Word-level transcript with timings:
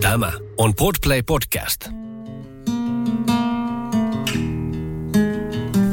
Tämä 0.00 0.32
on 0.56 0.74
Podplay 0.74 1.22
Podcast. 1.22 1.88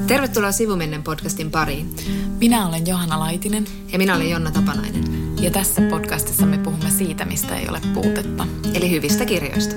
Tervetuloa 0.07 0.51
Sivumennen 0.51 1.03
podcastin 1.03 1.51
pariin. 1.51 1.95
Minä 2.39 2.67
olen 2.67 2.87
Johanna 2.87 3.19
Laitinen. 3.19 3.65
Ja 3.91 3.97
minä 3.97 4.15
olen 4.15 4.29
Jonna 4.29 4.51
Tapanainen. 4.51 5.03
Ja 5.41 5.51
tässä 5.51 5.81
podcastissa 5.89 6.45
me 6.45 6.57
puhumme 6.57 6.89
siitä, 6.89 7.25
mistä 7.25 7.55
ei 7.55 7.69
ole 7.69 7.81
puutetta. 7.93 8.47
Eli 8.73 8.91
hyvistä 8.91 9.25
kirjoista. 9.25 9.75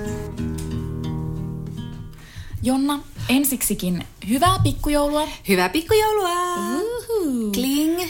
Jonna, 2.63 3.01
ensiksikin 3.29 4.05
hyvää 4.29 4.57
pikkujoulua. 4.63 5.29
Hyvää 5.49 5.69
pikkujoulua! 5.69 6.55
Uhuhu. 6.57 7.53
Kling, 7.53 8.01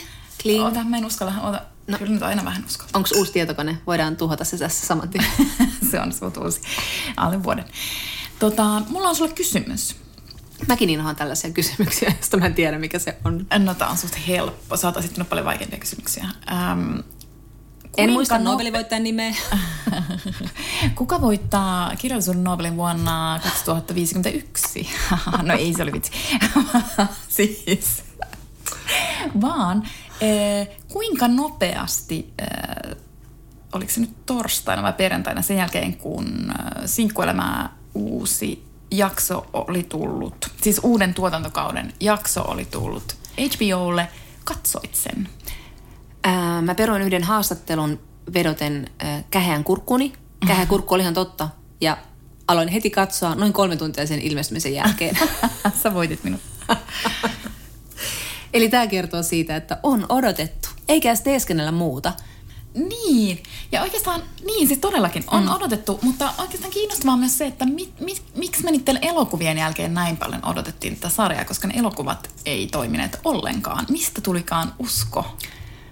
kling. 0.41 0.65
Ota, 0.65 0.83
mä 0.83 0.97
en 0.97 1.05
uskalla. 1.05 1.33
Ota. 1.41 1.70
No. 1.91 1.97
Kyllä 1.97 2.11
nyt 2.11 2.23
aina 2.23 2.45
vähän 2.45 2.65
uskalla. 2.65 2.91
Onko 2.93 3.09
uusi 3.15 3.31
tietokone? 3.31 3.77
Voidaan 3.87 4.17
tuhota 4.17 4.43
se 4.43 4.57
tässä 4.57 4.87
saman 4.87 5.09
tien. 5.09 5.25
se 5.91 5.99
on 5.99 6.13
sut 6.13 6.37
uusi. 6.37 6.61
Alle 7.17 7.43
vuoden. 7.43 7.65
Tota, 8.39 8.81
mulla 8.89 9.09
on 9.09 9.15
sulle 9.15 9.33
kysymys. 9.33 9.95
Mäkin 10.67 10.89
inhoan 10.89 11.15
tällaisia 11.15 11.49
kysymyksiä, 11.49 12.09
joista 12.17 12.37
mä 12.37 12.45
en 12.45 12.53
tiedä, 12.53 12.79
mikä 12.79 12.99
se 12.99 13.17
on. 13.25 13.47
No, 13.59 13.73
tää 13.73 13.87
on 13.87 13.97
suht 13.97 14.27
helppo. 14.27 14.77
Sä 14.77 14.87
oot 14.87 14.97
esittynyt 14.97 15.29
paljon 15.29 15.45
vaikeampia 15.45 15.79
kysymyksiä. 15.79 16.23
Ähm, 16.51 16.99
en 17.97 18.11
muista 18.11 18.37
no... 18.37 18.51
Nobelin 18.51 18.73
nimeä. 18.99 19.35
Kuka 20.95 21.21
voittaa 21.21 21.95
kirjallisuuden 21.95 22.43
Nobelin 22.43 22.77
vuonna 22.77 23.39
2051? 23.43 24.89
no 25.41 25.53
ei, 25.53 25.73
se 25.73 25.83
oli 25.83 25.93
vitsi. 25.93 26.11
siis. 27.29 28.03
Vaan 29.41 29.87
eh, 30.21 30.67
kuinka 30.87 31.27
nopeasti, 31.27 32.33
eh, 32.39 32.95
oliko 33.73 33.91
se 33.91 34.01
nyt 34.01 34.25
torstaina 34.25 34.83
vai 34.83 34.93
perjantaina 34.93 35.41
sen 35.41 35.57
jälkeen, 35.57 35.97
kun 35.97 36.25
eh, 36.49 36.81
Sinkkuelämää 36.85 37.69
uusi 37.93 38.65
jakso 38.91 39.45
oli 39.53 39.83
tullut, 39.83 40.51
siis 40.61 40.79
uuden 40.83 41.13
tuotantokauden 41.13 41.93
jakso 41.99 42.41
oli 42.41 42.65
tullut 42.65 43.15
HBOlle, 43.41 44.07
katsoit 44.43 44.95
sen? 44.95 45.29
Ää, 46.23 46.61
mä 46.61 46.75
peroin 46.75 47.01
yhden 47.01 47.23
haastattelun 47.23 47.99
vedoten 48.33 48.89
äh, 49.03 49.23
käheän 49.31 49.63
kurkkuni. 49.63 50.13
Käheä 50.47 50.65
kurkku 50.65 50.93
oli 50.93 51.01
ihan 51.01 51.13
totta. 51.13 51.49
Ja 51.81 51.97
aloin 52.47 52.67
heti 52.67 52.89
katsoa 52.89 53.35
noin 53.35 53.53
kolme 53.53 53.75
tuntia 53.75 54.07
sen 54.07 54.19
ilmestymisen 54.21 54.73
jälkeen. 54.73 55.17
Sä 55.83 55.93
voitit 55.93 56.23
minut. 56.23 56.41
Eli 58.53 58.69
tämä 58.69 58.87
kertoo 58.87 59.23
siitä, 59.23 59.55
että 59.55 59.77
on 59.83 60.05
odotettu, 60.09 60.69
eikä 60.87 61.09
edes 61.09 61.21
teeskennellä 61.21 61.71
muuta. 61.71 62.13
Niin, 62.73 63.43
ja 63.71 63.81
oikeastaan, 63.81 64.21
niin 64.45 64.67
siis 64.67 64.79
todellakin 64.79 65.23
on 65.27 65.43
mm. 65.43 65.51
odotettu, 65.51 65.99
mutta 66.01 66.33
oikeastaan 66.37 66.73
kiinnostavaa 66.73 67.17
myös 67.17 67.37
se, 67.37 67.45
että 67.45 67.65
mi, 67.65 67.93
mi, 67.99 68.15
miksi 68.35 68.63
me 68.63 68.71
niiden 68.71 68.99
elokuvien 69.01 69.57
jälkeen 69.57 69.93
näin 69.93 70.17
paljon 70.17 70.45
odotettiin 70.45 70.95
tätä 70.95 71.09
sarjaa, 71.09 71.45
koska 71.45 71.67
ne 71.67 71.73
elokuvat 71.77 72.29
ei 72.45 72.67
toimineet 72.67 73.19
ollenkaan. 73.23 73.85
Mistä 73.89 74.21
tulikaan 74.21 74.73
usko 74.79 75.25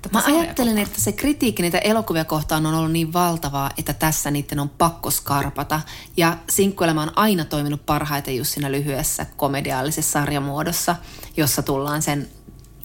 Tätä 0.02 0.18
Mä 0.18 0.24
ajattelen, 0.26 0.76
kohtaan. 0.76 0.78
että 0.78 1.02
se 1.02 1.12
kritiikki 1.12 1.62
niitä 1.62 1.78
elokuvia 1.78 2.26
kohtaan 2.26 2.66
on 2.66 2.74
ollut 2.74 2.92
niin 2.92 3.14
valtavaa, 3.14 3.72
että 3.78 3.94
tässä 3.94 4.32
niiden 4.32 4.60
on 4.60 4.70
pakko 4.70 5.12
skarpata. 5.12 5.82
Ja 6.18 6.38
sinkkuelämä 6.50 7.02
on 7.02 7.12
aina 7.16 7.46
toiminut 7.46 7.86
parhaiten 7.86 8.38
just 8.38 8.54
siinä 8.54 8.72
lyhyessä 8.72 9.26
komediaalisessa 9.38 10.12
sarjamuodossa, 10.12 10.96
jossa 11.38 11.62
tullaan 11.62 12.02
sen 12.02 12.30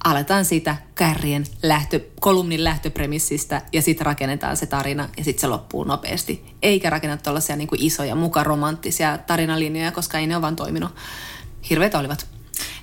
aletaan 0.05 0.45
siitä 0.45 0.77
kärrien 0.95 1.45
lähtö, 1.63 2.01
kolumnin 2.21 2.65
lähtöpremissistä 2.65 3.63
ja 3.73 3.83
sitten 3.83 4.07
rakennetaan 4.07 4.57
se 4.57 4.67
tarina 4.67 5.09
ja 5.17 5.25
sitten 5.25 5.41
se 5.41 5.47
loppuu 5.47 5.85
nopeasti. 5.85 6.45
Eikä 6.63 6.91
rakenneta 6.91 7.23
tuollaisia 7.23 7.57
niin 7.57 7.69
isoja, 7.79 8.15
muka 8.15 8.45
romanttisia 8.45 9.19
tarinalinjoja, 9.19 9.93
koska 9.93 10.19
ei 10.19 10.27
ne 10.27 10.37
ole 10.37 10.43
vaan 10.43 10.57
toiminut. 10.57 10.95
Hirveät 11.71 11.95
olivat. 11.95 12.27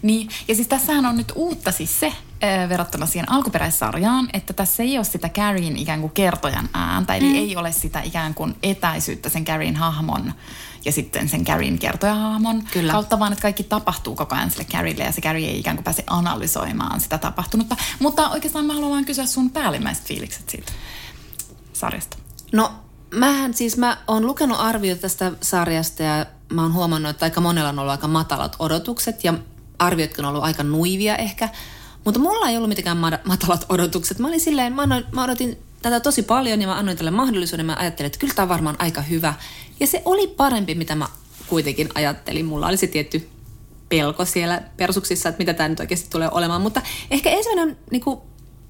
Niin, 0.02 0.30
ja 0.47 0.55
siis 0.55 0.67
tässähän 0.67 1.05
on 1.05 1.17
nyt 1.17 1.31
uutta 1.36 1.71
siis 1.71 1.99
se, 1.99 2.08
äh, 2.08 2.70
verrattuna 2.70 3.05
siihen 3.05 3.31
alkuperäissarjaan, 3.31 4.30
että 4.33 4.54
tässä 4.54 4.83
ei 4.83 4.98
ole 4.98 5.05
sitä 5.05 5.30
Carrien 5.30 5.77
ikään 5.77 6.02
kuin 6.02 6.11
kertojan 6.11 6.70
ääntä, 6.73 7.15
eli 7.15 7.26
mm. 7.26 7.36
ei 7.36 7.55
ole 7.55 7.71
sitä 7.71 8.02
ikään 8.02 8.33
kuin 8.33 8.55
etäisyyttä 8.64 9.30
sen 9.30 9.45
Carrien 9.45 9.76
hahmon 9.76 10.33
ja 10.86 10.92
sitten 10.92 11.30
sen 11.30 11.45
Carrien 11.45 11.80
kertojahahmon 11.80 12.64
Kyllä. 12.71 12.93
kautta, 12.93 13.19
vaan 13.19 13.31
että 13.31 13.42
kaikki 13.42 13.64
tapahtuu 13.64 14.15
koko 14.15 14.36
ajan 14.36 14.52
sille 14.52 14.65
Carrielle 14.65 15.03
ja 15.03 15.11
se 15.11 15.21
Carrie 15.21 15.49
ei 15.49 15.59
ikään 15.59 15.77
kuin 15.77 15.83
pääse 15.83 16.03
analysoimaan 16.08 17.02
sitä 17.02 17.17
tapahtunutta. 17.17 17.75
Mutta 17.99 18.30
oikeastaan 18.30 18.65
mä 18.65 18.73
haluan 18.73 19.05
kysyä 19.05 19.25
sun 19.25 19.49
päällimmäiset 19.49 20.03
fiilikset 20.03 20.49
siitä 20.49 20.71
sarjasta. 21.73 22.17
No 22.52 22.71
mähän 23.14 23.53
siis, 23.53 23.77
mä 23.77 23.97
oon 24.08 24.25
lukenut 24.25 24.59
arvioita 24.59 25.02
tästä 25.02 25.31
sarjasta 25.42 26.03
ja 26.03 26.25
mä 26.53 26.61
oon 26.61 26.73
huomannut, 26.73 27.09
että 27.09 27.25
aika 27.25 27.42
monella 27.42 27.69
on 27.69 27.80
ollut 27.80 27.92
aika 27.92 28.08
matalat 28.08 28.55
odotukset 28.59 29.23
ja 29.23 29.33
arviotkin 29.80 30.25
on 30.25 30.30
ollut 30.30 30.43
aika 30.43 30.63
nuivia 30.63 31.15
ehkä. 31.15 31.49
Mutta 32.05 32.19
mulla 32.19 32.49
ei 32.49 32.58
ollut 32.58 32.69
mitenkään 32.69 32.98
matalat 33.25 33.65
odotukset. 33.69 34.19
Mä 34.19 34.27
olin 34.27 34.39
silleen, 34.39 34.73
mä, 34.73 35.23
odotin 35.23 35.58
tätä 35.81 35.99
tosi 35.99 36.23
paljon 36.23 36.61
ja 36.61 36.67
mä 36.67 36.77
annoin 36.77 36.97
tälle 36.97 37.11
mahdollisuuden. 37.11 37.65
Mä 37.65 37.75
ajattelin, 37.80 38.08
että 38.08 38.19
kyllä 38.19 38.33
tämä 38.33 38.43
on 38.43 38.49
varmaan 38.49 38.75
aika 38.80 39.02
hyvä. 39.02 39.33
Ja 39.80 39.87
se 39.87 40.02
oli 40.05 40.27
parempi, 40.27 40.75
mitä 40.75 40.95
mä 40.95 41.08
kuitenkin 41.47 41.89
ajattelin. 41.95 42.45
Mulla 42.45 42.67
oli 42.67 42.77
se 42.77 42.87
tietty 42.87 43.30
pelko 43.89 44.25
siellä 44.25 44.61
persuksissa, 44.77 45.30
että 45.30 45.39
mitä 45.39 45.53
tämä 45.53 45.69
nyt 45.69 45.80
oikeasti 45.80 46.09
tulee 46.09 46.30
olemaan. 46.31 46.61
Mutta 46.61 46.81
ehkä 47.11 47.30
ensimmäinen, 47.30 47.77
niin 47.92 48.02
kuin, 48.02 48.19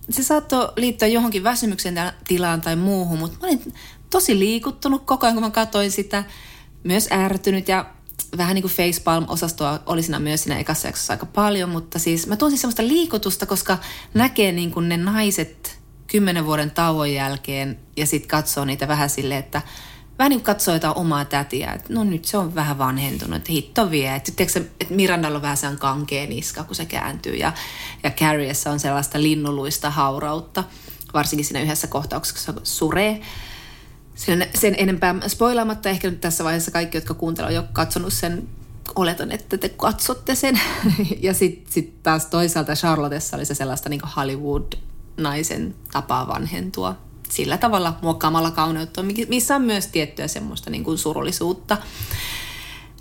se 0.09 0.23
saattoi 0.23 0.69
liittyä 0.77 1.07
johonkin 1.07 1.43
väsymyksen 1.43 1.95
tilaan 2.27 2.61
tai 2.61 2.75
muuhun, 2.75 3.19
mutta 3.19 3.37
mä 3.41 3.47
olin 3.47 3.73
tosi 4.09 4.39
liikuttunut 4.39 5.03
koko 5.05 5.25
ajan, 5.25 5.35
kun 5.35 5.43
mä 5.43 5.49
katsoin 5.49 5.91
sitä. 5.91 6.23
Myös 6.83 7.09
ärtynyt 7.11 7.67
ja 7.67 7.85
vähän 8.37 8.55
niin 8.55 8.63
kuin 8.63 8.71
facepalm-osastoa 8.71 9.79
oli 9.85 10.03
siinä 10.03 10.19
myös 10.19 10.43
siinä 10.43 10.59
ekassa 10.59 10.87
jaksossa 10.87 11.13
aika 11.13 11.25
paljon, 11.25 11.69
mutta 11.69 11.99
siis 11.99 12.27
mä 12.27 12.35
tuon 12.35 12.51
siis 12.51 12.61
semmoista 12.61 12.87
liikutusta, 12.87 13.45
koska 13.45 13.77
näkee 14.13 14.51
niin 14.51 14.71
kuin 14.71 14.89
ne 14.89 14.97
naiset 14.97 15.80
kymmenen 16.11 16.45
vuoden 16.45 16.71
tauon 16.71 17.13
jälkeen 17.13 17.79
ja 17.97 18.05
sitten 18.05 18.29
katsoo 18.29 18.65
niitä 18.65 18.87
vähän 18.87 19.09
silleen, 19.09 19.39
että 19.39 19.61
vähän 20.19 20.29
niin 20.29 20.41
katsoo 20.41 20.73
jotain 20.73 20.97
omaa 20.97 21.25
tätiä, 21.25 21.71
että 21.71 21.93
no 21.93 22.03
nyt 22.03 22.25
se 22.25 22.37
on 22.37 22.55
vähän 22.55 22.77
vanhentunut, 22.77 23.37
että 23.37 23.51
hitto 23.51 23.91
vie. 23.91 24.15
Että, 24.15 24.31
tiedätkö, 24.35 24.59
että 24.79 24.93
Mirandalla 24.93 25.35
on 25.35 25.41
vähän 25.41 25.57
sellainen 25.57 25.81
kankea 25.81 26.27
niska, 26.27 26.63
kun 26.63 26.75
se 26.75 26.85
kääntyy 26.85 27.35
ja, 27.35 27.53
ja 28.03 28.11
Carriessa 28.11 28.71
on 28.71 28.79
sellaista 28.79 29.21
linnuluista 29.21 29.89
haurautta, 29.89 30.63
varsinkin 31.13 31.45
siinä 31.45 31.61
yhdessä 31.61 31.87
kohtauksessa, 31.87 32.53
kun 32.53 32.61
suree 32.65 33.21
sen, 34.15 34.47
sen 34.55 34.75
enempää 34.77 35.15
spoilaamatta. 35.27 35.89
Ehkä 35.89 36.09
nyt 36.09 36.21
tässä 36.21 36.43
vaiheessa 36.43 36.71
kaikki, 36.71 36.97
jotka 36.97 37.13
kuuntelevat, 37.13 37.55
jo 37.55 37.63
katsonut 37.73 38.13
sen, 38.13 38.47
oletan, 38.95 39.31
että 39.31 39.57
te 39.57 39.69
katsotte 39.69 40.35
sen. 40.35 40.61
ja 41.21 41.33
sitten 41.33 41.73
sit 41.73 42.03
taas 42.03 42.25
toisaalta 42.25 42.75
Charlottessa 42.75 43.37
oli 43.37 43.45
se 43.45 43.55
sellaista 43.55 43.89
niin 43.89 44.01
Hollywood-naisen 45.17 45.75
tapaa 45.91 46.27
vanhentua 46.27 46.95
sillä 47.29 47.57
tavalla 47.57 47.97
muokkaamalla 48.01 48.51
kauneutta, 48.51 49.03
missä 49.27 49.55
on 49.55 49.61
myös 49.61 49.87
tiettyä 49.87 50.27
semmoista 50.27 50.69
niin 50.69 50.83
kuin 50.83 50.97
surullisuutta. 50.97 51.77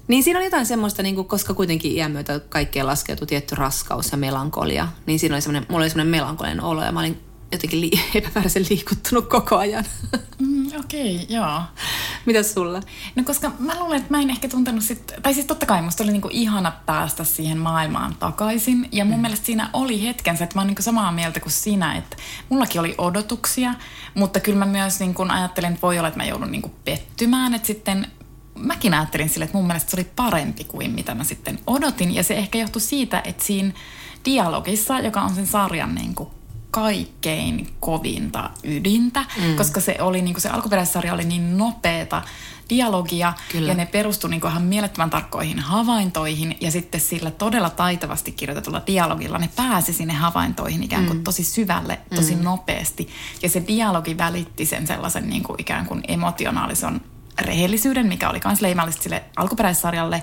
Niin 0.09 0.23
siinä 0.23 0.39
oli 0.39 0.47
jotain 0.47 0.67
semmoista, 0.67 1.03
niin 1.03 1.15
kuin, 1.15 1.29
koska 1.29 1.55
kuitenkin 1.55 1.93
iän 1.93 2.11
myötä 2.11 2.41
kaikkeen 2.41 2.87
laskeutui 2.87 3.27
tietty 3.27 3.55
raskaus 3.55 4.13
ja 4.13 4.19
melankolia, 4.19 4.89
niin 5.07 5.19
siinä 5.19 5.35
oli 5.35 5.43
semmoinen, 5.43 5.67
mulla 5.69 5.83
oli 5.83 5.91
semmoinen 5.91 6.11
melankolinen 6.11 6.63
olo 6.63 6.85
ja 6.85 6.93
mä 6.93 7.01
olin 7.01 7.21
jotenkin 7.53 7.81
li- 7.81 8.05
epämääräisen 8.19 8.67
liikuttunut 8.71 9.29
koko 9.29 9.57
ajan. 9.57 9.85
Mm, 10.41 10.67
Okei, 10.81 11.17
okay, 11.17 11.37
joo. 11.37 11.63
Mitäs 12.27 12.55
sulla? 12.55 12.81
No 13.17 13.23
koska 13.25 13.53
mä 13.59 13.81
luulen, 13.81 13.99
että 13.99 14.11
mä 14.11 14.23
en 14.23 14.31
ehkä 14.31 14.49
tuntenut 14.49 14.85
sit, 14.85 15.13
tai 15.23 15.35
siis 15.35 15.47
totta 15.47 15.67
kai 15.67 15.83
musta 15.83 16.05
oli 16.05 16.13
niinku 16.13 16.29
ihana 16.31 16.73
päästä 16.87 17.25
siihen 17.25 17.59
maailmaan 17.59 18.17
takaisin. 18.19 18.89
Ja 18.93 19.05
mun 19.05 19.15
mm. 19.15 19.21
mielestä 19.21 19.47
siinä 19.47 19.71
oli 19.73 20.03
hetkensä, 20.03 20.45
että 20.45 20.57
mä 20.57 20.61
oon 20.61 20.67
niinku 20.67 20.83
samaa 20.83 21.13
mieltä 21.13 21.41
kuin 21.41 21.53
sinä, 21.53 21.97
että 21.97 22.17
mullakin 22.49 22.81
oli 22.81 22.95
odotuksia, 22.99 23.75
mutta 24.15 24.41
kyllä 24.41 24.59
mä 24.59 24.67
myös 24.67 25.01
niinku 25.01 25.27
ajattelin, 25.29 25.73
että 25.73 25.83
voi 25.83 25.99
olla, 25.99 26.09
että 26.09 26.21
mä 26.21 26.27
joudun 26.27 26.53
niinku 26.53 26.71
pettymään, 26.85 27.55
että 27.55 27.67
sitten 27.67 28.07
mäkin 28.59 28.95
ajattelin 28.95 29.29
sille, 29.29 29.45
että 29.45 29.57
mun 29.57 29.67
mielestä 29.67 29.91
se 29.91 29.97
oli 29.97 30.11
parempi 30.17 30.65
kuin 30.65 30.91
mitä 30.91 31.15
mä 31.15 31.25
sitten 31.25 31.59
odotin. 31.67 32.15
Ja 32.15 32.23
se 32.23 32.35
ehkä 32.35 32.59
johtui 32.59 32.83
siitä, 32.83 33.23
että 33.25 33.45
siinä 33.45 33.73
dialogissa, 34.25 34.99
joka 34.99 35.23
on 35.23 35.35
sen 35.35 35.47
sarjan 35.47 35.95
niin 35.95 36.15
kuin 36.15 36.29
kaikkein 36.71 37.69
kovinta 37.81 38.51
ydintä, 38.65 39.25
mm. 39.41 39.57
koska 39.57 39.81
se 39.81 39.97
oli 40.01 40.23
niin 40.23 40.35
kuin 40.35 40.43
se 40.43 40.49
alkuperäissarja 40.49 41.15
oli 41.15 41.25
niin 41.25 41.59
nopeeta 41.59 42.23
dialogia 42.71 43.33
Kyllä. 43.53 43.69
ja 43.69 43.75
ne 43.75 43.87
perustui 43.87 44.31
niin 44.31 44.41
kuin 44.41 44.51
ihan 44.51 44.63
mielettömän 44.63 45.11
tarkkoihin 45.11 45.59
havaintoihin 45.59 46.57
ja 46.61 46.71
sitten 46.71 47.01
sillä 47.01 47.31
todella 47.31 47.71
taitavasti 47.71 48.33
kirjoitetulla 48.33 48.83
dialogilla 48.87 49.39
ne 49.39 49.49
pääsi 49.57 49.93
sinne 49.93 50.15
havaintoihin 50.15 50.83
ikään 50.83 51.07
kuin 51.07 51.19
mm. 51.19 51.25
tosi 51.25 51.45
syvälle, 51.45 51.99
tosi 52.15 52.37
mm. 52.37 52.43
nopeasti 52.43 53.09
ja 53.43 53.49
se 53.49 53.63
dialogi 53.67 54.19
välitti 54.19 54.67
sen 54.67 54.87
sellaisen 54.87 55.29
niin 55.29 55.43
kuin 55.43 55.61
ikään 55.61 55.87
kuin 55.87 56.03
emotionaalisen 56.09 57.01
rehellisyyden, 57.41 58.07
mikä 58.07 58.31
oli 58.31 58.41
myös 58.45 58.61
leimallista 58.61 59.03
sille 59.03 59.25
alkuperäissarjalle 59.37 60.23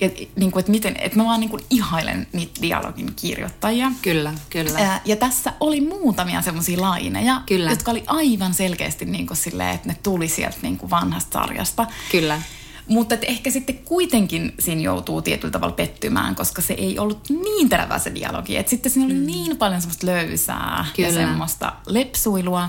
ja 0.00 0.10
niin 0.36 0.50
kuin, 0.50 0.60
että, 0.60 0.72
miten, 0.72 0.96
että 1.00 1.18
mä 1.18 1.24
vaan 1.24 1.40
niin 1.40 1.50
kuin 1.50 1.62
ihailen 1.70 2.26
niitä 2.32 2.62
dialogin 2.62 3.12
kirjoittajia. 3.16 3.92
Kyllä, 4.02 4.34
kyllä. 4.50 4.78
Ää, 4.78 5.00
ja 5.04 5.16
tässä 5.16 5.52
oli 5.60 5.80
muutamia 5.80 6.42
semmoisia 6.42 6.80
laineja, 6.80 7.42
Kyllä. 7.46 7.70
jotka 7.70 7.90
oli 7.90 8.04
aivan 8.06 8.54
selkeästi 8.54 9.04
niin 9.04 9.26
kuin 9.26 9.36
silleen, 9.36 9.74
että 9.74 9.88
ne 9.88 9.96
tuli 10.02 10.28
sieltä 10.28 10.58
niin 10.62 10.78
kuin 10.78 10.90
vanhasta 10.90 11.38
sarjasta. 11.40 11.86
Kyllä. 12.10 12.42
Mutta 12.88 13.14
et 13.14 13.24
ehkä 13.24 13.50
sitten 13.50 13.78
kuitenkin 13.78 14.54
siinä 14.58 14.80
joutuu 14.80 15.22
tietyllä 15.22 15.52
tavalla 15.52 15.74
pettymään, 15.74 16.34
koska 16.34 16.62
se 16.62 16.74
ei 16.74 16.98
ollut 16.98 17.28
niin 17.28 17.68
terävää 17.68 17.98
se 17.98 18.14
dialogi. 18.14 18.56
Et 18.56 18.68
sitten 18.68 18.92
siinä 18.92 19.06
oli 19.06 19.14
mm. 19.14 19.26
niin 19.26 19.56
paljon 19.56 19.80
semmoista 19.80 20.06
löysää 20.06 20.86
Kyllä. 20.96 21.08
ja 21.08 21.14
semmoista 21.14 21.72
lepsuilua. 21.86 22.68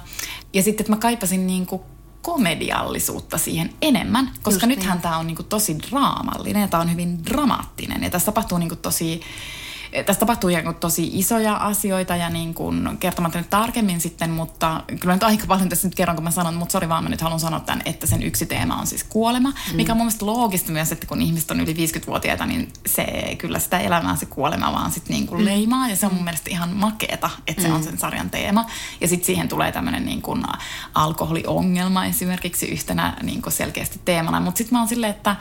Ja 0.54 0.64
sitten, 0.64 0.84
että 0.84 0.92
mä 0.92 1.00
kaipasin 1.00 1.48
niinku 1.48 1.86
komediallisuutta 2.22 3.38
siihen 3.38 3.74
enemmän, 3.82 4.32
koska 4.42 4.66
Just 4.66 4.78
nythän 4.78 4.96
niin. 4.98 5.02
tämä 5.02 5.18
on 5.18 5.28
niinku 5.28 5.44
tosi 5.44 5.78
draamallinen 5.80 6.62
ja 6.62 6.68
tämä 6.68 6.82
on 6.82 6.92
hyvin 6.92 7.26
dramaattinen. 7.26 8.04
Ja 8.04 8.10
tässä 8.10 8.26
tapahtuu 8.26 8.58
niinku 8.58 8.76
tosi 8.76 9.22
tässä 10.06 10.20
tapahtuu 10.20 10.50
ihan 10.50 10.76
tosi 10.76 11.10
isoja 11.14 11.56
asioita 11.56 12.16
ja 12.16 12.30
niin 12.30 12.54
kuin, 12.54 12.98
kertomatta 13.00 13.38
nyt 13.38 13.50
tarkemmin 13.50 14.02
sitten, 14.02 14.30
mutta 14.30 14.84
kyllä 15.00 15.14
nyt 15.14 15.24
aika 15.24 15.48
paljon 15.48 15.70
tässä 15.70 15.88
nyt 15.88 15.96
kerron, 15.96 16.16
kun 16.16 16.24
mä 16.24 16.32
sanon, 16.32 16.54
mutta 16.54 16.72
sori 16.72 16.90
vaan 16.90 17.04
mä 17.04 17.10
nyt 17.10 17.22
haluan 17.22 17.40
sanoa 17.40 17.60
tämän, 17.60 17.82
että 17.86 18.08
sen 18.08 18.24
yksi 18.24 18.46
teema 18.46 18.80
on 18.80 18.88
siis 18.88 19.04
kuolema, 19.04 19.50
mm. 19.50 19.76
mikä 19.76 19.92
on 19.92 19.98
mun 19.98 20.06
mielestä 20.06 20.26
loogista 20.26 20.72
myös, 20.72 20.92
että 20.92 21.08
kun 21.08 21.22
ihmiset 21.22 21.52
on 21.52 21.60
yli 21.60 21.74
50-vuotiaita, 21.74 22.46
niin 22.46 22.74
se 22.86 23.06
kyllä 23.38 23.60
sitä 23.60 23.80
elämää 23.80 24.16
se 24.16 24.26
kuolema 24.26 24.74
vaan 24.74 24.92
sitten 24.92 25.14
niin 25.14 25.28
kuin 25.28 25.46
leimaa 25.46 25.90
ja 25.90 25.96
se 25.96 26.06
on 26.06 26.14
mun 26.14 26.24
mielestä 26.24 26.50
ihan 26.50 26.70
makeeta, 26.70 27.30
että 27.48 27.62
se 27.62 27.72
on 27.72 27.84
sen 27.84 27.98
sarjan 27.98 28.30
teema. 28.30 28.66
Ja 29.02 29.08
sitten 29.08 29.26
siihen 29.26 29.50
tulee 29.50 29.72
tämmöinen 29.72 30.06
niin 30.06 30.22
kuin 30.22 30.44
alkoholiongelma 30.96 32.06
esimerkiksi 32.06 32.66
yhtenä 32.66 33.18
niin 33.24 33.42
kuin 33.42 33.54
selkeästi 33.54 34.00
teemana, 34.06 34.40
mutta 34.40 34.58
sitten 34.58 34.76
mä 34.76 34.80
oon 34.80 34.88
silleen, 34.88 35.12
että 35.12 35.36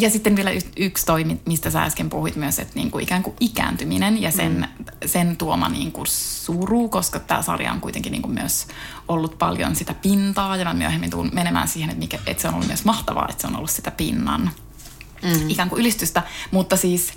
ja 0.00 0.10
sitten 0.10 0.36
vielä 0.36 0.50
yksi 0.76 1.06
toi, 1.06 1.24
mi- 1.24 1.40
mistä 1.46 1.70
sä 1.70 1.82
äsken 1.82 2.10
puhuit 2.10 2.36
myös, 2.36 2.58
että 2.58 2.74
niinku 2.74 2.98
ikään 2.98 3.22
kuin 3.22 3.36
ikääntyminen 3.40 4.22
ja 4.22 4.30
sen, 4.30 4.68
mm. 4.78 4.84
sen 5.06 5.36
tuoma 5.36 5.68
niinku 5.68 6.02
suru, 6.06 6.88
koska 6.88 7.18
tämä 7.20 7.42
sarja 7.42 7.72
on 7.72 7.80
kuitenkin 7.80 8.12
niinku 8.12 8.28
myös 8.28 8.66
ollut 9.08 9.38
paljon 9.38 9.76
sitä 9.76 9.94
pintaa 9.94 10.56
ja 10.56 10.64
mä 10.64 10.74
myöhemmin 10.74 11.10
tuun 11.10 11.30
menemään 11.32 11.68
siihen, 11.68 11.90
että, 11.90 12.00
mikä, 12.00 12.18
että 12.26 12.42
se 12.42 12.48
on 12.48 12.54
ollut 12.54 12.66
myös 12.66 12.84
mahtavaa, 12.84 13.26
että 13.30 13.40
se 13.40 13.46
on 13.46 13.56
ollut 13.56 13.70
sitä 13.70 13.90
pinnan 13.90 14.50
mm. 15.22 15.50
ikään 15.50 15.68
kuin 15.68 15.80
ylistystä, 15.80 16.22
mutta 16.50 16.76
siis 16.76 17.12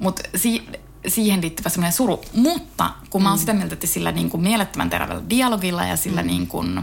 mutta 0.00 0.22
si- 0.36 0.68
siihen 1.06 1.40
liittyvä 1.40 1.68
semmoinen 1.68 1.92
suru. 1.92 2.20
Mutta 2.34 2.90
kun 3.10 3.22
mä 3.22 3.28
oon 3.28 3.38
sitä 3.38 3.52
mieltä, 3.52 3.74
että 3.74 3.86
sillä 3.86 4.12
niin 4.12 4.30
kuin 4.30 4.42
mielettömän 4.42 4.90
terävällä 4.90 5.22
dialogilla 5.30 5.84
ja 5.84 5.96
sillä 5.96 6.22
mm. 6.22 6.26
niin 6.26 6.46
kuin 6.46 6.80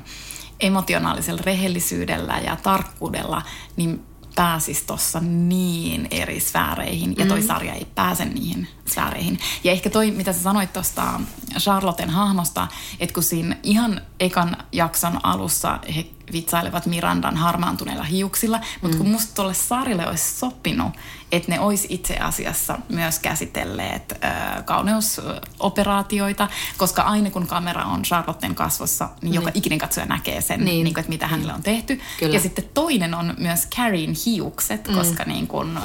emotionaalisella 0.60 1.42
rehellisyydellä 1.46 2.40
ja 2.40 2.56
tarkkuudella, 2.56 3.42
niin 3.76 4.04
pääsis 4.36 4.82
tuossa 4.82 5.20
niin 5.20 6.08
eri 6.12 6.40
sfääreihin, 6.40 7.16
ja 7.18 7.26
toi 7.26 7.42
mm. 7.42 7.48
sarja 7.48 7.74
ei 7.74 7.88
pääse 7.96 8.26
niihin 8.26 8.68
sfääreihin. 8.86 9.40
Ja 9.64 9.72
ehkä 9.72 9.90
toi, 9.90 10.12
mitä 10.12 10.34
sä 10.34 10.40
sanoit 10.40 10.74
tuosta 10.74 11.20
Charlotten 11.60 12.10
hahmosta, 12.10 12.68
että 13.00 13.14
kun 13.14 13.24
siinä 13.24 13.58
ihan 13.64 14.02
ekan 14.20 14.58
jakson 14.72 15.20
alussa 15.24 15.80
he 15.96 16.06
vitsailevat 16.32 16.86
Mirandan 16.86 17.38
harmaantuneilla 17.38 18.04
hiuksilla, 18.04 18.60
mutta 18.82 18.98
kun 18.98 19.10
musta 19.10 19.36
tuolle 19.36 19.54
sarjalle 19.54 20.08
olisi 20.08 20.40
sopinut, 20.40 20.94
että 21.36 21.52
ne 21.52 21.60
olisi 21.60 21.88
itse 21.90 22.18
asiassa 22.18 22.80
myös 22.90 23.20
käsitelleet 23.20 24.14
äh, 24.24 24.66
kauneusoperaatioita, 24.66 26.48
koska 26.78 27.02
aina 27.02 27.30
kun 27.30 27.48
kamera 27.48 27.86
on 27.86 28.04
Charlotten 28.04 28.56
kasvossa, 28.56 29.10
niin 29.22 29.34
joka 29.34 29.52
ikinen 29.54 29.80
katsoja 29.80 30.06
näkee 30.06 30.42
sen, 30.42 30.66
niin. 30.66 30.84
Niin 30.84 30.94
kuin, 30.94 31.02
että 31.02 31.10
mitä 31.10 31.28
hänelle 31.28 31.54
on 31.54 31.64
tehty. 31.64 32.02
Kyllä. 32.20 32.34
Ja 32.34 32.40
sitten 32.40 32.66
toinen 32.74 33.14
on 33.14 33.34
myös 33.38 33.68
Carrien 33.76 34.16
hiukset, 34.26 34.88
mm. 34.88 34.96
koska 34.96 35.24
niin 35.24 35.48
kun 35.48 35.80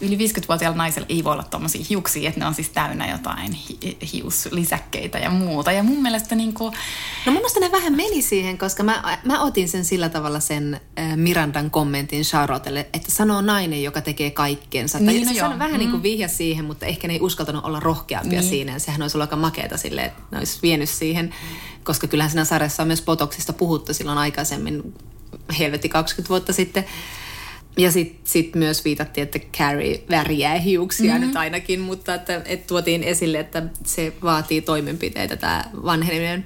yli 0.00 0.16
50-vuotiaalla 0.16 0.78
naisella 0.78 1.06
ei 1.08 1.24
voi 1.24 1.32
olla 1.32 1.42
tuommoisia 1.42 1.84
hiuksia, 1.90 2.28
että 2.28 2.40
ne 2.40 2.46
on 2.46 2.54
siis 2.54 2.68
täynnä 2.68 3.10
jotain 3.10 3.52
hi- 3.52 3.98
hiuslisäkkeitä 4.12 5.18
ja 5.18 5.30
muuta. 5.30 5.72
Ja 5.72 5.82
mun 5.82 6.02
mielestä 6.02 6.34
niin 6.34 6.54
kuin, 6.54 6.72
No 7.26 7.32
mun 7.32 7.40
mielestä 7.40 7.60
ne 7.60 7.72
vähän 7.72 7.96
meni 7.96 8.22
siihen, 8.22 8.58
koska 8.58 8.82
mä, 8.82 9.18
mä 9.24 9.42
otin 9.42 9.68
sen 9.68 9.84
sillä 9.84 10.08
tavalla 10.08 10.40
sen 10.40 10.80
Mirandan 11.16 11.70
kommentin 11.70 12.22
Charlottelle, 12.22 12.86
että 12.92 13.10
sanoo 13.10 13.40
nainen, 13.40 13.82
joka 13.82 14.00
tekee 14.00 14.30
kaikkensa. 14.30 14.95
Niin, 14.98 15.24
tai 15.24 15.34
no 15.34 15.38
joo. 15.38 15.48
on 15.48 15.58
vähän 15.58 15.74
mm. 15.74 15.78
niin 15.78 15.90
kuin 15.90 16.02
vihja 16.02 16.28
siihen, 16.28 16.64
mutta 16.64 16.86
ehkä 16.86 17.08
ne 17.08 17.14
ei 17.14 17.20
uskaltanut 17.20 17.64
olla 17.64 17.80
rohkeampia 17.80 18.40
Niin. 18.40 18.50
siinä. 18.50 18.72
Ja 18.72 18.78
sehän 18.78 19.02
olisi 19.02 19.16
ollut 19.16 19.28
aika 19.28 19.36
makeata 19.36 19.76
silleen, 19.76 20.06
että 20.06 20.22
ne 20.30 20.38
olisi 20.38 20.58
vienyt 20.62 20.88
siihen, 20.88 21.34
koska 21.84 22.06
kyllähän 22.06 22.30
siinä 22.30 22.44
sarjassa 22.44 22.82
on 22.82 22.86
myös 22.86 23.02
potoksista 23.02 23.52
puhuttu 23.52 23.94
silloin 23.94 24.18
aikaisemmin, 24.18 24.94
helvetti 25.58 25.88
20 25.88 26.28
vuotta 26.28 26.52
sitten. 26.52 26.84
Ja 27.78 27.92
sitten 27.92 28.20
sit 28.24 28.54
myös 28.54 28.84
viitattiin, 28.84 29.22
että 29.22 29.38
Carrie 29.38 30.02
värjää 30.10 30.58
hiuksia 30.58 31.12
mm-hmm. 31.12 31.26
nyt 31.26 31.36
ainakin, 31.36 31.80
mutta 31.80 32.14
että, 32.14 32.42
että 32.44 32.66
tuotiin 32.66 33.02
esille, 33.02 33.38
että 33.38 33.62
se 33.84 34.12
vaatii 34.22 34.60
toimenpiteitä 34.60 35.36
tämä 35.36 35.64
vanheneminen. 35.84 36.44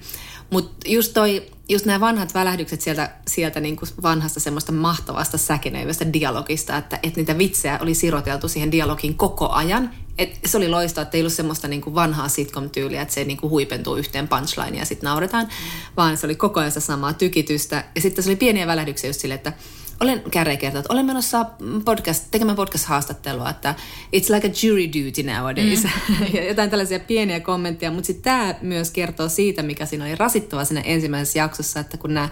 Mutta 0.50 0.88
just, 0.88 1.12
toi, 1.14 1.46
just 1.70 1.86
nämä 1.86 2.00
vanhat 2.00 2.34
välähdykset 2.34 2.80
sieltä, 2.80 3.10
sieltä 3.28 3.60
niinku 3.60 3.86
vanhasta 4.02 4.40
semmoista 4.40 4.72
mahtavasta 4.72 5.38
säkenöivästä 5.38 6.12
dialogista, 6.12 6.76
että, 6.76 6.98
että 7.02 7.20
niitä 7.20 7.38
vitsejä 7.38 7.78
oli 7.82 7.94
siroteltu 7.94 8.48
siihen 8.48 8.72
dialogiin 8.72 9.14
koko 9.14 9.48
ajan. 9.48 9.90
Et 10.18 10.38
se 10.46 10.56
oli 10.56 10.68
loistoa, 10.68 11.02
että 11.02 11.16
ei 11.16 11.20
ollut 11.20 11.32
semmoista 11.32 11.68
niinku 11.68 11.94
vanhaa 11.94 12.28
sitcom-tyyliä, 12.28 13.02
että 13.02 13.14
se 13.14 13.24
niinku 13.24 13.48
huipentuu 13.48 13.96
yhteen 13.96 14.28
punchline 14.28 14.78
ja 14.78 14.84
sitten 14.84 15.08
nauretaan, 15.08 15.48
vaan 15.96 16.16
se 16.16 16.26
oli 16.26 16.34
koko 16.34 16.60
ajan 16.60 16.70
sitä 16.70 16.80
samaa 16.80 17.12
tykitystä. 17.12 17.84
Ja 17.94 18.00
sitten 18.00 18.24
se 18.24 18.30
oli 18.30 18.36
pieniä 18.36 18.66
välähdyksiä 18.66 19.10
just 19.10 19.20
sille, 19.20 19.34
että 19.34 19.52
olen 20.00 20.22
kärre 20.30 20.56
kertoa, 20.56 20.80
että 20.80 20.92
olen 20.92 21.06
menossa 21.06 21.46
podcast, 21.84 22.24
tekemään 22.30 22.56
podcast-haastattelua, 22.56 23.50
että 23.50 23.74
it's 24.16 24.34
like 24.34 24.48
a 24.48 24.50
jury 24.62 24.86
duty 24.86 25.22
nowadays. 25.22 25.84
Mm. 25.84 26.26
ja 26.36 26.48
jotain 26.48 26.70
tällaisia 26.70 27.00
pieniä 27.00 27.40
kommentteja, 27.40 27.90
mutta 27.90 28.06
sitten 28.06 28.22
tämä 28.22 28.54
myös 28.62 28.90
kertoo 28.90 29.28
siitä, 29.28 29.62
mikä 29.62 29.86
siinä 29.86 30.04
oli 30.04 30.14
rasittava 30.14 30.64
siinä 30.64 30.80
ensimmäisessä 30.80 31.38
jaksossa, 31.38 31.80
että 31.80 31.96
kun 31.96 32.14
nämä 32.14 32.28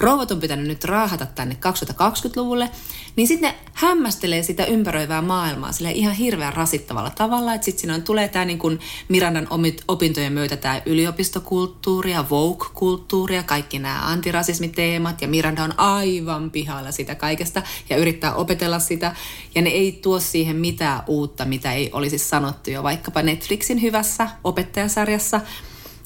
rouvat 0.00 0.30
on 0.30 0.40
pitänyt 0.40 0.66
nyt 0.66 0.84
raahata 0.84 1.26
tänne 1.26 1.56
2020-luvulle, 1.66 2.70
niin 3.16 3.28
sitten 3.28 3.50
ne 3.50 3.58
hämmästelee 3.74 4.42
sitä 4.42 4.64
ympäröivää 4.64 5.22
maailmaa 5.22 5.72
sille 5.72 5.90
ihan 5.90 6.14
hirveän 6.14 6.52
rasittavalla 6.52 7.10
tavalla, 7.10 7.54
että 7.54 7.64
sitten 7.64 7.80
siinä 7.80 7.94
on, 7.94 8.02
tulee 8.02 8.28
tämä 8.28 8.44
niin 8.44 8.80
Mirandan 9.08 9.48
opintojen 9.88 10.32
myötä 10.32 10.56
tämä 10.56 10.82
yliopistokulttuuri 10.86 12.12
ja 12.12 12.24
Vogue-kulttuuri 12.30 13.36
ja 13.36 13.42
kaikki 13.42 13.78
nämä 13.78 14.06
antirasismiteemat. 14.06 15.22
Ja 15.22 15.28
Miranda 15.28 15.64
on 15.64 15.80
aivan 15.80 16.50
pihalla 16.50 16.92
sitä 16.92 17.14
kaikesta 17.14 17.62
ja 17.90 17.96
yrittää 17.96 18.34
opetella 18.34 18.78
sitä. 18.78 19.16
Ja 19.54 19.62
ne 19.62 19.70
ei 19.70 19.92
tuo 19.92 20.20
siihen 20.20 20.56
mitään 20.56 21.02
uutta, 21.06 21.44
mitä 21.44 21.72
ei 21.72 21.90
olisi 21.92 22.18
sanottu 22.18 22.70
jo 22.70 22.82
vaikkapa 22.82 23.22
Netflixin 23.22 23.82
hyvässä 23.82 24.28
opettajasarjassa, 24.44 25.40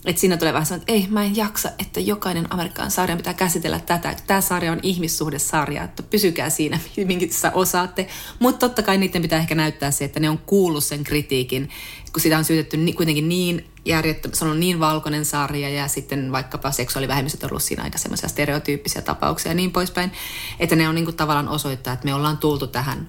että 0.04 0.20
siinä 0.20 0.36
tulee 0.36 0.52
vähän 0.52 0.66
sellainen, 0.66 0.82
että 0.82 0.92
ei, 0.92 1.06
mä 1.10 1.24
en 1.24 1.36
jaksa, 1.36 1.70
että 1.78 2.00
jokainen 2.00 2.52
Amerikan 2.52 2.90
sarjan 2.90 3.18
pitää 3.18 3.34
käsitellä 3.34 3.80
tätä. 3.80 4.16
Tämä 4.26 4.40
sarja 4.40 4.72
on 4.72 4.80
ihmissuhdesarja, 4.82 5.84
että 5.84 6.02
pysykää 6.02 6.50
siinä, 6.50 6.78
minkä 7.06 7.26
osaatte. 7.54 8.08
Mutta 8.38 8.58
totta 8.58 8.82
kai 8.82 8.98
niiden 8.98 9.22
pitää 9.22 9.38
ehkä 9.38 9.54
näyttää 9.54 9.90
se, 9.90 10.04
että 10.04 10.20
ne 10.20 10.30
on 10.30 10.38
kuullut 10.38 10.84
sen 10.84 11.04
kritiikin, 11.04 11.68
kun 12.12 12.20
sitä 12.20 12.38
on 12.38 12.44
syytetty 12.44 12.92
kuitenkin 12.96 13.28
niin 13.28 13.64
järjettömän, 13.84 14.36
se 14.36 14.44
on 14.44 14.60
niin 14.60 14.80
valkoinen 14.80 15.24
sarja 15.24 15.68
ja 15.68 15.88
sitten 15.88 16.32
vaikkapa 16.32 16.70
seksuaalivähemmistöt 16.70 17.42
on 17.42 17.50
ollut 17.50 17.62
siinä 17.62 17.82
aika 17.82 17.98
semmoisia 17.98 18.28
stereotyyppisiä 18.28 19.02
tapauksia 19.02 19.50
ja 19.50 19.56
niin 19.56 19.72
poispäin. 19.72 20.12
Että 20.60 20.76
ne 20.76 20.88
on 20.88 20.94
niin 20.94 21.04
kuin 21.04 21.16
tavallaan 21.16 21.48
osoittaa, 21.48 21.92
että 21.92 22.04
me 22.04 22.14
ollaan 22.14 22.38
tultu 22.38 22.66
tähän 22.66 23.08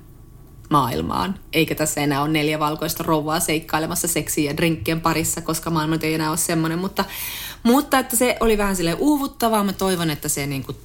maailmaan. 0.69 1.39
Eikä 1.53 1.75
tässä 1.75 2.01
enää 2.01 2.21
ole 2.21 2.29
neljä 2.29 2.59
valkoista 2.59 3.03
rouvaa 3.03 3.39
seikkailemassa 3.39 4.07
seksiä 4.07 4.51
ja 4.51 4.57
drinkkien 4.57 5.01
parissa, 5.01 5.41
koska 5.41 5.69
maailma 5.69 5.95
ei 6.01 6.13
enää 6.13 6.29
ole 6.29 6.37
semmoinen. 6.37 6.79
Mutta, 6.79 7.05
mutta 7.63 7.99
että 7.99 8.15
se 8.15 8.37
oli 8.39 8.57
vähän 8.57 8.75
sille 8.75 8.93
uuvuttavaa. 8.93 9.63
Mä 9.63 9.73
toivon, 9.73 10.09
että 10.09 10.29
se 10.29 10.47
niin 10.47 10.63
kuin, 10.63 10.77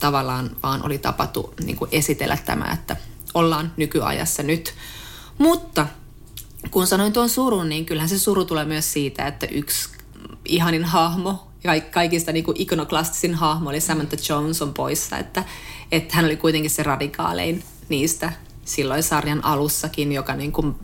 tavallaan 0.00 0.50
vaan 0.62 0.86
oli 0.86 0.98
tapatu 0.98 1.54
niin 1.64 1.76
kuin 1.76 1.88
esitellä 1.92 2.38
tämä, 2.44 2.72
että 2.74 2.96
ollaan 3.34 3.72
nykyajassa 3.76 4.42
nyt. 4.42 4.74
Mutta 5.38 5.86
kun 6.70 6.86
sanoin 6.86 7.12
tuon 7.12 7.28
surun, 7.28 7.68
niin 7.68 7.86
kyllähän 7.86 8.08
se 8.08 8.18
suru 8.18 8.44
tulee 8.44 8.64
myös 8.64 8.92
siitä, 8.92 9.26
että 9.26 9.46
yksi 9.46 9.88
ihanin 10.44 10.84
hahmo, 10.84 11.48
ka- 11.62 11.90
kaikista 11.90 12.32
niin 12.32 12.44
kuin 12.44 12.60
ikonoklastisin 12.60 13.34
hahmo 13.34 13.70
oli 13.70 13.80
Samantha 13.80 14.16
Jones 14.28 14.62
on 14.62 14.74
poissa, 14.74 15.18
että, 15.18 15.44
että 15.92 16.16
hän 16.16 16.24
oli 16.24 16.36
kuitenkin 16.36 16.70
se 16.70 16.82
radikaalein 16.82 17.64
niistä 17.88 18.32
silloin 18.68 19.02
sarjan 19.02 19.44
alussakin, 19.44 20.12
joka 20.12 20.34
niin 20.34 20.52
kuin 20.52 20.74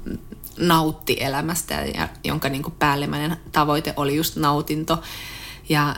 nautti 0.58 1.16
elämästä 1.20 1.74
ja 1.74 2.08
jonka 2.24 2.48
niin 2.48 2.62
kuin 2.62 2.74
päällimmäinen 2.78 3.36
tavoite 3.52 3.94
oli 3.96 4.16
just 4.16 4.36
nautinto. 4.36 5.02
Ja 5.68 5.96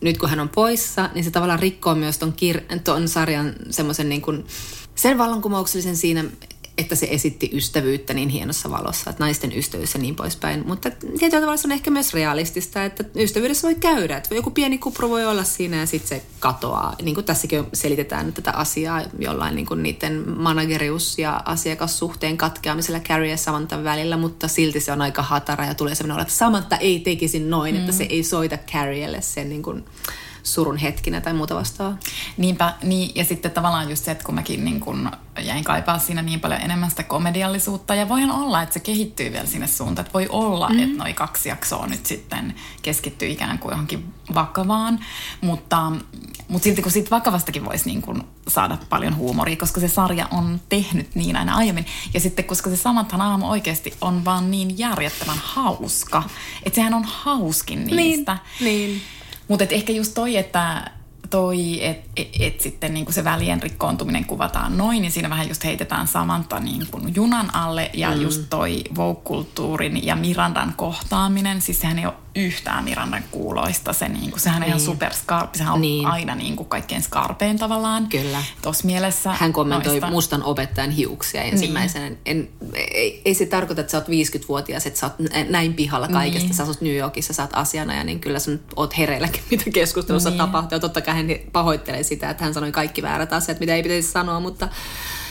nyt 0.00 0.18
kun 0.18 0.28
hän 0.28 0.40
on 0.40 0.48
poissa, 0.48 1.10
niin 1.14 1.24
se 1.24 1.30
tavallaan 1.30 1.58
rikkoo 1.58 1.94
myös 1.94 2.18
ton, 2.18 2.34
kir- 2.42 2.78
ton 2.84 3.08
sarjan 3.08 3.54
semmoisen 3.70 4.08
niin 4.08 4.22
kuin, 4.22 4.46
sen 4.94 5.18
vallankumouksellisen 5.18 5.96
siinä, 5.96 6.24
että 6.78 6.94
se 6.94 7.08
esitti 7.10 7.50
ystävyyttä 7.52 8.14
niin 8.14 8.28
hienossa 8.28 8.70
valossa, 8.70 9.10
että 9.10 9.24
naisten 9.24 9.58
ystävyys 9.58 9.94
ja 9.94 10.00
niin 10.00 10.16
poispäin. 10.16 10.64
Mutta 10.66 10.90
tietyllä 10.90 11.40
tavalla 11.40 11.56
se 11.56 11.68
on 11.68 11.72
ehkä 11.72 11.90
myös 11.90 12.14
realistista, 12.14 12.84
että 12.84 13.04
ystävyydessä 13.16 13.68
voi 13.68 13.74
käydä. 13.74 14.16
Että 14.16 14.34
joku 14.34 14.50
pieni 14.50 14.78
kupru 14.78 15.10
voi 15.10 15.26
olla 15.26 15.44
siinä 15.44 15.76
ja 15.76 15.86
sitten 15.86 16.08
se 16.08 16.24
katoaa. 16.40 16.96
Niin 17.02 17.14
kuin 17.14 17.24
tässäkin 17.24 17.64
selitetään 17.72 18.32
tätä 18.32 18.50
asiaa 18.50 19.02
jollain 19.18 19.54
niin 19.54 19.66
kuin 19.66 19.82
niiden 19.82 20.24
managerius- 20.28 21.18
ja 21.18 21.42
asiakassuhteen 21.44 22.36
katkeamisella 22.36 23.00
Carrie 23.00 23.30
ja 23.30 23.36
Samantha 23.36 23.84
välillä, 23.84 24.16
mutta 24.16 24.48
silti 24.48 24.80
se 24.80 24.92
on 24.92 25.02
aika 25.02 25.22
hatara 25.22 25.66
ja 25.66 25.74
tulee 25.74 25.94
sellainen 25.94 26.22
että 26.22 26.34
Samantha 26.34 26.76
ei 26.76 27.00
tekisi 27.00 27.40
noin, 27.40 27.74
mm. 27.74 27.80
että 27.80 27.92
se 27.92 28.04
ei 28.04 28.22
soita 28.22 28.58
Carrielle 28.72 29.22
sen 29.22 29.48
niin 29.48 29.62
kuin, 29.62 29.84
surun 30.42 30.76
hetkinä 30.76 31.20
tai 31.20 31.32
muuta 31.32 31.54
vastaavaa. 31.54 31.98
Niinpä, 32.36 32.74
niin, 32.82 33.12
ja 33.14 33.24
sitten 33.24 33.50
tavallaan 33.50 33.90
just 33.90 34.04
se, 34.04 34.10
että 34.10 34.24
kun 34.24 34.34
mäkin 34.34 34.64
niin 34.64 34.80
kun 34.80 35.10
jäin 35.40 35.64
kaipaa 35.64 35.98
siinä 35.98 36.22
niin 36.22 36.40
paljon 36.40 36.60
enemmän 36.60 36.90
sitä 36.90 37.02
komediallisuutta, 37.02 37.94
ja 37.94 38.08
voihan 38.08 38.30
olla, 38.30 38.62
että 38.62 38.72
se 38.72 38.80
kehittyy 38.80 39.32
vielä 39.32 39.46
sinne 39.46 39.66
suuntaan, 39.66 40.06
että 40.06 40.14
voi 40.14 40.28
olla, 40.28 40.68
mm. 40.68 40.78
että 40.78 40.98
noi 40.98 41.12
kaksi 41.14 41.48
jaksoa 41.48 41.86
nyt 41.86 42.06
sitten 42.06 42.54
keskittyy 42.82 43.28
ikään 43.28 43.58
kuin 43.58 43.72
johonkin 43.72 44.14
vakavaan, 44.34 45.00
mutta, 45.40 45.92
mutta 46.48 46.64
silti 46.64 46.82
kun 46.82 46.92
siitä 46.92 47.10
vakavastakin 47.10 47.64
voisi 47.64 47.88
niin 47.88 48.02
kun 48.02 48.24
saada 48.48 48.78
paljon 48.88 49.16
huumoria, 49.16 49.56
koska 49.56 49.80
se 49.80 49.88
sarja 49.88 50.28
on 50.30 50.60
tehnyt 50.68 51.14
niin 51.14 51.36
aina 51.36 51.56
aiemmin, 51.56 51.86
ja 52.14 52.20
sitten 52.20 52.44
koska 52.44 52.70
se 52.70 52.76
Samanthan 52.76 53.20
aamu 53.20 53.50
oikeasti 53.50 53.94
on 54.00 54.24
vaan 54.24 54.50
niin 54.50 54.78
järjettömän 54.78 55.38
hauska, 55.42 56.22
että 56.62 56.74
sehän 56.74 56.94
on 56.94 57.04
hauskin 57.04 57.84
niistä. 57.84 58.38
Niin, 58.60 58.88
niin. 58.88 59.02
Mutta 59.48 59.64
ehkä 59.70 59.92
just 59.92 60.14
toi, 60.14 60.36
että 60.36 60.90
toi, 61.32 61.84
että 61.86 62.10
et, 62.16 62.28
et 62.40 62.60
sitten 62.60 62.94
niin 62.94 63.12
se 63.12 63.24
välien 63.24 63.62
rikkoontuminen 63.62 64.24
kuvataan 64.24 64.78
noin, 64.78 65.02
niin 65.02 65.12
siinä 65.12 65.30
vähän 65.30 65.48
just 65.48 65.64
heitetään 65.64 66.06
Samanta 66.06 66.60
niin 66.60 66.86
kuin 66.90 67.14
junan 67.14 67.54
alle 67.54 67.90
ja 67.94 68.10
mm. 68.10 68.20
just 68.20 68.42
toi 68.50 68.84
vogue 68.96 69.44
ja 70.02 70.16
Mirandan 70.16 70.74
kohtaaminen, 70.76 71.62
siis 71.62 71.80
sehän 71.80 71.98
ei 71.98 72.06
ole 72.06 72.14
yhtään 72.34 72.84
Mirandan 72.84 73.24
kuuloista. 73.30 73.92
Se, 73.92 74.08
niin 74.08 74.30
kuin, 74.30 74.40
sehän 74.40 74.60
niin. 74.60 74.64
on 74.64 74.68
ihan 74.68 74.80
superskarpi. 74.80 75.58
Sehän 75.58 75.74
on 75.74 75.80
niin. 75.80 76.06
aina 76.06 76.34
niin 76.34 76.56
kuin 76.56 76.68
kaikkein 76.68 77.02
skarpein 77.02 77.58
tavallaan. 77.58 78.08
Kyllä. 78.08 78.42
Tuossa 78.62 78.86
mielessä. 78.86 79.32
Hän 79.32 79.52
kommentoi 79.52 79.92
noista. 79.92 80.10
mustan 80.10 80.42
opettajan 80.42 80.90
hiuksia 80.90 81.42
ensimmäisenä. 81.42 82.08
Niin. 82.08 82.18
En, 82.26 82.48
ei, 82.74 83.22
ei, 83.24 83.34
se 83.34 83.46
tarkoita, 83.46 83.80
että 83.80 83.90
sä 83.90 83.98
oot 83.98 84.08
50-vuotias, 84.08 84.86
että 84.86 85.00
sä 85.00 85.06
oot 85.06 85.14
näin 85.48 85.74
pihalla 85.74 86.08
kaikesta. 86.08 86.46
Niin. 86.46 86.56
Sä 86.56 86.62
asut 86.62 86.80
New 86.80 86.96
Yorkissa, 86.96 87.32
sä 87.32 87.42
oot 87.42 87.50
asiana 87.54 88.04
niin 88.04 88.20
kyllä 88.20 88.38
sä 88.38 88.50
oot 88.76 88.98
hereilläkin, 88.98 89.42
mitä 89.50 89.64
keskustelussa 89.70 90.30
niin. 90.30 90.38
tapahtuu. 90.38 90.76
Ja 90.76 90.80
totta 90.80 91.00
kai 91.00 91.21
hän 91.28 91.38
pahoittelee 91.52 92.02
sitä, 92.02 92.30
että 92.30 92.44
hän 92.44 92.54
sanoi 92.54 92.72
kaikki 92.72 93.02
väärät 93.02 93.32
asiat, 93.32 93.60
mitä 93.60 93.74
ei 93.74 93.82
pitäisi 93.82 94.10
sanoa, 94.10 94.40
mutta 94.40 94.68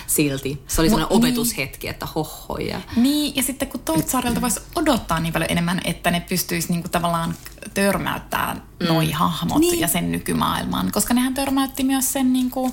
silti. 0.08 0.64
Se 0.68 0.82
oli 0.82 0.90
sellainen 0.90 1.10
niin. 1.10 1.32
opetushetki, 1.32 1.88
että 1.88 2.06
hohoja. 2.06 2.82
Niin, 2.96 3.36
ja 3.36 3.44
sitten 3.44 3.68
kun 3.68 3.80
tuolta 3.80 4.10
sarjalta 4.10 4.42
voisi 4.42 4.60
odottaa 4.76 5.20
niin 5.20 5.34
paljon 5.34 5.52
enemmän, 5.52 5.82
että 5.86 6.12
ne 6.12 6.20
pystyisi 6.30 6.72
niinku 6.72 6.90
tavallaan 6.90 7.36
törmäyttämään 7.74 8.64
mm. 8.80 8.88
noi 8.88 9.12
hahmot 9.12 9.60
niin. 9.60 9.80
ja 9.80 9.88
sen 9.88 10.12
nykymaailman. 10.12 10.92
Koska 10.92 11.14
nehän 11.14 11.34
törmäytti 11.34 11.84
myös 11.84 12.14
sen 12.14 12.34
niinku, 12.34 12.72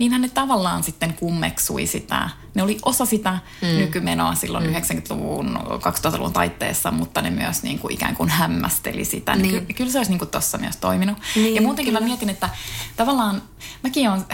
niinhän 0.00 0.20
ne 0.20 0.28
tavallaan 0.28 0.82
sitten 0.82 1.14
kummeksui 1.14 1.86
sitä. 1.86 2.30
Ne 2.54 2.62
oli 2.62 2.78
osa 2.84 3.06
sitä 3.06 3.38
mm. 3.62 3.68
nykymenoa 3.68 4.34
silloin 4.34 4.66
mm. 4.66 4.72
90-luvun, 4.72 5.58
2000-luvun 5.58 6.32
taitteessa, 6.32 6.90
mutta 6.90 7.22
ne 7.22 7.30
myös 7.30 7.62
niin 7.62 7.78
kuin 7.78 7.94
ikään 7.94 8.16
kuin 8.16 8.28
hämmästeli 8.28 9.04
sitä. 9.04 9.36
Niin. 9.36 9.66
Ky- 9.66 9.74
kyllä 9.74 9.90
se 9.90 9.98
olisi 9.98 10.10
niin 10.10 10.18
kuin 10.18 10.30
tossa 10.30 10.58
myös 10.58 10.76
toiminut. 10.76 11.18
Niin, 11.36 11.54
ja 11.54 11.62
muutenkin 11.62 11.92
kyllä. 11.92 12.00
mä 12.00 12.06
mietin, 12.06 12.30
että 12.30 12.48
tavallaan 12.96 13.42
mäkin 13.82 14.10
on, 14.10 14.26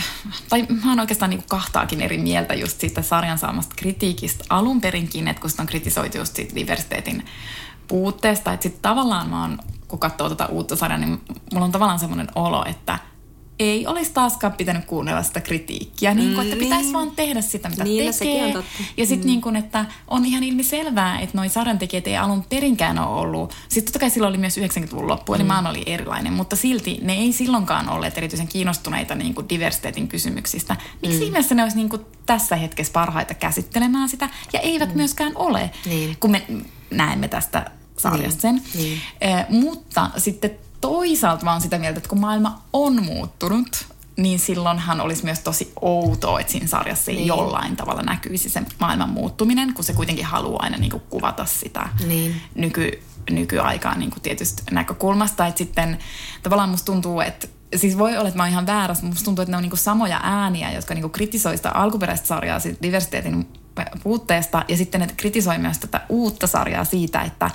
tai 0.49 0.67
mä 0.85 0.91
oon 0.91 1.01
oikeastaan 1.01 1.31
niin 1.31 1.41
kuin 1.41 1.49
kahtaakin 1.49 2.01
eri 2.01 2.19
mieltä 2.19 2.55
just 2.55 2.81
siitä 2.81 3.03
sarjan 3.03 3.39
saamasta 3.39 3.75
kritiikistä 3.77 4.45
alun 4.51 4.81
perinkin, 4.81 5.29
että 5.29 5.41
kun 5.41 5.51
sitä 5.51 5.63
on 5.63 5.67
kritisoitu 5.67 6.19
just 6.19 6.37
siitä 6.37 6.55
diversiteetin 6.55 7.25
puutteesta, 7.89 8.53
että 8.53 8.63
sitten 8.63 8.83
tavallaan 8.83 9.31
mä 9.31 9.43
oon, 9.43 9.59
kun 9.89 9.99
katsoo 9.99 10.29
tätä 10.29 10.47
uutta 10.47 10.77
sarjaa, 10.77 10.99
niin 10.99 11.21
mulla 11.53 11.65
on 11.65 11.73
tavallaan 11.73 11.99
semmoinen 11.99 12.29
olo, 12.35 12.65
että– 12.69 12.99
ei 13.59 13.87
olisi 13.87 14.13
taaskaan 14.13 14.53
pitänyt 14.53 14.85
kuunnella 14.85 15.23
sitä 15.23 15.41
kritiikkiä. 15.41 16.15
Niin 16.15 16.35
kuin, 16.35 16.47
että 16.47 16.59
pitäisi 16.59 16.85
niin. 16.85 16.93
vaan 16.93 17.11
tehdä 17.11 17.41
sitä, 17.41 17.69
mitä 17.69 17.85
niin, 17.85 18.15
tekee. 18.15 18.55
Ja 18.97 19.07
sitten 19.07 19.27
mm. 19.27 19.31
niin 19.31 19.41
kuin, 19.41 19.57
että 19.57 19.85
on 20.09 20.25
ihan 20.25 20.43
ilmi 20.43 20.65
selvää, 20.65 21.21
että 21.21 21.39
noi 21.39 21.49
sarjantekijät 21.49 22.07
ei 22.07 22.17
alun 22.17 22.45
perinkään 22.45 22.99
ole 22.99 23.21
ollut. 23.21 23.55
Sitten 23.69 23.85
totta 23.85 23.99
kai 23.99 24.11
silloin 24.11 24.31
oli 24.31 24.39
myös 24.39 24.59
90-luvun 24.59 25.09
loppu, 25.09 25.35
eli 25.35 25.43
mm. 25.43 25.47
maan 25.47 25.67
oli 25.67 25.83
erilainen. 25.87 26.33
Mutta 26.33 26.57
silti 26.57 26.99
ne 27.03 27.13
ei 27.13 27.33
silloinkaan 27.33 27.89
olleet 27.89 28.19
erityisen 28.19 28.49
kiinnostuneita 28.49 29.15
niin 29.15 29.35
kuin 29.35 29.49
diversiteetin 29.49 30.09
kysymyksistä. 30.09 30.77
Miksi 31.03 31.19
mm. 31.19 31.25
ihmeessä 31.25 31.55
ne 31.55 31.63
olisi 31.63 31.77
niin 31.77 31.89
kuin 31.89 32.03
tässä 32.27 32.57
hetkessä 32.57 32.93
parhaita 32.93 33.35
käsittelemään 33.35 34.09
sitä? 34.09 34.29
Ja 34.53 34.61
eivät 34.61 34.89
mm. 34.89 34.97
myöskään 34.97 35.33
ole, 35.35 35.71
niin. 35.87 36.17
kun 36.21 36.31
me 36.31 36.47
näemme 36.91 37.29
tästä 37.29 37.71
sarjasta 37.99 38.53
niin. 38.53 38.63
sen. 38.63 38.81
Niin. 38.83 39.01
Eh, 39.21 39.47
mutta 39.49 40.11
sitten 40.17 40.66
toisaalta 40.87 41.45
mä 41.45 41.53
oon 41.53 41.61
sitä 41.61 41.79
mieltä, 41.79 41.99
että 41.99 42.09
kun 42.09 42.21
maailma 42.21 42.63
on 42.73 43.05
muuttunut, 43.05 43.87
niin 44.17 44.39
silloinhan 44.39 45.01
olisi 45.01 45.25
myös 45.25 45.41
tosi 45.41 45.73
outoa, 45.81 46.41
että 46.41 46.53
siinä 46.53 46.67
sarjassa 46.67 47.13
niin. 47.13 47.27
jollain 47.27 47.77
tavalla 47.77 48.03
näkyisi 48.03 48.51
se 48.51 48.63
maailman 48.81 49.11
muuttuminen, 49.11 49.75
kun 49.75 49.85
se 49.85 49.93
kuitenkin 49.93 50.25
haluaa 50.25 50.63
aina 50.63 50.77
niin 50.77 50.91
kuin 50.91 51.03
kuvata 51.11 51.45
sitä 51.45 51.89
niin. 52.07 52.37
nyky, 52.55 53.03
nykyaikaa 53.31 53.95
niin 53.95 54.11
kuin 54.11 54.23
tietystä 54.23 54.63
näkökulmasta. 54.71 55.47
Että 55.47 55.59
sitten 55.59 55.99
tavallaan 56.43 56.71
musta 56.71 56.87
tuntuu, 56.87 57.21
että 57.21 57.49
siis 57.77 57.99
voi 57.99 58.17
olla, 58.17 58.29
että 58.29 58.39
mä 58.39 58.43
oon 58.43 58.53
ihan 58.53 58.67
väärässä, 58.67 59.03
mutta 59.03 59.15
musta 59.15 59.25
tuntuu, 59.25 59.43
että 59.43 59.51
ne 59.53 59.57
on 59.57 59.63
niin 59.63 59.71
kuin 59.71 59.79
samoja 59.79 60.21
ääniä, 60.23 60.73
jotka 60.73 60.95
niin 60.95 61.03
kuin 61.03 61.13
kritisoi 61.13 61.57
sitä 61.57 61.71
alkuperäistä 61.71 62.27
sarjaa 62.27 62.61
siitä 62.61 62.83
diversiteetin 62.83 63.49
puutteesta 64.03 64.65
ja 64.69 64.77
sitten 64.77 65.01
ne 65.01 65.09
kritisoi 65.17 65.59
myös 65.59 65.79
tätä 65.79 66.01
uutta 66.09 66.47
sarjaa 66.47 66.85
siitä, 66.85 67.23
että 67.23 67.51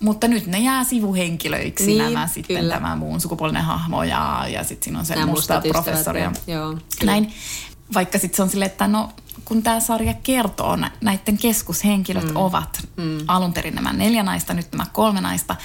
mutta 0.00 0.28
nyt 0.28 0.46
ne 0.46 0.58
jää 0.58 0.84
sivuhenkilöiksi 0.84 1.86
niin, 1.86 1.98
nämä 1.98 2.26
sitten 2.26 2.56
kyllä. 2.56 2.74
tämä 2.74 2.96
muun 2.96 3.20
sukupuolinen 3.20 3.64
hahmo 3.64 4.04
ja, 4.04 4.44
ja 4.48 4.64
sitten 4.64 4.84
siinä 4.84 4.98
on 4.98 5.06
se 5.06 5.14
Nämä 5.14 5.26
musta 5.26 5.62
professori. 5.68 6.20
Ja, 6.20 6.32
joo, 6.46 6.78
näin. 7.04 7.32
Vaikka 7.94 8.18
sitten 8.18 8.36
se 8.36 8.42
on 8.42 8.50
silleen, 8.50 8.70
että 8.70 8.88
no 8.88 9.10
kun 9.44 9.62
tämä 9.62 9.80
sarja 9.80 10.14
kertoo, 10.14 10.78
näiden 11.00 11.38
keskushenkilöt 11.38 12.28
mm. 12.28 12.36
ovat 12.36 12.88
mm. 12.96 13.18
alun 13.26 13.52
perin 13.52 13.74
nämä 13.74 13.92
neljä 13.92 14.22
naista, 14.22 14.54
nyt 14.54 14.72
nämä 14.72 14.86
kolme 14.92 15.20
naista, 15.20 15.56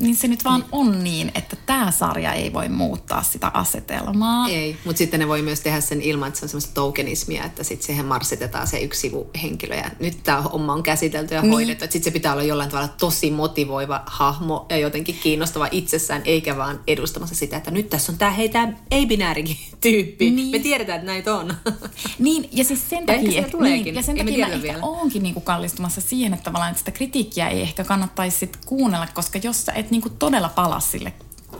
niin 0.00 0.16
se 0.16 0.28
nyt 0.28 0.44
vaan 0.44 0.60
niin. 0.60 0.68
on 0.72 1.04
niin, 1.04 1.32
että 1.34 1.56
tämä 1.66 1.90
sarja 1.90 2.32
ei 2.32 2.52
voi 2.52 2.68
muuttaa 2.68 3.22
sitä 3.22 3.50
asetelmaa. 3.54 4.48
Ei, 4.48 4.76
mutta 4.84 4.98
sitten 4.98 5.20
ne 5.20 5.28
voi 5.28 5.42
myös 5.42 5.60
tehdä 5.60 5.80
sen 5.80 6.02
ilman, 6.02 6.28
että 6.28 6.40
se 6.40 6.44
on 6.44 6.48
semmoista 6.48 6.74
tokenismia, 6.74 7.44
että 7.44 7.64
sitten 7.64 7.86
siihen 7.86 8.06
marsitetaan 8.06 8.66
se 8.66 8.78
yksi 8.78 9.00
sivuhenkilö 9.00 9.74
ja 9.74 9.90
nyt 10.00 10.22
tämä 10.22 10.42
homma 10.42 10.72
on 10.72 10.82
käsitelty 10.82 11.34
ja 11.34 11.42
niin. 11.42 11.52
hoidettu. 11.52 11.84
Sitten 11.84 12.04
se 12.04 12.10
pitää 12.10 12.32
olla 12.32 12.42
jollain 12.42 12.70
tavalla 12.70 12.88
tosi 12.88 13.30
motivoiva 13.30 14.02
hahmo 14.06 14.66
ja 14.68 14.76
jotenkin 14.76 15.18
kiinnostava 15.22 15.68
itsessään, 15.70 16.22
eikä 16.24 16.56
vaan 16.56 16.80
edustamassa 16.86 17.34
sitä, 17.34 17.56
että 17.56 17.70
nyt 17.70 17.90
tässä 17.90 18.12
on 18.12 18.18
tämä 18.18 18.30
hei 18.30 18.48
tämä 18.48 18.72
ei-binäärikin 18.90 19.56
tyyppi. 19.80 20.30
Niin. 20.30 20.50
Me 20.50 20.58
tiedetään, 20.58 20.98
että 20.98 21.12
näitä 21.12 21.34
on. 21.34 21.54
Niin, 22.18 22.48
ja 22.52 22.64
siis 22.64 22.90
sen 22.90 23.06
takia, 23.06 23.38
ehkä, 23.38 23.58
niin, 23.58 23.94
ja 23.94 24.02
sen 24.02 24.16
takia 24.16 24.48
mä 24.48 24.54
ehkä 24.54 24.78
onkin 24.82 25.22
niinku 25.22 25.40
kallistumassa 25.40 26.00
siihen, 26.00 26.34
että 26.34 26.44
tavallaan 26.44 26.70
että 26.70 26.78
sitä 26.78 26.90
kritiikkiä 26.90 27.48
ei 27.48 27.60
ehkä 27.60 27.84
kannattaisi 27.84 28.38
sit 28.38 28.58
kuunnella, 28.66 29.06
koska 29.14 29.38
jos 29.42 29.66
sä 29.66 29.72
et 29.84 29.90
niinku 29.90 30.10
todella 30.10 30.48
pala 30.48 30.80
sille 30.80 31.12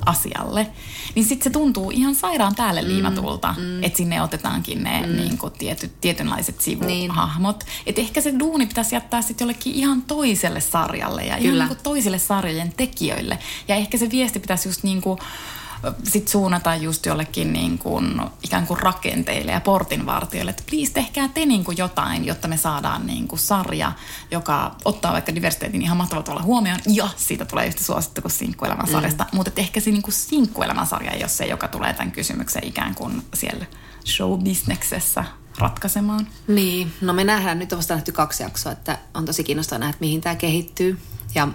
asialle, 0.07 0.67
niin 1.14 1.25
sitten 1.25 1.45
se 1.45 1.50
tuntuu 1.50 1.91
ihan 1.91 2.14
sairaan 2.14 2.55
päälle 2.55 2.83
mm, 2.83 2.88
liimatulta, 2.88 3.55
mm. 3.59 3.83
että 3.83 3.97
sinne 3.97 4.23
otetaankin 4.23 4.83
ne 4.83 5.07
mm. 5.07 5.17
niin 5.17 5.38
kuin 5.38 5.52
tietyt, 5.52 6.00
tietynlaiset 6.00 6.61
sivuhahmot. 6.61 7.64
Niin. 7.64 7.83
Että 7.87 8.00
ehkä 8.00 8.21
se 8.21 8.35
duuni 8.38 8.67
pitäisi 8.67 8.95
jättää 8.95 9.23
sitten 9.23 9.45
jollekin 9.45 9.75
ihan 9.75 10.02
toiselle 10.02 10.61
sarjalle 10.61 11.25
ja 11.25 11.37
Kyllä. 11.37 11.45
ihan 11.45 11.59
niin 11.59 11.69
kuin 11.69 11.81
toisille 11.83 12.19
sarjojen 12.19 12.73
tekijöille. 12.76 13.38
Ja 13.69 13.75
ehkä 13.75 13.99
se 13.99 14.11
viesti 14.11 14.41
pitäisi 14.41 14.69
just 14.69 14.83
niin 14.83 15.00
kuin 15.00 15.19
sit 16.05 16.29
suunnata 16.29 16.75
just 16.75 17.07
jollekin 17.07 17.53
niin 17.53 17.79
kuin, 17.79 18.21
ikään 18.43 18.67
kuin 18.67 18.81
rakenteille 18.81 19.53
ja 19.53 19.61
portinvartijoille, 19.61 20.51
että 20.51 20.62
please 20.71 20.93
tehkää 20.93 21.29
te 21.29 21.47
niin 21.47 21.65
kuin 21.65 21.79
jotain, 21.79 22.27
jotta 22.27 22.49
me 22.49 22.57
saadaan 22.57 23.07
niin 23.07 23.29
kuin 23.29 23.39
sarja, 23.39 23.93
joka 24.31 24.77
ottaa 24.85 25.12
vaikka 25.12 25.35
diversiteetin 25.35 25.83
ihan 25.83 25.97
mahtavalla 25.97 26.25
tavalla 26.25 26.43
huomioon 26.43 26.81
ja 26.87 27.09
siitä 27.17 27.45
tulee 27.45 27.67
yhtä 27.67 27.85
suosittu 27.85 28.23
kuin 28.23 28.33
sinkkuelämän 28.33 28.89
sarjasta. 28.89 29.25
Mm. 29.25 29.37
Mutta 29.37 29.51
ehkä 29.57 29.81
se 29.81 29.91
niin 29.91 30.03
kuin 30.03 30.15
sinkkuelämän 30.15 30.87
sarja 30.87 31.11
ei 31.11 31.23
ole 31.23 31.29
se, 31.29 31.45
joka 31.47 31.69
tulee 31.69 31.93
tämän 31.95 32.12
kysymyksen 32.12 32.67
ikään 32.67 32.95
kuin 32.95 33.23
siellä 33.35 33.67
show-bisneksessä 34.05 35.25
ratkaisemaan. 35.59 36.27
Niin, 36.49 36.93
no 37.01 37.12
me 37.12 37.25
nähdään, 37.25 37.59
nyt 37.59 37.73
on 37.73 37.77
vasta 37.77 37.95
nähty 37.95 38.12
kaksi 38.12 38.43
jaksoa, 38.43 38.73
että 38.73 38.99
on 39.15 39.25
tosi 39.25 39.45
kiinnostavaa 39.45 39.79
nähdä, 39.79 39.97
mihin 40.01 40.21
tämä 40.21 40.35
kehittyy. 40.35 40.99
Ja 41.35 41.49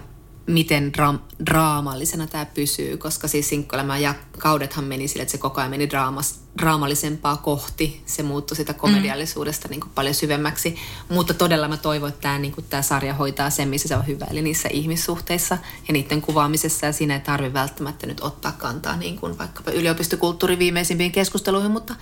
miten 0.48 0.92
dra- 0.98 1.44
draamallisena 1.46 2.26
tämä 2.26 2.46
pysyy, 2.46 2.96
koska 2.96 3.28
siis 3.28 3.48
sinkkuelämä 3.48 3.98
ja 3.98 4.14
kaudethan 4.38 4.84
meni 4.84 5.08
sille, 5.08 5.22
että 5.22 5.32
se 5.32 5.38
koko 5.38 5.60
ajan 5.60 5.70
meni 5.70 5.90
draamas, 5.90 6.40
draamallisempaa 6.58 7.36
kohti. 7.36 8.02
Se 8.06 8.22
muuttui 8.22 8.56
sitä 8.56 8.74
komediallisuudesta 8.74 9.68
mm. 9.68 9.70
niin 9.70 9.80
kuin 9.80 9.92
paljon 9.94 10.14
syvemmäksi. 10.14 10.76
Mutta 11.08 11.34
todella 11.34 11.68
mä 11.68 11.76
toivon, 11.76 12.08
että 12.08 12.20
tämä, 12.20 12.38
niin 12.38 12.52
kuin, 12.52 12.66
tämä 12.70 12.82
sarja 12.82 13.14
hoitaa 13.14 13.50
sen, 13.50 13.68
missä 13.68 13.88
se 13.88 13.96
on 13.96 14.06
hyvä, 14.06 14.26
eli 14.30 14.42
niissä 14.42 14.68
ihmissuhteissa 14.72 15.58
ja 15.88 15.92
niiden 15.92 16.22
kuvaamisessa. 16.22 16.86
Ja 16.86 16.92
siinä 16.92 17.14
ei 17.14 17.20
tarvitse 17.20 17.54
välttämättä 17.54 18.06
nyt 18.06 18.20
ottaa 18.20 18.52
kantaa 18.52 18.96
niin 18.96 19.18
kuin 19.18 19.38
vaikkapa 19.38 19.70
yliopistokulttuurin 19.70 20.58
viimeisimpiin 20.58 21.12
keskusteluihin, 21.12 21.70
mutta 21.70 21.94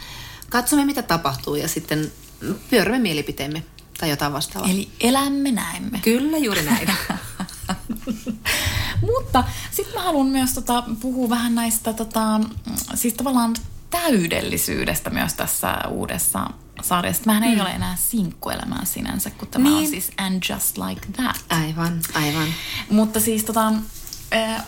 katsomme, 0.49 0.85
mitä 0.85 1.03
tapahtuu 1.03 1.55
ja 1.55 1.69
sitten 1.69 2.13
pyörämme 2.71 2.99
mielipiteemme 2.99 3.63
Tai 3.99 4.11
jotain 4.11 4.33
vastaavaa. 4.33 4.71
Eli 4.71 4.89
elämme 5.01 5.51
näemme. 5.51 6.01
Kyllä, 6.05 6.39
juuri 6.39 6.63
näin. 6.63 6.89
Mutta 9.15 9.45
sitten 9.71 9.95
mä 9.95 10.03
haluan 10.03 10.27
myös 10.27 10.55
tota, 10.55 10.85
puhua 11.01 11.31
vähän 11.31 11.55
näistä 11.55 11.93
tota, 11.93 12.41
siis 12.95 13.15
tavallaan 13.15 13.55
täydellisyydestä 13.91 15.11
myös 15.11 15.35
tässä 15.35 15.79
uudessa 15.89 16.51
sarjassa. 16.83 17.23
Mähän 17.27 17.45
ei 17.45 17.55
mm. 17.55 17.61
ole 17.61 17.71
enää 17.71 17.97
sinkkuelämää 18.01 18.85
sinänsä, 18.85 19.31
kun 19.31 19.49
tämä 19.49 19.69
niin. 19.69 19.79
on 19.79 19.87
siis 19.87 20.11
And 20.17 20.43
Just 20.51 20.79
Like 20.79 21.07
That. 21.13 21.45
Aivan, 21.49 22.01
aivan. 22.15 22.49
Mutta 22.91 23.21
siis 23.21 23.45
tota, 23.45 23.73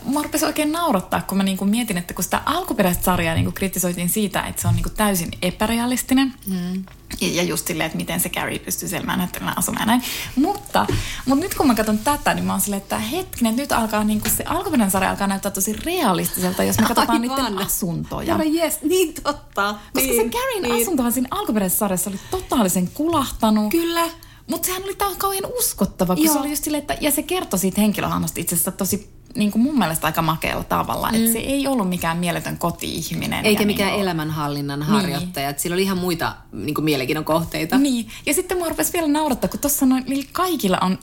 mua 0.03 0.23
rupesi 0.23 0.45
oikein 0.45 0.73
naurattaa, 0.73 1.23
kun 1.23 1.39
mä 1.39 1.45
niinku 1.45 1.65
mietin, 1.65 1.99
että 1.99 2.15
kun 2.15 2.25
sitä 2.25 2.43
alkuperäistä 2.47 3.05
sarjaa 3.05 3.35
niinku 3.35 3.53
kritisoitiin 3.53 4.09
siitä, 4.09 4.43
että 4.43 4.63
se 4.63 4.69
on 4.69 4.75
niinku 4.75 4.91
täysin 4.91 5.29
epärealistinen. 5.43 6.35
Mm. 6.47 6.85
Ja, 7.21 7.29
ja 7.29 7.43
just 7.43 7.67
silleen, 7.67 7.87
että 7.87 7.97
miten 7.97 8.21
se 8.21 8.29
Carrie 8.29 8.59
pystyy 8.59 8.89
selmään 8.89 9.19
näyttelemään 9.19 9.59
asumaan 9.59 9.87
näin. 9.87 10.03
Mutta, 10.37 10.87
mutta 11.27 11.45
nyt 11.45 11.55
kun 11.55 11.67
mä 11.67 11.75
katson 11.75 11.99
tätä, 11.99 12.35
niin 12.35 12.45
mä 12.45 12.53
oon 12.53 12.61
silleen, 12.61 12.83
että 12.83 12.99
hetkinen, 12.99 13.57
nyt 13.57 13.73
alkaa 13.73 14.05
niinku 14.05 14.29
se 14.37 14.45
alkuperäinen 14.45 14.91
sarja 14.91 15.11
alkaa 15.11 15.27
näyttää 15.27 15.51
tosi 15.51 15.73
realistiselta, 15.73 16.65
jos 16.65 16.79
me 16.79 16.87
katsotaan 16.87 17.23
Aivan. 17.23 17.37
niiden 17.37 17.59
asuntoja. 17.59 18.37
Herra 18.37 18.51
yes, 18.55 18.79
niin 18.83 19.15
totta. 19.15 19.75
Koska 19.93 20.09
niin, 20.09 20.25
se 20.25 20.39
Carrien 20.39 20.63
niin. 20.63 20.83
asuntohan 20.83 21.13
siinä 21.13 21.29
alkuperäisessä 21.31 21.79
sarjassa 21.79 22.11
oli 22.11 22.21
totaalisen 22.31 22.89
kulahtanut. 22.89 23.71
Kyllä. 23.71 24.05
Mutta 24.47 24.67
sehän 24.67 24.83
oli 24.83 24.97
kauhean 25.19 25.47
uskottava, 25.59 26.17
kun 26.17 26.25
Joo. 26.25 26.35
se 26.35 26.41
oli 26.41 26.51
just 26.51 26.65
silleen, 26.65 26.81
että, 26.81 26.97
ja 27.01 27.11
se 27.11 27.23
kertoi 27.23 27.59
siitä 27.59 27.81
henkilöhahmosta 27.81 28.41
itse 28.41 28.55
asiassa 28.55 28.73
tosi 28.73 29.18
niin 29.35 29.51
kuin 29.51 29.63
mun 29.63 29.79
mielestä 29.79 30.07
aika 30.07 30.23
makealla 30.23 30.65
tavalla. 30.65 31.09
Mm. 31.09 31.15
Että 31.15 31.33
se 31.33 31.39
ei 31.39 31.67
ollut 31.67 31.89
mikään 31.89 32.19
mieletön 32.19 32.59
koti-ihminen. 32.59 33.47
Eikä 33.47 33.65
mikään 33.65 33.93
niin 33.93 34.03
elämänhallinnan 34.03 34.83
harjoittaja. 34.83 35.51
Niin. 35.51 35.61
Sillä 35.61 35.75
oli 35.75 35.83
ihan 35.83 35.99
muita 35.99 36.35
niin 36.53 36.75
kuin 36.75 36.85
mielenkiinnon 36.85 37.25
kohteita. 37.25 37.79
Niin. 37.79 38.09
Ja 38.27 38.35
sitten 38.35 38.59
mua 38.59 38.69
rupesi 38.69 38.93
vielä 38.93 39.09
naurattaa, 39.09 39.51
kun 39.51 39.61
tuossa 39.61 39.87
noin, 39.87 40.05
kaikilla 40.33 40.79
on 40.81 40.99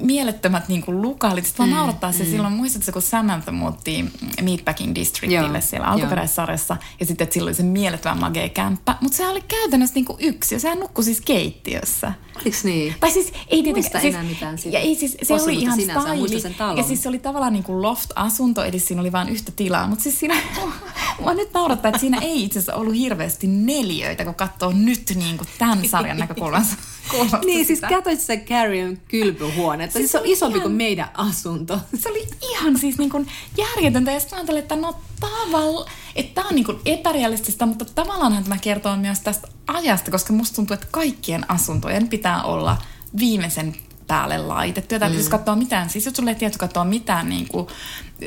mielettömät 0.00 0.68
niin 0.68 0.82
kuin 0.82 1.02
lukaalit. 1.02 1.46
Sitten 1.46 1.58
vaan 1.58 1.70
mm, 1.70 1.76
naurattaa 1.76 2.12
se 2.12 2.24
mm. 2.24 2.30
silloin, 2.30 2.52
muistatko, 2.52 2.92
kun 2.92 3.02
Samantha 3.02 3.52
muutti 3.52 4.04
Meatpacking 4.42 4.94
Districtille 4.94 5.58
Joo, 5.58 5.60
siellä 5.60 5.86
alkuperäissarjassa. 5.86 6.76
Ja 7.00 7.06
sitten, 7.06 7.24
että 7.24 7.34
sillä 7.34 7.48
oli 7.48 7.54
se 7.54 7.62
mielettömän 7.62 8.20
magea 8.20 8.48
kämppä. 8.48 8.96
Mutta 9.00 9.16
se 9.16 9.28
oli 9.28 9.40
käytännössä 9.40 9.94
niin 9.94 10.04
kuin 10.04 10.16
yksi 10.20 10.54
ja 10.54 10.60
sehän 10.60 10.80
nukkui 10.80 11.04
siis 11.04 11.20
keittiössä. 11.20 12.12
Oliko 12.36 12.56
niin? 12.64 12.94
Tai 13.00 13.10
siis 13.10 13.32
ei 13.48 13.62
tietenkään. 13.62 14.02
Siis, 14.02 14.14
enää 14.14 14.28
mitään 14.28 14.58
siitä. 14.58 14.78
Ja 14.78 14.84
ei 14.84 14.94
siis, 14.94 15.16
se 15.22 15.34
oli 15.34 15.54
ihan 15.54 15.80
styli. 15.80 16.40
Sen 16.40 16.54
talon. 16.54 16.76
Ja 16.76 16.82
siis 16.82 17.02
se 17.02 17.08
oli 17.08 17.18
tavallaan 17.18 17.52
niin 17.52 17.62
kuin 17.62 17.82
loft-asunto, 17.82 18.64
eli 18.64 18.78
siinä 18.78 19.00
oli 19.00 19.12
vain 19.12 19.28
yhtä 19.28 19.52
tilaa. 19.56 19.86
Mutta 19.86 20.02
siis 20.02 20.20
siinä, 20.20 20.36
mua 21.20 21.34
nyt 21.34 21.52
naurattaa, 21.54 21.88
että 21.88 22.00
siinä 22.00 22.18
ei 22.18 22.44
itse 22.44 22.58
asiassa 22.58 22.74
ollut 22.74 22.96
hirveästi 22.96 23.46
neljöitä, 23.46 24.24
kun 24.24 24.34
katsoo 24.34 24.72
nyt 24.72 25.12
niin 25.14 25.36
kuin 25.36 25.48
tämän 25.58 25.88
sarjan 25.88 26.18
näkökulmasta. 26.18 26.76
niin, 27.44 27.66
siis 27.66 27.80
katsoit 27.80 28.20
se 28.20 28.36
Carrion 28.36 28.98
kylpyhuonetta. 29.08 29.98
Siis, 29.98 30.02
siis 30.02 30.12
se 30.12 30.18
on 30.18 30.26
isompi 30.26 30.58
ihan, 30.58 30.68
kuin 30.68 30.76
meidän 30.76 31.08
asunto. 31.14 31.80
Se 31.98 32.08
oli 32.08 32.28
ihan 32.42 32.78
siis 32.78 32.98
niin 32.98 33.10
kuin 33.10 33.28
järjetöntä. 33.56 34.12
Ja 34.12 34.20
sitten 34.20 34.36
ajattelin, 34.36 34.62
että 34.62 34.76
no 34.76 34.94
tavallaan, 35.20 35.90
että 36.16 36.34
tämä 36.34 36.48
on 36.48 36.54
niin 36.54 36.64
kuin 36.64 36.78
epärealistista, 36.84 37.66
mutta 37.66 37.84
tavallaan 37.84 38.44
tämä 38.44 38.58
kertoo 38.58 38.96
myös 38.96 39.20
tästä 39.20 39.48
ajasta, 39.66 40.10
koska 40.10 40.32
musta 40.32 40.56
tuntuu, 40.56 40.74
että 40.74 40.86
kaikkien 40.90 41.50
asuntojen 41.50 42.08
pitää 42.08 42.42
olla 42.42 42.76
viimeisen 43.18 43.76
päälle 44.06 44.38
laitettu. 44.38 44.94
Ja 44.94 44.98
täytyy 44.98 45.18
mm. 45.18 45.20
siis 45.20 45.30
katsoa 45.30 45.56
mitään, 45.56 45.90
siis 45.90 46.06
jos 46.06 46.14
sulle 46.14 46.30
ei 46.30 46.36
tiedä 46.36 46.54
katsoa 46.58 46.84
mitään 46.84 47.28
niin 47.28 47.48
kuin 47.48 47.66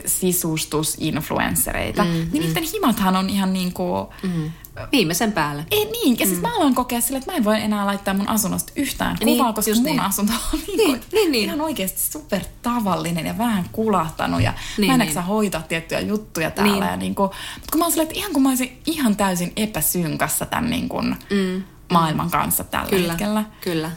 sisustusinfluenssereita, 0.05 2.03
mm, 2.03 2.09
niin 2.09 2.29
mm. 2.31 2.39
niiden 2.39 2.63
himathan 2.73 3.15
on 3.15 3.29
ihan 3.29 3.53
niin 3.53 3.73
kuin, 3.73 4.07
mm. 4.23 4.51
Viimeisen 4.91 5.31
päälle. 5.31 5.65
Ei 5.71 5.91
niin, 5.91 6.19
ja 6.19 6.25
siis 6.25 6.37
mm. 6.37 6.41
mä 6.41 6.55
aloin 6.55 6.75
kokea 6.75 7.01
sille, 7.01 7.17
että 7.17 7.31
mä 7.31 7.37
en 7.37 7.43
voi 7.43 7.61
enää 7.61 7.85
laittaa 7.85 8.13
mun 8.13 8.29
asunnosta 8.29 8.73
yhtään 8.75 9.17
niin, 9.19 9.37
kuvaa, 9.37 9.53
koska 9.53 9.75
mun 9.75 9.83
niin. 9.83 9.99
asunto 9.99 10.33
on 10.53 10.59
niin, 10.67 10.77
niin, 10.77 11.01
niin, 11.11 11.31
niin. 11.31 11.45
ihan 11.45 11.61
oikeasti 11.61 12.01
super 12.01 12.41
tavallinen 12.61 13.25
ja 13.25 13.37
vähän 13.37 13.65
kulahtanut 13.71 14.41
ja 14.41 14.53
niin, 14.77 14.91
mä 14.91 15.03
en 15.03 15.09
niin. 15.09 15.23
hoitaa 15.23 15.61
tiettyjä 15.61 15.99
juttuja 15.99 16.51
täällä. 16.51 16.73
Niin. 16.73 16.91
Ja 16.91 16.97
niin 16.97 17.15
kuin, 17.15 17.29
mutta 17.55 17.71
kun 17.71 17.79
mä 17.79 17.85
oon 17.85 17.91
silleen, 17.91 18.07
että 18.07 18.19
ihan 18.19 18.33
kun 18.33 18.43
mä 18.43 18.49
olisin 18.49 18.81
ihan 18.85 19.15
täysin 19.15 19.53
epäsynkassa 19.55 20.45
tämän 20.45 20.69
niin 20.69 20.89
kuin 20.89 21.15
mm. 21.29 21.63
maailman 21.91 22.31
kanssa 22.31 22.63
tällä 22.63 22.89
kyllä, 22.89 23.07
hetkellä. 23.07 23.43
Kyllä, 23.61 23.91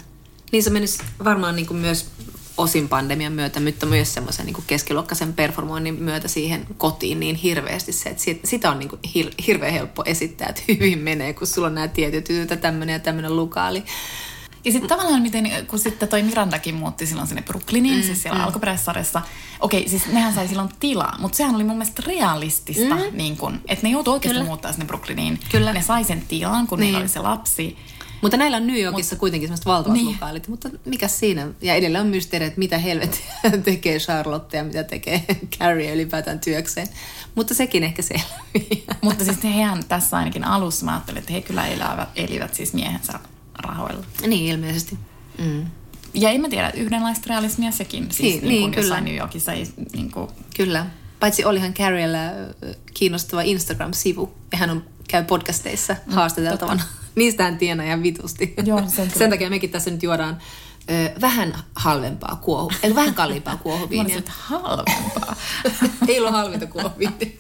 niin 0.52 0.62
se 0.62 0.71
menisi 0.71 0.99
varmaan 1.25 1.57
niin 1.57 1.67
kuin 1.67 1.78
myös 1.78 2.07
osin 2.59 2.88
pandemian 2.88 3.33
myötä, 3.33 3.61
mutta 3.61 3.87
myös 3.87 4.14
semmoisen 4.14 4.47
niin 4.47 4.57
keskiluokkaisen 4.67 5.33
performoinnin 5.33 5.95
myötä 5.95 6.28
siihen 6.28 6.67
kotiin 6.76 7.21
niin 7.21 7.37
hirveästi 7.37 7.93
se, 7.93 8.11
että 8.11 8.23
sitä 8.45 8.71
on 8.71 8.78
niin 8.78 8.88
kuin 8.88 9.00
hir- 9.07 9.45
hirveän 9.47 9.73
helppo 9.73 10.02
esittää, 10.07 10.49
että 10.49 10.62
hyvin 10.73 10.99
menee, 10.99 11.33
kun 11.33 11.47
sulla 11.47 11.69
on 11.69 11.75
nämä 11.75 11.88
tietyt 11.88 12.28
jutut, 12.28 12.61
tämmöinen 12.61 12.93
ja 12.93 12.99
tämmöinen 12.99 13.37
lukaali. 13.37 13.85
Ja 14.64 14.73
sitten 14.73 14.88
tavallaan 14.88 15.23
miten, 15.23 15.50
kun 15.67 15.78
sitten 15.78 16.09
toi 16.09 16.22
Mirandakin 16.22 16.75
muutti 16.75 17.07
silloin 17.07 17.29
sinne 17.29 17.42
Brooklyniin, 17.42 17.96
mm, 17.96 18.03
siis 18.03 18.22
siellä 18.22 18.38
mm. 18.38 18.44
alkuperäisessä 18.44 19.22
okei, 19.61 19.88
siis 19.88 20.07
nehän 20.07 20.35
sai 20.35 20.49
silloin 20.49 20.68
tilaa, 20.81 21.16
mutta 21.18 21.37
sehän 21.37 21.55
oli 21.55 21.64
mun 21.64 21.79
mielestä 21.79 22.03
realistista, 22.07 22.94
mm. 22.94 23.03
niin 23.12 23.37
kun, 23.37 23.61
että 23.68 23.87
ne 23.87 23.92
joutui 23.92 24.14
oikeasti 24.14 24.42
muuttaa 24.42 24.72
sinne 24.72 24.87
Brooklyniin. 24.87 25.40
Kyllä. 25.51 25.72
Ne 25.72 25.83
sai 25.83 26.05
sen 26.05 26.22
tilan, 26.29 26.66
kun 26.66 26.79
niin. 26.79 26.87
niillä 26.87 27.01
oli 27.01 27.09
se 27.09 27.20
lapsi. 27.20 27.77
Mutta 28.22 28.37
näillä 28.37 28.57
on 28.57 28.66
New 28.66 28.81
Yorkissa 28.81 29.14
Mut, 29.14 29.20
kuitenkin 29.20 29.48
semmoista 29.48 29.70
valtavat 29.70 29.96
niin. 29.96 30.07
lokaalit, 30.07 30.48
mutta 30.48 30.70
mikä 30.85 31.09
siinä? 31.09 31.48
Ja 31.61 31.74
edelleen 31.74 32.04
on 32.04 32.11
mysteeri, 32.11 32.46
että 32.46 32.59
mitä 32.59 32.78
helvettiä 32.78 33.33
tekee 33.64 33.98
Charlotte 33.98 34.57
ja 34.57 34.64
mitä 34.64 34.85
tekee 34.85 35.24
Carrie 35.59 35.94
ylipäätään 35.94 36.40
työkseen. 36.40 36.88
Mutta 37.35 37.54
sekin 37.54 37.85
ehkä 37.85 38.02
selviää. 38.02 38.96
Mutta 39.02 39.24
siis 39.24 39.44
hehän 39.44 39.85
tässä 39.85 40.16
ainakin 40.16 40.44
alussa 40.44 40.85
mä 40.85 40.92
ajattelin, 40.92 41.18
että 41.18 41.33
he 41.33 41.40
kyllä 41.40 41.66
elävät, 41.66 42.09
elivät 42.16 42.54
siis 42.54 42.72
miehensä 42.72 43.20
rahoilla. 43.59 44.04
Niin, 44.26 44.46
ilmeisesti. 44.46 44.98
Mm. 45.38 45.66
Ja 46.14 46.31
en 46.31 46.40
mä 46.40 46.48
tiedä, 46.48 46.70
yhdenlaista 46.70 47.26
realismia 47.28 47.70
sekin. 47.70 48.07
Siis 48.11 48.35
niin, 48.35 48.48
niin, 48.48 48.70
niin 48.70 48.70
kyllä. 48.70 49.00
New 49.00 49.16
Yorkissa 49.16 49.52
ei, 49.52 49.68
niin 49.92 50.11
kuin... 50.11 50.31
Kyllä. 50.57 50.87
Paitsi 51.20 51.44
olihan 51.44 51.74
Carriella 51.74 52.18
kiinnostava 52.94 53.42
Instagram-sivu, 53.42 54.33
ja 54.52 54.59
hän 54.59 54.70
on, 54.70 54.85
käy 55.09 55.24
podcasteissa 55.24 55.96
mm, 56.07 56.12
haastateltavana. 56.12 56.83
Totta. 56.83 57.08
Niistähän 57.14 57.59
tienaa 57.59 57.87
ihan 57.87 58.03
vitusti. 58.03 58.55
Joo, 58.64 58.83
sen, 58.88 59.11
sen 59.11 59.31
takia 59.31 59.51
mekin 59.51 59.71
tässä 59.71 59.90
nyt 59.90 60.03
juodaan 60.03 60.38
ö, 60.90 61.21
vähän 61.21 61.55
halvempaa 61.75 62.37
kuohu, 62.37 62.73
ei 62.83 62.94
vähän 62.94 63.14
kalliimpaa 63.14 63.57
kuohuviiniä. 63.57 64.16
Mä 64.16 64.23
halvempaa. 64.29 65.37
ei 66.09 66.21
ole 66.21 66.31
halvinta 66.31 66.66
kuohuviiniä. 66.66 67.31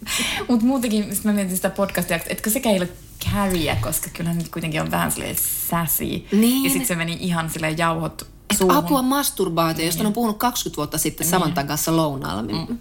Mutta 0.48 0.66
muutenkin, 0.66 1.08
mä 1.24 1.32
mietin 1.32 1.56
sitä 1.56 1.70
podcastia, 1.70 2.20
että 2.28 2.50
sekä 2.50 2.70
ei 2.70 2.76
ole 2.76 2.88
carrier, 3.32 3.76
koska 3.80 4.10
kyllä 4.12 4.34
nyt 4.34 4.48
kuitenkin 4.48 4.80
on 4.80 4.90
vähän 4.90 5.12
silleen 5.12 5.36
sassy. 5.70 6.04
Niin. 6.32 6.64
Ja 6.64 6.70
sitten 6.70 6.86
se 6.86 6.94
meni 6.96 7.16
ihan 7.20 7.50
silleen 7.50 7.78
jauhot 7.78 8.26
suuhun. 8.58 8.76
Apua 8.76 9.02
masturbaatio, 9.02 9.84
josta 9.84 10.06
on 10.06 10.12
puhunut 10.12 10.38
20 10.38 10.76
vuotta 10.76 10.98
sitten 10.98 11.24
niin. 11.24 11.30
Samantan 11.30 11.66
kanssa 11.66 11.96
lounaalla. 11.96 12.42
Mm. 12.42 12.78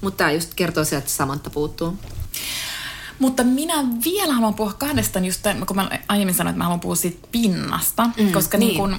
Mutta 0.00 0.18
tämä 0.18 0.32
just 0.32 0.54
kertoo 0.54 0.84
sieltä, 0.84 1.04
että 1.04 1.16
Samanta 1.16 1.50
puuttuu. 1.50 1.98
Mutta 3.20 3.44
minä 3.44 3.74
vielä 4.04 4.32
haluan 4.32 4.54
puhua 4.54 4.72
kahdesta, 4.72 5.18
just 5.18 5.40
kun 5.66 5.76
mä 5.76 5.90
aiemmin 6.08 6.34
sanoin, 6.34 6.50
että 6.50 6.58
mä 6.58 6.64
haluan 6.64 6.80
puhua 6.80 6.96
siitä 6.96 7.28
pinnasta, 7.32 8.10
mm, 8.16 8.32
koska, 8.32 8.58
niin. 8.58 8.68
Niin 8.68 8.76
kun, 8.80 8.96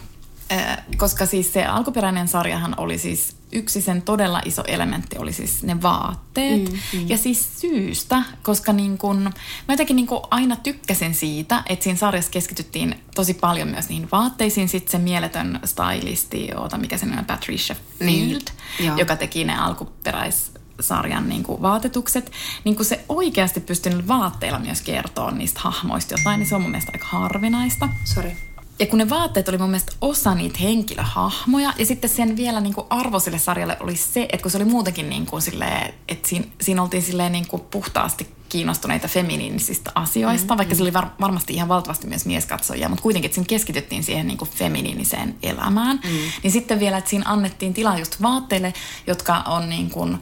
äh, 0.52 0.78
koska 0.98 1.26
siis 1.26 1.54
se 1.54 1.66
alkuperäinen 1.66 2.28
sarjahan 2.28 2.74
oli 2.78 2.98
siis 2.98 3.36
yksi 3.52 3.82
sen 3.82 4.02
todella 4.02 4.42
iso 4.46 4.64
elementti 4.68 5.18
oli 5.18 5.34
siis 5.34 5.64
ne 5.64 5.82
vaatteet. 5.82 6.72
Mm, 6.72 6.80
mm. 6.94 7.10
Ja 7.10 7.18
siis 7.18 7.62
syystä, 7.62 8.24
koska 8.44 8.74
niin 8.74 8.98
kun, 8.98 9.22
mä 9.68 9.74
jotenkin 9.74 9.96
niin 9.96 10.08
kun 10.08 10.22
aina 10.32 10.56
tykkäsin 10.56 11.16
siitä, 11.16 11.64
että 11.70 11.84
siinä 11.84 11.98
sarjassa 11.98 12.32
keskityttiin 12.32 12.96
tosi 13.16 13.34
paljon 13.34 13.68
myös 13.68 13.90
niihin 13.90 14.08
vaatteisiin. 14.12 14.70
Sitten 14.70 14.92
se 14.92 14.98
mieletön 14.98 15.60
stylisti, 15.66 16.50
oota, 16.56 16.78
mikä 16.78 16.98
se 16.98 17.06
on, 17.06 17.26
Patricia 17.26 17.76
niin, 18.00 18.30
Field, 18.30 18.48
niin, 18.80 18.98
joka 18.98 19.16
teki 19.16 19.44
ne 19.44 19.58
alkuperäis 19.58 20.52
sarjan 20.80 21.30
niin 21.30 21.44
kuin 21.44 21.62
vaatetukset, 21.62 22.32
niin 22.64 22.76
kuin 22.76 22.86
se 22.86 23.06
oikeasti 23.10 23.60
pystyy 23.60 24.08
vaatteilla 24.08 24.60
myös 24.60 24.82
kertoa 24.82 25.32
niistä 25.32 25.60
hahmoista 25.64 26.14
jotain, 26.14 26.40
niin 26.40 26.48
se 26.48 26.56
on 26.56 26.62
mun 26.62 26.72
mielestä 26.72 26.92
aika 26.94 27.08
harvinaista. 27.08 27.90
Sorry. 28.04 28.32
Ja 28.80 28.88
kun 28.88 29.00
ne 29.00 29.10
vaatteet 29.10 29.50
oli 29.50 29.58
mun 29.58 29.70
mielestä 29.70 29.92
osa 30.02 30.36
niitä 30.36 30.60
henkilöhahmoja, 30.62 31.74
ja 31.78 31.86
sitten 31.86 32.10
sen 32.10 32.38
vielä 32.38 32.62
niin 32.62 32.74
kuin 32.74 32.88
arvo 32.90 33.20
sille 33.20 33.38
sarjalle 33.38 33.78
oli 33.80 33.96
se, 33.96 34.22
että 34.22 34.42
kun 34.42 34.52
se 34.52 34.58
oli 34.58 34.66
muutenkin 34.66 35.10
niin 35.10 35.26
kuin 35.26 35.42
silleen, 35.42 35.94
että 36.08 36.30
siinä, 36.30 36.46
siinä 36.62 36.82
oltiin 36.82 37.04
silleen 37.04 37.32
niin 37.32 37.48
kuin 37.48 37.62
puhtaasti 37.72 38.28
kiinnostuneita 38.52 39.08
feminiinisistä 39.08 39.92
asioista, 39.96 40.54
mm, 40.54 40.58
vaikka 40.58 40.74
mm. 40.74 40.78
se 40.78 40.84
oli 40.84 40.94
var, 40.94 41.08
varmasti 41.22 41.54
ihan 41.54 41.68
valtavasti 41.68 42.08
myös 42.08 42.26
mieskatsojia, 42.26 42.90
mutta 42.90 43.04
kuitenkin, 43.04 43.28
että 43.28 43.36
siinä 43.36 43.48
keskityttiin 43.48 44.04
siihen 44.04 44.28
niin 44.28 44.38
kuin 44.38 44.52
feminiiniseen 44.52 45.36
elämään. 45.44 46.00
Mm. 46.04 46.10
Niin 46.44 46.52
sitten 46.52 46.80
vielä, 46.80 46.98
että 46.98 47.10
siinä 47.10 47.26
annettiin 47.28 47.74
tilaa 47.74 48.00
just 48.00 48.22
vaatteille, 48.22 48.74
jotka 49.08 49.40
on 49.40 49.70
niin 49.70 49.90
kuin, 49.90 50.18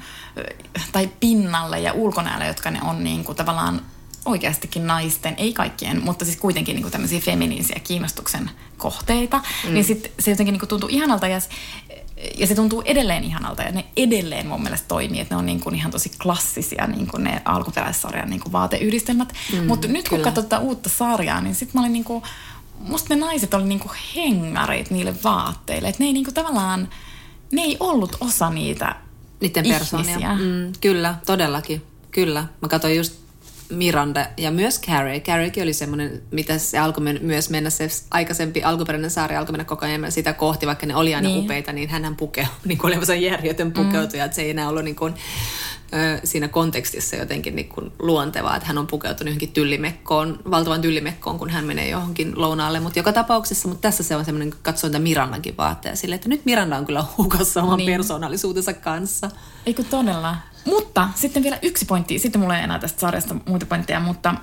tai 0.92 1.10
pinnalle 1.20 1.80
ja 1.80 1.94
ulkonäölle, 1.94 2.48
jotka 2.48 2.72
ne 2.72 2.82
on 2.82 3.04
niin 3.04 3.24
kuin 3.24 3.36
tavallaan 3.36 3.82
oikeastikin 4.26 4.88
naisten, 4.88 5.36
ei 5.38 5.54
kaikkien, 5.54 6.04
mutta 6.04 6.26
siis 6.26 6.38
kuitenkin 6.38 6.76
niin 6.76 6.84
kuin 6.84 6.92
tämmöisiä 6.92 7.20
feminiinisiä 7.20 7.80
kiinnostuksen 7.84 8.52
kohteita, 8.78 9.42
mm. 9.68 9.74
niin 9.74 9.86
sit 9.86 10.12
se 10.20 10.32
jotenkin 10.32 10.54
niin 10.54 10.60
kuin 10.60 10.70
tuntuu 10.70 10.90
ihanalta 10.92 11.28
ja, 11.28 11.42
ja 12.38 12.48
se 12.48 12.56
tuntuu 12.56 12.82
edelleen 12.86 13.24
ihanalta 13.24 13.64
ja 13.64 13.72
ne 13.72 13.86
edelleen 13.98 14.48
mun 14.48 14.64
mielestä 14.64 14.88
toimii, 14.88 15.22
että 15.22 15.36
ne 15.36 15.40
on 15.40 15.46
niin 15.46 15.60
kuin 15.60 15.76
ihan 15.76 15.92
tosi 15.92 16.12
klassisia 16.24 16.88
niin 16.88 17.08
kuin 17.08 17.24
ne 17.24 17.42
alkuperäissarjan 17.46 18.30
niin 18.30 18.40
kuin 18.40 18.52
vaateyhdistelmät. 18.52 19.34
Mm, 19.54 19.68
Mutta 19.68 19.88
nyt 19.88 20.10
kun 20.10 20.22
katsotaan 20.22 20.62
uutta 20.62 20.90
sarjaa, 20.90 21.42
niin 21.42 21.56
sitten 21.56 21.80
mä 21.80 21.82
olin 21.82 21.94
niin 21.94 22.04
kuin, 22.04 22.24
musta 22.80 23.16
ne 23.16 23.22
naiset 23.22 23.54
oli 23.54 23.64
niinku 23.64 23.92
hengareet 24.16 24.92
niille 24.92 25.14
vaatteille. 25.24 25.88
Että 25.90 26.04
ne 26.04 26.08
ei 26.08 26.14
niinku 26.14 26.32
tavallaan, 26.32 26.90
ne 27.52 27.62
ei 27.62 27.78
ollut 27.80 28.18
osa 28.22 28.50
niitä 28.50 28.96
Niiden 29.42 29.66
persoonia. 29.68 30.36
Mm, 30.36 30.72
kyllä, 30.82 31.16
todellakin. 31.26 31.82
Kyllä. 32.12 32.46
Mä 32.62 32.68
katsoin 32.68 32.98
just 32.98 33.14
Miranda 33.70 34.26
ja 34.38 34.52
myös 34.52 34.82
Carrie. 34.82 35.20
Carriekin 35.20 35.64
oli 35.64 35.74
semmoinen, 35.74 36.22
mitä 36.32 36.58
se 36.58 36.78
alkoi 36.78 37.04
men- 37.04 37.20
myös 37.22 37.50
mennä, 37.50 37.70
se 37.70 37.88
aikaisempi 38.12 38.64
alkuperäinen 38.64 39.12
saari 39.12 39.36
alkoi 39.36 39.52
mennä 39.52 39.66
koko 39.66 39.86
ajan 39.86 40.12
sitä 40.12 40.34
kohti, 40.34 40.68
vaikka 40.68 40.86
ne 40.86 40.96
oli 40.96 41.16
aina 41.16 41.30
Niin. 41.30 41.44
upeita, 41.44 41.74
niin 41.74 41.90
hän 41.90 42.16
pukeu, 42.16 42.46
niin 42.66 42.78
kuin 42.78 42.94
oli 42.98 43.26
järjetön 43.26 43.72
pukeutuja, 43.72 44.24
mm. 44.24 44.26
että 44.26 44.36
se 44.36 44.42
ei 44.42 44.50
enää 44.50 44.70
ollut 44.70 44.84
niin 44.84 44.96
kuin, 44.96 45.14
siinä 46.24 46.48
kontekstissa 46.48 47.16
jotenkin 47.16 47.56
niin 47.56 47.70
kuin 47.70 47.92
luontevaa, 48.00 48.56
että 48.56 48.68
hän 48.68 48.78
on 48.78 48.88
pukeutunut 48.88 49.28
johonkin 49.30 49.52
tyllimekkoon, 49.52 50.40
valtavan 50.52 50.82
tyllimekkoon, 50.82 51.40
kun 51.40 51.50
hän 51.50 51.66
menee 51.66 51.90
johonkin 51.90 52.34
lounaalle, 52.36 52.80
mutta 52.80 53.00
joka 53.00 53.14
tapauksessa, 53.14 53.68
mutta 53.68 53.82
tässä 53.82 54.04
se 54.04 54.16
on 54.16 54.26
semmoinen, 54.26 54.50
kun 54.50 54.60
katsoo 54.64 54.88
niitä 54.88 55.00
Mirandankin 55.00 55.58
vaatteja 55.58 55.96
sille, 55.96 56.16
että 56.16 56.30
nyt 56.30 56.46
Miranda 56.46 56.78
on 56.78 56.86
kyllä 56.86 57.06
hukassa 57.18 57.64
oman 57.64 57.78
Niin. 57.78 57.88
niin. 57.88 57.98
persoonallisuutensa 57.98 58.74
kanssa. 58.74 59.32
Eikö 59.66 59.84
todella? 59.84 60.36
Mutta 60.66 61.10
sitten 61.16 61.44
vielä 61.44 61.60
yksi 61.62 61.86
pointti, 61.86 62.20
sitten 62.20 62.42
mulla 62.42 62.58
ei 62.58 62.64
enää 62.64 62.80
tästä 62.80 63.00
sarjasta 63.00 63.36
muita 63.46 63.66
pointteja, 63.66 64.00
mutta, 64.00 64.36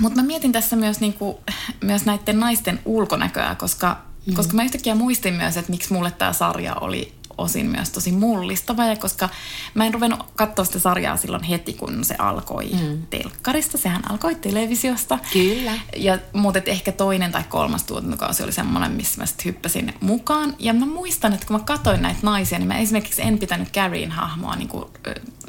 mutta 0.00 0.20
mä 0.20 0.26
mietin 0.26 0.52
tässä 0.52 0.76
myös, 0.76 1.00
niin 1.00 1.12
kuin, 1.12 1.36
myös 1.80 2.04
näiden 2.04 2.40
naisten 2.40 2.80
ulkonäköä, 2.84 3.54
koska, 3.54 4.02
mm. 4.26 4.34
koska 4.34 4.54
mä 4.54 4.64
yhtäkkiä 4.64 4.94
muistin 4.94 5.34
myös, 5.34 5.56
että 5.56 5.70
miksi 5.70 5.92
mulle 5.92 6.10
tämä 6.10 6.32
sarja 6.32 6.74
oli 6.74 7.14
osin 7.38 7.66
myös 7.66 7.90
tosi 7.90 8.12
mullistava, 8.12 8.84
ja 8.84 8.96
koska 8.96 9.28
mä 9.74 9.86
en 9.86 9.94
ruvennut 9.94 10.26
katsoa 10.36 10.64
sitä 10.64 10.78
sarjaa 10.78 11.16
silloin 11.16 11.42
heti, 11.42 11.72
kun 11.72 12.04
se 12.04 12.14
alkoi 12.18 12.70
mm. 12.72 13.06
telkkarista, 13.10 13.78
sehän 13.78 14.10
alkoi 14.10 14.34
televisiosta. 14.34 15.18
Kyllä. 15.32 15.72
Ja, 15.96 16.18
mutta 16.32 16.58
et 16.58 16.68
ehkä 16.68 16.92
toinen 16.92 17.32
tai 17.32 17.44
kolmas 17.48 17.84
tuotantokausi 17.84 18.42
oli 18.42 18.52
semmoinen, 18.52 18.92
missä 18.92 19.20
mä 19.20 19.26
sitten 19.26 19.44
hyppäsin 19.44 19.94
mukaan. 20.00 20.56
Ja 20.58 20.72
mä 20.72 20.86
muistan, 20.86 21.32
että 21.32 21.46
kun 21.46 21.56
mä 21.56 21.62
katsoin 21.64 22.02
näitä 22.02 22.20
naisia, 22.22 22.58
niin 22.58 22.68
mä 22.68 22.78
esimerkiksi 22.78 23.22
en 23.22 23.38
pitänyt 23.38 23.72
Carrien 23.72 24.10
hahmoa 24.10 24.56
niin 24.56 24.68
kuin, 24.68 24.84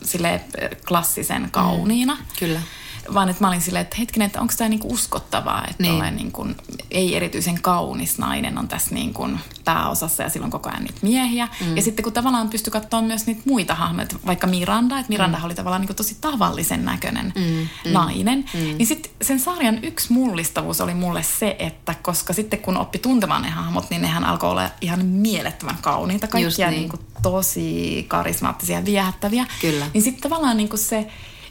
sille 0.04 0.42
klassisen 0.88 1.48
kauniina. 1.52 2.16
Mm. 2.16 2.26
Kyllä. 2.40 2.60
Vaan 3.14 3.30
että 3.30 3.44
mä 3.44 3.48
olin 3.48 3.62
silleen, 3.62 3.84
että 3.84 3.96
hetkinen, 4.00 4.26
että 4.26 4.42
onko 4.42 4.54
tämä 4.58 4.70
niinku 4.70 4.94
uskottavaa, 4.94 5.66
että 5.70 5.84
Niin. 5.84 6.02
niin. 6.02 6.16
niin 6.16 6.32
kuin, 6.32 6.56
ei 6.92 7.16
erityisen 7.16 7.62
kaunis 7.62 8.18
nainen 8.18 8.58
on 8.58 8.68
tässä 8.68 8.96
niin 8.96 9.14
kuin 9.14 9.40
pääosassa 9.66 10.24
ja 10.24 10.30
silloin 10.30 10.52
koko 10.52 10.70
ajan 10.70 10.84
niitä 10.84 11.00
miehiä. 11.02 11.48
Mm. 11.62 11.76
Ja 11.76 11.82
sitten 11.82 12.04
kun 12.04 12.14
tavallaan 12.14 12.50
pystyi 12.50 12.72
katsoa 12.72 13.02
myös 13.02 13.26
niitä 13.26 13.42
muita 13.46 13.76
hahmoja, 13.76 14.08
vaikka 14.26 14.48
Miranda, 14.48 15.00
että 15.00 15.10
Miranda 15.10 15.38
mm. 15.38 15.46
oli 15.46 15.56
tavallaan 15.56 15.82
niin 15.82 15.88
kuin 15.88 15.98
tosi 15.98 16.18
tavallisen 16.22 16.86
näköinen 16.86 17.34
mm. 17.36 17.42
Mm. 17.86 17.92
nainen, 17.92 18.46
mm. 18.54 18.60
niin 18.60 18.88
sitten 18.88 19.12
sen 19.22 19.40
sarjan 19.40 19.84
yksi 19.84 20.14
mullistavuus 20.14 20.82
oli 20.82 20.94
mulle 20.94 21.24
se, 21.24 21.56
että 21.60 21.96
koska 22.02 22.34
sitten 22.34 22.60
kun 22.60 22.78
oppi 22.78 23.00
tuntemaan 23.00 23.42
ne 23.42 23.50
hahmot, 23.50 23.90
niin 23.90 24.02
nehän 24.02 24.24
alkoi 24.24 24.50
olla 24.50 24.70
ihan 24.82 25.06
mielettömän 25.06 25.78
kauniita, 25.82 26.28
kaikkia 26.28 26.48
Just 26.48 26.58
niin. 26.58 26.70
niin. 26.70 26.80
Niin 26.80 26.90
kuin 26.90 27.02
tosi 27.22 28.06
karismaattisia 28.08 28.80
ja 28.80 28.86
viehättäviä. 28.86 29.46
Kyllä. 29.62 29.88
Niin 29.94 30.02
sitten 30.02 30.22
tavallaan 30.22 30.58
niin 30.58 30.70
kuin 30.70 30.80
se, 30.80 31.08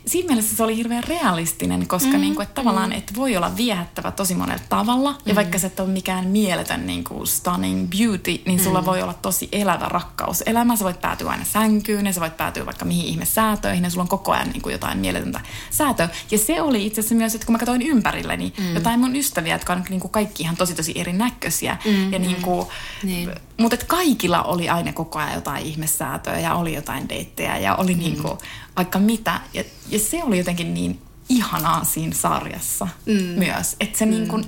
siinä 0.06 0.26
mielessä 0.26 0.56
se 0.56 0.62
oli 0.62 0.76
hirveän 0.76 1.04
realistinen, 1.04 1.86
koska 1.86 2.12
mm, 2.12 2.20
niin 2.20 2.34
kuin, 2.34 2.42
että 2.42 2.54
tavallaan 2.54 2.90
mm. 2.90 2.96
et 2.98 3.12
voi 3.16 3.36
olla 3.36 3.56
viehättävä 3.56 4.10
tosi 4.10 4.34
monella 4.34 4.62
tavalla. 4.68 5.12
Mm. 5.12 5.18
Ja 5.26 5.34
vaikka 5.34 5.58
sä 5.58 5.66
et 5.66 5.80
ole 5.80 5.88
mikään 5.88 6.26
mieletön 6.26 6.86
niin 6.86 7.04
kuin 7.04 7.26
stunning 7.26 7.88
beauty, 7.98 8.42
niin 8.46 8.60
sulla 8.60 8.80
mm. 8.80 8.86
voi 8.86 9.02
olla 9.02 9.14
tosi 9.14 9.48
elävä 9.52 9.88
rakkaus. 9.88 10.42
Elämä, 10.46 10.76
sä 10.76 10.84
voit 10.84 11.00
päätyä 11.00 11.30
aina 11.30 11.44
sänkyyn 11.44 12.06
ja 12.06 12.12
sä 12.12 12.20
voit 12.20 12.36
päätyä 12.36 12.66
vaikka 12.66 12.84
mihin 12.84 13.06
ihme 13.06 13.24
säätöihin 13.24 13.84
ja 13.84 13.90
sulla 13.90 14.02
on 14.02 14.08
koko 14.08 14.32
ajan 14.32 14.48
niin 14.48 14.62
kuin 14.62 14.72
jotain 14.72 14.98
mieletöntä 14.98 15.40
säätöä. 15.70 16.08
Ja 16.30 16.38
se 16.38 16.62
oli 16.62 16.86
itse 16.86 17.00
asiassa 17.00 17.14
myös, 17.14 17.34
että 17.34 17.46
kun 17.46 17.52
mä 17.52 17.58
katsoin 17.58 17.82
ympärilleni 17.82 18.52
mm. 18.58 18.74
jotain 18.74 19.00
mun 19.00 19.16
ystäviä, 19.16 19.54
jotka 19.54 19.72
on 19.72 19.84
niin 19.88 20.00
kuin 20.00 20.10
kaikki 20.10 20.42
ihan 20.42 20.56
tosi 20.56 20.74
tosi 20.74 20.92
erinäköisiä. 20.96 21.76
Mm, 21.84 22.12
ja 22.12 22.18
niin 22.18 22.42
kuin, 22.42 22.66
Niin. 23.02 23.30
mutta 23.58 23.76
kaikilla 23.86 24.42
oli 24.42 24.68
aina 24.68 24.92
koko 24.92 25.18
ajan 25.18 25.34
jotain 25.34 25.66
ihmesäätöä 25.66 26.38
ja 26.38 26.54
oli 26.54 26.74
jotain 26.74 27.08
deittejä 27.08 27.58
ja 27.58 27.76
oli 27.76 27.94
mm. 27.94 28.00
niinku 28.00 28.38
vaikka 28.76 28.98
mitä. 28.98 29.40
Ja, 29.54 29.64
ja 29.94 30.00
se 30.00 30.24
oli 30.24 30.38
jotenkin 30.38 30.74
niin 30.74 31.00
ihanaa 31.28 31.84
siinä 31.84 32.14
sarjassa 32.14 32.88
mm. 33.06 33.12
myös. 33.12 33.76
Että 33.80 33.98
se 33.98 34.04
mm. 34.04 34.10
niinku, 34.10 34.40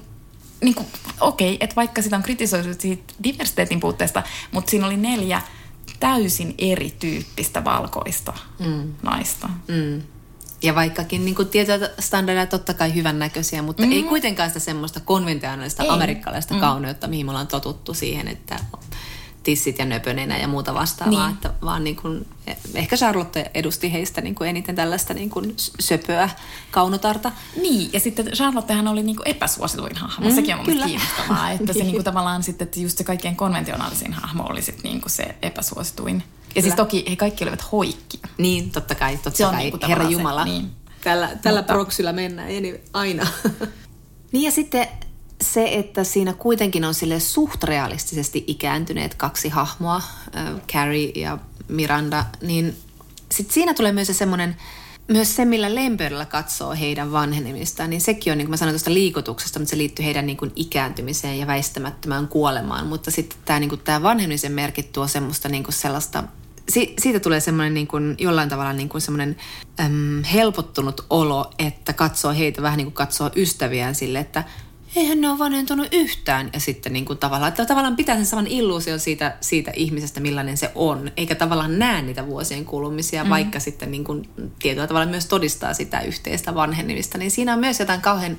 niinku, 0.60 0.86
okei, 1.20 1.54
okay, 1.54 1.56
että 1.60 1.76
vaikka 1.76 2.02
sitä 2.02 2.16
on 2.16 2.22
kritisoitu 2.22 2.68
siitä 2.78 3.14
diversiteetin 3.24 3.80
puutteesta, 3.80 4.22
mutta 4.52 4.70
siinä 4.70 4.86
oli 4.86 4.96
neljä 4.96 5.42
täysin 6.00 6.54
erityyppistä 6.58 7.64
valkoista 7.64 8.32
mm. 8.58 8.94
naista. 9.02 9.48
Mm. 9.68 10.02
Ja 10.62 10.74
vaikkakin 10.74 11.24
niin 11.24 11.34
kuin 11.34 11.48
standardeilla 11.98 12.50
totta 12.50 12.74
kai 12.74 12.94
hyvännäköisiä, 12.94 13.62
mutta 13.62 13.82
mm. 13.82 13.92
ei 13.92 14.02
kuitenkaan 14.02 14.50
sitä 14.50 14.60
semmoista 14.60 15.00
konventionaalista 15.00 15.84
amerikkalaista 15.88 16.54
mm. 16.54 16.60
kauneutta, 16.60 17.08
mihin 17.08 17.26
me 17.26 17.30
ollaan 17.30 17.46
totuttu 17.46 17.94
siihen, 17.94 18.28
että 18.28 18.60
tissit 19.46 19.78
ja 19.78 19.84
nöpönenä 19.84 20.38
ja 20.38 20.48
muuta 20.48 20.74
vastaavaa. 20.74 21.26
Niin. 21.26 21.34
Että 21.34 21.52
vaan 21.64 21.84
niin 21.84 21.96
kuin, 21.96 22.26
ehkä 22.74 22.96
Charlotte 22.96 23.50
edusti 23.54 23.92
heistä 23.92 24.20
niin 24.20 24.34
kuin 24.34 24.50
eniten 24.50 24.74
tällaista 24.74 25.14
niin 25.14 25.30
kuin 25.30 25.54
söpöä 25.80 26.30
kaunotarta. 26.70 27.32
Niin, 27.62 27.90
ja 27.92 28.00
sitten 28.00 28.26
Charlottehan 28.26 28.88
oli 28.88 29.02
niinku 29.02 29.22
epäsuosituin 29.24 29.96
hahmo. 29.96 30.28
Mm, 30.28 30.34
Sekin 30.34 30.54
on 30.54 30.58
mun 30.58 30.66
kyllä. 30.66 30.86
mielestä 30.86 31.08
kiinnostavaa, 31.08 31.50
että 31.50 31.72
se 31.72 31.78
niinku 31.78 32.02
tavallaan 32.02 32.42
sitten, 32.42 32.66
että 32.66 32.80
just 32.80 32.98
se 32.98 33.04
kaikkein 33.04 33.36
konventionaalisin 33.36 34.12
hahmo 34.12 34.42
oli 34.48 34.62
sitten 34.62 34.82
niinku 34.90 35.08
se 35.08 35.34
epäsuosituin. 35.42 36.22
Ja 36.54 36.62
siis 36.62 36.74
toki 36.74 37.04
he 37.10 37.16
kaikki 37.16 37.44
olivat 37.44 37.72
hoikkia. 37.72 38.28
Niin, 38.38 38.70
totta 38.70 38.94
kai, 38.94 39.16
totta 39.16 39.36
Se 39.36 39.46
on 39.46 39.52
kai. 39.52 39.62
niinku 39.62 39.78
Herra 39.88 40.04
tavallaan 40.04 40.12
se, 40.12 40.18
Jumala. 40.18 40.44
niin. 40.44 40.70
Tällä, 41.04 41.30
tällä 41.42 41.60
Mutta- 41.60 41.72
proksyllä 41.72 42.12
mennään 42.12 42.50
eni, 42.50 42.80
aina. 42.92 43.26
niin 44.32 44.44
ja 44.44 44.50
sitten 44.50 44.88
se, 45.42 45.68
että 45.72 46.04
siinä 46.04 46.32
kuitenkin 46.32 46.84
on 46.84 46.94
sille 46.94 47.20
suht 47.20 47.64
realistisesti 47.64 48.44
ikääntyneet 48.46 49.14
kaksi 49.14 49.48
hahmoa, 49.48 49.96
äh, 49.96 50.44
Carrie 50.72 51.12
ja 51.14 51.38
Miranda, 51.68 52.24
niin 52.40 52.76
sitten 53.32 53.54
siinä 53.54 53.74
tulee 53.74 53.92
myös 53.92 54.06
se 54.06 54.14
semmoinen, 54.14 54.56
myös 55.08 55.36
se, 55.36 55.44
millä 55.44 55.74
lempöydellä 55.74 56.24
katsoo 56.24 56.74
heidän 56.74 57.12
vanhenemistaan, 57.12 57.90
niin 57.90 58.00
sekin 58.00 58.30
on, 58.30 58.38
niin 58.38 58.46
kuin 58.46 58.50
mä 58.50 58.56
sanoin 58.56 58.74
tuosta 58.74 58.94
liikutuksesta, 58.94 59.58
mutta 59.58 59.70
se 59.70 59.78
liittyy 59.78 60.04
heidän 60.04 60.26
niin 60.26 60.36
kuin 60.36 60.52
ikääntymiseen 60.56 61.38
ja 61.38 61.46
väistämättömään 61.46 62.28
kuolemaan. 62.28 62.86
Mutta 62.86 63.10
sitten 63.10 63.38
tämä, 63.44 63.60
niin 63.60 63.70
kuin, 63.70 63.80
tämä 63.80 64.02
vanhenemisen 64.02 64.52
merkit 64.52 64.92
tuo 64.92 65.08
semmoista 65.08 65.48
niin 65.48 65.64
kuin 65.64 65.74
sellaista 65.74 66.24
si- 66.68 66.94
siitä 66.98 67.20
tulee 67.20 67.40
semmoinen 67.40 67.74
niin 67.74 67.86
kuin, 67.86 68.14
jollain 68.18 68.48
tavalla 68.48 68.72
niin 68.72 68.88
kuin 68.88 69.00
semmoinen 69.00 69.36
äm, 69.80 70.24
helpottunut 70.24 71.06
olo, 71.10 71.50
että 71.58 71.92
katsoo 71.92 72.32
heitä 72.32 72.62
vähän 72.62 72.76
niin 72.76 72.86
kuin 72.86 72.94
katsoo 72.94 73.30
ystäviään 73.36 73.94
sille, 73.94 74.18
että 74.18 74.44
eihän 74.96 75.20
ne 75.20 75.30
ole 75.30 75.38
vanhentunut 75.38 75.88
yhtään. 75.92 76.50
Ja 76.52 76.60
sitten 76.60 76.92
niin 76.92 77.04
kuin 77.04 77.18
tavallaan, 77.18 77.48
että 77.48 77.66
tavallaan 77.66 77.96
pitää 77.96 78.16
sen 78.16 78.26
saman 78.26 78.46
illuusion 78.46 79.00
siitä, 79.00 79.36
siitä 79.40 79.72
ihmisestä, 79.76 80.20
millainen 80.20 80.56
se 80.56 80.72
on. 80.74 81.10
Eikä 81.16 81.34
tavallaan 81.34 81.78
näe 81.78 82.02
niitä 82.02 82.26
vuosien 82.26 82.64
kulumisia, 82.64 83.24
mm. 83.24 83.30
vaikka 83.30 83.60
sitten 83.60 83.90
niin 83.90 84.04
kuin 84.04 84.28
tietyllä 84.58 84.86
tavalla 84.86 85.10
myös 85.10 85.26
todistaa 85.26 85.74
sitä 85.74 86.00
yhteistä 86.00 86.54
vanhenemista. 86.54 87.18
Niin 87.18 87.30
siinä 87.30 87.52
on 87.52 87.58
myös 87.58 87.80
jotain 87.80 88.00
kauhean 88.00 88.36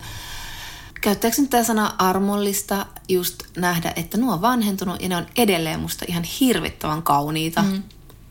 käyttääkö 1.01 1.41
nyt 1.41 1.49
tämä 1.49 1.63
sana 1.63 1.93
armollista 1.97 2.85
just 3.09 3.43
nähdä, 3.57 3.93
että 3.95 4.17
nuo 4.17 4.33
on 4.33 4.41
vanhentunut 4.41 5.01
ja 5.01 5.09
ne 5.09 5.15
on 5.15 5.25
edelleen 5.37 5.79
musta 5.79 6.05
ihan 6.07 6.23
hirvittävän 6.23 7.03
kauniita. 7.03 7.61
Mm. 7.61 7.83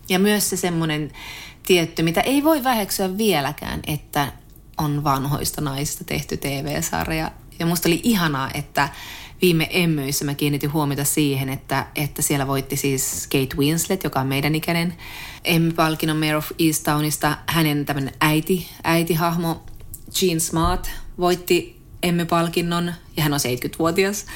Ja 0.08 0.18
myös 0.18 0.50
se 0.50 0.56
semmoinen 0.56 1.12
tietty, 1.66 2.02
mitä 2.02 2.20
ei 2.20 2.44
voi 2.44 2.64
väheksyä 2.64 3.18
vieläkään, 3.18 3.80
että 3.86 4.32
on 4.78 5.04
vanhoista 5.04 5.60
naisista 5.60 6.04
tehty 6.04 6.36
TV-sarja. 6.36 7.30
Ja 7.58 7.66
musta 7.66 7.88
oli 7.88 8.00
ihanaa, 8.02 8.50
että 8.54 8.88
viime 9.42 9.68
Emmyissä 9.70 10.24
mä 10.24 10.34
kiinnitin 10.34 10.72
huomiota 10.72 11.04
siihen, 11.04 11.48
että, 11.48 11.86
että 11.94 12.22
siellä 12.22 12.46
voitti 12.46 12.76
siis 12.76 13.26
Kate 13.26 13.56
Winslet, 13.56 14.04
joka 14.04 14.20
on 14.20 14.26
meidän 14.26 14.54
ikäinen 14.54 14.94
Emmy-palkinnon 15.44 16.16
Mayor 16.16 16.36
of 16.36 16.50
Easttownista. 16.58 17.36
Hänen 17.46 17.86
tämmöinen 17.86 18.14
äiti, 18.20 18.68
äitihahmo 18.84 19.62
Jean 20.22 20.40
Smart 20.40 20.90
voitti 21.18 21.80
Emmy-palkinnon 22.02 22.92
ja 23.16 23.22
hän 23.22 23.32
on 23.32 23.40
70-vuotias. 23.40 24.26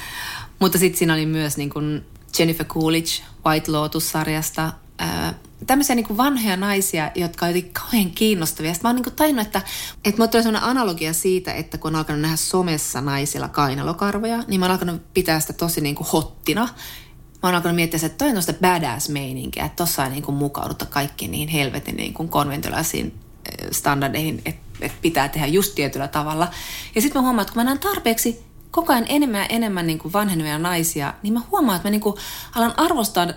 Mutta 0.59 0.77
sitten 0.77 0.99
siinä 0.99 1.13
oli 1.13 1.25
myös 1.25 1.57
niin 1.57 1.69
kuin 1.69 2.05
Jennifer 2.39 2.65
Coolidge 2.65 3.11
White 3.45 3.71
Lotus-sarjasta. 3.71 4.73
Ää, 5.01 5.33
tämmöisiä 5.67 5.95
niin 5.95 6.17
vanhoja 6.17 6.57
naisia, 6.57 7.11
jotka 7.15 7.47
jotenkin 7.47 7.73
kauhean 7.73 8.11
kiinnostavia. 8.11 8.73
Sitten 8.73 8.89
mä 8.89 8.93
oon 8.93 9.01
niin 9.01 9.15
tajunnut, 9.15 9.45
että, 9.45 9.61
että 10.05 10.17
mulla 10.17 10.27
tulee 10.27 10.43
sellainen 10.43 10.69
analogia 10.69 11.13
siitä, 11.13 11.53
että 11.53 11.77
kun 11.77 11.91
on 11.91 11.95
alkanut 11.95 12.21
nähdä 12.21 12.35
somessa 12.35 13.01
naisilla 13.01 13.47
kainalokarvoja, 13.47 14.43
niin 14.47 14.59
mä 14.59 14.65
oon 14.65 14.71
alkanut 14.71 15.13
pitää 15.13 15.39
sitä 15.39 15.53
tosi 15.53 15.81
niin 15.81 15.95
kuin 15.95 16.07
hottina. 16.13 16.61
Mä 17.43 17.49
oon 17.49 17.55
alkanut 17.55 17.75
miettiä, 17.75 17.99
että 18.03 18.17
toi 18.17 18.29
on 18.29 18.35
tosta 18.35 18.53
badass-meininkiä, 18.53 19.65
että 19.65 19.83
tossa 19.83 20.03
ei 20.03 20.11
niin 20.11 20.23
kuin 20.23 20.35
mukaudutta 20.35 20.85
kaikki 20.85 21.27
niin 21.27 21.49
helvetin 21.49 21.95
niin 21.95 22.13
kuin 22.13 22.29
konventiolaisiin 22.29 23.13
eh, 23.45 23.67
standardeihin, 23.71 24.41
että, 24.45 24.61
että 24.81 24.97
pitää 25.01 25.29
tehdä 25.29 25.47
just 25.47 25.75
tietyllä 25.75 26.07
tavalla. 26.07 26.47
Ja 26.95 27.01
sitten 27.01 27.21
mä 27.21 27.25
huomaan, 27.25 27.41
että 27.41 27.53
kun 27.53 27.59
mä 27.59 27.63
näen 27.63 27.79
tarpeeksi 27.79 28.43
koko 28.71 28.93
ajan 28.93 29.05
enemmän 29.09 29.41
ja 29.41 29.47
enemmän 29.49 29.87
niin 29.87 29.99
kuin 29.99 30.13
vanhenevia 30.13 30.59
naisia, 30.59 31.13
niin 31.23 31.33
mä 31.33 31.41
huomaan, 31.51 31.75
että 31.75 31.87
mä 31.87 31.91
niin 31.91 32.01
kuin 32.01 32.15
alan 32.55 32.73
arvostaa 32.77 33.27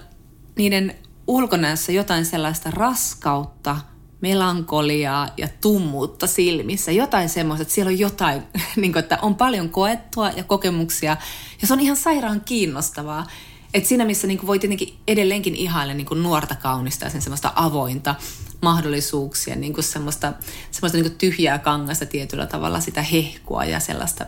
niiden 0.57 0.95
ulkonäössä 1.27 1.93
jotain 1.93 2.27
sellaista 2.27 2.71
raskautta, 2.71 3.77
melankoliaa 4.21 5.29
ja 5.37 5.49
tummuutta 5.61 6.27
silmissä. 6.27 6.93
Jotain 6.93 7.29
semmoista, 7.29 7.63
että 7.63 7.75
siellä 7.75 7.91
on 7.91 7.99
jotain, 7.99 8.43
niin 8.77 8.93
kuin, 8.93 9.03
että 9.03 9.19
on 9.23 9.35
paljon 9.35 9.69
koettua 9.69 10.31
ja 10.31 10.45
kokemuksia. 10.45 11.17
Ja 11.61 11.67
se 11.67 11.73
on 11.73 11.81
ihan 11.81 11.97
sairaan 11.97 12.41
kiinnostavaa. 12.41 13.27
Että 13.75 13.89
siinä, 13.89 14.05
missä 14.05 14.27
niin 14.27 14.39
kuin 14.39 14.47
voi 14.47 14.59
tietenkin 14.59 14.99
edelleenkin 15.09 15.55
ihailla 15.55 15.95
niin 15.95 16.07
kuin 16.07 16.23
nuorta 16.23 16.55
kaunista 16.55 17.05
ja 17.05 17.11
sen 17.11 17.23
semmoista 17.23 17.53
avointa 17.55 18.15
mahdollisuuksia, 18.63 19.57
niin 19.57 19.75
kuin 19.75 19.85
semmoista, 19.85 20.33
semmoista 20.71 20.99
niin 20.99 21.11
kuin 21.11 21.19
tyhjää 21.19 21.59
kangasta 21.59 22.07
tietyllä 22.07 22.47
tavalla, 22.47 22.81
sitä 22.81 23.03
hehkua 23.03 23.65
ja 23.65 23.81
sellaista 23.81 24.27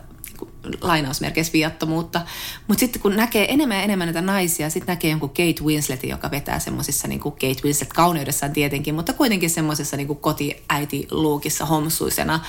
lainausmerkeissä 0.81 1.52
viattomuutta. 1.52 2.20
Mutta 2.68 2.81
sitten 2.81 3.02
kun 3.02 3.16
näkee 3.16 3.52
enemmän 3.52 3.76
ja 3.76 3.83
enemmän 3.83 4.07
näitä 4.07 4.22
naisia, 4.22 4.70
sitten 4.70 4.92
näkee 4.92 5.11
jonkun 5.11 5.29
Kate 5.29 5.64
Winsletin, 5.64 6.11
joka 6.11 6.31
vetää 6.31 6.59
semmoisissa, 6.59 7.09
niin 7.09 7.20
Kate 7.20 7.62
Winslet 7.64 7.92
kauneudessaan 7.92 8.52
tietenkin, 8.52 8.94
mutta 8.94 9.12
kuitenkin 9.12 9.50
semmoisessa 9.50 9.96
niin 9.96 10.16
kotiäiti 10.16 11.09
luukissa 11.11 11.66
homsuisena. 11.66 12.40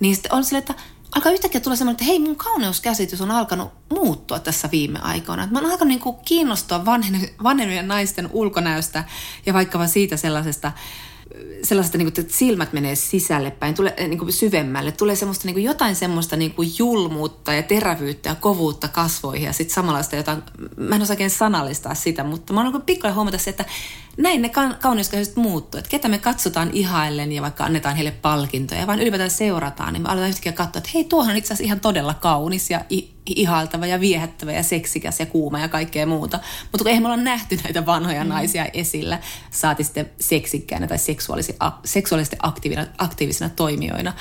Niin 0.00 0.14
sitten 0.14 0.34
on 0.34 0.44
silleen, 0.44 0.64
että 0.70 0.82
alkaa 1.14 1.32
yhtäkkiä 1.32 1.60
tulla 1.60 1.76
semmoinen, 1.76 1.94
että 1.94 2.04
hei 2.04 2.18
mun 2.18 2.36
kauneuskäsitys 2.36 3.20
on 3.20 3.30
alkanut 3.30 3.70
muuttua 3.90 4.38
tässä 4.38 4.68
viime 4.72 4.98
aikoina. 4.98 5.48
Mä 5.50 5.58
oon 5.58 5.70
alkanut 5.70 5.88
niin 5.88 6.00
kuin 6.00 6.16
kiinnostua 6.24 6.84
vanhemmien 7.42 7.88
naisten 7.88 8.28
ulkonäöstä 8.32 9.04
ja 9.46 9.54
vaikka 9.54 9.86
siitä 9.86 10.16
sellaisesta 10.16 10.72
sellaista, 11.62 11.98
niin 11.98 12.12
kuin, 12.12 12.24
että 12.24 12.36
silmät 12.36 12.72
menee 12.72 12.94
sisälle 12.94 13.50
päin, 13.50 13.74
tulee 13.74 13.94
niin 14.08 14.18
kuin 14.18 14.32
syvemmälle, 14.32 14.92
tulee 14.92 15.16
semmoista, 15.16 15.46
niin 15.46 15.54
kuin 15.54 15.64
jotain 15.64 15.96
semmoista 15.96 16.36
niin 16.36 16.54
kuin 16.54 16.72
julmuutta 16.78 17.52
ja 17.52 17.62
terävyyttä 17.62 18.28
ja 18.28 18.34
kovuutta 18.34 18.88
kasvoihin 18.88 19.46
ja 19.46 19.52
sitten 19.52 19.74
samanlaista 19.74 20.16
jotain, 20.16 20.42
mä 20.76 20.96
en 20.96 21.02
osaa 21.02 21.14
oikein 21.14 21.30
sanallistaa 21.30 21.94
sitä, 21.94 22.24
mutta 22.24 22.52
mä 22.52 22.62
oon 22.62 22.72
niin 22.72 22.82
pikkuinen 22.82 23.14
huomata 23.14 23.38
se, 23.38 23.50
että 23.50 23.64
näin 24.18 24.42
ne 24.42 24.50
kauneuskäsitykset 24.80 25.36
muuttuu, 25.36 25.78
että 25.78 25.90
ketä 25.90 26.08
me 26.08 26.18
katsotaan 26.18 26.70
ihaillen 26.72 27.32
ja 27.32 27.42
vaikka 27.42 27.64
annetaan 27.64 27.96
heille 27.96 28.10
palkintoja, 28.10 28.86
vaan 28.86 29.00
ylipäätään 29.00 29.30
seurataan, 29.30 29.92
niin 29.92 30.02
me 30.02 30.08
aletaan 30.08 30.28
yhtäkkiä 30.28 30.52
katsoa, 30.52 30.78
että 30.78 30.90
hei, 30.94 31.04
tuohon 31.04 31.30
on 31.30 31.36
itse 31.36 31.46
asiassa 31.46 31.64
ihan 31.64 31.80
todella 31.80 32.14
kaunis 32.14 32.70
ja 32.70 32.80
ihailtava 33.26 33.86
ja 33.86 34.00
viehättävä 34.00 34.52
ja 34.52 34.62
seksikäs 34.62 35.20
ja 35.20 35.26
kuuma 35.26 35.58
ja 35.58 35.68
kaikkea 35.68 36.06
muuta. 36.06 36.40
Mutta 36.62 36.78
kun 36.78 36.88
eihän 36.88 37.02
me 37.02 37.08
olla 37.08 37.22
nähty 37.22 37.58
näitä 37.64 37.86
vanhoja 37.86 38.24
mm. 38.24 38.28
naisia 38.28 38.66
esillä, 38.72 39.18
saati 39.50 39.84
sitten 39.84 40.10
seksikkäänä 40.20 40.86
tai 40.86 40.98
seksuaalisesti 41.84 42.36
aktiivisina, 42.42 42.86
aktiivisina 42.98 43.48
toimijoina. 43.48 44.12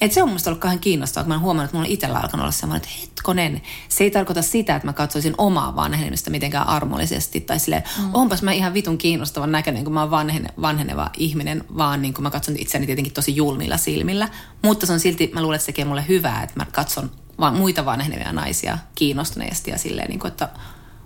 Et 0.00 0.12
se 0.12 0.22
on 0.22 0.28
minusta 0.28 0.50
ollut 0.50 0.60
kauhean 0.60 0.80
kiinnostavaa, 0.80 1.24
kun 1.24 1.28
mä 1.28 1.34
oon 1.34 1.42
huomannut, 1.42 1.64
että 1.64 1.76
mulla 1.76 1.86
on 1.86 1.92
itsellä 1.92 2.18
alkanut 2.18 2.44
olla 2.44 2.52
semmoinen, 2.52 2.82
että 2.82 3.00
hetkonen, 3.00 3.62
se 3.88 4.04
ei 4.04 4.10
tarkoita 4.10 4.42
sitä, 4.42 4.76
että 4.76 4.88
mä 4.88 4.92
katsoisin 4.92 5.34
omaa 5.38 5.76
vanhenemista 5.76 6.30
mitenkään 6.30 6.68
armollisesti. 6.68 7.40
Tai 7.40 7.58
silleen, 7.58 7.82
mm. 7.98 8.10
onpas 8.12 8.42
mä 8.42 8.52
ihan 8.52 8.74
vitun 8.74 8.98
kiinnostavan 8.98 9.52
näköinen, 9.52 9.84
kun 9.84 9.92
mä 9.92 10.00
oon 10.00 10.10
vanhene, 10.10 10.48
vanheneva 10.60 11.10
ihminen, 11.16 11.64
vaan 11.76 12.02
niin 12.02 12.14
kun 12.14 12.22
mä 12.22 12.30
katson 12.30 12.56
itseäni 12.58 12.86
tietenkin 12.86 13.14
tosi 13.14 13.36
julmilla 13.36 13.76
silmillä. 13.76 14.28
Mutta 14.62 14.86
se 14.86 14.92
on 14.92 15.00
silti, 15.00 15.30
mä 15.34 15.42
luulen, 15.42 15.56
että 15.56 15.64
se 15.64 15.72
tekee 15.72 15.84
mulle 15.84 16.04
hyvää, 16.08 16.42
että 16.42 16.54
mä 16.56 16.66
katson 16.72 17.10
vaan 17.40 17.56
muita 17.56 17.84
vanhenevia 17.84 18.32
naisia 18.32 18.78
kiinnostuneesti 18.94 19.70
ja 19.70 19.78
silleen, 19.78 20.08
niin 20.08 20.20
kuin, 20.20 20.30
että 20.30 20.48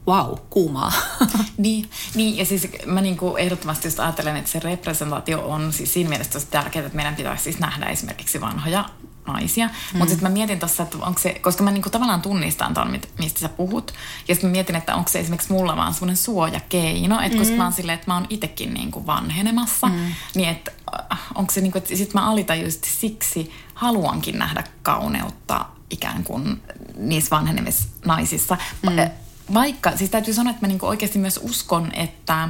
wow, 0.08 0.34
kuumaa. 0.50 0.92
niin, 1.56 1.90
niin, 2.14 2.36
ja 2.36 2.44
siis 2.44 2.68
mä 2.86 3.00
niin 3.00 3.16
kuin 3.16 3.38
ehdottomasti 3.38 3.86
just 3.86 4.00
ajattelen, 4.00 4.36
että 4.36 4.50
se 4.50 4.60
representaatio 4.60 5.48
on 5.48 5.72
siis 5.72 5.92
siinä 5.92 6.08
mielessä 6.10 6.32
tosi 6.32 6.46
tärkeää, 6.46 6.86
että 6.86 6.96
meidän 6.96 7.16
pitäisi 7.16 7.44
siis 7.44 7.58
nähdä 7.58 7.86
esimerkiksi 7.86 8.40
vanhoja 8.40 8.84
naisia. 9.26 9.66
Mm. 9.66 9.98
Mutta 9.98 10.10
sitten 10.10 10.30
mä 10.30 10.32
mietin 10.32 10.58
tuossa, 10.58 10.82
että 10.82 10.98
onko 11.00 11.20
se, 11.20 11.34
koska 11.34 11.62
mä 11.62 11.70
niinku 11.70 11.90
tavallaan 11.90 12.22
tunnistan 12.22 12.74
ton, 12.74 13.00
mistä 13.18 13.40
sä 13.40 13.48
puhut. 13.48 13.94
Ja 14.28 14.34
sitten 14.34 14.50
mä 14.50 14.52
mietin, 14.52 14.76
että 14.76 14.94
onko 14.94 15.10
se 15.10 15.18
esimerkiksi 15.18 15.52
mulla 15.52 15.76
vaan 15.76 15.94
semmoinen 15.94 16.16
suojakeino. 16.16 17.20
Että 17.20 17.32
mm. 17.32 17.38
koska 17.38 17.56
mä 17.56 17.64
oon 17.64 17.72
silleen, 17.72 17.94
että 17.94 18.10
mä 18.10 18.14
oon 18.14 18.26
itekin 18.30 18.74
niinku 18.74 19.06
vanhenemassa, 19.06 19.86
mm. 19.86 20.12
niin 20.34 20.48
että 20.48 20.70
äh, 21.12 21.18
onko 21.34 21.52
se 21.52 21.60
niinku, 21.60 21.78
että 21.78 21.96
sit 21.96 22.14
mä 22.14 22.30
alitajuisesti 22.30 22.88
siksi 22.90 23.52
haluankin 23.74 24.38
nähdä 24.38 24.64
kauneutta 24.82 25.66
ikään 25.90 26.24
kuin 26.24 26.62
niissä 26.96 27.36
vanhenemissa 27.36 27.88
naisissa. 28.04 28.56
Mm 28.82 29.23
vaikka, 29.54 29.96
siis 29.96 30.10
täytyy 30.10 30.34
sanoa, 30.34 30.50
että 30.50 30.62
mä 30.62 30.68
niinku 30.68 30.86
oikeasti 30.86 31.18
myös 31.18 31.40
uskon, 31.42 31.92
että 31.94 32.48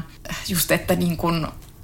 just, 0.48 0.70
että 0.70 0.96
niinku 0.96 1.28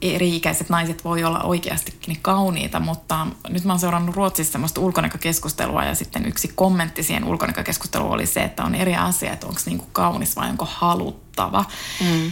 eri-ikäiset 0.03 0.69
naiset 0.69 1.05
voi 1.05 1.25
olla 1.25 1.43
oikeastikin 1.43 2.19
kauniita, 2.23 2.81
mutta 2.81 3.27
nyt 3.49 3.65
mä 3.65 3.73
oon 3.73 3.81
seurannut 3.81 4.17
Ruotsissa 4.17 4.53
semmoista 4.53 4.81
ulkonäkökeskustelua 4.81 5.85
ja 5.85 5.95
sitten 5.95 6.27
yksi 6.27 6.53
kommentti 6.55 7.03
siihen 7.03 7.25
ulkonäkökeskusteluun 7.25 8.13
oli 8.13 8.27
se, 8.27 8.41
että 8.41 8.65
on 8.65 8.75
eri 8.75 8.97
asia, 8.97 9.33
että 9.33 9.47
onko 9.47 9.61
niinku 9.67 9.87
kaunis 9.93 10.37
vai 10.37 10.51
onko 10.51 10.69
haluttava. 10.71 11.65
Mm. 12.01 12.31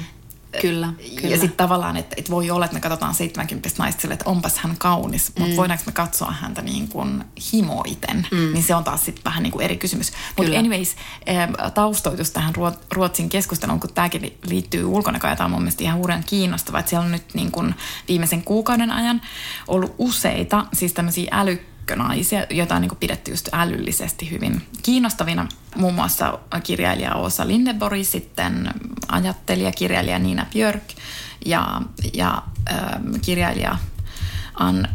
Kyllä, 0.61 0.93
kyllä. 1.17 1.35
Ja 1.35 1.41
sitten 1.41 1.57
tavallaan, 1.57 1.97
että, 1.97 2.15
että 2.19 2.31
voi 2.31 2.51
olla, 2.51 2.65
että 2.65 2.75
me 2.75 2.81
katsotaan 2.81 3.15
70 3.15 3.69
naista 3.79 4.01
sille, 4.01 4.15
että 4.15 4.31
onpas 4.31 4.59
hän 4.59 4.77
kaunis, 4.79 5.33
mm. 5.35 5.43
mutta 5.43 5.57
voidaanko 5.57 5.85
me 5.87 5.93
katsoa 5.93 6.31
häntä 6.41 6.63
niin 6.63 6.89
kuin 6.89 7.25
himoiten, 7.53 8.27
mm. 8.31 8.53
niin 8.53 8.63
se 8.63 8.75
on 8.75 8.85
taas 8.85 9.05
sitten 9.05 9.25
vähän 9.25 9.43
niin 9.43 9.51
kuin 9.51 9.65
eri 9.65 9.77
kysymys. 9.77 10.13
Mutta 10.37 10.59
anyways, 10.59 10.97
taustoitus 11.75 12.31
tähän 12.31 12.55
Ruotsin 12.93 13.29
keskusteluun, 13.29 13.81
kun 13.81 13.93
tämäkin 13.95 14.39
liittyy 14.47 14.85
ulkonäköön, 14.85 15.31
ja 15.31 15.37
tämä 15.37 15.45
on 15.45 15.51
mun 15.51 15.63
mielestä 15.63 15.85
ihan 15.85 15.99
hurjan 15.99 16.25
kiinnostavaa, 16.25 16.81
että 16.81 16.91
siellä 16.91 17.05
on 17.05 17.13
nyt 17.13 17.35
niin 17.35 17.51
kuin 17.51 17.75
viimeisen 18.09 18.43
kuukauden 18.43 18.91
ajan 18.91 19.21
ollut 19.69 19.95
useita, 19.99 20.67
siis 20.73 20.93
tämmöisiä 20.93 21.29
äly 21.33 21.61
ykkönaisia, 21.89 22.47
joita 22.51 22.75
on 22.75 22.81
niin 22.81 22.89
kuin 22.89 22.99
pidetty 22.99 23.31
just 23.31 23.49
älyllisesti 23.53 24.31
hyvin 24.31 24.63
kiinnostavina. 24.83 25.49
Muun 25.77 25.95
muassa 25.95 26.39
kirjailija 26.63 27.15
Osa 27.15 27.47
Lindeborg, 27.47 28.03
sitten 28.03 28.71
ajattelija, 29.09 29.73
kirjailija 29.73 30.19
Nina 30.19 30.47
Björk 30.53 30.83
ja, 31.47 31.83
ja 32.15 32.43
äh, 32.71 32.79
kirjailija 33.23 33.79
Ann 34.55 34.89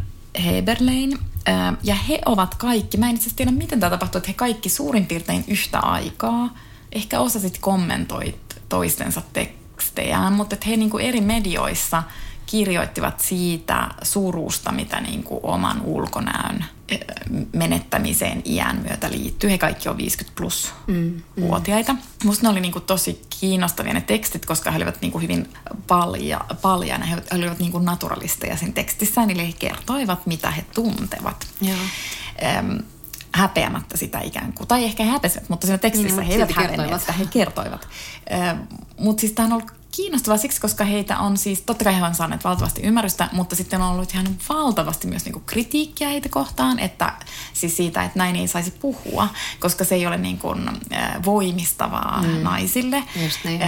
Heberlein. 0.44 1.18
Äh, 1.48 1.76
ja 1.82 1.94
he 1.94 2.20
ovat 2.26 2.54
kaikki, 2.54 2.96
mä 2.96 3.08
en 3.08 3.14
itse 3.14 3.30
tiedä 3.36 3.50
miten 3.50 3.80
tämä 3.80 3.90
tapahtuu, 3.90 4.18
että 4.18 4.28
he 4.28 4.34
kaikki 4.34 4.68
suurin 4.68 5.06
piirtein 5.06 5.44
yhtä 5.48 5.80
aikaa, 5.80 6.54
ehkä 6.92 7.20
osa 7.20 7.40
sitten 7.40 7.62
kommentoi 7.62 8.34
toistensa 8.68 9.22
tekstejään, 9.32 10.32
mutta 10.32 10.54
että 10.54 10.68
he 10.68 10.76
niin 10.76 10.90
kuin 10.90 11.04
eri 11.04 11.20
medioissa– 11.20 12.02
kirjoittivat 12.46 13.20
siitä 13.20 13.88
surusta, 14.02 14.72
mitä 14.72 15.00
niin 15.00 15.22
kuin 15.22 15.40
oman 15.42 15.82
ulkonäön 15.82 16.64
menettämiseen 17.52 18.42
iän 18.44 18.76
myötä 18.88 19.10
liittyy. 19.10 19.50
He 19.50 19.58
kaikki 19.58 19.88
on 19.88 19.96
50 19.96 20.40
plus 20.40 20.72
mm, 20.86 20.94
mm. 20.94 21.22
vuotiaita. 21.42 21.96
Musta 22.24 22.42
ne 22.42 22.48
oli 22.48 22.60
niin 22.60 22.72
kuin 22.72 22.84
tosi 22.84 23.22
kiinnostavia 23.40 23.94
ne 23.94 24.00
tekstit, 24.00 24.46
koska 24.46 24.70
he 24.70 24.76
olivat 24.76 25.00
niin 25.00 25.12
kuin 25.12 25.22
hyvin 25.22 25.48
palja, 25.86 26.40
palja 26.62 26.98
he 26.98 27.16
olivat 27.32 27.58
niin 27.58 27.72
kuin 27.72 27.84
naturalisteja 27.84 28.56
siinä 28.56 28.72
tekstissään, 28.72 29.30
eli 29.30 29.46
he 29.46 29.52
kertoivat, 29.58 30.26
mitä 30.26 30.50
he 30.50 30.64
tuntevat. 30.74 31.46
Joo. 31.60 31.76
Ähm, 32.44 32.76
häpeämättä 33.34 33.96
sitä 33.96 34.20
ikään 34.20 34.52
kuin. 34.52 34.68
Tai 34.68 34.84
ehkä 34.84 35.04
he 35.04 35.10
häpesivät, 35.10 35.48
mutta 35.48 35.66
siinä 35.66 35.78
tekstissä 35.78 36.20
niin, 36.20 36.26
he 36.26 36.34
eivät 36.34 36.52
hävenneet 36.52 37.00
sitä, 37.00 37.12
he 37.12 37.26
kertoivat. 37.26 37.88
Mutta 38.98 39.20
siis 39.20 39.32
tämä 39.32 39.46
on 39.46 39.52
ollut 39.52 39.72
kiinnostavaa 39.96 40.38
siksi, 40.38 40.60
koska 40.60 40.84
heitä 40.84 41.18
on 41.18 41.36
siis, 41.36 41.60
totta 41.60 41.84
kai 41.84 41.94
he 41.94 42.02
ovat 42.02 42.16
saaneet 42.16 42.44
valtavasti 42.44 42.82
ymmärrystä, 42.82 43.28
mutta 43.32 43.56
sitten 43.56 43.82
on 43.82 43.90
ollut 43.90 44.14
ihan 44.14 44.26
valtavasti 44.48 45.06
myös 45.06 45.24
niinku 45.24 45.42
kritiikkiä 45.46 46.08
heitä 46.08 46.28
kohtaan, 46.28 46.78
että 46.78 47.12
siis 47.52 47.76
siitä, 47.76 48.04
että 48.04 48.18
näin 48.18 48.36
ei 48.36 48.48
saisi 48.48 48.70
puhua, 48.70 49.28
koska 49.60 49.84
se 49.84 49.94
ei 49.94 50.06
ole 50.06 50.16
niin 50.16 50.38
kuin, 50.38 50.70
voimistavaa 51.24 52.22
mm. 52.22 52.42
naisille. 52.42 53.04
Just 53.24 53.44
niin. 53.44 53.60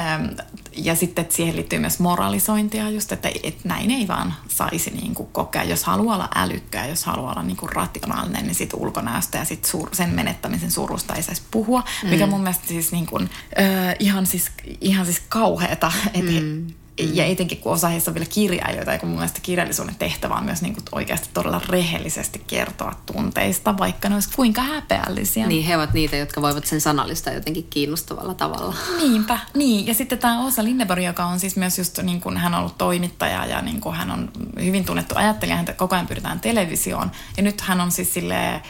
Ja 0.77 0.95
sitten 0.95 1.23
että 1.23 1.35
siihen 1.35 1.57
liittyy 1.57 1.79
myös 1.79 1.99
moralisointia 1.99 2.91
just, 2.91 3.13
että, 3.13 3.31
että 3.43 3.69
näin 3.69 3.91
ei 3.91 4.09
vaan 4.09 4.35
saisi 4.49 4.91
niin 4.91 5.15
kuin 5.15 5.29
kokea. 5.33 5.65
Jos 5.65 5.85
haluaa 5.85 6.15
olla 6.15 6.29
älykkää, 6.35 6.87
jos 6.87 7.05
haluaa 7.05 7.33
olla 7.33 7.43
niin 7.43 7.57
kuin 7.57 7.73
rationaalinen, 7.73 8.45
niin 8.45 8.55
sit 8.55 8.75
ulkonäöstä 8.75 9.39
ja 9.39 9.45
sit 9.45 9.65
sur, 9.65 9.89
sen 9.93 10.11
menettämisen 10.11 10.71
surusta 10.71 11.15
ei 11.15 11.23
saisi 11.23 11.43
puhua. 11.51 11.85
Mm. 12.03 12.09
Mikä 12.11 12.27
mun 12.27 12.41
mielestä 12.41 12.69
siis, 12.69 12.93
niin 12.93 13.07
kuin, 13.07 13.31
äh, 13.61 13.97
ihan 13.99 14.27
siis, 14.27 14.51
ihan 14.81 15.07
siis 15.07 15.23
kauheata, 15.29 15.93
että 16.15 16.41
mm. 16.41 16.67
Ja 16.99 17.25
etenkin 17.25 17.59
kun 17.59 17.73
osa 17.73 17.89
heistä 17.89 18.11
on 18.11 18.15
vielä 18.15 18.27
kirjailijoita, 18.27 18.93
ja 18.93 18.99
kun 18.99 19.09
mun 19.09 19.19
mielestä 19.19 19.41
kirjallisuuden 19.41 19.95
tehtävä 19.95 20.35
on 20.35 20.45
myös 20.45 20.63
niin 20.63 20.75
kuin 20.75 20.85
oikeasti 20.93 21.29
todella 21.35 21.61
rehellisesti 21.69 22.43
kertoa 22.47 22.93
tunteista, 23.13 23.79
vaikka 23.79 24.09
ne 24.09 24.15
olisi 24.15 24.31
kuinka 24.37 24.63
häpeällisiä. 24.63 25.47
Niin, 25.47 25.65
he 25.65 25.77
ovat 25.77 25.93
niitä, 25.93 26.17
jotka 26.17 26.43
voivat 26.43 26.67
sen 26.67 26.81
sanallistaa 26.81 27.33
jotenkin 27.33 27.67
kiinnostavalla 27.71 28.35
tavalla. 28.35 28.75
Niinpä, 28.99 29.39
niin. 29.55 29.87
Ja 29.87 29.95
sitten 29.95 30.19
tämä 30.19 30.47
Osa 30.47 30.65
Lindeborg, 30.65 31.03
joka 31.03 31.25
on 31.25 31.41
siis 31.41 31.57
myös 31.57 31.79
just 31.79 31.99
niin 32.03 32.21
kuin 32.21 32.37
hän 32.37 32.55
on 32.55 32.61
ollut 32.61 32.79
toimittaja 32.79 33.47
ja 33.47 33.63
niin 33.63 33.81
kuin 33.81 33.95
hän 33.95 34.11
on 34.11 34.31
hyvin 34.65 34.85
tunnettu 34.85 35.15
ajattelija, 35.19 35.57
häntä 35.57 35.73
koko 35.73 35.95
ajan 35.95 36.07
pyritään 36.07 36.41
televisioon. 36.41 37.11
Ja 37.37 37.43
nyt 37.43 37.61
hän 37.61 37.81
on 37.81 37.91
siis 37.93 38.15
silleen 38.15 38.61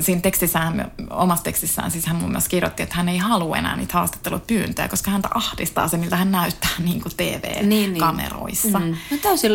siinä 0.00 0.20
tekstissään, 0.20 0.92
omassa 1.10 1.44
tekstissään, 1.44 1.90
siis 1.90 2.06
hän 2.06 2.16
mun 2.16 2.28
mielestä 2.28 2.50
kirjoitti, 2.50 2.82
että 2.82 2.94
hän 2.94 3.08
ei 3.08 3.18
halua 3.18 3.56
enää 3.56 3.76
niitä 3.76 3.92
haastattelupyyntöjä, 3.92 4.88
koska 4.88 5.10
häntä 5.10 5.28
ahdistaa 5.34 5.88
se, 5.88 5.96
miltä 5.96 6.16
hän 6.16 6.32
näyttää 6.32 6.70
niin 6.84 7.00
kuin 7.00 7.12
TV-kameroissa. 7.16 8.78
Niin, 8.78 8.92
niin. 8.92 8.98
Mm. 9.10 9.16
No 9.16 9.22
täysin 9.22 9.52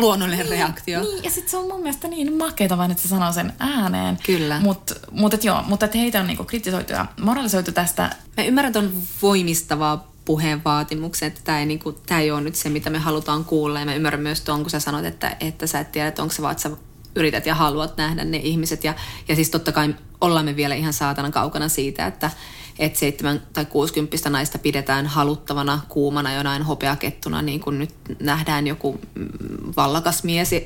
luonnollinen 0.00 0.46
niin, 0.46 0.58
reaktio. 0.58 1.00
Niin, 1.00 1.24
ja 1.24 1.30
sitten 1.30 1.50
se 1.50 1.56
on 1.56 1.68
mun 1.68 1.80
mielestä 1.80 2.08
niin 2.08 2.38
makeeta 2.38 2.78
vain, 2.78 2.90
että 2.90 3.02
se 3.02 3.08
sanoo 3.08 3.32
sen 3.32 3.52
ääneen. 3.58 4.18
Kyllä. 4.26 4.60
Mutta 4.60 4.94
mut, 5.10 5.34
et 5.34 5.44
joo, 5.44 5.62
mutta 5.62 5.88
heitä 5.94 6.20
on 6.20 6.26
niinku 6.26 6.44
kritisoitu 6.44 6.92
ja 6.92 7.06
moralisoitu 7.20 7.72
tästä. 7.72 8.10
Mä 8.36 8.44
ymmärrän, 8.44 8.68
että 8.68 8.78
on 8.78 8.92
voimistavaa 9.22 10.10
puheen 10.24 10.64
vaatimuksen, 10.64 11.26
että 11.26 11.40
tämä 11.44 11.58
ei, 11.58 11.66
niin 11.66 11.78
kuin, 11.78 11.96
tämä 12.06 12.20
ei 12.20 12.30
ole 12.30 12.40
nyt 12.40 12.54
se, 12.54 12.68
mitä 12.68 12.90
me 12.90 12.98
halutaan 12.98 13.44
kuulla. 13.44 13.80
Ja 13.80 13.86
mä 13.86 13.94
ymmärrän 13.94 14.22
myös 14.22 14.40
tuon, 14.40 14.60
kun 14.60 14.70
sä 14.70 14.80
sanot, 14.80 15.04
että, 15.04 15.36
että 15.40 15.66
sä 15.66 15.80
et 15.80 15.92
tiedä, 15.92 16.08
että 16.08 16.22
onko 16.22 16.34
se 16.34 16.42
vaan, 16.42 16.52
että 16.52 16.62
sä 16.62 16.70
yrität 17.16 17.46
ja 17.46 17.54
haluat 17.54 17.96
nähdä 17.96 18.24
ne 18.24 18.36
ihmiset. 18.36 18.84
Ja, 18.84 18.94
ja 19.28 19.34
siis 19.36 19.50
totta 19.50 19.72
kai 19.72 19.94
ollaan 20.20 20.44
me 20.44 20.56
vielä 20.56 20.74
ihan 20.74 20.92
saatana 20.92 21.30
kaukana 21.30 21.68
siitä, 21.68 22.06
että, 22.06 22.30
että 22.78 22.98
7 22.98 23.42
tai 23.52 23.64
60 23.64 24.30
naista 24.30 24.58
pidetään 24.58 25.06
haluttavana, 25.06 25.80
kuumana, 25.88 26.34
jonain 26.34 26.62
hopeakettuna, 26.62 27.42
niin 27.42 27.60
kuin 27.60 27.78
nyt 27.78 27.94
nähdään 28.20 28.66
joku 28.66 29.00
mm, 29.14 29.28
vallakas 29.76 30.24
mies 30.24 30.52
e, 30.52 30.62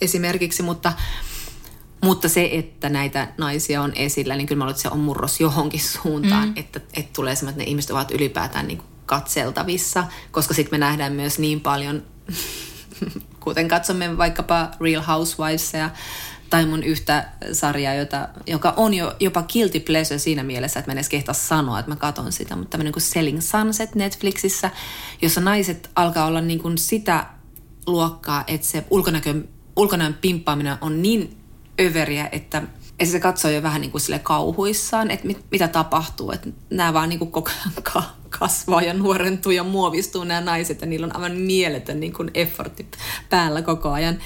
esimerkiksi, 0.00 0.62
mutta, 0.62 0.92
mutta 2.04 2.28
se, 2.28 2.48
että 2.52 2.88
näitä 2.88 3.28
naisia 3.38 3.82
on 3.82 3.92
esillä, 3.96 4.36
niin 4.36 4.46
kyllä 4.46 4.58
mä 4.58 4.64
luulen, 4.64 4.72
että 4.72 4.82
se 4.82 4.88
on 4.88 5.00
murros 5.00 5.40
johonkin 5.40 5.80
suuntaan, 5.80 6.48
mm. 6.48 6.54
että, 6.56 6.80
että 6.94 7.10
tulee 7.12 7.34
semmoinen, 7.34 7.54
että 7.54 7.64
ne 7.64 7.70
ihmiset 7.70 7.90
ovat 7.90 8.10
ylipäätään 8.10 8.68
niin 8.68 8.82
katseltavissa, 9.06 10.04
koska 10.30 10.54
sitten 10.54 10.80
me 10.80 10.86
nähdään 10.86 11.12
myös 11.12 11.38
niin 11.38 11.60
paljon, 11.60 12.02
kuten 13.44 13.68
katsomme 13.68 14.18
vaikkapa 14.18 14.70
Real 14.80 15.02
Housewivesia 15.02 15.90
tai 16.50 16.66
mun 16.66 16.82
yhtä 16.82 17.28
sarjaa, 17.52 17.94
jota, 17.94 18.28
joka 18.46 18.74
on 18.76 18.94
jo 18.94 19.16
jopa 19.20 19.42
guilty 19.42 19.80
pleasure 19.80 20.18
siinä 20.18 20.42
mielessä, 20.42 20.80
että 20.80 20.90
mä 20.90 20.92
en 20.92 20.98
edes 20.98 21.08
kehtaa 21.08 21.34
sanoa, 21.34 21.78
että 21.78 21.90
mä 21.90 21.96
katon 21.96 22.32
sitä, 22.32 22.56
mutta 22.56 22.70
tämmöinen 22.70 22.92
kuin 22.92 23.02
Selling 23.02 23.40
Sunset 23.40 23.94
Netflixissä, 23.94 24.70
jossa 25.22 25.40
naiset 25.40 25.90
alkaa 25.96 26.26
olla 26.26 26.40
niin 26.40 26.58
kuin 26.58 26.78
sitä 26.78 27.26
luokkaa, 27.86 28.44
että 28.46 28.66
se 28.66 28.84
ulkonäkö, 28.90 29.34
ulkonäön 29.76 30.14
pimppaaminen 30.14 30.76
on 30.80 31.02
niin 31.02 31.36
överiä, 31.80 32.28
että 32.32 32.62
ja 33.02 33.06
se 33.06 33.20
katsoo 33.20 33.50
jo 33.50 33.62
vähän 33.62 33.80
niin 33.80 33.90
kuin 33.90 34.00
sille 34.00 34.18
kauhuissaan, 34.18 35.10
että 35.10 35.26
mit, 35.26 35.44
mitä 35.50 35.68
tapahtuu. 35.68 36.32
Että 36.32 36.48
nämä 36.70 36.94
vaan 36.94 37.08
niin 37.08 37.18
kuin 37.18 37.32
koko 37.32 37.50
ajan 37.50 38.04
kasvaa 38.38 38.82
ja 38.82 38.94
nuorentuu 38.94 39.52
ja 39.52 39.64
muovistuu 39.64 40.24
nämä 40.24 40.40
naiset 40.40 40.80
ja 40.80 40.86
niillä 40.86 41.06
on 41.06 41.16
aivan 41.16 41.32
mieletön 41.32 42.00
niin 42.00 42.12
kuin 42.12 42.30
effortti 42.34 42.86
päällä 43.30 43.62
koko 43.62 43.90
ajan. 43.90 44.18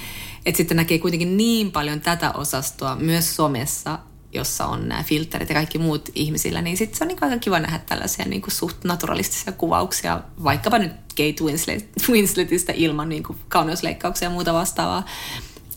Että 0.47 0.57
sitten 0.57 0.77
näkee 0.77 0.99
kuitenkin 0.99 1.37
niin 1.37 1.73
paljon 1.73 2.01
tätä 2.01 2.33
osastoa 2.33 2.97
myös 2.97 3.37
somessa, 3.37 3.99
jossa 4.33 4.67
on 4.67 4.89
nämä 4.89 5.03
filterit 5.03 5.49
ja 5.49 5.55
kaikki 5.55 5.79
muut 5.79 6.09
ihmisillä, 6.15 6.63
niin 6.63 6.77
sitten 6.77 6.99
se 6.99 7.05
on 7.05 7.09
niin 7.09 7.19
aika 7.21 7.39
kiva 7.39 7.61
nähdä 7.61 7.79
tällaisia 7.79 8.25
niin 8.25 8.43
kuin 8.43 8.53
suht 8.53 8.85
naturalistisia 8.85 9.53
kuvauksia, 9.53 10.21
vaikkapa 10.45 10.79
nyt 10.79 10.93
Kate 10.93 11.45
Winslet, 11.45 11.91
Winsletistä 12.09 12.73
ilman 12.77 13.09
niin 13.09 13.23
kuin 13.23 13.39
kauneusleikkauksia 13.49 14.27
ja 14.27 14.31
muuta 14.31 14.55
vastaavaa. 14.55 15.05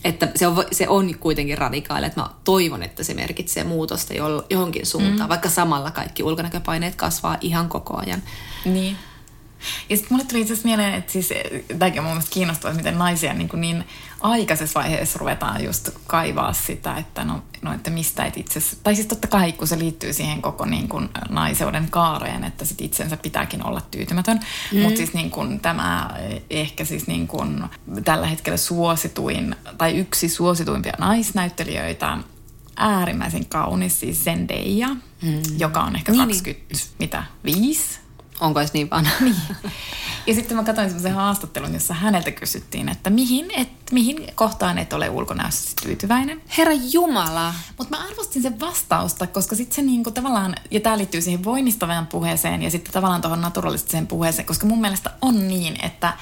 Että 0.04 0.28
se 0.36 0.46
on, 0.46 0.64
se 0.72 0.88
on 0.88 1.14
kuitenkin 1.14 1.58
radikaali, 1.58 2.06
että 2.06 2.20
mä 2.20 2.28
toivon, 2.44 2.82
että 2.82 3.04
se 3.04 3.14
merkitsee 3.14 3.64
muutosta 3.64 4.14
johonkin 4.50 4.86
suuntaan, 4.86 5.20
mm. 5.20 5.28
vaikka 5.28 5.48
samalla 5.48 5.90
kaikki 5.90 6.22
ulkonäköpaineet 6.22 6.94
kasvaa 6.94 7.36
ihan 7.40 7.68
koko 7.68 7.96
ajan. 7.96 8.22
Niin. 8.64 8.96
Ja 9.88 9.96
sitten 9.96 10.16
mulle 10.16 10.24
tuli 10.28 10.40
itse 10.40 10.52
asiassa 10.52 10.68
mieleen, 10.68 10.94
että 10.94 11.12
siis, 11.12 11.28
tämäkin 11.78 12.00
on 12.00 12.04
mun 12.04 12.12
mielestä 12.12 12.34
kiinnostavaa, 12.34 12.76
miten 12.76 12.98
naisia 12.98 13.34
niin, 13.34 13.48
kuin 13.48 13.60
niin 13.60 13.84
aikaisessa 14.20 14.80
vaiheessa 14.80 15.18
ruvetaan 15.18 15.64
just 15.64 15.88
kaivaa 16.06 16.52
sitä, 16.52 16.96
että 16.96 17.24
no, 17.24 17.42
no 17.62 17.72
että 17.72 17.90
mistä 17.90 18.24
et 18.24 18.36
itse 18.36 18.60
tai 18.82 18.94
siis 18.94 19.06
totta 19.06 19.28
kai 19.28 19.52
kun 19.52 19.68
se 19.68 19.78
liittyy 19.78 20.12
siihen 20.12 20.42
koko 20.42 20.64
niin 20.64 20.88
kuin 20.88 21.08
naiseuden 21.28 21.88
kaareen, 21.90 22.44
että 22.44 22.64
sit 22.64 22.80
itsensä 22.80 23.16
pitääkin 23.16 23.66
olla 23.66 23.80
tyytymätön, 23.90 24.40
mm. 24.72 24.80
mutta 24.80 24.96
siis 24.96 25.14
niin 25.14 25.30
kuin 25.30 25.60
tämä 25.60 26.10
ehkä 26.50 26.84
siis 26.84 27.06
niin 27.06 27.26
kuin 27.26 27.64
tällä 28.04 28.26
hetkellä 28.26 28.56
suosituin 28.56 29.56
tai 29.78 29.98
yksi 29.98 30.28
suosituimpia 30.28 30.92
naisnäyttelijöitä 30.98 32.18
äärimmäisen 32.76 33.46
kaunis, 33.46 34.00
siis 34.00 34.24
Zendaya, 34.24 34.88
mm. 35.22 35.42
joka 35.58 35.80
on 35.80 35.96
ehkä 35.96 36.12
20, 36.12 36.50
niin, 36.50 36.66
niin. 36.68 36.82
mitä, 36.98 37.24
5 37.44 38.00
Onko 38.40 38.60
edes 38.60 38.72
niin 38.72 38.90
vanha? 38.90 39.12
Niin. 39.20 39.36
Ja 40.26 40.34
sitten 40.34 40.56
mä 40.56 40.64
katsoin 40.64 40.88
semmoisen 40.88 41.14
haastattelun, 41.14 41.74
jossa 41.74 41.94
häneltä 41.94 42.30
kysyttiin, 42.30 42.88
että 42.88 43.10
mihin, 43.10 43.50
et, 43.56 43.68
mihin 43.92 44.26
kohtaan 44.34 44.78
et 44.78 44.92
ole 44.92 45.10
ulkonäössä 45.10 45.70
tyytyväinen. 45.82 46.42
Herra 46.58 46.72
Jumala! 46.92 47.54
Mutta 47.78 47.96
mä 47.96 48.04
arvostin 48.04 48.42
sen 48.42 48.60
vastausta, 48.60 49.26
koska 49.26 49.56
sitten 49.56 49.76
se 49.76 49.82
niinku 49.82 50.10
tavallaan, 50.10 50.54
ja 50.70 50.80
tämä 50.80 50.98
liittyy 50.98 51.20
siihen 51.20 51.44
voimistavaan 51.44 52.06
puheeseen 52.06 52.62
ja 52.62 52.70
sitten 52.70 52.92
tavallaan 52.92 53.20
tuohon 53.20 53.40
naturalistiseen 53.40 54.06
puheeseen, 54.06 54.46
koska 54.46 54.66
mun 54.66 54.80
mielestä 54.80 55.10
on 55.22 55.48
niin, 55.48 55.84
että 55.84 56.12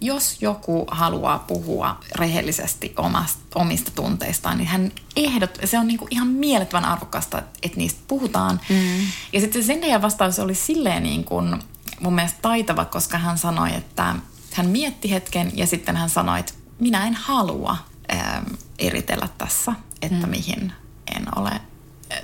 jos 0.00 0.42
joku 0.42 0.86
haluaa 0.90 1.38
puhua 1.38 2.00
rehellisesti 2.14 2.92
omasta, 2.96 3.40
omista 3.54 3.90
tunteistaan, 3.94 4.58
niin 4.58 4.68
hän 4.68 4.92
ehdot, 5.16 5.58
se 5.64 5.78
on 5.78 5.86
niinku 5.86 6.08
ihan 6.10 6.28
mielettömän 6.28 6.84
arvokasta, 6.84 7.42
että 7.62 7.78
niistä 7.78 8.00
puhutaan. 8.08 8.60
Mm. 8.68 8.98
Ja 9.32 9.40
sitten 9.40 9.62
se 9.62 9.66
Zendaya 9.66 10.02
vastaus 10.02 10.38
oli 10.38 10.54
silleen 10.54 11.02
niin 11.02 11.24
kuin 11.24 11.62
mun 12.00 12.14
mielestä 12.14 12.38
taitava, 12.42 12.84
koska 12.84 13.18
hän 13.18 13.38
sanoi, 13.38 13.74
että 13.74 14.14
hän 14.52 14.66
mietti 14.66 15.10
hetken 15.10 15.52
ja 15.54 15.66
sitten 15.66 15.96
hän 15.96 16.10
sanoi, 16.10 16.40
että 16.40 16.52
minä 16.78 17.06
en 17.06 17.14
halua 17.14 17.76
ää, 18.08 18.42
eritellä 18.78 19.28
tässä, 19.38 19.72
että 20.02 20.26
mm. 20.26 20.30
mihin 20.30 20.72
en 21.16 21.38
ole 21.38 21.60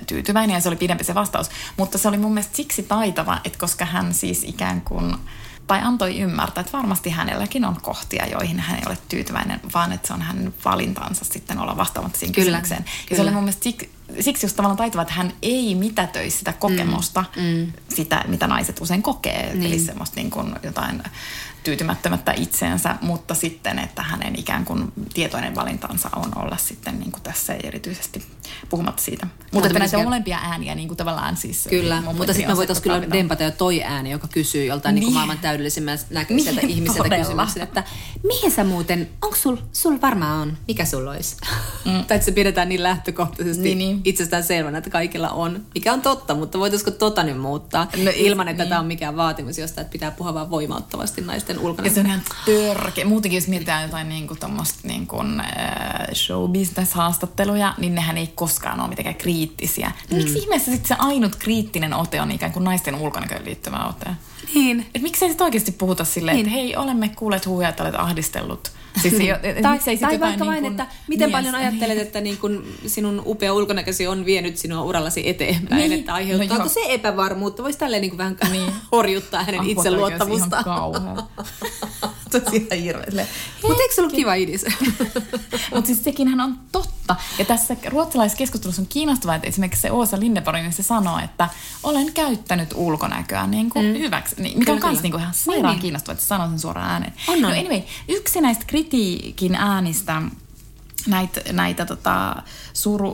tyytyväinen 0.07 0.53
ja 0.53 0.61
se 0.61 0.69
oli 0.69 0.75
pidempi 0.75 1.03
se 1.03 1.15
vastaus. 1.15 1.49
Mutta 1.77 1.97
se 1.97 2.07
oli 2.07 2.17
mun 2.17 2.33
mielestä 2.33 2.55
siksi 2.55 2.83
taitava, 2.83 3.41
että 3.43 3.59
koska 3.59 3.85
hän 3.85 4.13
siis 4.13 4.43
ikään 4.43 4.81
kuin 4.81 5.15
tai 5.67 5.81
antoi 5.81 6.19
ymmärtää, 6.19 6.61
että 6.61 6.77
varmasti 6.77 7.09
hänelläkin 7.09 7.65
on 7.65 7.81
kohtia, 7.81 8.27
joihin 8.27 8.59
hän 8.59 8.79
ei 8.79 8.83
ole 8.87 8.97
tyytyväinen, 9.09 9.61
vaan 9.73 9.91
että 9.91 10.07
se 10.07 10.13
on 10.13 10.21
hänen 10.21 10.53
valintansa 10.65 11.25
sitten 11.25 11.59
olla 11.59 11.77
vastaamatta 11.77 12.19
siihen 12.19 12.33
kyllä, 12.33 12.45
kysymykseen. 12.45 12.83
Ja 12.85 12.91
kyllä. 13.07 13.17
se 13.17 13.21
oli 13.21 13.31
mun 13.31 13.43
mielestä 13.43 13.63
siksi, 13.63 13.94
siksi 14.19 14.45
just 14.45 14.55
tavallaan 14.55 14.77
taitava, 14.77 15.01
että 15.01 15.13
hän 15.13 15.33
ei 15.41 15.75
mitätöi 15.75 16.29
sitä 16.29 16.53
kokemusta, 16.53 17.25
mm, 17.35 17.43
mm. 17.43 17.71
sitä 17.89 18.23
mitä 18.27 18.47
naiset 18.47 18.81
usein 18.81 19.03
kokee, 19.03 19.53
niin. 19.53 19.65
eli 19.65 19.79
semmoista 19.79 20.15
niin 20.15 20.29
kuin 20.29 20.55
jotain 20.63 21.03
tyytymättömättä 21.65 22.33
itseensä, 22.37 22.95
mutta 23.01 23.35
sitten, 23.35 23.79
että 23.79 24.03
hänen 24.03 24.39
ikään 24.39 24.65
kuin 24.65 24.91
tietoinen 25.13 25.55
valintansa 25.55 26.09
on 26.15 26.31
olla 26.43 26.57
sitten 26.57 26.99
niin 26.99 27.11
kuin 27.11 27.23
tässä 27.23 27.53
erityisesti 27.63 28.25
puhumatta 28.69 29.03
siitä. 29.03 29.27
Mutta 29.51 29.67
että 29.67 29.79
näitä 29.79 30.03
molempia 30.03 30.39
ääniä 30.43 30.75
niin 30.75 30.87
kuin 30.87 30.97
tavallaan 30.97 31.37
siis... 31.37 31.67
Kyllä, 31.69 32.01
mutta 32.01 32.33
sitten 32.33 32.51
me 32.51 32.57
voitaisiin 32.57 32.83
kyllä 32.83 33.11
dempata 33.11 33.43
jo 33.43 33.51
toi 33.51 33.83
ääni, 33.83 34.11
joka 34.11 34.27
kysyy 34.27 34.65
joltain 34.65 34.95
niin. 34.95 35.01
Niin 35.05 35.13
maailman 35.13 35.39
täydellisimmät 35.39 36.05
näköiseltä 36.09 36.61
niin, 36.61 36.69
ihmiseltä 36.69 37.17
kysymyksen, 37.17 37.63
että 37.63 37.83
mihin 38.23 38.51
sä 38.51 38.63
muuten, 38.63 39.09
onko 39.21 39.35
sul, 39.35 39.57
sul 39.73 40.01
varmaan 40.01 40.41
on, 40.41 40.57
mikä 40.67 40.85
sulla 40.85 41.11
olisi? 41.11 41.35
Mm. 41.85 41.91
tai 42.07 42.15
että 42.15 42.25
se 42.25 42.31
pidetään 42.31 42.69
niin 42.69 42.83
lähtökohtaisesti 42.83 43.63
niin, 43.63 43.77
niin. 43.77 44.01
itsestään 44.03 44.43
selvänä, 44.43 44.77
että 44.77 44.89
kaikilla 44.89 45.29
on, 45.29 45.65
mikä 45.73 45.93
on 45.93 46.01
totta, 46.01 46.35
mutta 46.35 46.59
voitaisiko 46.59 46.91
tota 46.91 47.23
nyt 47.23 47.39
muuttaa 47.39 47.87
no, 48.03 48.11
ilman, 48.15 48.47
että 48.47 48.63
niin. 48.63 48.69
tämä 48.69 48.79
on 48.79 48.87
mikään 48.87 49.15
vaatimus, 49.15 49.57
josta 49.57 49.81
että 49.81 49.91
pitää 49.91 50.11
puhua 50.11 50.33
vaan 50.33 50.49
voimauttavasti 50.49 51.21
naisten 51.21 51.54
ulkona. 51.59 51.87
Ja 51.87 51.93
se 51.93 51.99
on 51.99 52.05
ihan 52.05 52.21
törkeä. 52.45 53.05
Muutenkin 53.05 53.37
jos 53.37 53.47
mietitään 53.47 53.83
jotain 53.83 54.09
niin 54.09 54.27
kuin, 54.27 54.39
niin 54.83 55.07
kuin, 55.07 55.39
äh, 55.39 55.47
show-business-haastatteluja, 56.13 57.73
niin 57.77 57.95
nehän 57.95 58.17
ei 58.17 58.27
koskaan 58.35 58.79
ole 58.79 58.89
mitenkään 58.89 59.15
kriittisiä. 59.15 59.91
Mm. 60.09 60.17
Miksi 60.17 60.37
ihmeessä 60.37 60.71
sitten 60.71 60.87
se 60.87 60.95
ainut 60.99 61.35
kriittinen 61.35 61.93
ote 61.93 62.21
on 62.21 62.31
ikään 62.31 62.51
kuin 62.51 62.63
naisten 62.63 62.95
ulkonäköön 62.95 63.45
liittyvä 63.45 63.85
ote? 63.85 64.09
Niin. 64.55 64.85
Et 64.95 65.01
miksei 65.01 65.29
sitten 65.29 65.45
oikeasti 65.45 65.71
puhuta 65.71 66.05
silleen, 66.05 66.37
niin. 66.37 66.45
että 66.45 66.59
hei, 66.59 66.75
olemme 66.75 67.09
kuulleet 67.09 67.45
huuja, 67.45 67.69
että 67.69 67.83
olet 67.83 67.95
ahdistellut 67.95 68.71
Siis 69.01 69.13
jo, 69.13 69.35
tai, 69.61 69.79
tai 69.99 70.19
vaikka 70.19 70.45
niin 70.45 70.53
vain, 70.53 70.65
että 70.65 70.87
miten 71.07 71.29
mies, 71.29 71.37
paljon 71.37 71.55
ajattelet, 71.55 71.95
niin. 71.95 72.07
että 72.07 72.21
niin 72.21 72.37
kun 72.37 72.65
sinun 72.87 73.23
upea 73.25 73.53
ulkonäkösi 73.53 74.07
on 74.07 74.25
vienyt 74.25 74.57
sinua 74.57 74.83
urallasi 74.83 75.29
eteenpäin, 75.29 75.89
niin. 75.89 75.99
että 75.99 76.13
aiheuttaako 76.13 76.63
no 76.63 76.69
se 76.69 76.79
epävarmuutta? 76.87 77.63
Voisi 77.63 77.79
tälleen 77.79 78.01
niin 78.01 78.17
vähän 78.17 78.37
niin. 78.51 78.71
horjuttaa 78.91 79.43
hänen 79.43 79.59
Apua, 79.59 79.71
itseluottamustaan. 79.71 80.65
Tosi 82.39 82.67
ihan 82.71 82.83
hirveä. 82.83 83.27
Mutta 83.61 83.81
eikö 83.81 83.95
se 83.95 84.01
ollut 84.01 84.15
kiva 84.15 84.33
idis? 84.33 84.65
Mutta 85.73 85.85
siis 85.85 86.03
sekinhän 86.03 86.41
on 86.41 86.59
totta. 86.71 87.15
Ja 87.39 87.45
tässä 87.45 87.75
ruotsalaisessa 87.89 88.37
keskustelussa 88.37 88.81
on 88.81 88.87
kiinnostavaa, 88.87 89.35
että 89.35 89.47
esimerkiksi 89.47 89.81
se 89.81 89.91
Oosa 89.91 90.19
Lindeborg, 90.19 90.57
niin 90.57 90.73
se 90.73 90.83
sanoo, 90.83 91.19
että 91.19 91.49
olen 91.83 92.13
käyttänyt 92.13 92.69
ulkonäköä 92.75 93.47
niin 93.47 93.69
kuin 93.69 93.85
mm. 93.85 93.93
hyväksi. 93.93 94.35
Niin, 94.41 94.59
mikä 94.59 94.73
kyllä, 94.73 94.85
on 94.85 94.91
myös 94.91 95.03
niin 95.03 95.19
ihan 95.19 95.33
sairaan 95.33 95.73
niin. 95.73 95.81
kiinnostavaa, 95.81 96.13
että 96.13 96.23
se 96.23 96.27
sanoo 96.27 96.49
sen 96.49 96.59
suoraan 96.59 96.89
ääneen. 96.89 97.13
On, 97.27 97.41
no 97.41 97.47
anyway, 97.47 97.81
yksi 98.07 98.41
näistä 98.41 98.65
kritiikin 98.67 99.55
äänistä 99.55 100.21
näitä, 101.07 101.41
näitä 101.51 101.85
tota, 101.85 102.43
suru, 102.73 103.13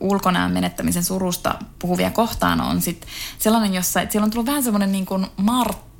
ulkonäön 0.00 0.52
menettämisen 0.52 1.04
surusta 1.04 1.54
puhuvia 1.78 2.10
kohtaan 2.10 2.60
on 2.60 2.80
sit 2.80 3.06
sellainen, 3.38 3.74
jossa 3.74 4.00
siellä 4.10 4.24
on 4.24 4.30
tullut 4.30 4.46
vähän 4.46 4.62
semmoinen 4.62 4.92
niin 4.92 5.06
kuin 5.06 5.26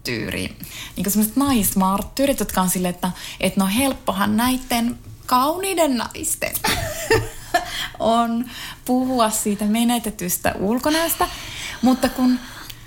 marttyyri, 0.04 0.56
niin 0.96 1.10
semmoiset 1.10 1.36
naismarttyyrit, 1.36 2.40
jotka 2.40 2.60
on 2.60 2.70
silleen, 2.70 2.94
että, 2.94 3.10
että 3.40 3.60
no 3.60 3.66
helppohan 3.66 4.36
näiden 4.36 4.98
kauniiden 5.26 5.96
naisten 5.96 6.52
on 7.98 8.44
puhua 8.84 9.30
siitä 9.30 9.64
menetetystä 9.64 10.54
ulkonäöstä, 10.58 11.28
mutta 11.82 12.08
kun 12.08 12.38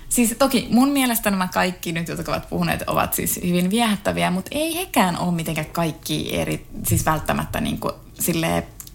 Siis 0.10 0.36
toki 0.40 0.68
mun 0.72 0.90
mielestä 0.90 1.32
nämä 1.32 1.48
kaikki 1.48 1.92
nyt, 1.92 2.08
jotka 2.08 2.32
ovat 2.32 2.50
puhuneet, 2.50 2.84
ovat 2.88 3.14
siis 3.14 3.40
hyvin 3.44 3.70
viehättäviä, 3.70 4.32
mutta 4.32 4.50
ei 4.54 4.78
hekään 4.78 5.18
ole 5.18 5.32
mitenkään 5.32 5.68
kaikki 5.68 6.36
eri, 6.36 6.68
siis 6.88 7.06
välttämättä 7.06 7.62
niin 7.62 7.80
kuin 7.80 7.94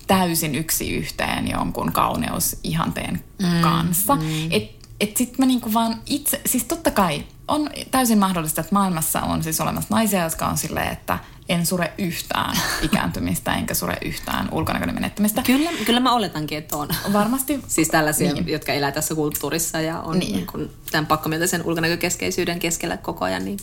täysin 0.06 0.54
yksi 0.54 0.94
yhteen 0.94 1.50
jonkun 1.50 1.92
kauneusihanteen 1.92 3.24
mm, 3.42 3.60
kanssa. 3.62 4.14
Mm. 4.14 4.22
Et, 4.50 4.88
et 5.00 5.16
sit 5.16 5.38
mä 5.38 5.46
niinku 5.46 5.74
vaan 5.74 6.02
itse, 6.06 6.40
siis 6.46 6.64
totta 6.64 6.90
kai 6.90 7.24
on 7.52 7.70
täysin 7.90 8.18
mahdollista, 8.18 8.60
että 8.60 8.74
maailmassa 8.74 9.20
on 9.20 9.42
siis 9.42 9.60
olemassa 9.60 9.94
naisia, 9.94 10.24
jotka 10.24 10.46
on 10.46 10.58
silleen, 10.58 10.92
että 10.92 11.18
en 11.48 11.66
sure 11.66 11.92
yhtään 11.98 12.56
ikääntymistä, 12.82 13.54
enkä 13.54 13.74
sure 13.74 13.96
yhtään 14.04 14.48
ulkonäköinen 14.52 14.94
menettämistä. 14.94 15.42
Kyllä, 15.42 15.70
kyllä 15.86 16.00
mä 16.00 16.12
oletankin, 16.12 16.58
että 16.58 16.76
on. 16.76 16.88
Varmasti. 17.12 17.60
Siis 17.66 17.88
tällaisia, 17.88 18.32
niin. 18.32 18.48
jotka 18.48 18.72
elää 18.72 18.92
tässä 18.92 19.14
kulttuurissa 19.14 19.80
ja 19.80 20.00
on 20.00 20.18
niin. 20.18 20.32
Niin 20.32 20.46
kuin 20.46 20.70
tämän 20.90 21.06
pakkomielteisen 21.06 21.62
ulkonäkökeskeisyyden 21.64 22.58
keskellä 22.58 22.96
koko 22.96 23.24
ajan. 23.24 23.44
Niin. 23.44 23.58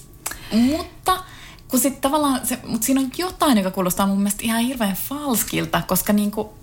Mutta 0.52 1.24
kun 1.68 1.80
sit 1.80 2.02
tavallaan 2.02 2.48
se, 2.48 2.60
mutta 2.68 2.86
siinä 2.86 3.02
on 3.02 3.12
jotain, 3.18 3.58
joka 3.58 3.72
kuulostaa 3.72 4.08
mun 4.08 4.18
mielestä 4.18 4.44
ihan 4.44 4.62
hirveän 4.62 4.98
falskilta, 5.10 5.82
koska 5.88 6.14
niinku, 6.14 6.54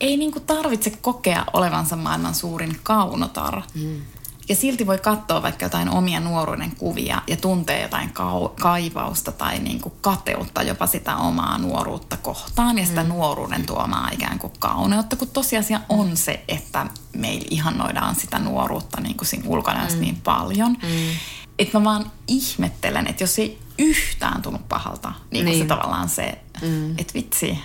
ei 0.00 0.16
niinku 0.16 0.40
tarvitse 0.40 0.90
kokea 0.90 1.44
olevansa 1.52 1.96
maailman 1.96 2.34
suurin 2.34 2.80
kaunotar. 2.82 3.62
Mm. 3.74 4.02
Ja 4.48 4.54
silti 4.54 4.86
voi 4.86 4.98
katsoa 4.98 5.42
vaikka 5.42 5.64
jotain 5.64 5.88
omia 5.88 6.20
nuoruuden 6.20 6.76
kuvia 6.76 7.22
ja 7.26 7.36
tuntee 7.36 7.82
jotain 7.82 8.12
ka- 8.12 8.52
kaivausta 8.60 9.32
tai 9.32 9.58
niinku 9.58 9.90
kateutta 10.00 10.62
jopa 10.62 10.86
sitä 10.86 11.16
omaa 11.16 11.58
nuoruutta 11.58 12.16
kohtaan 12.16 12.78
ja 12.78 12.86
sitä 12.86 13.02
mm. 13.02 13.08
nuoruuden 13.08 13.66
tuomaa 13.66 14.08
ikään 14.12 14.38
kuin 14.38 14.52
kauneutta, 14.58 15.16
kun 15.16 15.28
tosiasia 15.28 15.80
on 15.88 16.16
se, 16.16 16.44
että 16.48 16.86
meillä 17.16 17.46
ihannoidaan 17.50 18.14
sitä 18.14 18.38
nuoruutta 18.38 19.00
niin 19.00 19.16
kuin 19.16 19.28
siinä 19.28 19.48
ulkonäössä 19.48 19.96
mm. 19.96 20.00
niin 20.00 20.20
paljon. 20.24 20.70
Mm. 20.70 21.16
Että 21.58 21.78
mä 21.78 21.84
vaan 21.84 22.10
ihmettelen, 22.28 23.06
että 23.06 23.22
jos 23.22 23.38
ei 23.38 23.58
yhtään 23.78 24.42
tunnu 24.42 24.58
pahalta, 24.68 25.12
niin, 25.30 25.44
niin. 25.44 25.58
se 25.58 25.64
tavallaan 25.64 26.08
se, 26.08 26.38
mm. 26.62 26.98
että 26.98 27.14
vitsi, 27.14 27.58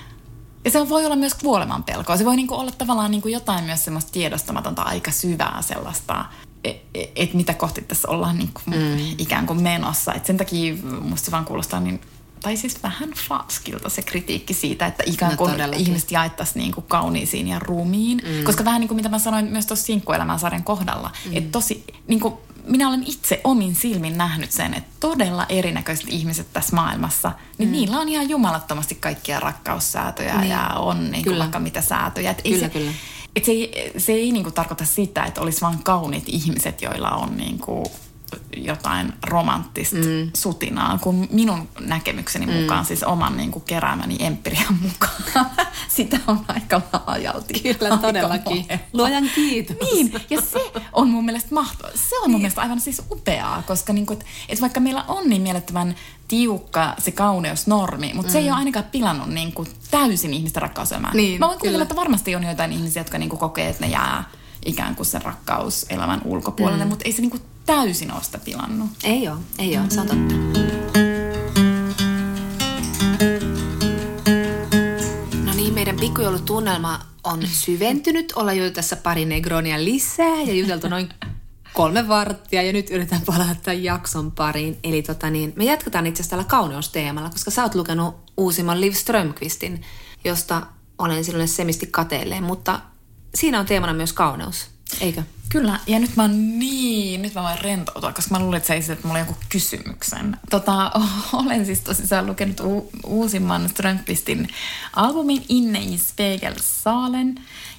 ja 0.65 0.71
se 0.71 0.89
voi 0.89 1.05
olla 1.05 1.15
myös 1.15 1.33
kuoleman 1.33 1.83
pelkoa. 1.83 2.17
Se 2.17 2.25
voi 2.25 2.35
niinku 2.35 2.55
olla 2.55 2.71
tavallaan 2.71 3.11
niinku 3.11 3.27
jotain 3.27 3.63
myös 3.63 3.85
semmoista 3.85 4.11
tiedostamatonta, 4.11 4.81
aika 4.81 5.11
syvää 5.11 5.61
sellaista, 5.61 6.25
että 6.63 6.99
et 7.15 7.33
mitä 7.33 7.53
kohti 7.53 7.81
tässä 7.81 8.07
ollaan 8.07 8.37
niinku 8.37 8.61
mm. 8.65 8.97
ikään 9.17 9.45
kuin 9.45 9.61
menossa. 9.61 10.13
Et 10.13 10.25
sen 10.25 10.37
takia 10.37 10.75
musta 11.01 11.25
se 11.25 11.31
vaan 11.31 11.45
kuulostaa 11.45 11.79
niin 11.79 12.01
tai 12.41 12.57
siis 12.57 12.83
vähän 12.83 13.09
falskilta 13.27 13.89
se 13.89 14.01
kritiikki 14.01 14.53
siitä, 14.53 14.85
että 14.85 15.03
ikään 15.05 15.31
no 15.31 15.37
kuin 15.37 15.57
no, 15.57 15.65
ihmiset 15.77 16.11
jaettaisiin 16.11 16.61
niin 16.61 16.71
kuin 16.71 16.85
kauniisiin 16.87 17.47
ja 17.47 17.59
ruumiin. 17.59 18.21
Mm. 18.23 18.43
Koska 18.43 18.65
vähän 18.65 18.79
niin 18.79 18.87
kuin 18.87 18.95
mitä 18.95 19.09
mä 19.09 19.19
sanoin 19.19 19.45
myös 19.45 19.65
tuossa 19.65 19.85
Sinkkuelämän 19.85 20.39
sarjan 20.39 20.63
kohdalla, 20.63 21.11
mm. 21.25 21.37
että 21.37 21.51
tosi 21.51 21.83
niin 22.07 22.19
kuin 22.19 22.33
minä 22.67 22.87
olen 22.87 23.03
itse 23.07 23.41
omin 23.43 23.75
silmin 23.75 24.17
nähnyt 24.17 24.51
sen, 24.51 24.73
että 24.73 24.89
todella 24.99 25.45
erinäköiset 25.49 26.05
ihmiset 26.09 26.53
tässä 26.53 26.75
maailmassa, 26.75 27.31
niin 27.57 27.69
mm. 27.69 27.71
niillä 27.71 27.99
on 27.99 28.09
ihan 28.09 28.29
jumalattomasti 28.29 28.95
kaikkia 28.95 29.39
rakkaussäätöjä 29.39 30.37
niin. 30.37 30.49
ja 30.49 30.67
on 30.67 31.11
niin 31.11 31.23
kuin 31.23 31.39
vaikka 31.39 31.59
mitä 31.59 31.81
säätöjä. 31.81 32.31
Et 32.31 32.41
kyllä, 32.41 32.59
se, 32.59 32.69
kyllä. 32.69 32.91
Et 33.35 33.45
se 33.45 33.51
ei, 33.51 33.91
se 33.97 34.13
ei 34.13 34.31
niin 34.31 34.43
kuin 34.43 34.53
tarkoita 34.53 34.85
sitä, 34.85 35.23
että 35.23 35.41
olisi 35.41 35.61
vain 35.61 35.83
kauniit 35.83 36.23
ihmiset, 36.27 36.81
joilla 36.81 37.09
on 37.09 37.37
niin 37.37 37.59
kuin 37.59 37.85
jotain 38.57 39.13
romanttista 39.27 39.95
mm. 39.95 40.31
sutinaa, 40.33 40.97
kun 40.97 41.27
minun 41.31 41.69
näkemykseni 41.79 42.45
mm. 42.45 42.53
mukaan, 42.53 42.85
siis 42.85 43.03
oman 43.03 43.37
niin 43.37 43.51
kuin 43.51 43.63
keräämäni 43.65 44.17
empirian 44.19 44.77
mukaan, 44.81 45.45
sitä 45.95 46.19
on 46.27 46.39
aika 46.47 46.81
laajalti. 46.93 47.59
Kyllä, 47.59 47.97
todellakin. 47.97 48.65
Luojan 48.93 49.29
kiitos. 49.35 49.77
Niin, 49.91 50.13
ja 50.29 50.41
se 50.41 50.71
on 50.93 51.09
mun 51.09 51.25
mielestä 51.25 51.55
mahtavaa. 51.55 51.91
Se 51.95 52.15
on 52.15 52.21
mun 52.21 52.31
niin. 52.31 52.41
mielestä 52.41 52.61
aivan 52.61 52.79
siis 52.79 53.01
upeaa, 53.11 53.63
koska 53.67 53.93
niin 53.93 54.05
kuin, 54.05 54.19
et, 54.19 54.25
et 54.49 54.61
vaikka 54.61 54.79
meillä 54.79 55.03
on 55.07 55.29
niin 55.29 55.41
mielettömän 55.41 55.95
tiukka 56.27 56.95
se 56.97 57.11
kauneusnormi, 57.11 58.11
mutta 58.13 58.29
mm. 58.29 58.31
se 58.31 58.37
ei 58.37 58.43
mm. 58.43 58.49
ole 58.49 58.57
ainakaan 58.57 58.85
pilannut 58.91 59.29
niin 59.29 59.53
kuin 59.53 59.67
täysin 59.91 60.33
ihmisten 60.33 60.61
rakkauselämää. 60.61 61.13
Niin, 61.13 61.39
Mä 61.39 61.47
voin 61.47 61.59
kuvitella, 61.59 61.83
että 61.83 61.95
varmasti 61.95 62.35
on 62.35 62.43
joitain 62.43 62.71
ihmisiä, 62.71 62.99
jotka 62.99 63.17
niin 63.17 63.29
kuin 63.29 63.39
kokee, 63.39 63.69
että 63.69 63.85
ne 63.85 63.91
jää 63.91 64.23
ikään 64.65 64.95
kuin 64.95 65.05
sen 65.05 65.21
rakkauselämän 65.21 66.21
ulkopuolelle, 66.25 66.83
mm. 66.83 66.89
mutta 66.89 67.05
ei 67.05 67.11
se 67.11 67.21
niin 67.21 67.31
kuin 67.31 67.41
täysin 67.69 68.11
ole 68.13 68.23
sitä 68.23 68.37
pilannut. 68.37 68.89
Ei 69.03 69.27
ole, 69.27 69.37
ei 69.59 69.77
ole, 69.77 69.89
se 69.89 70.01
on 70.01 70.07
totta. 70.07 70.35
No 75.45 75.53
niin, 75.55 75.73
meidän 75.73 75.95
pikkujoulutunnelma 75.95 76.99
on 77.23 77.47
syventynyt. 77.47 78.33
Ollaan 78.35 78.57
jo 78.57 78.71
tässä 78.71 78.95
pari 78.95 79.25
negronia 79.25 79.83
lisää 79.83 80.41
ja 80.41 80.53
juteltu 80.53 80.87
noin 80.87 81.09
kolme 81.73 82.07
varttia 82.07 82.61
ja 82.61 82.73
nyt 82.73 82.89
yritän 82.89 83.21
palata 83.25 83.73
jakson 83.73 84.31
pariin. 84.31 84.79
Eli 84.83 85.01
tota 85.01 85.29
niin, 85.29 85.53
me 85.55 85.63
jatketaan 85.63 86.07
itse 86.07 86.21
asiassa 86.21 86.29
tällä 86.29 86.49
kauneusteemalla, 86.49 87.29
koska 87.29 87.51
sä 87.51 87.63
oot 87.63 87.75
lukenut 87.75 88.15
uusimman 88.37 88.81
Liv 88.81 88.93
Strömqvistin, 88.93 89.81
josta 90.23 90.61
olen 90.97 91.25
silloin 91.25 91.47
semisti 91.47 91.87
kateelleen, 91.87 92.43
mutta 92.43 92.79
siinä 93.35 93.59
on 93.59 93.65
teemana 93.65 93.93
myös 93.93 94.13
kauneus, 94.13 94.67
eikö? 95.01 95.23
Kyllä, 95.49 95.79
ja 95.87 95.99
nyt 95.99 96.15
mä 96.15 96.23
oon 96.23 96.59
niin, 96.59 97.21
nyt 97.21 97.33
mä 97.33 97.43
voin 97.43 97.59
rentoutua, 97.59 98.13
koska 98.13 98.35
mä 98.35 98.39
luulin, 98.39 98.57
että 98.57 98.67
sä 98.67 98.73
esitit 98.73 99.03
mulle 99.03 99.19
joku 99.19 99.35
kysymyksen. 99.49 100.37
Tota, 100.49 100.91
olen 101.33 101.65
siis 101.65 101.81
tosissaan 101.81 102.25
lukenut 102.25 102.59
u- 102.59 102.89
uusimman 103.05 103.69
Strömqvistin 103.69 104.47
albumin 104.95 105.45
Inne 105.49 105.79
i 105.79 105.97
Spegelsalen, 105.97 107.35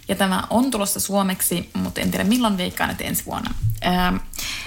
ja 0.08 0.16
tämä 0.16 0.42
on 0.50 0.70
tulossa 0.70 1.00
suomeksi, 1.00 1.70
mutta 1.74 2.00
en 2.00 2.10
tiedä 2.10 2.24
milloin 2.24 2.58
veikkaan, 2.58 2.90
että 2.90 3.04
ensi 3.04 3.26
vuonna. 3.26 3.54
Ähm, 3.86 4.16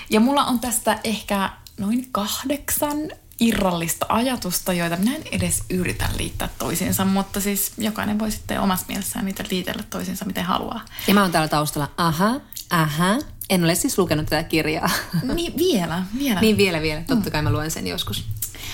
ja 0.10 0.20
mulla 0.20 0.46
on 0.46 0.60
tästä 0.60 1.00
ehkä 1.04 1.50
noin 1.78 2.08
kahdeksan 2.12 2.98
irrallista 3.44 4.06
ajatusta, 4.10 4.74
joita 4.74 4.98
minä 4.98 5.16
en 5.16 5.24
edes 5.32 5.64
yritä 5.70 6.10
liittää 6.18 6.50
toisiinsa, 6.60 7.06
mutta 7.06 7.42
siis 7.42 7.72
jokainen 7.78 8.20
voi 8.20 8.32
sitten 8.32 8.60
omassa 8.60 8.86
mielessään 8.88 9.26
niitä 9.26 9.44
liitellä 9.52 9.84
toisiinsa 9.90 10.26
miten 10.26 10.44
haluaa. 10.44 10.86
Ja 11.08 11.14
mä 11.14 11.22
oon 11.22 11.32
täällä 11.32 11.48
taustalla, 11.48 11.92
aha, 11.98 12.42
aha, 12.70 13.18
en 13.50 13.64
ole 13.64 13.76
siis 13.76 13.98
lukenut 13.98 14.26
tätä 14.26 14.44
kirjaa. 14.44 14.90
Niin 15.34 15.58
vielä, 15.58 16.04
vielä. 16.18 16.42
niin 16.42 16.58
vielä, 16.58 16.82
vielä. 16.82 17.02
Totta 17.08 17.32
kai 17.32 17.42
mä 17.42 17.52
luen 17.52 17.72
sen 17.72 17.88
joskus. 17.88 18.26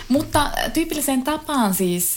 Mutta 0.08 0.52
tyypilliseen 0.74 1.24
tapaan 1.24 1.74
siis 1.74 2.16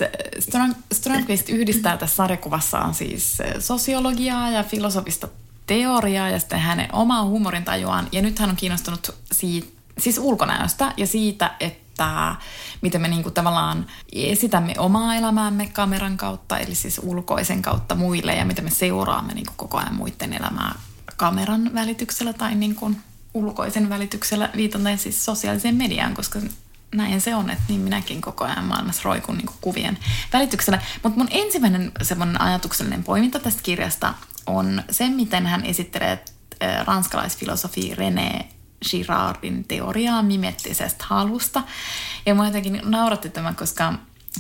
Strömqvist 0.92 1.48
yhdistää 1.48 1.96
tässä 1.96 2.16
sarjakuvassaan 2.16 2.94
siis 2.94 3.38
sosiologiaa 3.58 4.50
ja 4.50 4.64
filosofista 4.64 5.28
teoriaa 5.66 6.28
ja 6.28 6.38
sitten 6.38 6.58
hänen 6.58 6.94
omaa 6.94 7.24
huumorintajuaan. 7.24 8.08
Ja 8.12 8.22
nyt 8.22 8.38
hän 8.38 8.50
on 8.50 8.56
kiinnostunut 8.56 9.14
siitä, 9.32 9.66
siis 9.98 10.18
ulkonäöstä 10.18 10.92
ja 10.96 11.06
siitä, 11.06 11.54
että 11.60 11.81
että 11.92 12.36
miten 12.82 13.00
me 13.00 13.08
niinku 13.08 13.30
tavallaan 13.30 13.86
esitämme 14.12 14.74
omaa 14.78 15.14
elämäämme 15.14 15.66
kameran 15.66 16.16
kautta, 16.16 16.58
eli 16.58 16.74
siis 16.74 17.00
ulkoisen 17.02 17.62
kautta 17.62 17.94
muille, 17.94 18.34
ja 18.34 18.44
miten 18.44 18.64
me 18.64 18.70
seuraamme 18.70 19.34
niinku 19.34 19.52
koko 19.56 19.78
ajan 19.78 19.94
muiden 19.94 20.32
elämää 20.32 20.74
kameran 21.16 21.70
välityksellä 21.74 22.32
tai 22.32 22.54
niinku 22.54 22.90
ulkoisen 23.34 23.88
välityksellä, 23.88 24.50
viitaten 24.56 24.98
siis 24.98 25.24
sosiaaliseen 25.24 25.76
mediaan, 25.76 26.14
koska 26.14 26.38
näin 26.94 27.20
se 27.20 27.34
on, 27.34 27.50
että 27.50 27.64
niin 27.68 27.80
minäkin 27.80 28.20
koko 28.20 28.44
ajan 28.44 28.64
maailmassa 28.64 29.02
roikun 29.04 29.36
niin 29.38 29.48
kuvien 29.60 29.98
välityksellä. 30.32 30.80
Mutta 31.02 31.18
mun 31.18 31.28
ensimmäinen 31.30 31.92
semmoinen 32.02 32.40
ajatuksellinen 32.40 33.04
poiminta 33.04 33.38
tästä 33.38 33.62
kirjasta 33.62 34.14
on 34.46 34.82
se, 34.90 35.08
miten 35.08 35.46
hän 35.46 35.64
esittelee 35.64 36.24
ranskalaisfilosofi 36.84 37.94
René 37.94 38.44
Girardin 38.90 39.64
teoriaa 39.64 40.22
mimettisestä 40.22 41.04
halusta. 41.08 41.62
Ja 42.26 42.34
mua 42.34 42.46
jotenkin 42.46 42.80
nauratti 42.84 43.30
tämä, 43.30 43.54
koska, 43.54 43.94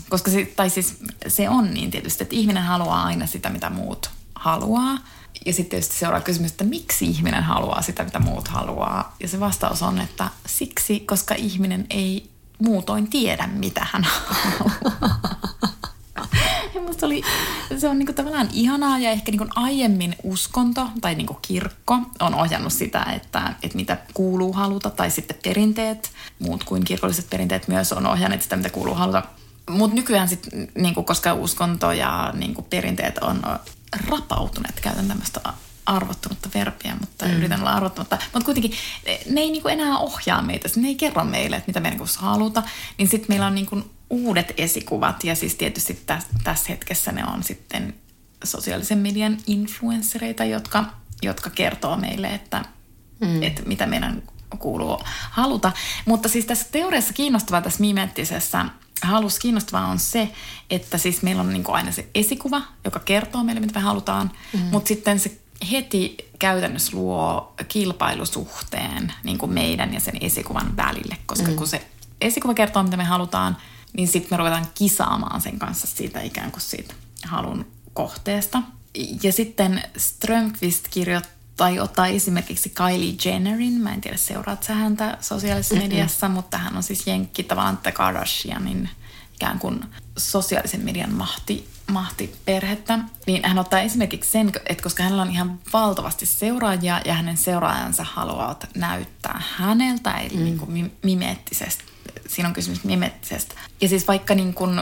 koska 0.08 0.30
se, 0.30 0.52
tai 0.56 0.70
siis 0.70 0.98
se 1.28 1.48
on 1.48 1.74
niin 1.74 1.90
tietysti, 1.90 2.22
että 2.22 2.36
ihminen 2.36 2.62
haluaa 2.62 3.02
aina 3.02 3.26
sitä, 3.26 3.48
mitä 3.48 3.70
muut 3.70 4.10
haluaa. 4.34 4.98
Ja 5.46 5.52
sitten 5.52 5.70
tietysti 5.70 5.98
seuraa 5.98 6.20
kysymys, 6.20 6.50
että 6.50 6.64
miksi 6.64 7.04
ihminen 7.04 7.42
haluaa 7.42 7.82
sitä, 7.82 8.04
mitä 8.04 8.18
muut 8.18 8.48
haluaa. 8.48 9.16
Ja 9.20 9.28
se 9.28 9.40
vastaus 9.40 9.82
on, 9.82 10.00
että 10.00 10.28
siksi, 10.46 11.00
koska 11.00 11.34
ihminen 11.34 11.86
ei 11.90 12.30
muutoin 12.58 13.10
tiedä, 13.10 13.46
mitä 13.46 13.86
hän 13.92 14.04
haluaa. 14.04 15.20
Musta 16.86 17.06
oli, 17.06 17.22
se 17.78 17.88
on 17.88 17.98
niinku 17.98 18.12
tavallaan 18.12 18.48
ihanaa 18.52 18.98
ja 18.98 19.10
ehkä 19.10 19.32
niinku 19.32 19.46
aiemmin 19.54 20.16
uskonto 20.22 20.88
tai 21.00 21.14
niinku 21.14 21.38
kirkko 21.42 21.98
on 22.20 22.34
ohjannut 22.34 22.72
sitä, 22.72 23.02
että, 23.02 23.54
että 23.62 23.76
mitä 23.76 23.98
kuuluu 24.14 24.52
haluta 24.52 24.90
tai 24.90 25.10
sitten 25.10 25.36
perinteet, 25.44 26.10
muut 26.38 26.64
kuin 26.64 26.84
kirkolliset 26.84 27.30
perinteet 27.30 27.68
myös 27.68 27.92
on 27.92 28.06
ohjanneet 28.06 28.42
sitä, 28.42 28.56
mitä 28.56 28.70
kuuluu 28.70 28.94
haluta. 28.94 29.22
Mutta 29.70 29.94
nykyään 29.94 30.28
sitten, 30.28 30.68
niinku, 30.74 31.02
koska 31.02 31.34
uskonto 31.34 31.92
ja 31.92 32.32
niinku, 32.36 32.62
perinteet 32.62 33.18
on 33.18 33.42
rapautuneet, 34.08 34.80
käytän 34.80 35.08
tämmöistä 35.08 35.40
arvottunutta 35.86 36.48
verbiä, 36.54 36.96
mutta 37.00 37.26
mm. 37.26 37.32
yritän 37.32 37.60
olla 37.60 37.72
arvottunutta. 37.72 38.18
Mutta 38.32 38.44
kuitenkin 38.44 38.72
ne 39.30 39.40
ei 39.40 39.50
niinku 39.50 39.68
enää 39.68 39.98
ohjaa 39.98 40.42
meitä, 40.42 40.68
ne 40.76 40.88
ei 40.88 40.94
kerro 40.94 41.24
meille, 41.24 41.56
että 41.56 41.68
mitä 41.68 41.80
me 41.80 41.90
niinku 41.90 42.06
haluta. 42.16 42.62
Niin 42.98 43.08
sitten 43.08 43.26
meillä 43.28 43.46
on 43.46 43.54
niinku 43.54 43.82
uudet 44.12 44.54
esikuvat 44.56 45.24
ja 45.24 45.34
siis 45.34 45.54
tietysti 45.54 46.02
tässä, 46.06 46.28
tässä 46.44 46.66
hetkessä 46.68 47.12
ne 47.12 47.24
on 47.24 47.42
sitten 47.42 47.94
sosiaalisen 48.44 48.98
median 48.98 49.38
influenssereita, 49.46 50.44
jotka, 50.44 50.84
jotka 51.22 51.50
kertoo 51.50 51.96
meille, 51.96 52.28
että, 52.34 52.64
mm. 53.20 53.42
että 53.42 53.62
mitä 53.62 53.86
meidän 53.86 54.22
kuuluu 54.58 55.00
haluta. 55.30 55.72
Mutta 56.04 56.28
siis 56.28 56.46
tässä 56.46 56.66
teoriassa 56.72 57.12
kiinnostavaa 57.12 57.62
tässä 57.62 57.80
mimettisessä 57.80 58.64
halus 59.02 59.38
kiinnostavaa 59.38 59.86
on 59.86 59.98
se, 59.98 60.32
että 60.70 60.98
siis 60.98 61.22
meillä 61.22 61.42
on 61.42 61.52
niin 61.52 61.64
kuin 61.64 61.76
aina 61.76 61.92
se 61.92 62.08
esikuva, 62.14 62.62
joka 62.84 62.98
kertoo 62.98 63.44
meille, 63.44 63.60
mitä 63.60 63.80
me 63.80 63.84
halutaan, 63.84 64.30
mm. 64.52 64.60
mutta 64.60 64.88
sitten 64.88 65.20
se 65.20 65.38
heti 65.70 66.16
käytännössä 66.38 66.96
luo 66.96 67.54
kilpailusuhteen 67.68 69.12
niin 69.24 69.38
kuin 69.38 69.52
meidän 69.52 69.94
ja 69.94 70.00
sen 70.00 70.14
esikuvan 70.20 70.76
välille, 70.76 71.16
koska 71.26 71.48
mm. 71.48 71.56
kun 71.56 71.66
se 71.66 71.86
esikuva 72.20 72.54
kertoo, 72.54 72.82
mitä 72.82 72.96
me 72.96 73.04
halutaan, 73.04 73.56
niin 73.96 74.08
sitten 74.08 74.28
me 74.30 74.36
ruvetaan 74.36 74.66
kisaamaan 74.74 75.40
sen 75.40 75.58
kanssa 75.58 75.86
siitä 75.86 76.20
ikään 76.20 76.50
kuin 76.50 76.62
siitä 76.62 76.94
halun 77.24 77.66
kohteesta. 77.92 78.62
Ja 79.22 79.32
sitten 79.32 79.82
Strömqvist 79.96 80.88
kirjoittaa 80.90 81.42
tai 81.56 81.80
ottaa 81.80 82.06
esimerkiksi 82.06 82.68
Kylie 82.70 83.14
Jennerin, 83.24 83.80
mä 83.80 83.94
en 83.94 84.00
tiedä 84.00 84.16
seuraat 84.16 84.62
sä 84.62 84.74
häntä 84.74 85.18
sosiaalisessa 85.20 85.74
mm-hmm. 85.74 85.88
mediassa, 85.88 86.28
mutta 86.28 86.58
hän 86.58 86.76
on 86.76 86.82
siis 86.82 87.06
jenkki 87.06 87.42
tavallaan 87.42 87.76
The 87.76 87.92
Kardashianin 87.92 88.88
ikään 89.34 89.58
kuin 89.58 89.84
sosiaalisen 90.18 90.80
median 90.80 91.12
mahti, 91.12 91.68
mahti 91.92 92.36
perhettä. 92.44 92.98
Niin 93.26 93.44
hän 93.44 93.58
ottaa 93.58 93.80
esimerkiksi 93.80 94.30
sen, 94.30 94.52
että 94.66 94.82
koska 94.82 95.02
hänellä 95.02 95.22
on 95.22 95.30
ihan 95.30 95.60
valtavasti 95.72 96.26
seuraajia 96.26 97.00
ja 97.04 97.14
hänen 97.14 97.36
seuraajansa 97.36 98.04
haluavat 98.04 98.66
näyttää 98.74 99.42
häneltä, 99.56 100.12
eli 100.12 100.36
mm. 100.36 100.44
niin 100.44 100.58
kuin 100.58 100.92
mimeettisestä, 101.02 101.84
siinä 102.32 102.48
on 102.48 102.54
kysymys 102.54 102.84
mimeettisestä. 102.84 103.54
Ja 103.80 103.88
siis 103.88 104.08
vaikka 104.08 104.34
niin 104.34 104.54
kuin 104.54 104.80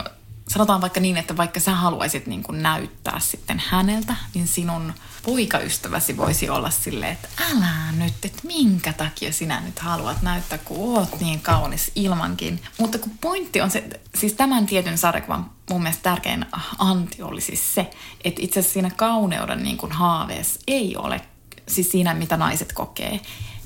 sanotaan 0.48 0.80
vaikka 0.80 1.00
niin, 1.00 1.16
että 1.16 1.36
vaikka 1.36 1.60
sä 1.60 1.74
haluaisit 1.74 2.26
niin 2.26 2.42
kuin 2.42 2.62
näyttää 2.62 3.20
sitten 3.20 3.62
häneltä, 3.66 4.14
niin 4.34 4.48
sinun 4.48 4.92
poikaystäväsi 5.22 6.16
voisi 6.16 6.48
olla 6.48 6.70
silleen, 6.70 7.12
että 7.12 7.28
älä 7.50 7.92
nyt, 7.92 8.24
että 8.24 8.46
minkä 8.46 8.92
takia 8.92 9.32
sinä 9.32 9.60
nyt 9.60 9.78
haluat 9.78 10.22
näyttää, 10.22 10.58
kun 10.58 10.98
oot 10.98 11.20
niin 11.20 11.40
kaunis 11.40 11.92
ilmankin. 11.94 12.62
Mutta 12.78 12.98
kun 12.98 13.18
pointti 13.20 13.60
on 13.60 13.70
se, 13.70 14.00
siis 14.14 14.32
tämän 14.32 14.66
tietyn 14.66 14.98
sarjakuvan 14.98 15.50
mun 15.70 15.82
mielestä 15.82 16.02
tärkein 16.02 16.46
anti 16.78 17.22
oli 17.22 17.40
siis 17.40 17.74
se, 17.74 17.90
että 18.24 18.42
itse 18.42 18.60
asiassa 18.60 18.72
siinä 18.72 18.90
kauneuden 18.90 19.62
niin 19.62 19.76
kuin 19.76 19.92
haaveessa 19.92 20.60
ei 20.66 20.96
ole, 20.96 21.20
siis 21.68 21.90
siinä 21.90 22.14
mitä 22.14 22.36
naiset 22.36 22.72
kokee, 22.72 23.20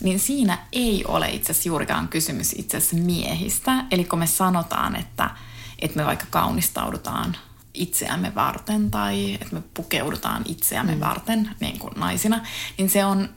niin 0.05 0.21
siinä 0.21 0.59
ei 0.73 1.05
ole 1.09 1.29
itse 1.31 1.53
asiassa 1.53 1.69
juurikaan 1.69 2.09
kysymys 2.09 2.53
itse 2.53 2.77
asiassa 2.77 2.97
miehistä. 2.97 3.85
Eli 3.91 4.05
kun 4.05 4.19
me 4.19 4.27
sanotaan, 4.27 4.97
että 4.97 5.31
että 5.79 5.97
me 5.97 6.07
vaikka 6.07 6.27
kaunistaudutaan 6.31 7.37
itseämme 7.75 8.35
varten 8.35 8.91
tai 8.91 9.35
että 9.35 9.55
me 9.55 9.63
pukeudutaan 9.75 10.43
itseämme 10.49 10.95
mm. 10.95 11.01
varten 11.01 11.51
niin 11.61 11.79
kuin 11.79 11.95
naisina, 11.97 12.41
niin 12.79 12.91
se 12.91 13.05
on 13.05 13.29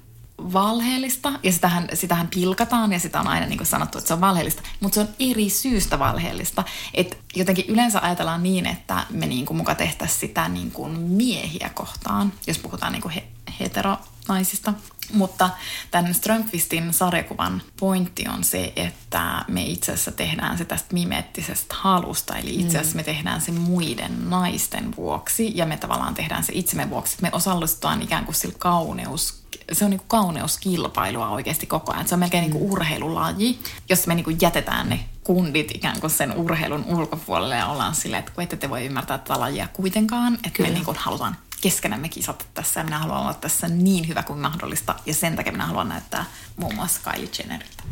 valheellista 0.54 1.32
ja 1.44 1.52
sitähän, 1.52 1.88
sitähän 1.94 2.28
pilkataan 2.28 2.94
ja 2.94 3.00
sitä 3.00 3.20
on 3.20 3.28
aina 3.28 3.46
niin 3.46 3.58
kuin 3.58 3.68
sanottu, 3.68 3.98
että 3.98 4.08
se 4.08 4.14
on 4.14 4.22
valheellista, 4.22 4.62
mutta 4.80 4.96
se 4.96 5.02
on 5.02 5.08
eri 5.20 5.50
syystä 5.50 6.00
valheellista. 6.00 6.64
Et 6.94 7.18
jotenkin 7.36 7.66
yleensä 7.68 8.00
ajatellaan 8.02 8.44
niin, 8.44 8.66
että 8.66 9.06
me 9.10 9.28
niin 9.28 9.46
kuin 9.46 9.58
muka 9.58 9.76
tehtäisiin 9.76 10.20
sitä 10.20 10.50
niin 10.50 10.72
kuin 10.72 11.00
miehiä 11.00 11.70
kohtaan, 11.74 12.34
jos 12.48 12.58
puhutaan 12.58 12.92
niin 12.92 13.02
kuin 13.02 13.14
he, 13.14 13.24
heteronaisista. 13.60 14.74
Mutta 15.14 15.50
tämän 15.92 16.14
Strömqvistin 16.14 16.94
sarjakuvan 16.94 17.62
pointti 17.80 18.26
on 18.28 18.44
se, 18.44 18.74
että 18.76 19.46
me 19.48 19.64
itse 19.64 19.92
asiassa 19.92 20.12
tehdään 20.12 20.58
se 20.58 20.66
tästä 20.66 20.94
mimettisestä 20.94 21.76
halusta. 21.78 22.36
Eli 22.36 22.60
itse 22.60 22.78
asiassa 22.78 22.96
me 22.96 23.04
tehdään 23.04 23.42
se 23.42 23.52
muiden 23.52 24.30
naisten 24.30 24.96
vuoksi 24.96 25.52
ja 25.56 25.66
me 25.66 25.78
tavallaan 25.78 26.16
tehdään 26.16 26.44
se 26.44 26.54
itsemme 26.56 26.90
vuoksi. 26.90 27.18
Me 27.22 27.30
osallistutaan 27.32 28.02
ikään 28.02 28.26
kuin 28.26 28.36
sillä 28.36 28.56
kauneus 28.60 29.48
se 29.72 29.86
on 29.86 29.92
niin 29.92 30.00
kuin 30.00 30.08
kauneuskilpailua 30.08 31.30
oikeasti 31.30 31.66
koko 31.66 31.94
ajan. 31.94 32.08
Se 32.08 32.16
on 32.16 32.20
melkein 32.20 32.42
niin 32.42 32.52
kuin 32.52 32.72
urheilulaji, 32.72 33.60
jos 33.90 34.08
me 34.08 34.16
niin 34.16 34.24
kuin 34.24 34.38
jätetään 34.42 34.90
ne 34.90 35.00
kundit 35.24 35.72
ikään 35.76 36.00
kuin 36.00 36.12
sen 36.12 36.34
urheilun 36.38 36.86
ulkopuolelle 36.86 37.56
ja 37.56 37.68
ollaan 37.68 37.96
silleen, 37.96 38.20
että 38.20 38.32
kun 38.32 38.44
ette 38.44 38.58
te 38.58 38.70
voi 38.70 38.86
ymmärtää 38.86 39.18
tätä 39.18 39.40
lajia 39.40 39.68
kuitenkaan, 39.74 40.34
että 40.34 40.50
Kyllä. 40.50 40.70
me 40.70 40.74
niin 40.74 40.86
kuin 40.86 40.98
halutaan 40.98 41.38
keskenämme 41.62 42.10
kisata 42.10 42.46
tässä 42.54 42.84
minä 42.84 43.00
haluan 43.00 43.22
olla 43.22 43.34
tässä 43.34 43.68
niin 43.68 44.08
hyvä 44.08 44.24
kuin 44.24 44.40
mahdollista 44.40 44.96
ja 45.06 45.14
sen 45.14 45.36
takia 45.36 45.52
minä 45.52 45.66
haluan 45.66 45.90
näyttää 45.90 46.26
muun 46.56 46.76
muassa 46.76 47.12
Kylie 47.12 47.30
Jenneriltä. 47.40 47.84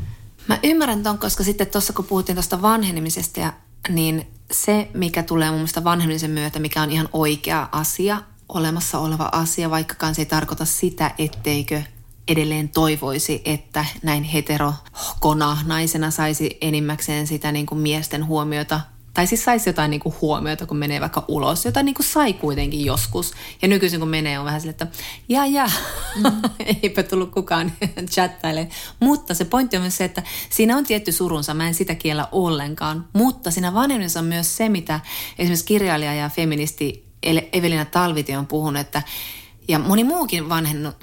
Mä 0.48 0.60
ymmärrän 0.64 1.04
ton, 1.04 1.18
koska 1.18 1.44
sitten 1.44 1.68
tuossa 1.68 1.94
kun 1.94 2.06
puhuttiin 2.06 2.36
tuosta 2.36 2.62
vanhenemisesta, 2.62 3.54
niin 3.90 4.28
se, 4.52 4.90
mikä 4.94 5.24
tulee 5.24 5.50
mun 5.50 5.58
mielestä 5.58 5.84
vanhenemisen 5.84 6.32
myötä, 6.32 6.60
mikä 6.60 6.82
on 6.82 6.92
ihan 6.92 7.10
oikea 7.14 7.70
asia, 7.72 8.22
olemassa 8.50 9.00
oleva 9.00 9.30
asia, 9.32 9.70
vaikkakaan 9.70 10.16
se 10.16 10.22
ei 10.22 10.26
tarkoita 10.26 10.66
sitä, 10.66 11.12
etteikö 11.18 11.82
edelleen 12.28 12.70
toivoisi, 12.70 13.42
että 13.46 13.86
näin 14.04 14.24
heterokona 14.24 15.58
naisena 15.66 16.12
saisi 16.12 16.58
enimmäkseen 16.62 17.28
sitä 17.28 17.52
niin 17.52 17.66
kuin 17.66 17.80
miesten 17.80 18.26
huomiota 18.26 18.82
tai 19.16 19.28
siis 19.28 19.44
saisi 19.44 19.70
jotain 19.70 19.92
niin 19.92 20.00
kuin 20.00 20.16
huomiota, 20.22 20.66
kun 20.66 20.78
menee 20.78 21.02
vaikka 21.02 21.26
ulos. 21.28 21.66
Jotain 21.66 21.86
niin 21.86 21.96
kuin 21.96 22.06
sai 22.06 22.34
kuitenkin 22.34 22.86
joskus. 22.86 23.34
Ja 23.62 23.68
nykyisin 23.68 24.00
kun 24.00 24.10
menee 24.10 24.40
on 24.40 24.46
vähän 24.46 24.62
sille, 24.62 24.72
että 24.72 24.88
ja 25.30 25.46
ja, 25.46 25.70
mm. 26.16 26.42
eipä 26.84 27.04
tullut 27.04 27.32
kukaan 27.32 27.72
chattaille. 28.14 28.68
Mutta 29.00 29.34
se 29.34 29.46
pointti 29.46 29.78
on 29.78 29.82
myös 29.82 29.98
se, 29.98 30.04
että 30.04 30.24
siinä 30.50 30.78
on 30.78 30.84
tietty 30.84 31.12
surunsa. 31.12 31.54
Mä 31.54 31.68
en 31.68 31.74
sitä 31.74 31.96
kiellä 31.96 32.28
ollenkaan. 32.32 33.08
Mutta 33.14 33.52
siinä 33.52 33.74
vanhemmissa 33.74 34.20
on 34.20 34.26
myös 34.26 34.58
se, 34.58 34.70
mitä 34.70 35.00
esimerkiksi 35.40 35.66
kirjailija 35.66 36.14
ja 36.14 36.30
feministi 36.30 37.06
Evelina 37.54 37.86
Talviti 37.86 38.36
on 38.36 38.48
puhunut, 38.48 38.82
että 38.82 39.02
ja 39.68 39.80
moni 39.80 40.04
muukin 40.04 40.50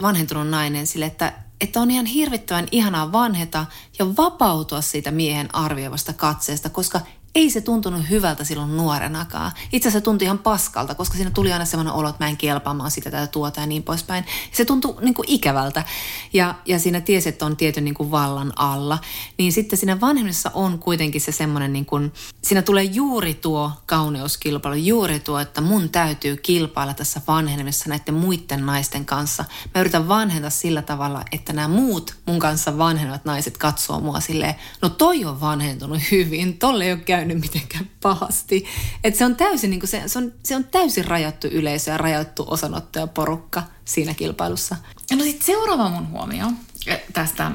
vanhentunut 0.03 0.49
nainen 0.49 0.87
sille, 0.87 1.07
että 1.07 1.33
että 1.61 1.81
on 1.81 1.91
ihan 1.91 2.07
hirvittävän 2.07 2.69
ihanaa 2.71 3.13
vanheta 3.13 3.67
ja 3.99 4.17
vapautua 4.17 4.81
siitä 4.81 5.11
miehen 5.11 5.55
arvioivasta 5.55 6.13
katseesta, 6.13 6.71
koska 6.71 7.01
ei 7.35 7.51
se 7.51 7.61
tuntunut 7.61 8.11
hyvältä 8.11 8.45
silloin 8.45 8.77
nuorenakaan. 8.77 9.53
Itse 9.73 9.89
asiassa 9.89 10.01
se 10.01 10.05
tuntui 10.05 10.25
ihan 10.25 10.39
paskalta, 10.39 10.95
koska 10.95 11.15
siinä 11.15 11.31
tuli 11.31 11.53
aina 11.53 11.65
sellainen 11.65 11.95
olo, 11.95 12.09
että 12.09 12.25
mä 12.25 12.29
en 12.29 12.37
kelpaamaan 12.37 12.91
sitä 12.91 13.11
tai 13.11 13.29
tuota 13.29 13.61
ja 13.61 13.67
niin 13.67 13.83
poispäin. 13.83 14.25
Se 14.53 14.65
tuntui 14.65 14.97
niin 15.01 15.15
kuin 15.15 15.29
ikävältä. 15.29 15.85
Ja, 16.33 16.55
ja 16.67 16.79
siinä 16.79 17.01
tiesi, 17.01 17.29
että 17.29 17.47
on 17.47 17.57
tietyn 17.57 17.85
niin 17.85 17.95
kuin 17.95 18.11
vallan 18.11 18.53
alla. 18.57 18.99
Niin 19.39 19.53
sitten 19.53 19.79
siinä 19.79 20.01
vanhemmissa 20.01 20.51
on 20.55 20.79
kuitenkin 20.79 21.21
se 21.21 21.33
semmoinen, 21.33 21.73
niin 21.73 21.87
kuin, 21.87 22.13
siinä 22.43 22.63
tulee 22.63 22.85
juuri 22.85 23.35
tuo 23.35 23.71
kauneuskilpailu, 23.87 24.77
juuri 24.77 25.21
tuo, 25.21 25.39
että 25.39 25.61
mun 25.61 25.89
täytyy 25.89 26.37
kilpailla 26.37 26.95
tässä 26.95 27.21
vanhenemissa 27.29 27.89
näiden 27.89 28.15
muiden 28.15 28.67
naisten 28.67 29.05
kanssa. 29.05 29.45
Mä 29.75 29.81
yritän 29.81 30.09
vanhenta 30.09 30.51
sillä 30.51 30.83
tavalla, 30.83 31.25
että 31.33 31.53
nämä 31.53 31.69
muut 31.69 32.17
mun 32.27 32.39
kanssa 32.39 32.79
vanhenevat 32.79 33.25
naiset 33.25 33.59
katsoo 33.59 34.01
mua 34.01 34.21
silleen, 34.21 34.55
no 34.83 34.89
toi 34.89 35.25
on 35.25 35.41
vanhentunut 35.41 36.01
hyvin, 36.11 36.59
tolle 36.59 36.85
ei 36.85 36.93
ole 36.93 37.01
käynyt 37.23 37.41
mitenkään 37.41 37.91
pahasti. 38.03 38.65
Et 39.05 39.17
se, 39.17 39.25
on 39.25 39.37
täysin, 39.37 39.71
niin 39.71 39.89
se, 39.89 40.03
se, 40.07 40.19
on, 40.19 40.33
se 40.45 40.57
on 40.57 40.65
täysin 40.65 41.05
rajattu 41.05 41.47
yleisö 41.47 41.91
ja 41.91 41.99
rajattu 41.99 42.45
osanottoja 42.49 43.07
porukka 43.07 43.63
siinä 43.85 44.15
kilpailussa. 44.15 44.77
No 45.13 45.25
sitten 45.25 45.47
seuraava 45.47 45.89
mun 45.89 46.09
huomio 46.09 46.47
eh, 46.87 47.03
tästä 47.13 47.53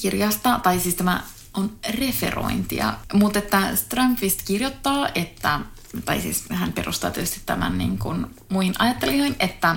kirjasta, 0.00 0.60
tai 0.62 0.80
siis 0.80 0.94
tämä 0.94 1.22
on 1.54 1.72
referointia, 1.98 2.94
mutta 3.12 3.38
että 3.38 3.76
Strömqvist 3.76 4.42
kirjoittaa, 4.44 5.08
että, 5.14 5.60
tai 6.04 6.20
siis 6.20 6.44
hän 6.50 6.72
perustaa 6.72 7.10
tietysti 7.10 7.40
tämän 7.46 7.78
niin 7.78 7.98
kuin 7.98 8.26
muihin 8.48 8.74
ajattelijoihin, 8.78 9.36
että 9.40 9.76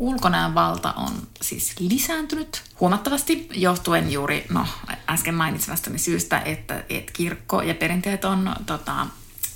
ulkonäön 0.00 0.54
valta 0.54 0.92
on 0.92 1.12
siis 1.42 1.74
lisääntynyt 1.78 2.62
huomattavasti 2.80 3.48
johtuen 3.54 4.12
juuri 4.12 4.46
no, 4.50 4.66
äsken 5.08 5.34
mainitsemastani 5.34 5.98
syystä, 5.98 6.40
että, 6.40 6.84
että 6.88 7.12
kirkko 7.12 7.62
ja 7.62 7.74
perinteet 7.74 8.24
on 8.24 8.54
tota, 8.66 9.06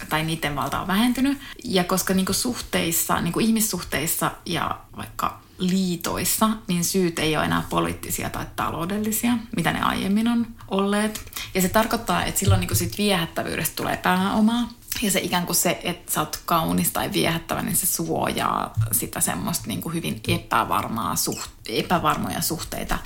tai 0.08 0.24
niiden 0.24 0.56
valta 0.56 0.80
on 0.80 0.86
vähentynyt. 0.86 1.38
Ja 1.64 1.84
koska 1.84 2.14
niinku 2.14 2.32
suhteissa, 2.32 3.20
niinku 3.20 3.40
ihmissuhteissa 3.40 4.30
ja 4.46 4.78
vaikka 4.96 5.40
liitoissa, 5.58 6.50
niin 6.68 6.84
syyt 6.84 7.18
ei 7.18 7.36
ole 7.36 7.44
enää 7.44 7.64
poliittisia 7.70 8.30
tai 8.30 8.46
taloudellisia, 8.56 9.32
mitä 9.56 9.72
ne 9.72 9.80
aiemmin 9.80 10.28
on 10.28 10.46
olleet. 10.68 11.20
Ja 11.54 11.62
se 11.62 11.68
tarkoittaa, 11.68 12.24
että 12.24 12.40
silloin 12.40 12.60
niinku 12.60 12.74
sit 12.74 12.98
viehättävyydestä 12.98 13.76
tulee 13.76 13.96
pääomaa. 13.96 14.68
Ja 15.02 15.10
se 15.10 15.20
ikään 15.20 15.46
kuin 15.46 15.56
se, 15.56 15.80
että 15.82 16.12
sä 16.12 16.20
oot 16.20 16.42
kaunis 16.44 16.90
tai 16.90 17.12
viehättävä, 17.12 17.62
niin 17.62 17.76
se 17.76 17.86
suojaa 17.86 18.72
sitä 18.92 19.20
semmoista 19.20 19.66
niin 19.66 19.82
kuin 19.82 19.94
hyvin 19.94 20.20
epävarmaa 20.28 21.16
suht, 21.16 21.50
epävarmoja 21.68 22.40
suhteita 22.40 22.98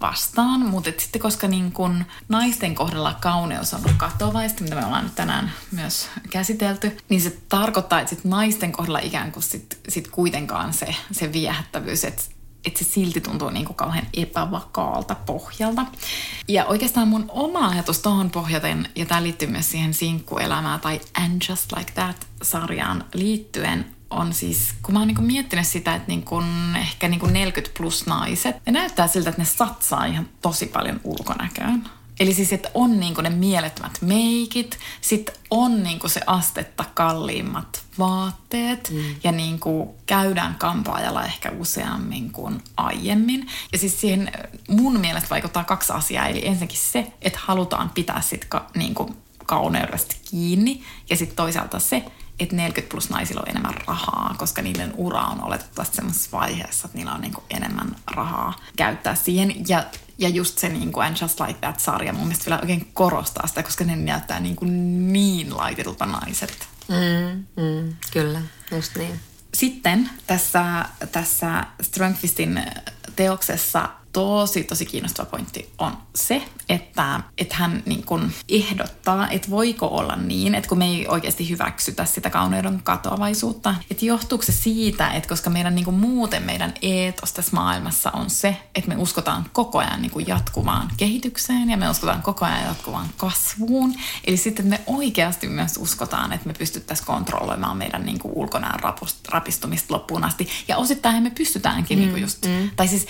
vastaan. 0.00 0.60
Mutta 0.60 0.90
sitten 0.98 1.22
koska 1.22 1.48
niin 1.48 1.72
kun 1.72 2.04
naisten 2.28 2.74
kohdalla 2.74 3.14
kauneus 3.20 3.74
on 3.74 3.80
katovaista, 3.96 4.62
mitä 4.62 4.76
me 4.76 4.86
ollaan 4.86 5.04
nyt 5.04 5.14
tänään 5.14 5.52
myös 5.70 6.08
käsitelty, 6.30 6.96
niin 7.08 7.20
se 7.20 7.38
tarkoittaa, 7.48 8.00
että 8.00 8.14
sit 8.14 8.24
naisten 8.24 8.72
kohdalla 8.72 8.98
ikään 8.98 9.32
kuin 9.32 9.42
sit, 9.42 9.80
sit 9.88 10.08
kuitenkaan 10.08 10.72
se, 10.72 10.94
se 11.12 11.32
viehättävyys, 11.32 12.04
että 12.04 12.22
että 12.64 12.84
se 12.84 12.90
silti 12.90 13.20
tuntuu 13.20 13.50
niin 13.50 13.66
kuin 13.66 13.76
kauhean 13.76 14.06
epävakaalta 14.14 15.14
pohjalta. 15.14 15.86
Ja 16.48 16.64
oikeastaan 16.64 17.08
mun 17.08 17.24
oma 17.28 17.68
ajatus 17.68 17.98
tuohon 17.98 18.30
pohjaten, 18.30 18.88
ja 18.96 19.06
tämä 19.06 19.22
liittyy 19.22 19.48
myös 19.48 19.70
siihen 19.70 19.94
sinkkuelämään 19.94 20.80
tai 20.80 21.00
And 21.14 21.42
Just 21.48 21.72
Like 21.76 21.92
That-sarjaan 21.92 23.04
liittyen, 23.14 23.86
on 24.10 24.34
siis, 24.34 24.74
kun 24.82 24.94
mä 24.94 24.98
oon 24.98 25.08
niin 25.08 25.22
miettinyt 25.22 25.66
sitä, 25.66 25.94
että 25.94 26.08
niin 26.08 26.22
kun 26.22 26.76
ehkä 26.76 27.08
niin 27.08 27.32
40 27.32 27.78
plus 27.78 28.06
naiset, 28.06 28.56
ne 28.66 28.72
näyttää 28.72 29.08
siltä, 29.08 29.30
että 29.30 29.42
ne 29.42 29.46
satsaa 29.46 30.04
ihan 30.04 30.28
tosi 30.42 30.66
paljon 30.66 31.00
ulkonäköön. 31.04 31.84
Eli 32.20 32.34
siis, 32.34 32.52
että 32.52 32.70
on 32.74 33.00
niinku 33.00 33.20
ne 33.20 33.30
mielettömät 33.30 33.98
meikit, 34.00 34.78
sitten 35.00 35.34
on 35.50 35.82
niinku 35.82 36.08
se 36.08 36.20
astetta 36.26 36.84
kalliimmat 36.94 37.82
vaatteet 37.98 38.90
mm. 38.90 39.02
ja 39.24 39.32
niinku 39.32 39.94
käydään 40.06 40.54
kampaajalla 40.54 41.24
ehkä 41.24 41.52
useammin 41.58 42.30
kuin 42.30 42.62
aiemmin. 42.76 43.46
Ja 43.72 43.78
siis 43.78 44.00
siihen 44.00 44.32
mun 44.68 45.00
mielestä 45.00 45.30
vaikuttaa 45.30 45.64
kaksi 45.64 45.92
asiaa. 45.92 46.26
Eli 46.26 46.46
ensinnäkin 46.46 46.78
se, 46.78 47.12
että 47.22 47.38
halutaan 47.42 47.90
pitää 47.90 48.20
sit 48.20 48.44
ka, 48.44 48.70
niinku 48.74 49.16
kauneudesta 49.46 50.16
kiinni 50.30 50.82
ja 51.10 51.16
sitten 51.16 51.36
toisaalta 51.36 51.78
se, 51.78 52.04
että 52.40 52.56
40 52.56 52.90
plus 52.90 53.10
naisilla 53.10 53.40
on 53.40 53.48
enemmän 53.48 53.74
rahaa, 53.86 54.34
koska 54.38 54.62
niiden 54.62 54.92
ura 54.96 55.20
on 55.20 55.42
oletettavasti 55.44 55.96
semmoisessa 55.96 56.30
vaiheessa, 56.32 56.86
että 56.86 56.98
niillä 56.98 57.12
on 57.12 57.20
niin 57.20 57.32
enemmän 57.50 57.96
rahaa 58.14 58.54
käyttää 58.76 59.14
siihen. 59.14 59.54
Ja, 59.68 59.84
ja 60.20 60.28
just 60.28 60.58
se 60.58 60.68
niin 60.68 60.92
kuin 60.92 61.06
And 61.06 61.16
Just 61.20 61.40
Like 61.40 61.58
That-sarja 61.60 62.12
mun 62.12 62.26
mielestä 62.26 62.46
vielä 62.46 62.60
oikein 62.60 62.90
korostaa 62.92 63.46
sitä, 63.46 63.62
koska 63.62 63.84
ne 63.84 63.96
näyttää 63.96 64.40
niin, 64.40 64.56
kuin 64.56 65.12
niin 65.12 65.56
laitetulta 65.56 66.06
naiset. 66.06 66.68
Mm, 66.88 67.46
mm, 67.64 67.94
kyllä, 68.12 68.40
just 68.72 68.96
niin. 68.96 69.20
Sitten 69.54 70.10
tässä, 70.26 70.84
tässä 71.12 71.64
Strömqvistin 71.82 72.62
teoksessa 73.16 73.88
tosi, 74.12 74.64
tosi 74.64 74.86
kiinnostava 74.86 75.30
pointti 75.30 75.72
on 75.78 75.96
se, 76.14 76.42
että, 76.68 77.20
että 77.38 77.54
hän 77.56 77.82
niin 77.86 78.04
kuin 78.04 78.32
ehdottaa, 78.48 79.28
että 79.28 79.50
voiko 79.50 79.86
olla 79.86 80.16
niin, 80.16 80.54
että 80.54 80.68
kun 80.68 80.78
me 80.78 80.86
ei 80.86 81.08
oikeasti 81.08 81.50
hyväksytä 81.50 82.04
sitä 82.04 82.30
kauneuden 82.30 82.80
katoavaisuutta, 82.82 83.74
että 83.90 84.04
johtuuko 84.04 84.44
se 84.44 84.52
siitä, 84.52 85.10
että 85.10 85.28
koska 85.28 85.50
meidän 85.50 85.74
niin 85.74 85.84
kuin 85.84 85.96
muuten 85.96 86.42
meidän 86.42 86.74
eetos 86.82 87.32
tässä 87.32 87.56
maailmassa 87.56 88.10
on 88.10 88.30
se, 88.30 88.56
että 88.74 88.88
me 88.88 88.96
uskotaan 88.96 89.46
koko 89.52 89.78
ajan 89.78 90.02
niin 90.02 90.10
kuin 90.12 90.26
jatkuvaan 90.26 90.90
kehitykseen 90.96 91.70
ja 91.70 91.76
me 91.76 91.90
uskotaan 91.90 92.22
koko 92.22 92.44
ajan 92.44 92.64
jatkuvaan 92.64 93.08
kasvuun. 93.16 93.94
Eli 94.24 94.36
sitten 94.36 94.66
me 94.66 94.80
oikeasti 94.86 95.48
myös 95.48 95.76
uskotaan, 95.76 96.32
että 96.32 96.46
me 96.46 96.52
pystyttäisiin 96.52 97.06
kontrolloimaan 97.06 97.76
meidän 97.76 98.06
niin 98.06 98.18
kuin 98.18 98.34
ulkonäön 98.34 98.80
rapistumista 99.28 99.94
loppuun 99.94 100.24
asti. 100.24 100.48
Ja 100.68 100.76
osittain 100.76 101.22
me 101.22 101.30
pystytäänkin 101.30 101.98
mm, 101.98 102.00
niin 102.00 102.10
kuin 102.10 102.22
just, 102.22 102.46
mm. 102.46 102.70
tai 102.76 102.88
siis 102.88 103.06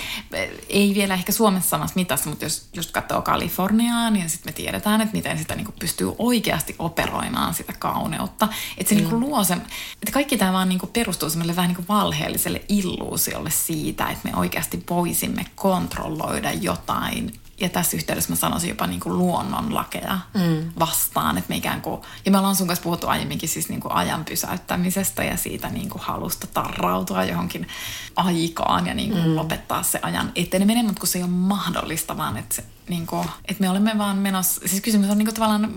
ei 0.68 0.89
vielä 0.94 1.14
ehkä 1.14 1.32
Suomessa 1.32 1.68
samassa 1.70 1.94
mitassa, 1.96 2.28
mutta 2.28 2.44
jos 2.44 2.68
just 2.72 2.90
katsoo 2.90 3.22
Kaliforniaa, 3.22 4.10
niin 4.10 4.30
sitten 4.30 4.52
me 4.52 4.54
tiedetään, 4.54 5.00
että 5.00 5.16
miten 5.16 5.38
sitä 5.38 5.54
niinku 5.54 5.72
pystyy 5.78 6.12
oikeasti 6.18 6.74
operoimaan 6.78 7.54
sitä 7.54 7.72
kauneutta. 7.78 8.48
Että 8.78 8.88
se 8.88 8.94
mm. 8.94 9.00
niinku 9.00 9.20
luo 9.20 9.44
se, 9.44 9.54
että 9.54 10.12
kaikki 10.12 10.36
tämä 10.36 10.52
vaan 10.52 10.68
niinku 10.68 10.86
perustuu 10.86 11.30
semmoille 11.30 11.56
vähän 11.56 11.68
niinku 11.68 11.84
valheelliselle 11.88 12.62
illuusiolle 12.68 13.50
siitä, 13.50 14.08
että 14.08 14.28
me 14.28 14.36
oikeasti 14.36 14.84
voisimme 14.90 15.46
kontrolloida 15.54 16.52
jotain 16.52 17.32
ja 17.60 17.68
tässä 17.68 17.96
yhteydessä 17.96 18.32
mä 18.32 18.36
sanoisin 18.36 18.68
jopa 18.68 18.86
niin 18.86 19.00
kuin 19.00 19.18
luonnonlakeja 19.18 20.18
mm. 20.34 20.72
vastaan, 20.78 21.38
että 21.38 21.48
me 21.48 21.56
ikään 21.56 21.82
kuin, 21.82 22.00
ja 22.24 22.30
me 22.30 22.38
ollaan 22.38 22.56
sun 22.56 22.66
kanssa 22.66 22.82
puhuttu 22.82 23.06
aiemminkin 23.06 23.48
siis 23.48 23.68
niin 23.68 23.80
kuin 23.80 23.92
ajan 23.92 24.24
pysäyttämisestä 24.24 25.24
ja 25.24 25.36
siitä 25.36 25.68
niin 25.68 25.90
kuin 25.90 26.02
halusta 26.02 26.46
tarrautua 26.46 27.24
johonkin 27.24 27.68
aikaan 28.16 28.86
ja 28.86 28.94
niin 28.94 29.10
kuin 29.10 29.26
mm. 29.26 29.36
lopettaa 29.36 29.82
se 29.82 29.98
ajan 30.02 30.32
eteneminen, 30.34 30.86
mutta 30.86 31.00
kun 31.00 31.08
se 31.08 31.18
ei 31.18 31.22
ole 31.22 31.30
mahdollista, 31.30 32.16
vaan 32.16 32.36
että, 32.36 32.54
se, 32.54 32.64
niin 32.88 33.06
kuin, 33.06 33.28
että 33.44 33.60
me 33.60 33.70
olemme 33.70 33.98
vaan 33.98 34.16
menossa, 34.16 34.60
siis 34.66 34.82
kysymys 34.82 35.10
on 35.10 35.18
niin 35.18 35.26
kuin 35.26 35.34
tavallaan 35.34 35.74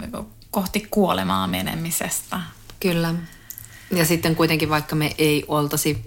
kohti 0.52 0.88
kuolemaa 0.92 1.48
menemisestä. 1.48 2.40
Kyllä. 2.80 3.14
Ja 3.92 4.06
sitten 4.06 4.36
kuitenkin 4.36 4.70
vaikka 4.70 4.96
me 4.96 5.16
ei 5.18 5.46
oltaisi 5.48 6.06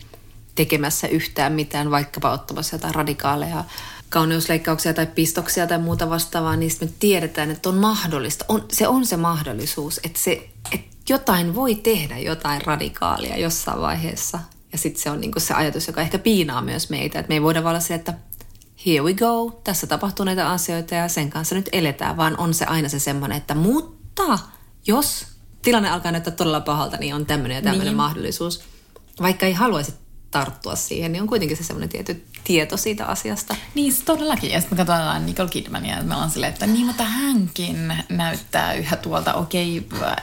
tekemässä 0.54 1.08
yhtään 1.08 1.52
mitään, 1.52 1.90
vaikkapa 1.90 2.30
ottamassa 2.30 2.74
jotain 2.74 2.94
radikaaleja 2.94 3.64
kauneusleikkauksia 4.08 4.94
tai 4.94 5.06
pistoksia 5.06 5.66
tai 5.66 5.78
muuta 5.78 6.10
vastaavaa, 6.10 6.56
niin 6.56 6.72
me 6.80 6.88
tiedetään, 6.98 7.50
että 7.50 7.68
on 7.68 7.74
mahdollista. 7.74 8.44
On, 8.48 8.64
se 8.72 8.88
on 8.88 9.06
se 9.06 9.16
mahdollisuus, 9.16 10.00
että, 10.04 10.18
se, 10.18 10.48
että 10.72 10.96
jotain 11.08 11.54
voi 11.54 11.74
tehdä, 11.74 12.18
jotain 12.18 12.62
radikaalia 12.62 13.36
jossain 13.36 13.80
vaiheessa. 13.80 14.38
Ja 14.72 14.78
sitten 14.78 15.02
se 15.02 15.10
on 15.10 15.20
niinku 15.20 15.40
se 15.40 15.54
ajatus, 15.54 15.86
joka 15.86 16.00
ehkä 16.00 16.18
piinaa 16.18 16.62
myös 16.62 16.90
meitä, 16.90 17.18
että 17.18 17.28
me 17.28 17.34
ei 17.34 17.42
voida 17.42 17.60
olla 17.60 17.80
se, 17.80 17.94
että 17.94 18.14
here 18.86 19.02
we 19.02 19.14
go, 19.14 19.60
tässä 19.64 19.86
tapahtuu 19.86 20.24
näitä 20.24 20.50
asioita 20.50 20.94
ja 20.94 21.08
sen 21.08 21.30
kanssa 21.30 21.54
nyt 21.54 21.68
eletään, 21.72 22.16
vaan 22.16 22.38
on 22.38 22.54
se 22.54 22.64
aina 22.64 22.88
se 22.88 22.98
semmoinen, 22.98 23.38
että 23.38 23.54
mutta 23.54 24.38
jos 24.86 25.26
tilanne 25.62 25.90
alkaa 25.90 26.12
näyttää 26.12 26.34
todella 26.34 26.60
pahalta, 26.60 26.96
niin 26.96 27.14
on 27.14 27.26
tämmöinen 27.26 27.54
ja 27.54 27.62
tämmöinen 27.62 27.86
niin. 27.86 27.96
mahdollisuus. 27.96 28.64
Vaikka 29.20 29.46
ei 29.46 29.52
haluaisi 29.52 29.94
tarttua 30.38 30.76
siihen, 30.76 31.12
niin 31.12 31.22
on 31.22 31.28
kuitenkin 31.28 31.56
se 31.56 31.64
semmoinen 31.64 31.88
tietty 31.88 32.26
tieto 32.44 32.76
siitä 32.76 33.06
asiasta. 33.06 33.56
Niin, 33.74 33.92
se 33.92 34.04
todellakin. 34.04 34.50
Ja 34.50 34.60
sitten 34.60 34.78
me 34.78 34.84
katsotaan 34.84 35.26
Nicole 35.26 35.48
Kidmania, 35.48 35.96
ja 35.96 36.02
me 36.02 36.14
ollaan 36.14 36.30
silleen, 36.30 36.52
että 36.52 36.66
niin, 36.66 36.86
mutta 36.86 37.04
hänkin 37.04 37.92
näyttää 38.08 38.72
yhä 38.72 38.96
tuolta, 38.96 39.34
okei, 39.34 39.78
okay, 39.78 40.08
äh, 40.08 40.16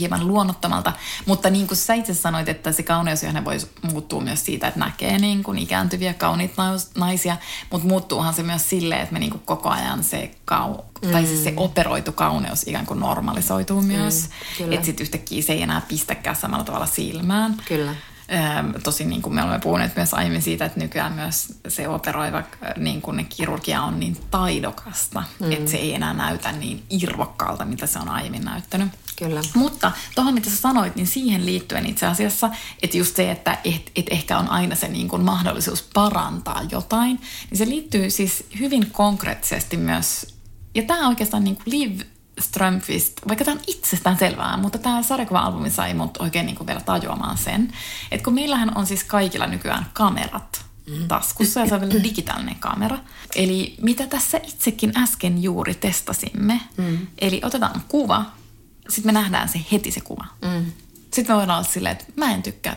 hieman 0.00 0.28
luonnottomalta. 0.28 0.92
Mutta 1.26 1.50
niin 1.50 1.66
kuin 1.66 1.78
sä 1.78 1.94
itse 1.94 2.14
sanoit, 2.14 2.48
että 2.48 2.72
se 2.72 2.82
kauneus 2.82 3.22
johon 3.22 3.44
voi 3.44 3.56
muuttua 3.82 4.20
myös 4.20 4.44
siitä, 4.44 4.68
että 4.68 4.80
näkee 4.80 5.18
niin 5.18 5.42
kuin 5.42 5.58
ikääntyviä 5.58 6.14
kauniita 6.14 6.62
naisia, 6.96 7.36
mutta 7.70 7.88
muuttuuhan 7.88 8.34
se 8.34 8.42
myös 8.42 8.70
silleen, 8.70 9.00
että 9.00 9.12
me 9.12 9.18
niin 9.18 9.30
kuin 9.30 9.42
koko 9.44 9.68
ajan 9.68 10.04
se 10.04 10.30
kau, 10.44 10.74
mm. 11.02 11.10
tai 11.10 11.26
siis 11.26 11.44
se 11.44 11.52
operoitu 11.56 12.12
kauneus 12.12 12.62
ikään 12.66 12.86
kuin 12.86 13.00
normalisoituu 13.00 13.82
myös. 13.82 14.28
Mm, 14.60 14.72
että 14.72 14.86
sitten 14.86 15.04
yhtäkkiä 15.04 15.42
se 15.42 15.52
ei 15.52 15.62
enää 15.62 15.82
pistäkään 15.88 16.36
samalla 16.36 16.64
tavalla 16.64 16.86
silmään. 16.86 17.56
Kyllä. 17.68 17.94
Tosin 18.82 19.08
niin 19.08 19.22
kuin 19.22 19.34
me 19.34 19.42
olemme 19.42 19.58
puhuneet 19.58 19.96
myös 19.96 20.14
aiemmin 20.14 20.42
siitä, 20.42 20.64
että 20.64 20.80
nykyään 20.80 21.12
myös 21.12 21.58
se 21.68 21.88
operoiva 21.88 22.42
niin 22.76 23.02
kuin 23.02 23.16
ne 23.16 23.24
kirurgia 23.24 23.82
on 23.82 24.00
niin 24.00 24.16
taidokasta, 24.30 25.22
mm. 25.40 25.52
että 25.52 25.70
se 25.70 25.76
ei 25.76 25.94
enää 25.94 26.14
näytä 26.14 26.52
niin 26.52 26.82
irvokkaalta, 26.90 27.64
mitä 27.64 27.86
se 27.86 27.98
on 27.98 28.08
aiemmin 28.08 28.44
näyttänyt. 28.44 28.88
Kyllä. 29.18 29.40
Mutta 29.54 29.92
tuohon, 30.14 30.34
mitä 30.34 30.50
sä 30.50 30.56
sanoit, 30.56 30.96
niin 30.96 31.06
siihen 31.06 31.46
liittyen 31.46 31.86
itse 31.86 32.06
asiassa, 32.06 32.50
että 32.82 32.96
just 32.96 33.16
se, 33.16 33.30
että 33.30 33.58
et, 33.64 33.92
et 33.96 34.06
ehkä 34.10 34.38
on 34.38 34.48
aina 34.48 34.74
se 34.74 34.88
niin 34.88 35.08
kuin 35.08 35.22
mahdollisuus 35.22 35.82
parantaa 35.94 36.62
jotain, 36.70 37.20
niin 37.50 37.58
se 37.58 37.68
liittyy 37.68 38.10
siis 38.10 38.46
hyvin 38.58 38.90
konkreettisesti 38.90 39.76
myös, 39.76 40.34
ja 40.74 40.82
tämä 40.82 41.08
oikeastaan 41.08 41.44
niin 41.44 41.56
kuin 41.56 41.64
Liv 41.66 42.00
Strömqvist, 42.40 43.12
vaikka 43.28 43.44
tämä 43.44 43.54
on 43.54 43.64
itsestään 43.66 44.18
selvää, 44.18 44.56
mutta 44.56 44.78
tämä 44.78 45.02
sarjakuva-albumi 45.02 45.70
sai 45.70 45.94
mut 45.94 46.16
oikein 46.16 46.46
niin 46.46 46.56
kuin 46.56 46.66
vielä 46.66 46.80
tajuamaan 46.80 47.38
sen, 47.38 47.72
että 48.10 48.24
kun 48.24 48.34
meillähän 48.34 48.76
on 48.76 48.86
siis 48.86 49.04
kaikilla 49.04 49.46
nykyään 49.46 49.86
kamerat 49.92 50.64
mm. 50.86 51.08
taskussa 51.08 51.60
ja 51.60 51.66
se 51.66 51.74
on 51.74 51.80
vielä 51.80 52.02
digitaalinen 52.02 52.56
kamera. 52.60 52.98
Eli 53.34 53.74
mitä 53.82 54.06
tässä 54.06 54.38
itsekin 54.38 54.98
äsken 54.98 55.42
juuri 55.42 55.74
testasimme, 55.74 56.60
mm. 56.76 57.06
eli 57.18 57.40
otetaan 57.44 57.82
kuva, 57.88 58.24
sitten 58.88 59.14
me 59.14 59.20
nähdään 59.20 59.48
se 59.48 59.60
heti 59.72 59.90
se 59.90 60.00
kuva. 60.00 60.24
Mm. 60.42 60.72
Sitten 61.14 61.34
me 61.34 61.38
voidaan 61.38 61.58
olla 61.58 61.72
silleen, 61.72 61.92
että 61.92 62.04
mä 62.16 62.34
en 62.34 62.42
tykkää, 62.42 62.76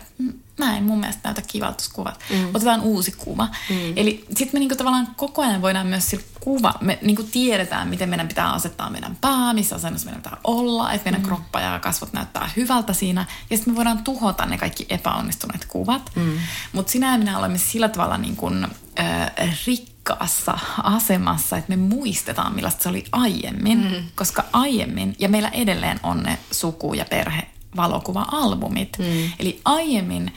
mä 0.60 0.78
en 0.78 0.84
mun 0.84 1.00
mielestä 1.00 1.22
näytä 1.24 1.42
kivalta 1.42 1.84
kuvat. 1.94 2.20
Mm. 2.30 2.56
Otetaan 2.56 2.82
uusi 2.82 3.12
kuva. 3.12 3.48
Mm. 3.70 3.94
Eli 3.96 4.26
sitten 4.30 4.50
me 4.54 4.60
niinku 4.60 4.76
tavallaan 4.76 5.08
koko 5.16 5.42
ajan 5.42 5.62
voidaan 5.62 5.88
myös 5.88 6.10
sillä 6.10 6.24
kuva, 6.40 6.74
me 6.82 7.00
niinku 7.02 7.24
tiedetään, 7.24 7.88
miten 7.88 8.10
meidän 8.10 8.28
pitää 8.28 8.52
asettaa 8.52 8.90
meidän 8.90 9.18
pää, 9.22 9.54
missä 9.54 9.76
asennossa 9.76 10.06
meidän 10.06 10.22
pitää 10.22 10.38
olla, 10.44 10.92
että 10.92 11.06
meidän 11.06 11.22
mm. 11.22 11.28
kroppa 11.28 11.60
ja 11.62 11.80
kasvot 11.80 12.14
näyttää 12.14 12.50
hyvältä 12.58 12.94
siinä. 12.94 13.26
Ja 13.50 13.58
sitten 13.58 13.74
me 13.74 13.78
voidaan 13.78 14.04
tuhota 14.04 14.46
ne 14.46 14.58
kaikki 14.58 14.86
epäonnistuneet 14.90 15.66
kuvat. 15.66 16.12
Mm. 16.16 16.38
Mutta 16.74 16.92
sinä 16.92 17.12
ja 17.12 17.18
minä 17.18 17.38
olemme 17.38 17.58
sillä 17.58 17.90
tavalla 17.90 18.18
niin 18.18 18.36
kuin, 18.36 18.68
äh, 19.00 19.60
rikkaassa 19.68 20.58
asemassa, 20.84 21.58
että 21.58 21.70
me 21.70 21.76
muistetaan, 21.76 22.56
millaista 22.56 22.84
se 22.84 22.90
oli 22.90 23.06
aiemmin. 23.12 23.78
Mm. 23.78 24.04
Koska 24.16 24.44
aiemmin, 24.54 25.16
ja 25.20 25.30
meillä 25.30 25.50
edelleen 25.50 26.00
on 26.04 26.24
ne 26.24 26.38
suku- 26.52 26.94
ja 26.94 27.06
perhe 27.06 27.51
valokuva-albumit. 27.76 28.98
Mm. 29.00 29.32
Eli 29.40 29.62
aiemmin 29.66 30.32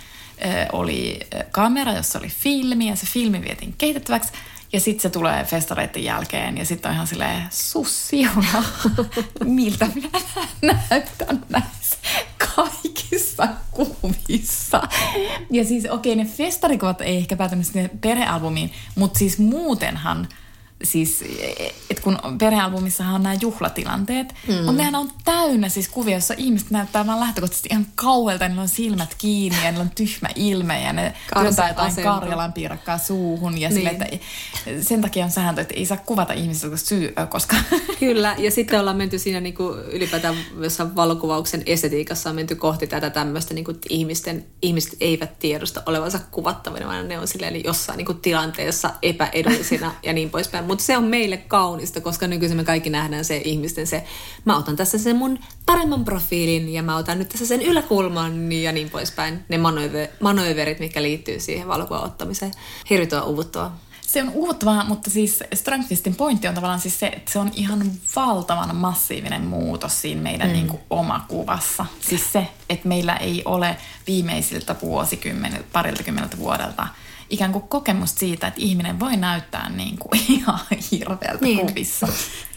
oli 0.72 1.20
kamera, 1.50 1.92
jossa 1.92 2.18
oli 2.18 2.28
filmi 2.28 2.88
ja 2.88 2.96
se 2.96 3.06
filmi 3.06 3.42
vietiin 3.42 3.74
kehitettäväksi. 3.78 4.32
Ja 4.72 4.80
sitten 4.80 5.02
se 5.02 5.10
tulee 5.10 5.44
festareiden 5.44 6.04
jälkeen 6.04 6.58
ja 6.58 6.64
sitten 6.64 6.88
on 6.88 6.94
ihan 6.94 7.06
silleen, 7.06 7.42
sussiuna, 7.50 8.64
miltä 9.44 9.88
minä 9.94 10.20
näytän 10.62 11.44
näissä 11.48 11.96
kaikissa 12.54 13.48
kuvissa. 13.70 14.82
Ja 15.50 15.64
siis 15.64 15.84
okei, 15.90 16.12
okay, 16.12 16.24
ne 16.24 16.30
festarikuvat 16.30 17.00
ei 17.00 17.16
ehkä 17.16 17.36
päätänyt 17.36 17.66
sinne 17.66 17.90
perhealbumiin, 18.00 18.72
mutta 18.94 19.18
siis 19.18 19.38
muutenhan– 19.38 20.28
siis, 20.84 21.24
että 21.90 22.02
kun 22.02 22.18
perhealbumissahan 22.38 23.14
on 23.14 23.22
nämä 23.22 23.36
juhlatilanteet, 23.40 24.34
mm. 24.48 24.54
mutta 24.54 24.72
nehän 24.72 24.94
on 24.94 25.10
täynnä 25.24 25.68
siis 25.68 25.88
kuvia, 25.88 26.14
joissa 26.14 26.34
ihmiset 26.36 26.70
näyttää 26.70 27.06
vaan 27.06 27.20
lähtökohtaisesti 27.20 27.68
ihan 27.72 27.86
kauelta, 27.94 28.48
niillä 28.48 28.62
on 28.62 28.68
silmät 28.68 29.14
kiinni 29.18 29.58
ja 29.64 29.70
niillä 29.70 29.82
on 29.82 29.90
tyhmä 29.94 30.28
ilme 30.34 30.82
ja 30.82 30.92
ne 30.92 31.14
työntää 31.34 31.68
jotain 31.68 31.94
Karjalan 32.02 32.52
piirakkaa 32.52 32.98
suuhun 32.98 33.58
ja 33.58 33.68
niin. 33.68 33.76
sille, 33.76 33.90
että 33.90 34.06
sen 34.82 35.00
takia 35.00 35.24
on 35.24 35.30
sääntö, 35.30 35.60
että 35.60 35.74
ei 35.74 35.86
saa 35.86 35.96
kuvata 35.96 36.32
ihmisiä 36.32 36.70
syy, 36.76 37.14
koska... 37.28 37.56
Kyllä, 38.00 38.34
ja 38.38 38.50
sitten 38.50 38.80
ollaan 38.80 38.96
menty 38.96 39.18
siinä 39.18 39.40
niin 39.40 39.54
kuin 39.54 39.78
ylipäätään 39.78 40.36
jossain 40.60 40.96
valokuvauksen 40.96 41.62
estetiikassa 41.66 42.30
on 42.30 42.36
menty 42.36 42.54
kohti 42.54 42.86
tätä 42.86 43.10
tämmöistä, 43.10 43.54
niin 43.54 43.64
kuin, 43.64 43.74
että 43.74 43.86
ihmisten, 43.90 44.46
ihmiset 44.62 44.96
eivät 45.00 45.38
tiedosta 45.38 45.82
olevansa 45.86 46.18
kuvattavina, 46.30 46.86
vaan 46.86 47.08
ne 47.08 47.18
on 47.18 47.28
silleen 47.28 47.64
jossain 47.64 47.96
niin 47.96 48.06
kuin 48.06 48.20
tilanteessa 48.20 48.90
epäedullisina 49.02 49.94
ja 50.02 50.12
niin 50.12 50.30
poispäin 50.30 50.64
mutta 50.74 50.84
se 50.84 50.96
on 50.96 51.04
meille 51.04 51.36
kaunista, 51.36 52.00
koska 52.00 52.26
nykyisin 52.26 52.56
me 52.56 52.64
kaikki 52.64 52.90
nähdään 52.90 53.24
se 53.24 53.42
ihmisten 53.44 53.86
se, 53.86 54.04
mä 54.44 54.58
otan 54.58 54.76
tässä 54.76 54.98
sen 54.98 55.16
mun 55.16 55.38
paremman 55.66 56.04
profiilin 56.04 56.68
ja 56.72 56.82
mä 56.82 56.96
otan 56.96 57.18
nyt 57.18 57.28
tässä 57.28 57.46
sen 57.46 57.62
yläkulman 57.62 58.52
ja 58.52 58.72
niin 58.72 58.90
poispäin. 58.90 59.44
Ne 59.48 59.58
manöverit, 60.20 60.78
mikä 60.78 61.02
liittyy 61.02 61.40
siihen 61.40 61.68
valokuvan 61.68 62.04
ottamiseen. 62.04 62.52
Hirvittävän 62.90 63.26
uvuttua. 63.26 63.72
Se 64.02 64.22
on 64.22 64.30
uuttavaa, 64.30 64.84
mutta 64.84 65.10
siis 65.10 65.42
Strömqvistin 65.54 66.14
pointti 66.14 66.48
on 66.48 66.54
tavallaan 66.54 66.80
siis 66.80 67.00
se, 67.00 67.06
että 67.06 67.32
se 67.32 67.38
on 67.38 67.50
ihan 67.54 67.92
valtavan 68.16 68.76
massiivinen 68.76 69.42
muutos 69.42 70.00
siinä 70.00 70.22
meidän 70.22 70.48
mm. 70.48 70.52
niin 70.52 70.68
kuin 70.68 70.80
omakuvassa. 70.90 71.86
Siis 72.00 72.32
se, 72.32 72.46
että 72.68 72.88
meillä 72.88 73.16
ei 73.16 73.42
ole 73.44 73.76
viimeisiltä 74.06 74.76
vuosikymmeniltä, 74.82 75.68
parilta 75.72 76.02
kymmeneltä 76.02 76.38
vuodelta– 76.38 76.88
ikään 77.30 77.52
kuin 77.52 77.68
kokemusta 77.68 78.18
siitä, 78.18 78.46
että 78.46 78.60
ihminen 78.60 79.00
voi 79.00 79.16
näyttää 79.16 79.68
niin 79.68 79.98
kuin 79.98 80.20
ihan 80.38 80.60
hirveältä 80.90 81.44
niin. 81.44 81.66
kuvissa. 81.66 82.08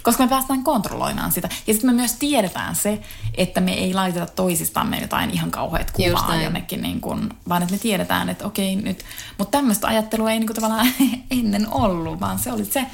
Koska 0.04 0.24
me 0.24 0.30
päästään 0.30 0.64
kontrolloimaan 0.64 1.32
sitä. 1.32 1.50
Ja 1.68 1.74
sitten 1.74 1.90
me 1.90 1.94
myös 1.94 2.14
tiedetään 2.14 2.76
se, 2.76 3.00
että 3.38 3.62
me 3.62 3.74
ei 3.74 3.94
laiteta 3.94 4.26
toisistamme 4.26 5.00
jotain 5.00 5.30
ihan 5.30 5.52
kauheat 5.52 5.92
kuvaa 5.92 6.36
jonnekin, 6.36 6.82
niin 6.82 7.02
kuin, 7.02 7.30
vaan 7.50 7.62
että 7.62 7.74
me 7.74 7.80
tiedetään, 7.80 8.30
että 8.30 8.46
okei 8.46 8.76
nyt. 8.76 9.06
Mutta 9.38 9.58
tämmöistä 9.58 9.88
ajattelua 9.88 10.32
ei 10.32 10.40
niin 10.40 10.48
kuin 10.48 10.56
tavallaan 10.56 10.88
ennen 11.32 11.68
ollut, 11.72 12.20
vaan 12.20 12.40
se 12.40 12.52
oli 12.52 12.66
se, 12.66 12.86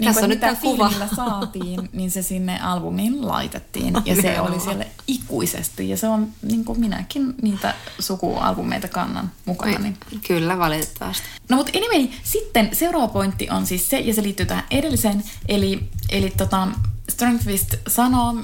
niin 0.00 0.08
Tässä 0.08 0.24
on 0.24 0.30
nyt 0.30 0.40
tämä 0.40 0.54
kuva. 0.54 0.92
saatiin, 1.16 1.88
niin 1.92 2.10
se 2.10 2.22
sinne 2.22 2.60
albumiin 2.60 3.28
laitettiin. 3.28 3.94
Ja 4.04 4.22
se 4.22 4.40
oli 4.40 4.60
siellä 4.60 4.84
ikuisesti. 5.06 5.88
Ja 5.88 5.96
se 5.96 6.08
on, 6.08 6.28
niin 6.42 6.64
kuin 6.64 6.80
minäkin, 6.80 7.34
niitä 7.42 7.74
sukualbumeita 7.98 8.88
kannan 8.88 9.32
mukana. 9.44 9.78
Niin. 9.78 9.96
Kyllä, 10.26 10.58
valitettavasti. 10.58 11.22
No 11.48 11.56
mutta 11.56 11.72
anyway, 11.78 12.08
sitten 12.22 12.68
seuraava 12.72 13.08
pointti 13.08 13.50
on 13.50 13.66
siis 13.66 13.88
se, 13.88 13.98
ja 13.98 14.14
se 14.14 14.22
liittyy 14.22 14.46
tähän 14.46 14.64
edelliseen. 14.70 15.22
Eli, 15.48 15.90
eli 16.08 16.30
tota, 16.36 16.68
Strömqvist 17.08 17.74
sanoo 17.88 18.34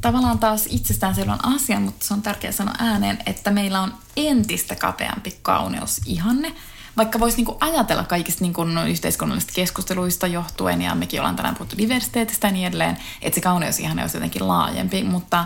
tavallaan 0.00 0.38
taas 0.38 0.66
itsestäänselvän 0.70 1.44
asian, 1.44 1.82
mutta 1.82 2.06
se 2.06 2.14
on 2.14 2.22
tärkeää 2.22 2.52
sanoa 2.52 2.74
ääneen, 2.78 3.18
että 3.26 3.50
meillä 3.50 3.80
on 3.80 3.94
entistä 4.16 4.74
kapeampi 4.76 5.38
kauneusihanne– 5.42 6.52
vaikka 6.96 7.20
voisi 7.20 7.36
niinku 7.36 7.56
ajatella 7.60 8.04
kaikista 8.04 8.44
niinku 8.44 8.66
yhteiskunnallisista 8.88 9.52
keskusteluista 9.54 10.26
johtuen, 10.26 10.82
ja 10.82 10.94
mekin 10.94 11.20
ollaan 11.20 11.36
tänään 11.36 11.54
puhuttu 11.54 11.78
diversiteetistä 11.78 12.46
ja 12.46 12.52
niin 12.52 12.66
edelleen, 12.66 12.96
että 13.22 13.34
se 13.34 13.40
kauneus 13.40 13.80
ihan 13.80 13.98
olisi 13.98 14.16
jotenkin 14.16 14.48
laajempi, 14.48 15.04
mutta 15.04 15.44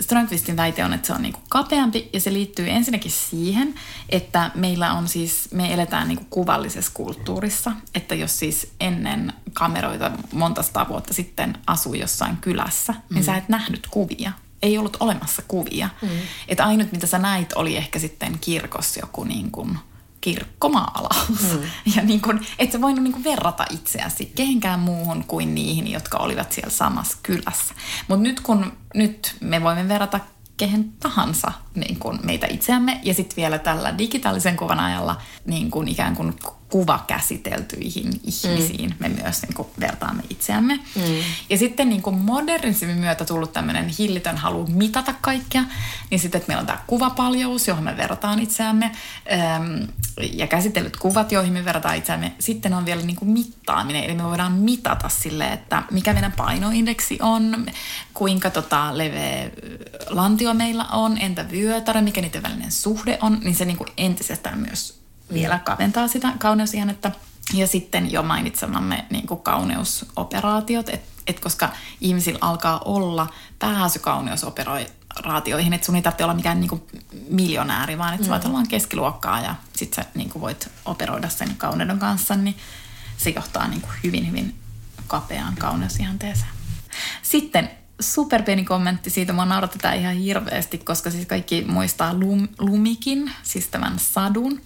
Strömqvistin 0.00 0.56
väite 0.56 0.84
on, 0.84 0.92
että 0.92 1.06
se 1.06 1.12
on 1.12 1.22
niinku 1.22 1.40
kapeampi 1.48 2.10
ja 2.12 2.20
se 2.20 2.32
liittyy 2.32 2.70
ensinnäkin 2.70 3.10
siihen, 3.10 3.74
että 4.08 4.50
meillä 4.54 4.92
on 4.92 5.08
siis, 5.08 5.48
me 5.52 5.72
eletään 5.72 6.08
niinku 6.08 6.24
kuvallisessa 6.30 6.90
kulttuurissa, 6.94 7.72
että 7.94 8.14
jos 8.14 8.38
siis 8.38 8.72
ennen 8.80 9.32
kameroita 9.52 10.10
monta 10.32 10.62
sata 10.62 10.88
vuotta 10.88 11.14
sitten 11.14 11.58
asui 11.66 11.98
jossain 11.98 12.36
kylässä, 12.36 12.94
niin 13.10 13.22
mm. 13.22 13.24
sä 13.24 13.36
et 13.36 13.48
nähnyt 13.48 13.86
kuvia. 13.90 14.32
Ei 14.62 14.78
ollut 14.78 14.96
olemassa 15.00 15.42
kuvia. 15.48 15.88
Mm. 16.02 16.08
Että 16.48 16.64
ainut 16.64 16.92
mitä 16.92 17.06
sä 17.06 17.18
näit 17.18 17.52
oli 17.52 17.76
ehkä 17.76 17.98
sitten 17.98 18.38
kirkossa 18.38 19.00
joku 19.00 19.24
niin 19.24 19.50
kuin– 19.50 19.78
kirkkomaalaus. 20.22 21.42
Mm. 21.52 21.62
Ja 21.96 22.02
niin 22.02 22.20
kuin, 22.20 22.46
et 22.58 22.72
sä 22.72 22.80
voinut 22.80 23.02
niin 23.02 23.12
kuin 23.12 23.24
verrata 23.24 23.64
itseäsi 23.70 24.32
kehenkään 24.34 24.80
muuhun 24.80 25.24
kuin 25.24 25.54
niihin, 25.54 25.90
jotka 25.90 26.18
olivat 26.18 26.52
siellä 26.52 26.70
samassa 26.70 27.18
kylässä. 27.22 27.74
Mutta 28.08 28.22
nyt 28.22 28.40
kun 28.40 28.72
nyt 28.94 29.36
me 29.40 29.62
voimme 29.62 29.88
verrata 29.88 30.20
kehen 30.56 30.92
tahansa 30.92 31.52
niin 31.74 31.98
kuin 31.98 32.18
meitä 32.22 32.46
itseämme 32.50 33.00
ja 33.02 33.14
sitten 33.14 33.36
vielä 33.36 33.58
tällä 33.58 33.98
digitaalisen 33.98 34.56
kuvan 34.56 34.80
ajalla 34.80 35.20
niin 35.46 35.70
kuin 35.70 35.88
ikään 35.88 36.16
kuin 36.16 36.34
kuvakäsiteltyihin 36.72 38.20
ihmisiin 38.24 38.90
mm. 38.90 38.96
me 38.98 39.08
myös 39.08 39.42
niin 39.42 39.54
kuin 39.54 39.68
vertaamme 39.80 40.22
itseämme. 40.30 40.74
Mm. 40.74 41.02
Ja 41.50 41.58
sitten 41.58 41.88
niin 41.88 42.02
kuin 42.02 42.16
modernismin 42.18 42.96
myötä 42.96 43.24
tullut 43.24 43.52
tämmöinen 43.52 43.88
hillitön 43.88 44.36
halu 44.36 44.66
mitata 44.66 45.14
kaikkea, 45.20 45.64
niin 46.10 46.18
sitten 46.18 46.38
että 46.38 46.48
meillä 46.48 46.60
on 46.60 46.66
tämä 46.66 46.82
kuvapaljous, 46.86 47.68
johon 47.68 47.84
me 47.84 47.96
verrataan 47.96 48.38
itseämme, 48.38 48.92
äm, 49.56 49.88
ja 50.32 50.46
käsitellyt 50.46 50.96
kuvat, 50.96 51.32
joihin 51.32 51.52
me 51.52 51.64
verrataan 51.64 51.96
itseämme. 51.96 52.32
Sitten 52.38 52.74
on 52.74 52.86
vielä 52.86 53.02
niin 53.02 53.16
kuin 53.16 53.30
mittaaminen, 53.30 54.04
eli 54.04 54.14
me 54.14 54.24
voidaan 54.24 54.52
mitata 54.52 55.08
sille, 55.08 55.52
että 55.52 55.82
mikä 55.90 56.12
meidän 56.12 56.32
painoindeksi 56.32 57.18
on, 57.22 57.66
kuinka 58.14 58.50
tota 58.50 58.98
leveä 58.98 59.50
lantio 60.08 60.54
meillä 60.54 60.84
on, 60.84 61.18
entä 61.18 61.50
vyötärö, 61.62 62.00
mikä 62.00 62.20
niiden 62.20 62.42
välinen 62.42 62.72
suhde 62.72 63.18
on, 63.22 63.40
niin 63.44 63.54
se 63.54 63.64
niin 63.64 63.76
kuin 63.76 63.88
entisestään 63.96 64.58
myös 64.58 65.00
vielä 65.32 65.58
kaventaa 65.58 66.08
sitä 66.08 66.32
kauneusihannetta. 66.38 67.10
Ja 67.54 67.66
sitten 67.66 68.12
jo 68.12 68.22
mainitsemamme 68.22 69.04
niin 69.10 69.26
kuin 69.26 69.40
kauneusoperaatiot, 69.40 70.88
että 70.88 71.12
et 71.26 71.40
koska 71.40 71.68
ihmisillä 72.00 72.38
alkaa 72.40 72.78
olla 72.84 73.32
pääsy 73.58 73.98
kauneusoperaatioihin, 73.98 75.72
että 75.72 75.86
sun 75.86 75.96
ei 75.96 76.02
tarvitse 76.02 76.24
olla 76.24 76.34
mikään 76.34 76.60
niin 76.60 76.68
kuin 76.68 76.82
miljonääri, 77.28 77.98
vaan 77.98 78.14
että 78.14 78.22
mm. 78.22 78.26
sä 78.26 78.32
voit 78.32 78.44
olla 78.44 78.66
keskiluokkaa 78.68 79.40
ja 79.40 79.54
sit 79.76 79.94
sä 79.94 80.04
niin 80.14 80.30
kuin 80.30 80.42
voit 80.42 80.70
operoida 80.84 81.28
sen 81.28 81.56
kauneuden 81.56 81.98
kanssa, 81.98 82.34
niin 82.34 82.56
se 83.16 83.30
johtaa 83.30 83.68
niin 83.68 83.80
kuin 83.80 83.92
hyvin, 84.04 84.28
hyvin 84.28 84.54
kapeaan 85.06 85.56
kauneusihanteeseen. 85.56 86.50
Sitten 87.22 87.70
superpieni 88.02 88.64
kommentti 88.64 89.10
siitä, 89.10 89.32
mua 89.32 89.44
nauratetaan 89.44 89.96
ihan 89.96 90.14
hirveästi, 90.14 90.78
koska 90.78 91.10
siis 91.10 91.26
kaikki 91.26 91.64
muistaa 91.68 92.14
lum, 92.14 92.48
Lumikin, 92.58 93.32
siis 93.42 93.68
tämän 93.68 93.98
sadun. 93.98 94.60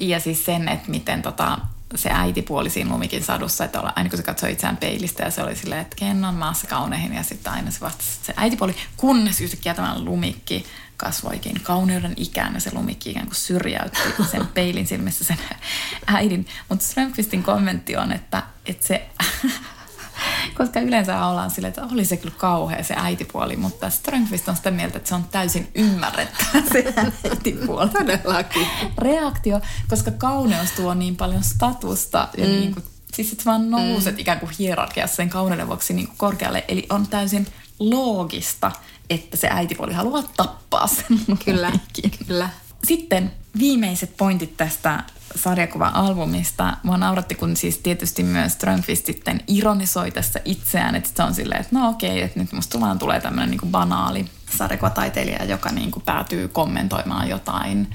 Ja 0.00 0.20
siis 0.20 0.44
sen, 0.44 0.68
että 0.68 0.90
miten 0.90 1.22
tota, 1.22 1.58
se 1.94 2.10
äitipuoli 2.12 2.70
siinä 2.70 2.90
Lumikin 2.90 3.24
sadussa, 3.24 3.64
että 3.64 3.80
aina 3.80 4.10
kun 4.10 4.16
se 4.16 4.22
katsoi 4.22 4.52
itseään 4.52 4.76
peilistä 4.76 5.22
ja 5.22 5.30
se 5.30 5.42
oli 5.42 5.56
silleen, 5.56 5.80
että 5.80 5.96
ken 5.96 6.24
on 6.24 6.34
maassa 6.34 6.66
kauneihin 6.66 7.14
ja 7.14 7.22
sitten 7.22 7.52
aina 7.52 7.70
se 7.70 7.80
vastasi 7.80 8.10
se 8.22 8.34
äitipuoli, 8.36 8.76
kunnes 8.96 9.40
yhtäkkiä 9.40 9.74
tämä 9.74 9.98
Lumikki 9.98 10.66
kasvoikin 10.96 11.60
kauneuden 11.62 12.14
ikään 12.16 12.54
ja 12.54 12.60
se 12.60 12.74
lumikki 12.74 13.10
ikään 13.10 13.26
kuin 13.26 13.36
syrjäytti 13.36 13.98
sen 14.30 14.46
peilin 14.46 14.86
silmissä 14.86 15.24
sen 15.24 15.38
äidin. 16.06 16.46
Mutta 16.68 16.84
Strömqvistin 16.84 17.42
kommentti 17.42 17.96
on, 17.96 18.12
että, 18.12 18.42
että 18.66 18.86
se 18.86 19.08
koska 20.58 20.80
yleensä 20.80 21.26
ollaan 21.26 21.50
silleen, 21.50 21.68
että 21.68 21.86
oli 21.92 22.04
se 22.04 22.16
kyllä 22.16 22.34
kauhea 22.38 22.84
se 22.84 22.94
äitipuoli, 22.96 23.56
mutta 23.56 23.90
Strömqvist 23.90 24.48
on 24.48 24.56
sitä 24.56 24.70
mieltä, 24.70 24.98
että 24.98 25.08
se 25.08 25.14
on 25.14 25.24
täysin 25.24 25.68
ymmärrettävä 25.74 26.62
se 26.72 26.94
äitipuoli. 26.96 27.88
Todellakin. 27.90 28.66
Reaktio, 28.98 29.60
koska 29.88 30.10
kauneus 30.10 30.70
tuo 30.70 30.94
niin 30.94 31.16
paljon 31.16 31.44
statusta 31.44 32.28
ja 32.36 32.44
mm. 32.44 32.50
niin 32.50 32.74
kuin, 32.74 32.84
siis 33.14 33.32
että 33.32 33.44
vaan 33.44 33.70
nouset 33.70 34.14
mm. 34.14 34.20
ikään 34.20 34.40
kuin 34.40 34.52
hierarkiassa 34.58 35.16
sen 35.16 35.30
kauneuden 35.30 35.66
vuoksi 35.66 35.94
niin 35.94 36.06
kuin 36.06 36.18
korkealle. 36.18 36.64
Eli 36.68 36.86
on 36.90 37.06
täysin 37.06 37.46
loogista, 37.78 38.72
että 39.10 39.36
se 39.36 39.48
äitipuoli 39.50 39.92
haluaa 39.92 40.22
tappaa 40.36 40.86
sen. 40.86 41.36
Kyllä, 41.44 41.72
kyllä. 42.26 42.48
Sitten 42.84 43.32
viimeiset 43.58 44.16
pointit 44.16 44.56
tästä 44.56 45.04
sarjakuva-albumista. 45.36 46.76
Mua 46.82 46.96
nauratti, 46.96 47.34
kun 47.34 47.56
siis 47.56 47.78
tietysti 47.78 48.22
myös 48.22 48.52
Strömqvist 48.52 49.06
sitten 49.06 49.40
ironisoi 49.46 50.10
tässä 50.10 50.40
itseään, 50.44 50.94
että 50.94 51.10
se 51.14 51.22
on 51.22 51.34
silleen, 51.34 51.60
että 51.60 51.78
no 51.78 51.88
okei, 51.88 52.22
että 52.22 52.40
nyt 52.40 52.52
musta 52.52 52.80
vaan 52.80 52.98
tulee 52.98 53.20
tämmöinen 53.20 53.50
niin 53.50 53.70
banaali 53.70 54.24
sarjakuvataiteilija, 54.58 55.44
joka 55.44 55.70
niin 55.70 55.90
kuin 55.90 56.02
päätyy 56.02 56.48
kommentoimaan 56.48 57.28
jotain, 57.28 57.94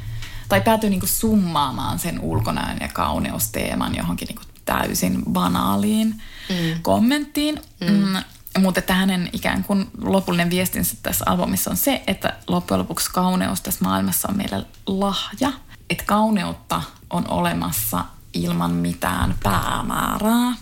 tai 0.50 0.62
päätyy 0.62 0.90
niin 0.90 1.00
kuin 1.00 1.10
summaamaan 1.10 2.00
sen 2.00 2.20
ulkonäön 2.20 2.78
ja 2.82 2.88
kauneusteeman 2.94 3.96
johonkin 3.96 4.28
niin 4.28 4.36
kuin 4.36 4.48
täysin 4.66 5.24
banaaliin 5.32 6.08
mm. 6.50 6.82
kommenttiin. 6.82 7.62
Mm. 7.82 7.88
Mm. 7.88 8.24
Mutta 8.60 8.80
että 8.80 8.94
hänen 8.94 9.30
ikään 9.34 9.64
kuin 9.64 9.88
lopullinen 10.02 10.50
viestinsä 10.50 10.96
tässä 11.04 11.26
albumissa 11.28 11.72
on 11.72 11.78
se, 11.78 12.04
että 12.08 12.34
loppujen 12.48 12.80
lopuksi 12.80 13.12
kauneus 13.12 13.62
tässä 13.62 13.86
maailmassa 13.86 14.28
on 14.28 14.38
meille 14.38 14.66
lahja. 14.88 15.52
Että 15.90 16.04
kauneutta 16.08 16.82
on 17.10 17.30
olemassa 17.30 18.06
ilman 18.34 18.72
mitään 18.72 19.36
päämäärää. 19.44 20.54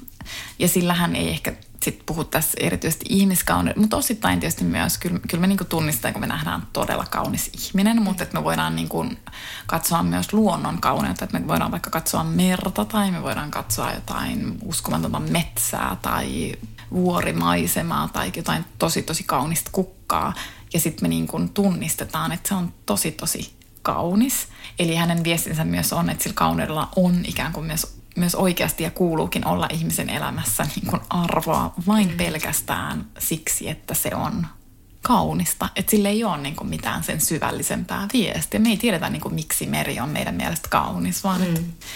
Ja 0.59 0.67
sillähän 0.67 1.15
ei 1.15 1.30
ehkä 1.30 1.53
sit 1.84 2.03
tässä 2.32 2.57
erityisesti 2.59 3.05
ihmiskauneudesta, 3.09 3.82
mutta 3.82 3.97
osittain 3.97 4.39
tietysti 4.39 4.63
myös, 4.63 4.97
kyllä, 4.97 5.19
kyllä 5.30 5.41
me 5.41 5.47
niinku 5.47 5.63
tunnistetaan, 5.63 6.13
kun 6.13 6.21
me 6.21 6.28
nähdään 6.28 6.67
todella 6.73 7.05
kaunis 7.05 7.51
ihminen, 7.53 8.01
mutta 8.01 8.23
että 8.23 8.38
me 8.38 8.43
voidaan 8.43 8.76
niinku 8.76 9.05
katsoa 9.65 10.03
myös 10.03 10.34
luonnon 10.34 10.82
kauneutta, 10.82 11.26
että 11.26 11.39
me 11.39 11.47
voidaan 11.47 11.71
vaikka 11.71 11.89
katsoa 11.89 12.23
merta 12.23 12.86
tai 12.86 13.11
me 13.11 13.21
voidaan 13.23 13.51
katsoa 13.51 13.91
jotain 13.91 14.57
uskomatonta 14.61 15.19
metsää 15.19 15.97
tai 16.01 16.53
vuorimaisemaa 16.91 18.07
tai 18.07 18.32
jotain 18.36 18.65
tosi 18.80 19.01
tosi 19.01 19.23
kaunista 19.23 19.69
kukkaa. 19.73 20.34
Ja 20.73 20.80
sitten 20.80 21.03
me 21.03 21.07
niin 21.07 21.28
kuin 21.28 21.49
tunnistetaan, 21.49 22.32
että 22.32 22.49
se 22.49 22.55
on 22.55 22.73
tosi 22.86 23.11
tosi 23.11 23.54
kaunis. 23.86 24.47
Eli 24.79 24.95
hänen 24.95 25.23
viestinsä 25.23 25.63
myös 25.63 25.93
on, 25.93 26.09
että 26.09 26.23
sillä 26.23 26.33
kauneudella 26.33 26.89
on 26.95 27.25
ikään 27.27 27.53
kuin 27.53 27.65
myös, 27.65 27.97
myös 28.15 28.36
oikeasti 28.36 28.83
ja 28.83 28.91
kuuluukin 28.91 29.47
olla 29.47 29.67
ihmisen 29.73 30.09
elämässä 30.09 30.67
niin 30.75 30.86
kuin 30.88 31.01
arvoa 31.09 31.73
vain 31.88 32.13
pelkästään 32.17 33.05
siksi, 33.19 33.69
että 33.69 33.93
se 33.93 34.15
on 34.15 34.47
kaunista. 35.07 35.69
Että 35.75 35.89
sille 35.89 36.09
ei 36.09 36.23
ole 36.23 36.37
niin 36.37 36.55
kuin 36.55 36.69
mitään 36.69 37.03
sen 37.03 37.21
syvällisempää 37.21 38.07
viestiä. 38.13 38.59
Me 38.59 38.69
ei 38.69 38.77
tiedetä 38.77 39.09
niin 39.09 39.21
kuin, 39.21 39.35
miksi 39.35 39.65
meri 39.65 39.99
on 39.99 40.09
meidän 40.09 40.35
mielestä 40.35 40.69
kaunis, 40.69 41.23
vaan 41.23 41.41
mm, 41.41 41.47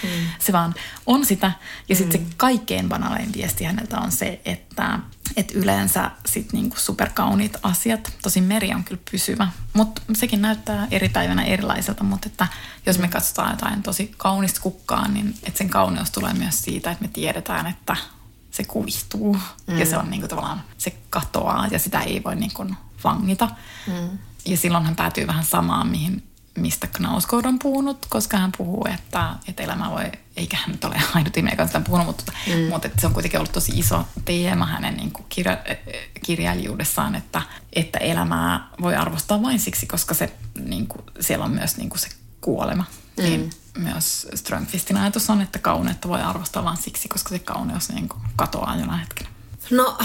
mm. 0.02 0.08
se 0.38 0.52
vaan 0.52 0.74
on 1.06 1.26
sitä. 1.26 1.52
Ja 1.88 1.96
sitten 1.96 2.20
mm. 2.20 2.26
se 2.26 2.34
kaikkein 2.36 2.88
banalein 2.88 3.32
viesti 3.32 3.64
häneltä 3.64 3.98
on 3.98 4.12
se, 4.12 4.40
että, 4.44 4.98
että 5.36 5.58
yleensä 5.58 6.10
sit 6.26 6.52
niin 6.52 6.70
kuin 6.70 6.80
superkauniit 6.80 7.56
asiat, 7.62 8.12
tosin 8.22 8.44
meri 8.44 8.74
on 8.74 8.84
kyllä 8.84 9.02
pysyvä, 9.10 9.48
mutta 9.72 10.02
sekin 10.14 10.42
näyttää 10.42 10.88
eri 10.90 11.08
päivänä 11.08 11.42
erilaiselta, 11.42 12.04
mutta 12.04 12.28
että 12.28 12.46
jos 12.86 12.98
me 12.98 13.08
katsotaan 13.08 13.50
jotain 13.50 13.82
tosi 13.82 14.14
kaunista 14.16 14.60
kukkaa, 14.60 15.08
niin 15.08 15.34
että 15.42 15.58
sen 15.58 15.70
kauneus 15.70 16.10
tulee 16.10 16.34
myös 16.34 16.62
siitä, 16.62 16.90
että 16.90 17.04
me 17.04 17.10
tiedetään, 17.12 17.66
että 17.66 17.96
se 18.50 18.64
kuihtuu 18.64 19.36
mm. 19.66 19.78
ja 19.78 19.86
se 19.86 19.96
on 19.96 20.10
niin 20.10 20.20
kuin 20.20 20.30
tavallaan, 20.30 20.62
se 20.78 20.96
katoaa 21.10 21.66
ja 21.70 21.78
sitä 21.78 22.00
ei 22.00 22.24
voi 22.24 22.36
niin 22.36 22.54
kuin 22.54 22.76
vangita. 23.04 23.48
Mm. 23.86 24.18
Ja 24.44 24.56
silloin 24.56 24.84
hän 24.84 24.96
päätyy 24.96 25.26
vähän 25.26 25.44
samaan, 25.44 25.88
mihin, 25.88 26.22
mistä 26.58 26.86
Knausgård 26.86 27.46
on 27.46 27.58
puhunut, 27.58 28.06
koska 28.08 28.36
hän 28.36 28.52
puhuu, 28.56 28.86
että, 28.94 29.34
että 29.48 29.62
elämä 29.62 29.90
voi, 29.90 30.12
eikä 30.36 30.56
hän 30.56 30.70
nyt 30.70 30.84
ole 30.84 31.02
ainut 31.14 31.36
ihminen, 31.36 31.52
joka 31.52 31.66
sitä 31.66 31.80
puhunut, 31.80 32.06
mutta, 32.06 32.32
mm. 32.46 32.62
mutta 32.62 32.88
että 32.88 33.00
se 33.00 33.06
on 33.06 33.12
kuitenkin 33.12 33.40
ollut 33.40 33.52
tosi 33.52 33.72
iso 33.74 34.08
teema 34.24 34.66
hänen 34.66 34.96
niin 34.96 35.10
kuin 35.10 35.26
kirja, 35.28 35.58
kirjailijuudessaan, 36.24 37.14
että, 37.14 37.42
että 37.72 37.98
elämää 37.98 38.68
voi 38.80 38.96
arvostaa 38.96 39.42
vain 39.42 39.60
siksi, 39.60 39.86
koska 39.86 40.14
se, 40.14 40.32
niin 40.64 40.86
kuin, 40.86 41.02
siellä 41.20 41.44
on 41.44 41.50
myös 41.50 41.76
niin 41.76 41.90
kuin 41.90 42.00
se 42.00 42.08
kuolema. 42.40 42.84
Mm. 43.16 43.24
Niin 43.24 43.50
myös 43.78 44.26
Strömqvistin 44.34 44.96
ajatus 44.96 45.30
on, 45.30 45.40
että 45.40 45.58
kauneutta 45.58 46.08
voi 46.08 46.20
arvostaa 46.20 46.64
vain 46.64 46.76
siksi, 46.76 47.08
koska 47.08 47.28
se 47.28 47.38
kauneus 47.38 47.88
niin 47.88 48.08
kuin 48.08 48.22
katoaa 48.36 48.76
jonain 48.76 49.00
hetkenä. 49.00 49.30
No, 49.70 49.98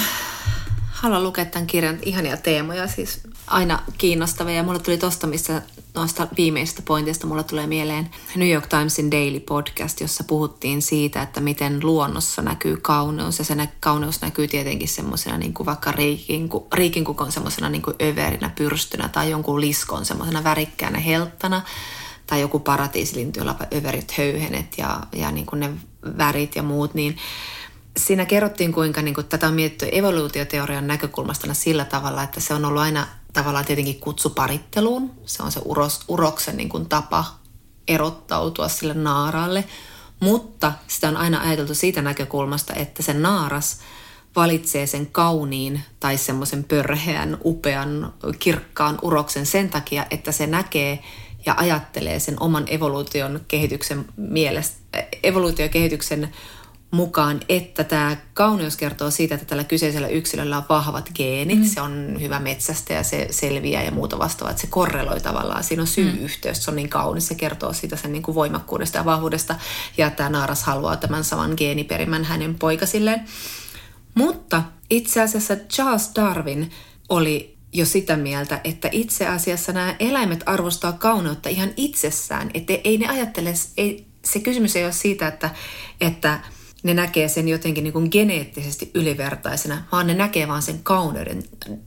haluan 1.05 1.23
lukea 1.23 1.45
tämän 1.45 1.67
kirjan 1.67 1.99
ihania 2.01 2.37
teemoja, 2.37 2.87
siis 2.87 3.21
aina 3.47 3.79
kiinnostavia. 3.97 4.55
Ja 4.55 4.63
mulle 4.63 4.79
tuli 4.79 4.97
tosta, 4.97 5.27
missä 5.27 5.61
noista 5.93 6.27
viimeisistä 6.37 6.81
pointista 6.81 7.27
mulle 7.27 7.43
tulee 7.43 7.67
mieleen 7.67 8.09
New 8.35 8.49
York 8.49 8.67
Timesin 8.67 9.11
Daily 9.11 9.39
Podcast, 9.39 10.01
jossa 10.01 10.23
puhuttiin 10.23 10.81
siitä, 10.81 11.21
että 11.21 11.41
miten 11.41 11.79
luonnossa 11.83 12.41
näkyy 12.41 12.77
kauneus. 12.77 13.39
Ja 13.39 13.45
se 13.45 13.55
kauneus 13.79 14.21
näkyy 14.21 14.47
tietenkin 14.47 14.87
semmoisena 14.87 15.37
niin 15.37 15.53
kuin 15.53 15.65
vaikka 15.65 15.91
riikinku, 15.91 16.67
riikinkukon 16.73 17.31
semmoisena 17.31 17.69
niin 17.69 17.81
kuin 17.81 17.95
överinä, 18.01 18.49
pyrstynä 18.55 19.09
tai 19.09 19.29
jonkun 19.29 19.61
liskon 19.61 20.05
semmoisena 20.05 20.43
värikkäänä 20.43 20.99
helttana 20.99 21.61
tai 22.27 22.41
joku 22.41 22.59
paratiisilintu, 22.59 23.39
jolla 23.39 23.55
överit 23.75 24.17
höyhenet 24.17 24.77
ja, 24.77 24.99
ja 25.15 25.31
niin 25.31 25.45
kuin 25.45 25.59
ne 25.59 25.69
värit 26.17 26.55
ja 26.55 26.63
muut, 26.63 26.93
niin 26.93 27.17
siinä 27.97 28.25
kerrottiin, 28.25 28.73
kuinka 28.73 29.01
niin 29.01 29.13
kuin, 29.15 29.27
tätä 29.27 29.47
on 29.47 29.53
mietitty 29.53 29.89
evoluutioteorian 29.91 30.87
näkökulmasta 30.87 31.53
sillä 31.53 31.85
tavalla, 31.85 32.23
että 32.23 32.39
se 32.39 32.53
on 32.53 32.65
ollut 32.65 32.81
aina 32.81 33.07
tavallaan 33.33 33.65
tietenkin 33.65 33.99
kutsu 33.99 34.29
paritteluun. 34.29 35.11
Se 35.25 35.43
on 35.43 35.51
se 35.51 35.61
uros, 35.65 35.99
uroksen 36.07 36.57
niin 36.57 36.69
kuin, 36.69 36.89
tapa 36.89 37.25
erottautua 37.87 38.67
sille 38.67 38.93
naaraalle. 38.93 39.63
Mutta 40.19 40.73
sitä 40.87 41.07
on 41.07 41.17
aina 41.17 41.41
ajateltu 41.41 41.75
siitä 41.75 42.01
näkökulmasta, 42.01 42.73
että 42.73 43.03
se 43.03 43.13
naaras 43.13 43.79
valitsee 44.35 44.87
sen 44.87 45.07
kauniin 45.07 45.81
tai 45.99 46.17
semmoisen 46.17 46.63
pörheän, 46.63 47.37
upean, 47.45 48.13
kirkkaan 48.39 48.99
uroksen 49.01 49.45
sen 49.45 49.69
takia, 49.69 50.05
että 50.11 50.31
se 50.31 50.47
näkee 50.47 51.03
ja 51.45 51.53
ajattelee 51.57 52.19
sen 52.19 52.35
oman 52.39 52.63
evoluution 52.67 53.41
kehityksen 53.47 54.05
mielestä, 54.17 54.77
evoluutiokehityksen 55.23 56.31
mukaan, 56.95 57.39
että 57.49 57.83
tämä 57.83 58.17
kauneus 58.33 58.77
kertoo 58.77 59.11
siitä, 59.11 59.35
että 59.35 59.47
tällä 59.47 59.63
kyseisellä 59.63 60.07
yksilöllä 60.07 60.57
on 60.57 60.63
vahvat 60.69 61.09
geenit, 61.15 61.59
mm. 61.59 61.65
se 61.65 61.81
on 61.81 62.17
hyvä 62.21 62.39
metsästä 62.39 62.93
ja 62.93 63.03
se 63.03 63.27
selviää 63.31 63.83
ja 63.83 63.91
muuta 63.91 64.19
vastaavaa, 64.19 64.51
että 64.51 64.61
se 64.61 64.67
korreloi 64.67 65.21
tavallaan, 65.21 65.63
siinä 65.63 65.81
on 65.81 65.87
syy-yhteys, 65.87 66.63
se 66.63 66.71
on 66.71 66.75
niin 66.75 66.89
kaunis, 66.89 67.27
se 67.27 67.35
kertoo 67.35 67.73
siitä 67.73 67.95
sen 67.95 68.11
niin 68.11 68.23
kuin 68.23 68.35
voimakkuudesta 68.35 68.97
ja 68.97 69.05
vahvuudesta 69.05 69.55
ja 69.97 70.09
tämä 70.09 70.29
naaras 70.29 70.63
haluaa 70.63 70.97
tämän 70.97 71.23
saman 71.23 71.53
geeniperimän 71.57 72.23
hänen 72.23 72.55
poikasilleen. 72.55 73.25
Mutta 74.15 74.63
itse 74.89 75.21
asiassa 75.21 75.55
Charles 75.55 76.11
Darwin 76.15 76.71
oli 77.09 77.57
jo 77.73 77.85
sitä 77.85 78.17
mieltä, 78.17 78.61
että 78.63 78.89
itse 78.91 79.27
asiassa 79.27 79.71
nämä 79.71 79.95
eläimet 79.99 80.43
arvostaa 80.45 80.91
kauneutta 80.91 81.49
ihan 81.49 81.69
itsessään, 81.77 82.51
että 82.53 82.73
ei 82.83 82.97
ne 82.97 83.07
ajattele, 83.07 83.53
ei, 83.77 84.05
se 84.25 84.39
kysymys 84.39 84.75
ei 84.75 84.83
ole 84.83 84.91
siitä, 84.91 85.27
että, 85.27 85.49
että 86.01 86.39
ne 86.85 86.93
näkee 86.93 87.27
sen 87.27 87.47
jotenkin 87.47 87.83
niin 87.83 87.93
kuin 87.93 88.07
geneettisesti 88.11 88.91
ylivertaisena, 88.93 89.83
vaan 89.91 90.07
ne 90.07 90.13
näkee 90.13 90.47
vaan 90.47 90.61
sen 90.61 90.79
kauneuden. 90.83 91.43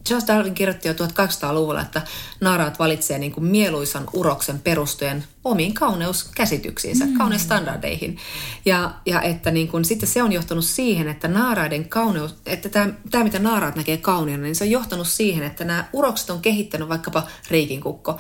Charles 0.07 0.27
Darwin 0.29 0.55
kirjoitti 0.55 0.89
jo 0.89 0.95
1800-luvulla, 0.95 1.81
että 1.81 2.03
naaraat 2.41 2.79
valitsee 2.79 3.19
niin 3.19 3.33
kuin 3.33 3.45
mieluisan 3.45 4.05
uroksen 4.13 4.59
perustuen 4.59 5.25
omiin 5.45 5.75
kauneuskäsityksiinsä, 5.75 7.07
mm. 7.07 7.19
kauneustandardeihin. 7.19 8.19
Ja, 8.65 8.95
ja 9.07 9.23
että 9.23 9.51
niin 9.51 9.69
kuin, 9.69 9.85
sitten 9.85 10.09
se 10.09 10.23
on 10.23 10.33
johtanut 10.33 10.65
siihen, 10.65 11.09
että 11.09 11.29
naaraiden 11.29 11.89
kauneus, 11.89 12.35
että 12.47 12.69
tämä, 12.69 12.93
tämä 13.11 13.25
mitä 13.25 13.39
naaraat 13.39 13.77
näkee 13.77 13.97
kauniina, 13.97 14.43
niin 14.43 14.55
se 14.55 14.65
on 14.65 14.71
johtanut 14.71 15.09
siihen, 15.09 15.45
että 15.45 15.65
nämä 15.65 15.85
urokset 15.93 16.31
on 16.31 16.41
kehittänyt 16.41 16.89
vaikkapa 16.89 17.27
riikinkukko, 17.51 18.19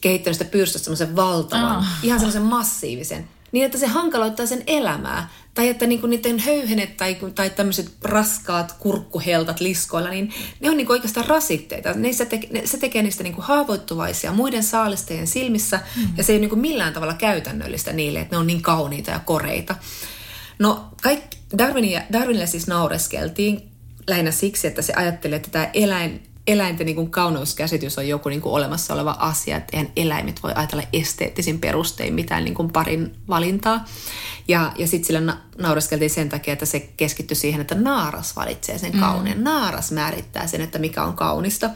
kehittänyt 0.00 0.38
sitä 0.38 0.50
pyrstöstä 0.50 0.84
semmoisen 0.84 1.16
valtavan, 1.16 1.76
oh. 1.76 1.84
ihan 2.02 2.18
semmoisen 2.18 2.42
massiivisen, 2.42 3.28
niin 3.52 3.64
että 3.66 3.78
se 3.78 3.86
hankaloittaa 3.86 4.46
sen 4.46 4.62
elämää. 4.66 5.28
Tai 5.54 5.68
että 5.68 5.86
niinku 5.86 6.06
niiden 6.06 6.38
höyhenet 6.38 6.96
tai, 6.96 7.16
tai 7.34 7.50
tämmöiset 7.50 7.92
raskaat 8.02 8.72
kurkkuheltat 8.72 9.60
liskoilla, 9.60 10.10
niin 10.10 10.32
ne 10.60 10.70
on 10.70 10.76
niinku 10.76 10.92
oikeastaan 10.92 11.26
rasitteita. 11.26 11.92
Ne, 11.92 12.12
se, 12.12 12.26
te, 12.26 12.40
ne, 12.50 12.66
se 12.66 12.78
tekee 12.78 13.02
niistä 13.02 13.22
niinku 13.22 13.42
haavoittuvaisia 13.42 14.32
muiden 14.32 14.62
saalistajien 14.62 15.26
silmissä, 15.26 15.80
mm. 15.96 16.08
ja 16.16 16.24
se 16.24 16.32
ei 16.32 16.36
ole 16.36 16.40
niinku 16.40 16.56
millään 16.56 16.92
tavalla 16.92 17.14
käytännöllistä 17.14 17.92
niille, 17.92 18.20
että 18.20 18.36
ne 18.36 18.38
on 18.38 18.46
niin 18.46 18.62
kauniita 18.62 19.10
ja 19.10 19.18
koreita. 19.18 19.74
No, 20.58 20.84
kaikki, 21.02 21.38
Darwinia, 21.58 22.02
Darwinille 22.12 22.46
siis 22.46 22.66
naureskeltiin 22.66 23.70
lähinnä 24.06 24.30
siksi, 24.30 24.66
että 24.66 24.82
se 24.82 24.92
ajatteli, 24.92 25.34
että 25.34 25.50
tämä 25.50 25.70
eläin, 25.74 26.29
eläinten 26.52 26.86
niin 26.86 26.96
kuin 26.96 27.10
kauneuskäsitys 27.10 27.98
on 27.98 28.08
joku 28.08 28.28
niin 28.28 28.40
kuin 28.40 28.52
olemassa 28.52 28.94
oleva 28.94 29.16
asia, 29.18 29.56
että 29.56 29.76
eihän 29.76 29.92
eläimet 29.96 30.42
voi 30.42 30.52
ajatella 30.54 30.84
esteettisin 30.92 31.60
perustein 31.60 32.14
mitään 32.14 32.44
niin 32.44 32.54
kuin 32.54 32.72
parin 32.72 33.14
valintaa. 33.28 33.84
Ja, 34.48 34.72
ja 34.78 34.86
sitten 34.86 35.06
sille 35.06 35.20
na- 35.20 35.40
naureskeltiin 35.58 36.10
sen 36.10 36.28
takia, 36.28 36.52
että 36.52 36.66
se 36.66 36.80
keskittyi 36.96 37.36
siihen, 37.36 37.60
että 37.60 37.74
naaras 37.74 38.36
valitsee 38.36 38.78
sen 38.78 38.92
mm. 38.92 39.00
kauneen. 39.00 39.38
Mm. 39.38 39.44
Naaras 39.44 39.92
määrittää 39.92 40.46
sen, 40.46 40.60
että 40.60 40.78
mikä 40.78 41.04
on 41.04 41.14
kaunista. 41.14 41.70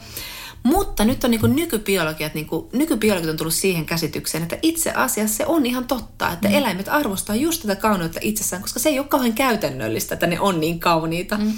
Mutta 0.63 1.05
nyt 1.05 1.23
on 1.23 1.31
niin 1.31 1.55
nykybiologiat, 1.55 2.33
niin 2.33 2.47
kuin, 2.47 2.65
nykybiologiat 2.73 3.29
on 3.29 3.37
tullut 3.37 3.53
siihen 3.53 3.85
käsitykseen, 3.85 4.43
että 4.43 4.57
itse 4.61 4.91
asiassa 4.91 5.37
se 5.37 5.45
on 5.45 5.65
ihan 5.65 5.87
totta, 5.87 6.31
että 6.31 6.47
mm. 6.47 6.53
eläimet 6.53 6.87
arvostaa 6.89 7.35
just 7.35 7.61
tätä 7.61 7.75
kauneutta 7.75 8.19
itsessään, 8.23 8.61
koska 8.61 8.79
se 8.79 8.89
ei 8.89 8.99
ole 8.99 9.07
kauhean 9.07 9.33
käytännöllistä, 9.33 10.13
että 10.13 10.27
ne 10.27 10.39
on 10.39 10.59
niin 10.59 10.79
kauniita. 10.79 11.37
Mm. 11.37 11.53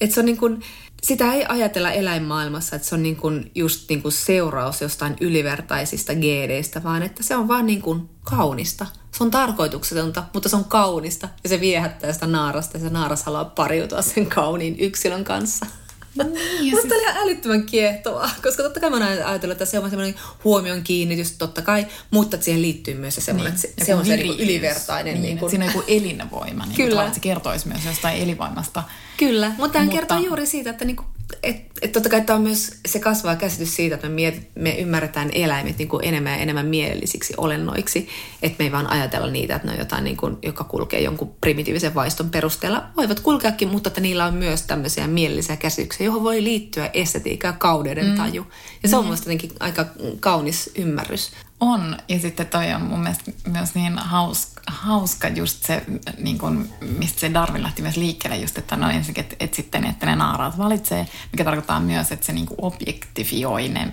Että 0.00 0.14
se 0.14 0.20
on 0.20 0.26
niin 0.26 0.36
kuin, 0.36 0.62
sitä 1.04 1.32
ei 1.32 1.44
ajatella 1.48 1.90
eläinmaailmassa, 1.90 2.76
että 2.76 2.88
se 2.88 2.94
on 2.94 3.02
niin 3.02 3.16
kuin 3.16 3.50
just 3.54 3.88
niin 3.88 4.02
kuin 4.02 4.12
seuraus 4.12 4.80
jostain 4.80 5.16
ylivertaisista 5.20 6.14
geedeistä, 6.14 6.82
vaan 6.82 7.02
että 7.02 7.22
se 7.22 7.36
on 7.36 7.48
vaan 7.48 7.66
niin 7.66 7.82
kuin 7.82 8.08
kaunista. 8.24 8.86
Se 9.10 9.24
on 9.24 9.30
tarkoituksetonta, 9.30 10.24
mutta 10.34 10.48
se 10.48 10.56
on 10.56 10.64
kaunista 10.64 11.28
ja 11.42 11.48
se 11.48 11.60
viehättää 11.60 12.12
sitä 12.12 12.26
naarasta 12.26 12.76
ja 12.76 12.84
se 12.84 12.90
naaras 12.90 13.22
haluaa 13.24 13.44
pariutua 13.44 14.02
sen 14.02 14.26
kauniin 14.26 14.76
yksilön 14.80 15.24
kanssa. 15.24 15.66
Niin, 16.14 16.70
Musta 16.70 16.88
siis... 16.88 16.92
oli 16.92 17.02
ihan 17.02 17.16
älyttömän 17.16 17.66
kiehtovaa, 17.66 18.30
koska 18.42 18.62
totta 18.62 18.80
kai 18.80 18.90
mä 18.90 18.96
oon 18.96 19.06
ajatellut, 19.06 19.52
että 19.52 19.64
se 19.64 19.78
on 19.78 19.90
semmoinen 19.90 20.14
huomion 20.44 20.82
kiinnitys, 20.82 21.32
totta 21.32 21.62
kai, 21.62 21.86
mutta 22.10 22.36
siihen 22.40 22.62
liittyy 22.62 22.94
myös 22.94 23.14
se 23.14 23.20
semmoinen, 23.20 23.52
niin, 23.52 23.70
että 23.70 23.84
se, 23.84 23.86
se 23.86 23.94
on 23.94 24.06
se 24.06 24.16
niin 24.16 24.40
ylivertainen. 24.40 25.14
Niin, 25.14 25.22
niin 25.22 25.38
kun... 25.38 25.50
Siinä 25.50 25.64
on 25.64 25.72
joku 25.74 25.84
elinvoima, 25.88 26.66
niin 26.66 26.76
Kyllä. 26.76 27.02
että 27.02 27.14
se 27.14 27.20
kertoisi 27.20 27.68
myös 27.68 27.84
jostain 27.84 28.22
elinvoimasta. 28.22 28.82
Kyllä, 29.16 29.52
mutta 29.58 29.78
hän 29.78 29.86
mutta... 29.86 30.00
kertoo 30.00 30.18
juuri 30.18 30.46
siitä, 30.46 30.70
että 30.70 30.84
niinku 30.84 31.04
et, 31.42 31.71
et 31.82 31.92
totta 31.92 32.08
kai 32.08 32.20
tämä 32.20 32.36
on 32.36 32.42
myös 32.42 32.74
se 32.88 32.98
kasvaa 32.98 33.36
käsitys 33.36 33.76
siitä, 33.76 33.94
että 33.94 34.08
me, 34.08 34.14
miet, 34.14 34.48
me 34.54 34.70
ymmärretään 34.70 35.30
eläimet 35.32 35.78
niin 35.78 35.88
kuin 35.88 36.04
enemmän 36.04 36.32
ja 36.32 36.38
enemmän 36.38 36.66
mielellisiksi 36.66 37.34
olennoiksi, 37.36 38.08
että 38.42 38.56
me 38.58 38.64
ei 38.64 38.72
vaan 38.72 38.90
ajatella 38.90 39.26
niitä, 39.26 39.56
että 39.56 39.68
ne 39.68 39.72
on 39.72 39.78
jotain, 39.78 40.04
niin 40.04 40.16
kuin, 40.16 40.36
joka 40.42 40.64
kulkee 40.64 41.00
jonkun 41.00 41.34
primitiivisen 41.40 41.94
vaiston 41.94 42.30
perusteella. 42.30 42.84
Voivat 42.96 43.20
kulkeakin, 43.20 43.68
mutta 43.68 43.88
että 43.88 44.00
niillä 44.00 44.26
on 44.26 44.34
myös 44.34 44.62
tämmöisiä 44.62 45.06
mielellisiä 45.06 45.56
käsityksiä, 45.56 46.06
johon 46.06 46.22
voi 46.22 46.44
liittyä 46.44 46.90
estetiikka 46.94 47.46
ja 47.46 47.52
kaudeuden 47.52 48.06
mm. 48.06 48.16
taju. 48.16 48.46
Ja 48.82 48.88
se 48.88 48.96
on 48.96 49.04
mm. 49.04 49.06
mielestäni 49.06 49.38
aika 49.60 49.86
kaunis 50.20 50.70
ymmärrys 50.74 51.32
on, 51.62 51.96
ja 52.08 52.18
sitten 52.18 52.46
toi 52.46 52.72
on 52.72 52.82
mun 52.82 53.00
mielestä 53.00 53.32
myös 53.46 53.74
niin 53.74 53.98
hauska, 53.98 54.62
hauska 54.66 55.28
just 55.28 55.62
se, 55.62 55.82
niin 56.18 56.38
kun, 56.38 56.68
mistä 56.98 57.20
se 57.20 57.34
Darwin 57.34 57.62
lähti 57.62 57.82
myös 57.82 57.96
liikkeelle, 57.96 58.36
just 58.36 58.58
että 58.58 58.76
no 58.76 58.90
ensinnäkin, 58.90 59.24
että, 59.24 59.36
että 59.40 59.56
sitten 59.56 59.84
että 59.84 60.06
ne 60.06 60.16
naaraat 60.16 60.58
valitsee, 60.58 61.06
mikä 61.32 61.44
tarkoittaa 61.44 61.71
myös, 61.80 62.12
että 62.12 62.26
se 62.26 62.32
niin 62.32 62.46
objektifioi 62.58 63.68
ne, 63.68 63.92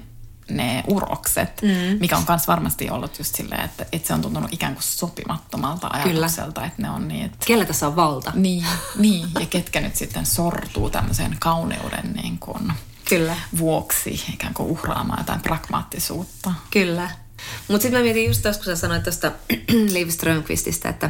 ne 0.49 0.83
urokset, 0.87 1.61
mm. 1.61 1.97
mikä 1.99 2.17
on 2.17 2.23
myös 2.27 2.47
varmasti 2.47 2.89
ollut 2.89 3.17
just 3.19 3.35
silleen, 3.35 3.65
että, 3.65 3.85
että 3.91 4.07
se 4.07 4.13
on 4.13 4.21
tuntunut 4.21 4.53
ikään 4.53 4.73
kuin 4.73 4.83
sopimattomalta 4.83 5.87
ajatukselta, 5.87 6.53
Kyllä. 6.53 6.67
että 6.67 6.81
ne 6.81 6.89
on 6.89 7.07
niin, 7.07 7.25
että... 7.25 7.45
Kellä 7.45 7.65
tässä 7.65 7.87
on 7.87 7.95
valta? 7.95 8.31
Niin, 8.35 8.65
niin, 8.95 9.27
ja 9.39 9.45
ketkä 9.45 9.81
nyt 9.81 9.95
sitten 9.95 10.25
sortuu 10.25 10.89
tämmöiseen 10.89 11.37
kauneuden 11.39 12.13
niin 12.23 12.39
kuin, 12.39 12.73
Kyllä. 13.09 13.35
vuoksi 13.57 14.23
ikään 14.33 14.53
kuin 14.53 14.69
uhraamaan 14.69 15.19
jotain 15.19 15.41
pragmaattisuutta. 15.41 16.53
Kyllä. 16.71 17.09
Mutta 17.67 17.81
sitten 17.81 17.99
mä 17.99 18.03
mietin 18.03 18.25
just 18.25 18.41
tuossa, 18.41 18.63
kun 18.63 18.75
sä 18.75 18.75
sanoit 18.75 19.03
tuosta 19.03 19.31
Liv 19.93 20.09
Strömqvististä, 20.09 20.89
että, 20.89 21.09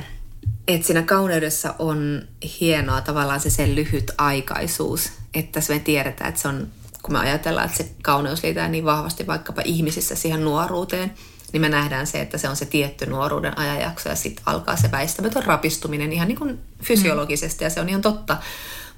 että 0.75 0.87
siinä 0.87 1.01
kauneudessa 1.01 1.75
on 1.79 2.21
hienoa 2.59 3.01
tavallaan 3.01 3.39
se 3.39 3.49
sen 3.49 3.75
lyhyt 3.75 4.11
aikaisuus, 4.17 5.11
että 5.33 5.59
me 5.69 5.79
tiedetään, 5.79 6.29
että 6.29 6.41
se 6.41 6.47
on, 6.47 6.67
kun 7.01 7.13
me 7.13 7.19
ajatellaan, 7.19 7.65
että 7.65 7.77
se 7.77 7.89
kauneus 8.03 8.43
liitää 8.43 8.67
niin 8.67 8.85
vahvasti 8.85 9.27
vaikkapa 9.27 9.61
ihmisissä 9.65 10.15
siihen 10.15 10.43
nuoruuteen, 10.43 11.13
niin 11.53 11.61
me 11.61 11.69
nähdään 11.69 12.07
se, 12.07 12.21
että 12.21 12.37
se 12.37 12.49
on 12.49 12.55
se 12.55 12.65
tietty 12.65 13.05
nuoruuden 13.05 13.57
ajanjakso 13.57 14.09
ja 14.09 14.15
sitten 14.15 14.43
alkaa 14.45 14.75
se 14.75 14.91
väistämätön 14.91 15.43
rapistuminen 15.43 16.11
ihan 16.11 16.27
niin 16.27 16.37
kuin 16.37 16.59
fysiologisesti 16.83 17.63
ja 17.63 17.69
se 17.69 17.81
on 17.81 17.89
ihan 17.89 18.01
totta. 18.01 18.37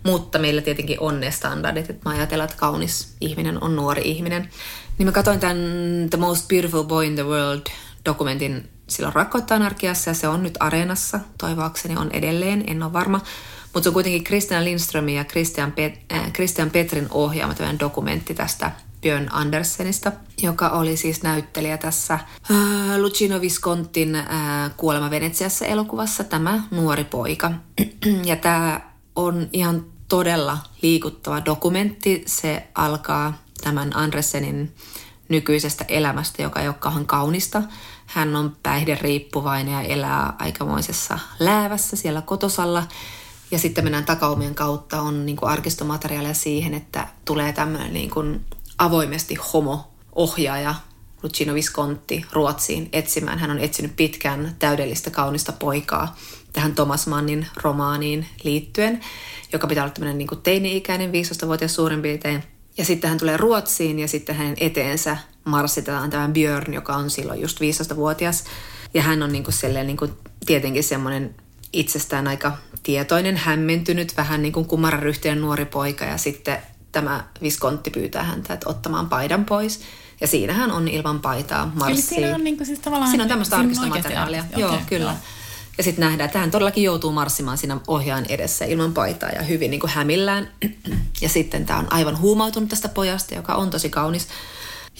Mutta 0.03 0.39
meillä 0.39 0.61
tietenkin 0.61 0.99
on 0.99 1.19
ne 1.19 1.31
standardit, 1.31 1.89
että 1.89 2.09
mä 2.09 2.15
ajatellaan, 2.15 2.49
että 2.49 2.59
kaunis 2.59 3.15
ihminen 3.21 3.63
on 3.63 3.75
nuori 3.75 4.01
ihminen. 4.05 4.49
Niin 4.97 5.07
mä 5.07 5.11
katsoin 5.11 5.39
tämän 5.39 5.57
The 6.09 6.17
Most 6.17 6.47
Beautiful 6.47 6.83
Boy 6.83 7.05
in 7.05 7.15
the 7.15 7.25
World 7.25 7.61
dokumentin 8.05 8.69
silloin 8.91 9.15
Rakkautta 9.15 9.55
anarkiassa 9.55 10.09
ja 10.09 10.13
se 10.13 10.27
on 10.27 10.43
nyt 10.43 10.57
Areenassa, 10.59 11.19
toivoakseni 11.37 11.97
on 11.97 12.11
edelleen, 12.11 12.63
en 12.67 12.83
ole 12.83 12.93
varma. 12.93 13.21
Mutta 13.73 13.83
se 13.83 13.89
on 13.89 13.93
kuitenkin 13.93 14.23
Christian 14.23 14.65
Lindströmin 14.65 15.15
ja 15.15 15.25
Christian, 15.25 15.71
Pet- 15.71 16.15
äh, 16.15 16.31
Christian 16.31 16.69
Petrin 16.69 17.07
ohjaama 17.09 17.53
dokumentti 17.79 18.33
tästä 18.33 18.71
Björn 19.01 19.27
Andersenista, 19.31 20.11
joka 20.41 20.69
oli 20.69 20.97
siis 20.97 21.23
näyttelijä 21.23 21.77
tässä 21.77 22.13
äh, 22.13 22.97
Lucino 22.97 23.41
Viscontin 23.41 24.15
äh, 24.15 24.27
Kuolema 24.77 25.09
Venetsiassa 25.09 25.65
elokuvassa, 25.65 26.23
tämä 26.23 26.63
nuori 26.71 27.03
poika. 27.03 27.51
ja 28.25 28.35
tämä 28.35 28.81
on 29.15 29.49
ihan 29.53 29.85
todella 30.07 30.57
liikuttava 30.81 31.45
dokumentti. 31.45 32.23
Se 32.25 32.67
alkaa 32.75 33.41
tämän 33.63 33.95
Andressenin 33.95 34.75
nykyisestä 35.29 35.85
elämästä, 35.87 36.41
joka 36.41 36.59
ei 36.59 36.67
ole 36.67 36.75
kauhean 36.79 37.05
kaunista. 37.05 37.63
Hän 38.13 38.35
on 38.35 38.57
päihderiippuvainen 38.63 39.73
ja 39.73 39.81
elää 39.81 40.33
aikamoisessa 40.39 41.19
läävässä 41.39 41.95
siellä 41.95 42.21
kotosalla. 42.21 42.83
Ja 43.51 43.59
sitten 43.59 43.83
mennään 43.83 44.05
takaumien 44.05 44.55
kautta, 44.55 45.01
on 45.01 45.25
niin 45.25 45.35
kuin 45.35 45.49
arkistomateriaalia 45.49 46.33
siihen, 46.33 46.73
että 46.73 47.07
tulee 47.25 47.53
tämmöinen 47.53 47.93
niin 47.93 48.09
kuin 48.09 48.45
avoimesti 48.77 49.35
homo-ohjaaja 49.53 50.75
Lucino 51.23 51.53
Visconti 51.53 52.25
Ruotsiin 52.31 52.89
etsimään. 52.93 53.39
Hän 53.39 53.51
on 53.51 53.59
etsinyt 53.59 53.95
pitkään 53.95 54.55
täydellistä 54.59 55.09
kaunista 55.09 55.51
poikaa 55.51 56.15
tähän 56.53 56.75
Thomas 56.75 57.07
Mannin 57.07 57.47
romaaniin 57.63 58.25
liittyen, 58.43 58.99
joka 59.53 59.67
pitää 59.67 59.83
olla 59.83 59.93
tämmöinen 59.93 60.17
niin 60.17 60.41
teini-ikäinen, 60.43 61.11
15-vuotias 61.11 61.75
suurin 61.75 62.01
piirtein. 62.01 62.43
Ja 62.77 62.85
sitten 62.85 63.09
hän 63.09 63.19
tulee 63.19 63.37
Ruotsiin 63.37 63.99
ja 63.99 64.07
sitten 64.07 64.35
hänen 64.35 64.55
eteensä 64.59 65.17
marssitetaan 65.45 66.09
tämä 66.09 66.27
Björn, 66.27 66.73
joka 66.73 66.95
on 66.95 67.09
silloin 67.09 67.41
just 67.41 67.59
15-vuotias. 67.59 68.43
Ja 68.93 69.01
hän 69.01 69.23
on 69.23 69.31
niin 69.31 69.43
kuin 69.43 69.53
selleen, 69.53 69.87
niin 69.87 69.97
kuin 69.97 70.13
tietenkin 70.45 70.83
semmoinen 70.83 71.35
itsestään 71.73 72.27
aika 72.27 72.57
tietoinen, 72.83 73.37
hämmentynyt, 73.37 74.17
vähän 74.17 74.41
niin 74.41 74.53
kuin 74.53 74.65
kumararyhteen 74.65 75.41
nuori 75.41 75.65
poika. 75.65 76.05
Ja 76.05 76.17
sitten 76.17 76.57
tämä 76.91 77.23
Viskontti 77.41 77.89
pyytää 77.89 78.23
häntä, 78.23 78.53
että 78.53 78.69
ottamaan 78.69 79.09
paidan 79.09 79.45
pois. 79.45 79.81
Ja 80.21 80.27
siinähän 80.27 80.71
on 80.71 80.87
ilman 80.87 81.19
paitaa 81.19 81.71
marssi. 81.75 81.91
Eli 81.91 82.01
siinä 82.01 82.35
on, 82.35 82.43
niin 82.43 82.57
kuin 82.57 82.67
siis 82.67 82.79
tavallaan, 82.79 83.11
siinä 83.11 83.23
on 83.23 83.29
tämmöistä 83.29 83.57
arkistomateriaalia. 83.57 84.45
Joo, 84.57 84.69
okay, 84.69 84.85
kyllä. 84.89 85.11
Joo. 85.11 85.19
Ja 85.77 85.83
sitten 85.83 86.05
nähdään, 86.05 86.25
että 86.25 86.39
hän 86.39 86.51
todellakin 86.51 86.83
joutuu 86.83 87.11
marssimaan 87.11 87.57
siinä 87.57 87.79
ohjaan 87.87 88.25
edessä 88.29 88.65
ilman 88.65 88.93
paitaa 88.93 89.29
ja 89.29 89.41
hyvin 89.41 89.71
niin 89.71 89.79
kuin 89.79 89.91
hämillään. 89.91 90.51
Ja 91.21 91.29
sitten 91.29 91.65
tämä 91.65 91.79
on 91.79 91.93
aivan 91.93 92.19
huumautunut 92.19 92.69
tästä 92.69 92.89
pojasta, 92.89 93.35
joka 93.35 93.55
on 93.55 93.69
tosi 93.69 93.89
kaunis. 93.89 94.27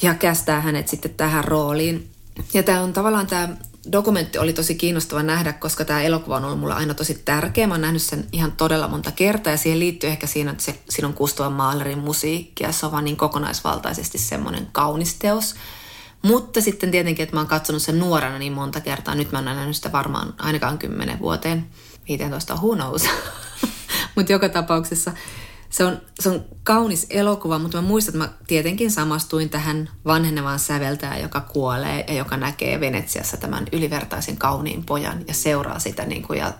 Ja 0.02 0.14
kästää 0.14 0.62
hänet 0.62 0.88
sitten 0.88 1.14
tähän 1.14 1.44
rooliin. 1.44 2.10
Ja 2.54 2.64
tämä 2.64 2.82
on 2.82 2.94
tavallaan 2.94 3.28
tämä 3.28 3.50
dokumentti 3.92 4.38
oli 4.38 4.54
tosi 4.54 4.76
kiinnostava 4.76 5.24
nähdä, 5.24 5.54
koska 5.54 5.86
tämä 5.86 6.02
elokuva 6.02 6.38
on 6.38 6.46
ollut 6.46 6.60
mulle 6.60 6.74
aina 6.74 6.94
tosi 6.94 7.22
tärkeä. 7.26 7.68
Mä 7.68 7.74
oon 7.74 7.82
nähnyt 7.82 8.02
sen 8.02 8.28
ihan 8.32 8.52
todella 8.52 8.88
monta 8.88 9.12
kertaa 9.12 9.54
ja 9.54 9.58
siihen 9.58 9.80
liittyy 9.80 10.10
ehkä 10.10 10.28
siinä, 10.28 10.52
että 10.52 10.64
se, 10.64 10.80
siinä 10.90 11.08
on 11.08 11.14
Kustuvan 11.14 11.54
Maalerin 11.54 12.00
musiikki 12.00 12.64
ja 12.64 12.72
se 12.72 12.86
on 12.86 12.92
vaan 12.92 13.04
niin 13.04 13.18
kokonaisvaltaisesti 13.18 14.18
semmoinen 14.18 14.68
kaunis 14.72 15.16
teos. 15.16 15.56
Mutta 16.22 16.62
sitten 16.62 16.92
tietenkin, 16.92 17.24
että 17.24 17.36
mä 17.36 17.40
oon 17.40 17.48
katsonut 17.48 17.82
sen 17.82 18.00
nuorena 18.00 18.40
niin 18.40 18.54
monta 18.54 18.82
kertaa. 18.82 19.16
Nyt 19.16 19.32
mä 19.32 19.38
oon 19.38 19.46
nähnyt 19.46 19.76
sitä 19.76 19.92
varmaan 19.92 20.34
ainakaan 20.38 20.78
10 20.78 21.20
vuoteen. 21.20 21.66
15 22.08 22.56
who 22.56 22.76
knows. 22.76 23.06
Mutta 24.16 24.32
joka 24.32 24.50
tapauksessa 24.50 25.12
se 25.72 25.86
on, 25.86 26.02
se 26.20 26.30
on 26.30 26.46
kaunis 26.64 27.08
elokuva, 27.10 27.60
mutta 27.60 27.82
mä 27.82 27.88
muistan, 27.88 28.16
että 28.16 28.28
mä 28.28 28.46
tietenkin 28.48 28.92
samastuin 28.92 29.50
tähän 29.50 29.90
vanhenevaan 30.06 30.60
säveltäjään, 30.60 31.22
joka 31.22 31.42
kuolee 31.42 32.06
ja 32.08 32.14
joka 32.14 32.38
näkee 32.38 32.80
Venetsiassa 32.80 33.38
tämän 33.38 33.68
ylivertaisen 33.72 34.38
kauniin 34.38 34.86
pojan 34.86 35.24
ja 35.28 35.34
seuraa 35.34 35.80
sitä 35.80 36.06
niin 36.06 36.24
kuin, 36.24 36.40
ja 36.40 36.54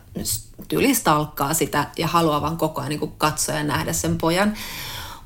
tylistalkkaa 0.68 1.54
sitä 1.54 1.88
ja 1.98 2.08
haluaa 2.08 2.42
vaan 2.42 2.58
koko 2.58 2.82
ajan 2.82 2.90
niin 2.90 3.00
kuin 3.00 3.14
katsoa 3.18 3.56
ja 3.56 3.64
nähdä 3.64 3.94
sen 3.94 4.18
pojan. 4.18 4.54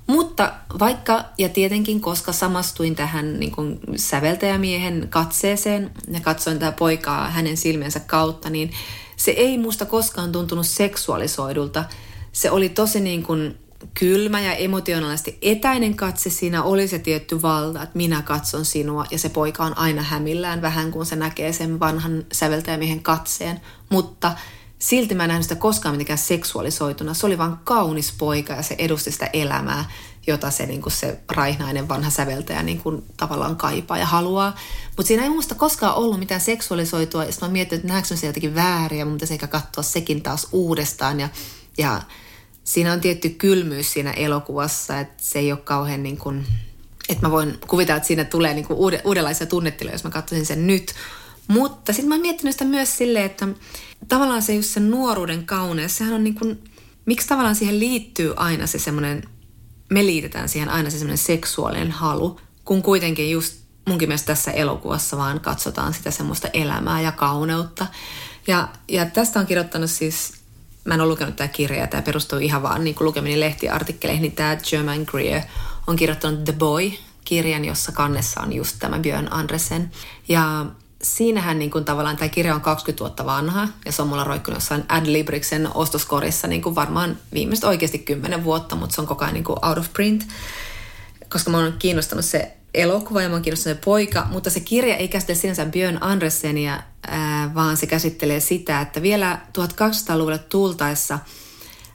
Mutta 0.07 0.53
vaikka, 0.79 1.25
ja 1.37 1.49
tietenkin 1.49 2.01
koska 2.01 2.31
samastuin 2.31 2.95
tähän 2.95 3.39
niin 3.39 3.51
kuin 3.51 3.79
säveltäjämiehen 3.95 5.07
katseeseen 5.09 5.91
ja 6.11 6.19
katsoin 6.19 6.59
tätä 6.59 6.71
poikaa 6.71 7.29
hänen 7.29 7.57
silmiensä 7.57 7.99
kautta, 7.99 8.49
niin 8.49 8.71
se 9.15 9.31
ei 9.31 9.57
musta 9.57 9.85
koskaan 9.85 10.31
tuntunut 10.31 10.67
seksuaalisoidulta. 10.67 11.83
Se 12.31 12.51
oli 12.51 12.69
tosi 12.69 12.99
niin 12.99 13.23
kuin 13.23 13.57
kylmä 13.93 14.41
ja 14.41 14.53
emotionaalisesti 14.53 15.37
etäinen 15.41 15.95
katse. 15.95 16.29
Siinä 16.29 16.63
oli 16.63 16.87
se 16.87 16.99
tietty 16.99 17.41
valta, 17.41 17.83
että 17.83 17.97
minä 17.97 18.21
katson 18.21 18.65
sinua 18.65 19.05
ja 19.11 19.19
se 19.19 19.29
poika 19.29 19.63
on 19.63 19.77
aina 19.77 20.01
hämillään 20.01 20.61
vähän, 20.61 20.91
kun 20.91 21.05
se 21.05 21.15
näkee 21.15 21.53
sen 21.53 21.79
vanhan 21.79 22.25
säveltäjämiehen 22.31 23.03
katseen. 23.03 23.61
Mutta 23.89 24.35
silti 24.79 25.15
mä 25.15 25.23
en 25.23 25.27
nähnyt 25.27 25.43
sitä 25.43 25.55
koskaan 25.55 25.95
mitenkään 25.95 26.17
seksuaalisoituna. 26.17 27.13
Se 27.13 27.25
oli 27.25 27.37
vain 27.37 27.57
kaunis 27.63 28.13
poika 28.17 28.53
ja 28.53 28.61
se 28.61 28.75
edusti 28.77 29.11
sitä 29.11 29.29
elämää, 29.33 29.85
jota 30.27 30.51
se, 30.51 30.65
niin 30.65 30.81
kuin 30.81 30.93
se 30.93 31.19
raihnainen 31.31 31.89
vanha 31.89 32.09
säveltäjä 32.09 32.63
niin 32.63 32.79
kuin 32.81 33.03
tavallaan 33.17 33.55
kaipaa 33.55 33.97
ja 33.97 34.05
haluaa. 34.05 34.55
Mutta 34.87 35.07
siinä 35.07 35.23
ei 35.23 35.29
muista 35.29 35.55
koskaan 35.55 35.95
ollut 35.95 36.19
mitään 36.19 36.41
seksuaalisoitua. 36.41 37.23
Ja 37.23 37.31
mä 37.41 37.47
mietin, 37.47 37.75
että 37.75 37.87
nähdäänkö 37.87 38.15
se 38.15 38.27
jotenkin 38.27 38.55
väärin 38.55 38.99
ja 38.99 39.05
mun 39.05 39.13
pitäisi 39.13 39.33
ehkä 39.33 39.47
katsoa 39.47 39.83
sekin 39.83 40.21
taas 40.21 40.47
uudestaan. 40.51 41.19
Ja, 41.19 41.29
ja 41.77 42.01
siinä 42.65 42.93
on 42.93 43.01
tietty 43.01 43.29
kylmyys 43.29 43.93
siinä 43.93 44.11
elokuvassa, 44.11 44.99
että 44.99 45.15
se 45.17 45.39
ei 45.39 45.51
ole 45.51 45.59
kauhean 45.59 46.03
niin 46.03 46.17
kuin, 46.17 46.45
että 47.09 47.27
mä 47.27 47.31
voin 47.31 47.57
kuvitella, 47.67 47.97
että 47.97 48.07
siinä 48.07 48.23
tulee 48.23 48.53
niin 48.53 48.65
kuin 48.65 48.79
uudenlaisia 49.03 49.47
tunnetiloja, 49.47 49.93
jos 49.93 50.03
mä 50.03 50.09
katsoisin 50.09 50.45
sen 50.45 50.67
nyt. 50.67 50.93
Mutta 51.47 51.93
sitten 51.93 52.09
mä 52.09 52.15
oon 52.15 52.21
miettinyt 52.21 52.53
sitä 52.53 52.65
myös 52.65 52.97
silleen, 52.97 53.25
että 53.25 53.47
tavallaan 54.07 54.41
se 54.41 54.53
just 54.53 54.69
se 54.69 54.79
nuoruuden 54.79 55.45
kauneus, 55.45 55.97
sehän 55.97 56.13
on 56.13 56.23
niin 56.23 56.35
kuin, 56.35 56.63
miksi 57.05 57.27
tavallaan 57.27 57.55
siihen 57.55 57.79
liittyy 57.79 58.33
aina 58.35 58.67
se 58.67 58.79
semmoinen, 58.79 59.23
me 59.89 60.05
liitetään 60.05 60.49
siihen 60.49 60.69
aina 60.69 60.89
se 60.89 60.97
semmoinen 60.97 61.17
seksuaalinen 61.17 61.91
halu, 61.91 62.39
kun 62.65 62.81
kuitenkin 62.81 63.31
just 63.31 63.55
munkin 63.87 64.09
mielestä 64.09 64.27
tässä 64.27 64.51
elokuvassa 64.51 65.17
vaan 65.17 65.39
katsotaan 65.39 65.93
sitä 65.93 66.11
semmoista 66.11 66.47
elämää 66.53 67.01
ja 67.01 67.11
kauneutta. 67.11 67.87
Ja, 68.47 68.69
ja 68.87 69.05
tästä 69.05 69.39
on 69.39 69.45
kirjoittanut 69.45 69.89
siis, 69.89 70.33
mä 70.85 70.93
en 70.93 71.01
ole 71.01 71.09
lukenut 71.09 71.35
tätä 71.35 71.53
kirjaa, 71.53 71.87
tämä 71.87 72.01
perustuu 72.01 72.39
ihan 72.39 72.63
vaan 72.63 72.83
niin 72.83 72.95
lukeminen 72.99 73.39
lehtiartikkeleihin, 73.39 74.21
niin 74.21 74.31
tämä 74.31 74.57
German 74.69 75.03
Greer 75.05 75.41
on 75.87 75.95
kirjoittanut 75.95 76.43
The 76.43 76.53
Boy-kirjan, 76.53 77.65
jossa 77.65 77.91
kannessa 77.91 78.41
on 78.41 78.53
just 78.53 78.75
tämä 78.79 78.99
Björn 78.99 79.27
Andresen. 79.31 79.91
Ja 80.27 80.65
siinähän 81.03 81.59
niin 81.59 81.71
kuin 81.71 81.85
tavallaan 81.85 82.17
tämä 82.17 82.29
kirja 82.29 82.55
on 82.55 82.61
20 82.61 82.99
vuotta 82.99 83.25
vanha 83.25 83.67
ja 83.85 83.91
se 83.91 84.01
on 84.01 84.07
mulla 84.07 84.23
roikkunut 84.23 84.57
jossain 84.57 84.83
Adlibriksen 84.89 85.69
ostoskorissa 85.73 86.47
niin 86.47 86.61
kuin 86.61 86.75
varmaan 86.75 87.17
viimeiset 87.33 87.63
oikeasti 87.63 87.99
10 87.99 88.43
vuotta, 88.43 88.75
mutta 88.75 88.95
se 88.95 89.01
on 89.01 89.07
koko 89.07 89.23
ajan 89.23 89.33
niin 89.33 89.43
kuin 89.43 89.65
out 89.65 89.77
of 89.77 89.93
print, 89.93 90.27
koska 91.29 91.51
mä 91.51 91.57
oon 91.57 91.75
kiinnostanut 91.79 92.25
se 92.25 92.54
elokuva 92.75 93.21
ja 93.21 93.29
mä 93.29 93.39
kiinnostunut 93.39 93.81
poika, 93.81 94.27
mutta 94.31 94.49
se 94.49 94.59
kirja 94.59 94.95
ei 94.95 95.07
käsittele 95.07 95.37
sinänsä 95.37 95.65
Björn 95.65 95.97
Andressenia, 96.01 96.83
ää, 97.07 97.51
vaan 97.55 97.77
se 97.77 97.87
käsittelee 97.87 98.39
sitä, 98.39 98.81
että 98.81 99.01
vielä 99.01 99.39
1200-luvulle 99.57 100.37
tultaessa 100.37 101.19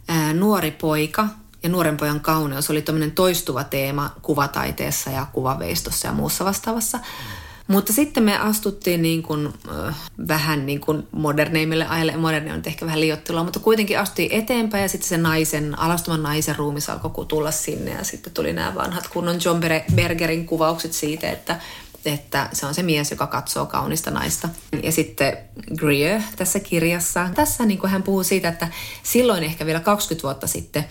ää, 0.09 0.33
nuori 0.35 0.71
poika 0.71 1.29
ja 1.63 1.69
nuoren 1.69 1.97
pojan 1.97 2.21
kauneus 2.21 2.71
oli 2.71 2.85
toistuva 3.15 3.65
teema 3.65 4.15
kuvataiteessa 4.23 5.11
ja 5.11 5.27
kuvaveistossa 5.33 6.09
ja 6.09 6.15
muussa 6.15 6.45
vastaavassa. 6.45 6.99
Mm 6.99 7.40
mutta 7.71 7.93
sitten 7.93 8.23
me 8.23 8.39
astuttiin 8.39 9.03
niin 9.03 9.23
kuin, 9.23 9.53
äh, 9.87 9.95
vähän 10.29 10.67
niin 10.67 10.81
kuin 10.81 11.09
moderneimmille 11.13 11.87
ajalle. 11.87 12.17
Moderni 12.17 12.53
on 12.53 12.63
ehkä 12.67 12.87
vähän 12.87 13.01
liottelua, 13.01 13.45
mutta 13.45 13.59
kuitenkin 13.59 13.99
astui 13.99 14.29
eteenpäin 14.31 14.83
ja 14.83 14.89
sitten 14.89 15.09
se 15.09 15.17
naisen, 15.17 15.79
alastuman 15.79 16.23
naisen 16.23 16.57
ruumis 16.57 16.91
alkoi 16.91 17.27
tulla 17.27 17.51
sinne 17.51 17.91
ja 17.91 18.05
sitten 18.05 18.33
tuli 18.33 18.53
nämä 18.53 18.75
vanhat 18.75 19.09
kunnon 19.09 19.39
John 19.45 19.61
Bergerin 19.95 20.47
kuvaukset 20.47 20.93
siitä, 20.93 21.31
että 21.31 21.61
että 22.05 22.49
se 22.53 22.67
on 22.67 22.75
se 22.75 22.83
mies, 22.83 23.11
joka 23.11 23.27
katsoo 23.27 23.67
kaunista 23.67 24.11
naista. 24.11 24.49
Ja 24.83 24.93
sitten 24.93 25.39
Greer 25.77 26.21
tässä 26.37 26.61
kirjassa, 26.61 27.29
tässä 27.35 27.67
niin 27.67 27.79
kuin 27.79 27.91
hän 27.91 28.03
puhuu 28.03 28.25
siitä, 28.25 28.49
että 28.49 28.69
silloin 29.03 29.45
ehkä 29.45 29.67
vielä 29.67 29.81
20 29.81 30.23
vuotta 30.23 30.47
sitten 30.47 30.85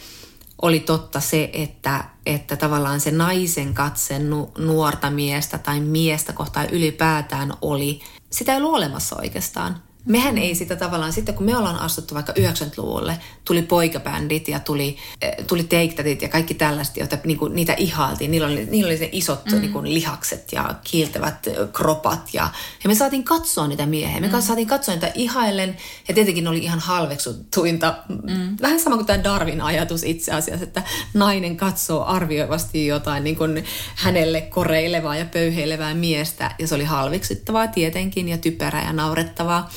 oli 0.61 0.79
totta 0.79 1.19
se, 1.19 1.49
että, 1.53 2.03
että 2.25 2.55
tavallaan 2.55 2.99
se 2.99 3.11
naisen 3.11 3.73
katse 3.73 4.19
nu, 4.19 4.51
nuorta 4.57 5.09
miestä 5.09 5.57
tai 5.57 5.79
miestä 5.79 6.33
kohtaan 6.33 6.69
ylipäätään 6.69 7.53
oli, 7.61 8.01
sitä 8.29 8.51
ei 8.51 8.57
ollut 8.57 8.75
olemassa 8.75 9.15
oikeastaan. 9.19 9.81
Mehän 10.09 10.37
ei 10.37 10.55
sitä 10.55 10.75
tavallaan, 10.75 11.13
sitten 11.13 11.35
kun 11.35 11.45
me 11.45 11.57
ollaan 11.57 11.79
astuttu 11.79 12.15
vaikka 12.15 12.33
90-luvulle, 12.39 13.17
tuli 13.45 13.61
poikabändit 13.61 14.47
ja 14.47 14.59
tuli, 14.59 14.97
eh, 15.21 15.45
tuli 15.47 15.63
take 15.63 16.17
ja 16.21 16.29
kaikki 16.29 16.53
tällaiset, 16.53 16.97
joita 16.97 17.17
niinku, 17.23 17.47
niitä 17.47 17.73
ihailtiin. 17.73 18.31
Niillä 18.31 18.47
oli, 18.47 18.65
niillä 18.65 18.87
oli 18.87 18.97
se 18.97 19.09
isot 19.11 19.45
mm. 19.45 19.61
niinku, 19.61 19.83
lihakset 19.83 20.53
ja 20.53 20.75
kiiltävät 20.83 21.47
eh, 21.47 21.55
kropat 21.73 22.29
ja, 22.33 22.49
ja 22.83 22.87
me 22.87 22.95
saatiin 22.95 23.23
katsoa 23.23 23.67
niitä 23.67 23.85
miehiä. 23.85 24.19
Me 24.21 24.27
mm. 24.27 24.41
saatiin 24.41 24.67
katsoa 24.67 24.95
niitä 24.95 25.11
ihailen 25.15 25.77
ja 26.07 26.13
tietenkin 26.13 26.43
ne 26.43 26.49
oli 26.49 26.63
ihan 26.63 26.79
halveksuttuinta. 26.79 27.95
Mm. 28.09 28.57
Vähän 28.61 28.79
sama 28.79 28.95
kuin 28.95 29.05
tämä 29.05 29.23
Darwin 29.23 29.61
ajatus 29.61 30.03
itse 30.03 30.31
asiassa, 30.31 30.63
että 30.63 30.83
nainen 31.13 31.57
katsoo 31.57 32.05
arvioivasti 32.05 32.87
jotain 32.87 33.23
niin 33.23 33.35
kuin 33.35 33.63
hänelle 33.95 34.41
koreilevaa 34.41 35.15
ja 35.15 35.25
pöyheilevää 35.25 35.93
miestä 35.93 36.55
ja 36.59 36.67
se 36.67 36.75
oli 36.75 36.83
halveksittavaa 36.83 37.67
tietenkin 37.67 38.29
ja 38.29 38.37
typerää 38.37 38.83
ja 38.83 38.93
naurettavaa. 38.93 39.69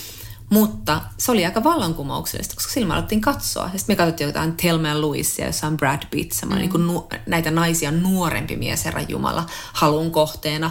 Mutta 0.52 1.00
se 1.18 1.32
oli 1.32 1.44
aika 1.44 1.64
vallankumouksellista, 1.64 2.54
koska 2.54 2.80
me 2.80 2.94
alettiin 2.94 3.20
katsoa. 3.20 3.70
Ja 3.72 3.78
sitten 3.78 3.92
me 3.92 3.96
katsottiin 3.96 4.26
jotain 4.26 4.56
Thelma 4.56 4.88
ja 4.88 5.00
Louisia, 5.00 5.46
jossa 5.46 5.66
on 5.66 5.76
Brad 5.76 6.02
Pitt, 6.10 6.32
semmoinen 6.32 6.68
mm. 6.68 6.72
niin 6.72 6.86
nu- 6.86 7.08
näitä 7.26 7.50
naisia 7.50 7.90
nuorempi 7.90 8.56
mies, 8.56 8.84
Herra 8.84 9.02
Jumala, 9.08 9.46
halun 9.72 10.10
kohteena. 10.10 10.70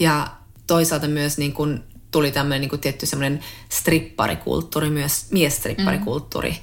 Ja 0.00 0.28
toisaalta 0.66 1.08
myös 1.08 1.38
niin 1.38 1.52
kuin 1.52 1.82
tuli 2.10 2.30
tämmöinen 2.30 2.60
niin 2.60 2.68
kuin 2.68 2.80
tietty 2.80 3.06
semmoinen 3.06 3.40
stripparikulttuuri, 3.68 4.90
myös 4.90 5.26
miesstripparikulttuuri. 5.30 6.50
Mm. 6.50 6.56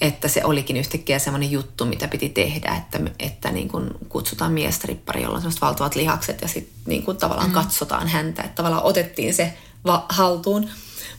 Että 0.00 0.28
se 0.28 0.44
olikin 0.44 0.76
yhtäkkiä 0.76 1.18
semmoinen 1.18 1.50
juttu, 1.50 1.84
mitä 1.84 2.08
piti 2.08 2.28
tehdä, 2.28 2.74
että, 2.76 3.00
että 3.18 3.50
niin 3.50 3.68
kuin 3.68 3.90
kutsutaan 4.08 4.52
miestrippari, 4.52 5.22
jolla 5.22 5.36
on 5.36 5.40
semmoiset 5.42 5.62
valtavat 5.62 5.94
lihakset 5.94 6.42
ja 6.42 6.48
sitten 6.48 6.74
niin 6.86 7.02
kuin 7.02 7.16
tavallaan 7.16 7.48
mm. 7.48 7.54
katsotaan 7.54 8.08
häntä. 8.08 8.42
Että 8.42 8.54
tavallaan 8.54 8.84
otettiin 8.84 9.34
se 9.34 9.56
va- 9.86 10.06
haltuun. 10.08 10.68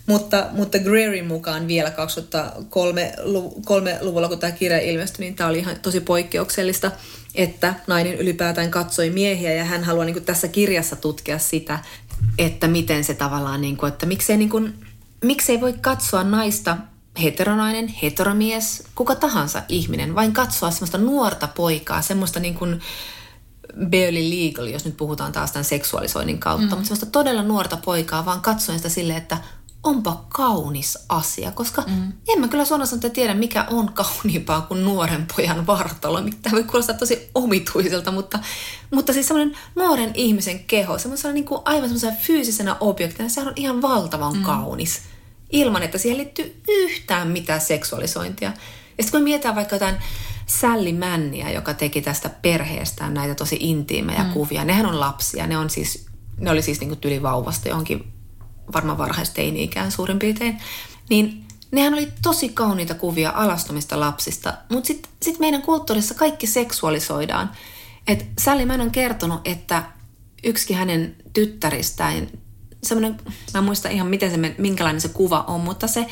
Mutta, 0.05 0.47
mutta 0.51 0.79
Greerin 0.79 1.27
mukaan 1.27 1.67
vielä 1.67 1.89
2003-luvulla, 1.89 4.27
kun 4.27 4.39
tämä 4.39 4.51
kirja 4.51 4.79
ilmestyi, 4.79 5.25
niin 5.25 5.35
tämä 5.35 5.49
oli 5.49 5.59
ihan 5.59 5.75
tosi 5.81 5.99
poikkeuksellista, 5.99 6.91
että 7.35 7.73
nainen 7.87 8.13
ylipäätään 8.13 8.71
katsoi 8.71 9.09
miehiä 9.09 9.53
ja 9.53 9.65
hän 9.65 9.83
haluaa 9.83 10.05
niin 10.05 10.25
tässä 10.25 10.47
kirjassa 10.47 10.95
tutkia 10.95 11.39
sitä, 11.39 11.79
että 12.37 12.67
miten 12.67 13.03
se 13.03 13.13
tavallaan, 13.13 13.61
niin 13.61 13.77
kuin, 13.77 13.93
että 13.93 14.05
miksei, 14.05 14.37
niin 14.37 14.49
kuin, 14.49 14.73
miksei 15.23 15.61
voi 15.61 15.73
katsoa 15.73 16.23
naista 16.23 16.77
heteronainen, 17.23 17.87
heteromies, 17.87 18.83
kuka 18.95 19.15
tahansa 19.15 19.63
ihminen, 19.69 20.15
vain 20.15 20.33
katsoa 20.33 20.71
semmoista 20.71 20.97
nuorta 20.97 21.47
poikaa, 21.47 22.01
semmoista 22.01 22.39
niin 22.39 22.55
kuin 22.55 22.81
barely 23.89 24.19
legal, 24.19 24.67
jos 24.67 24.85
nyt 24.85 24.97
puhutaan 24.97 25.31
taas 25.31 25.51
tämän 25.51 25.65
seksuaalisoinnin 25.65 26.39
kautta, 26.39 26.65
mm. 26.65 26.69
mutta 26.69 26.85
semmoista 26.85 27.05
todella 27.05 27.43
nuorta 27.43 27.77
poikaa, 27.77 28.25
vaan 28.25 28.41
katsoen 28.41 28.79
sitä 28.79 28.89
silleen, 28.89 29.17
että 29.17 29.37
onpa 29.85 30.25
kaunis 30.29 30.97
asia, 31.09 31.51
koska 31.51 31.83
mm. 31.87 32.13
en 32.27 32.39
mä 32.39 32.47
kyllä 32.47 32.65
suoraan 32.65 32.87
sanoa, 32.87 33.09
tiedä, 33.09 33.33
mikä 33.33 33.65
on 33.71 33.93
kauniimpaa 33.93 34.61
kuin 34.61 34.83
nuoren 34.85 35.27
pojan 35.35 35.67
vartalo. 35.67 36.21
Tämä 36.41 36.51
voi 36.51 36.63
kuulostaa 36.63 36.95
tosi 36.95 37.29
omituiselta, 37.35 38.11
mutta, 38.11 38.39
mutta 38.91 39.13
siis 39.13 39.27
semmoinen 39.27 39.57
nuoren 39.75 40.11
ihmisen 40.13 40.59
keho, 40.59 40.97
semmoisena 40.97 41.33
niin 41.33 41.45
kuin 41.45 41.61
aivan 41.65 41.89
semmoisena 41.89 42.15
fyysisenä 42.21 42.75
objektina, 42.79 43.29
sehän 43.29 43.47
on 43.47 43.53
ihan 43.55 43.81
valtavan 43.81 44.37
mm. 44.37 44.43
kaunis, 44.43 45.01
ilman 45.51 45.83
että 45.83 45.97
siihen 45.97 46.17
liittyy 46.17 46.61
yhtään 46.67 47.27
mitään 47.27 47.61
seksuaalisointia. 47.61 48.53
Ja 48.97 49.03
sitten 49.03 49.19
kun 49.19 49.23
mietitään 49.23 49.55
vaikka 49.55 49.75
jotain 49.75 49.95
Sally 50.45 50.91
Männiä, 50.91 51.51
joka 51.51 51.73
teki 51.73 52.01
tästä 52.01 52.29
perheestään 52.29 53.13
näitä 53.13 53.35
tosi 53.35 53.57
intiimejä 53.59 54.23
mm. 54.23 54.31
kuvia, 54.31 54.65
nehän 54.65 54.85
on 54.85 54.99
lapsia, 54.99 55.47
ne 55.47 55.57
on 55.57 55.69
siis 55.69 56.05
ne 56.37 56.51
oli 56.51 56.61
siis 56.61 56.79
niin 56.79 56.97
tyli 56.97 57.21
vauvasta 57.21 57.69
johonkin 57.69 58.14
varmaan 58.73 58.97
varhaisteini-ikään 58.97 59.91
suurin 59.91 60.19
piirtein, 60.19 60.57
niin 61.09 61.45
nehän 61.71 61.93
oli 61.93 62.07
tosi 62.21 62.49
kauniita 62.49 62.95
kuvia 62.95 63.31
alastomista 63.35 63.99
lapsista, 63.99 64.53
mutta 64.69 64.87
sitten 64.87 65.11
sit 65.21 65.39
meidän 65.39 65.61
kulttuurissa 65.61 66.13
kaikki 66.13 66.47
seksuaalisoidaan. 66.47 67.51
Et 68.07 68.25
Sally 68.39 68.65
Mann 68.65 68.81
on 68.81 68.91
kertonut, 68.91 69.41
että 69.45 69.83
yksi 70.43 70.73
hänen 70.73 71.15
tyttäristään, 71.33 72.27
semmoinen, 72.83 73.19
mä 73.53 73.57
en 73.57 73.63
muista 73.63 73.89
ihan 73.89 74.07
miten 74.07 74.31
se, 74.31 74.37
minkälainen 74.57 75.01
se 75.01 75.09
kuva 75.09 75.43
on, 75.47 75.61
mutta 75.61 75.87
se 75.87 76.05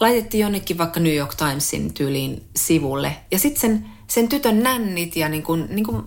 laitettiin 0.00 0.42
jonnekin 0.42 0.78
vaikka 0.78 1.00
New 1.00 1.14
York 1.14 1.34
Timesin 1.34 1.94
tyyliin 1.94 2.48
sivulle. 2.56 3.16
Ja 3.30 3.38
sitten 3.38 3.60
sen 3.60 3.86
sen 4.14 4.28
tytön 4.28 4.62
nännit 4.62 5.16
ja 5.16 5.28
niin 5.28 5.42
kuin, 5.42 5.66
niin 5.70 5.84
kuin 5.84 6.04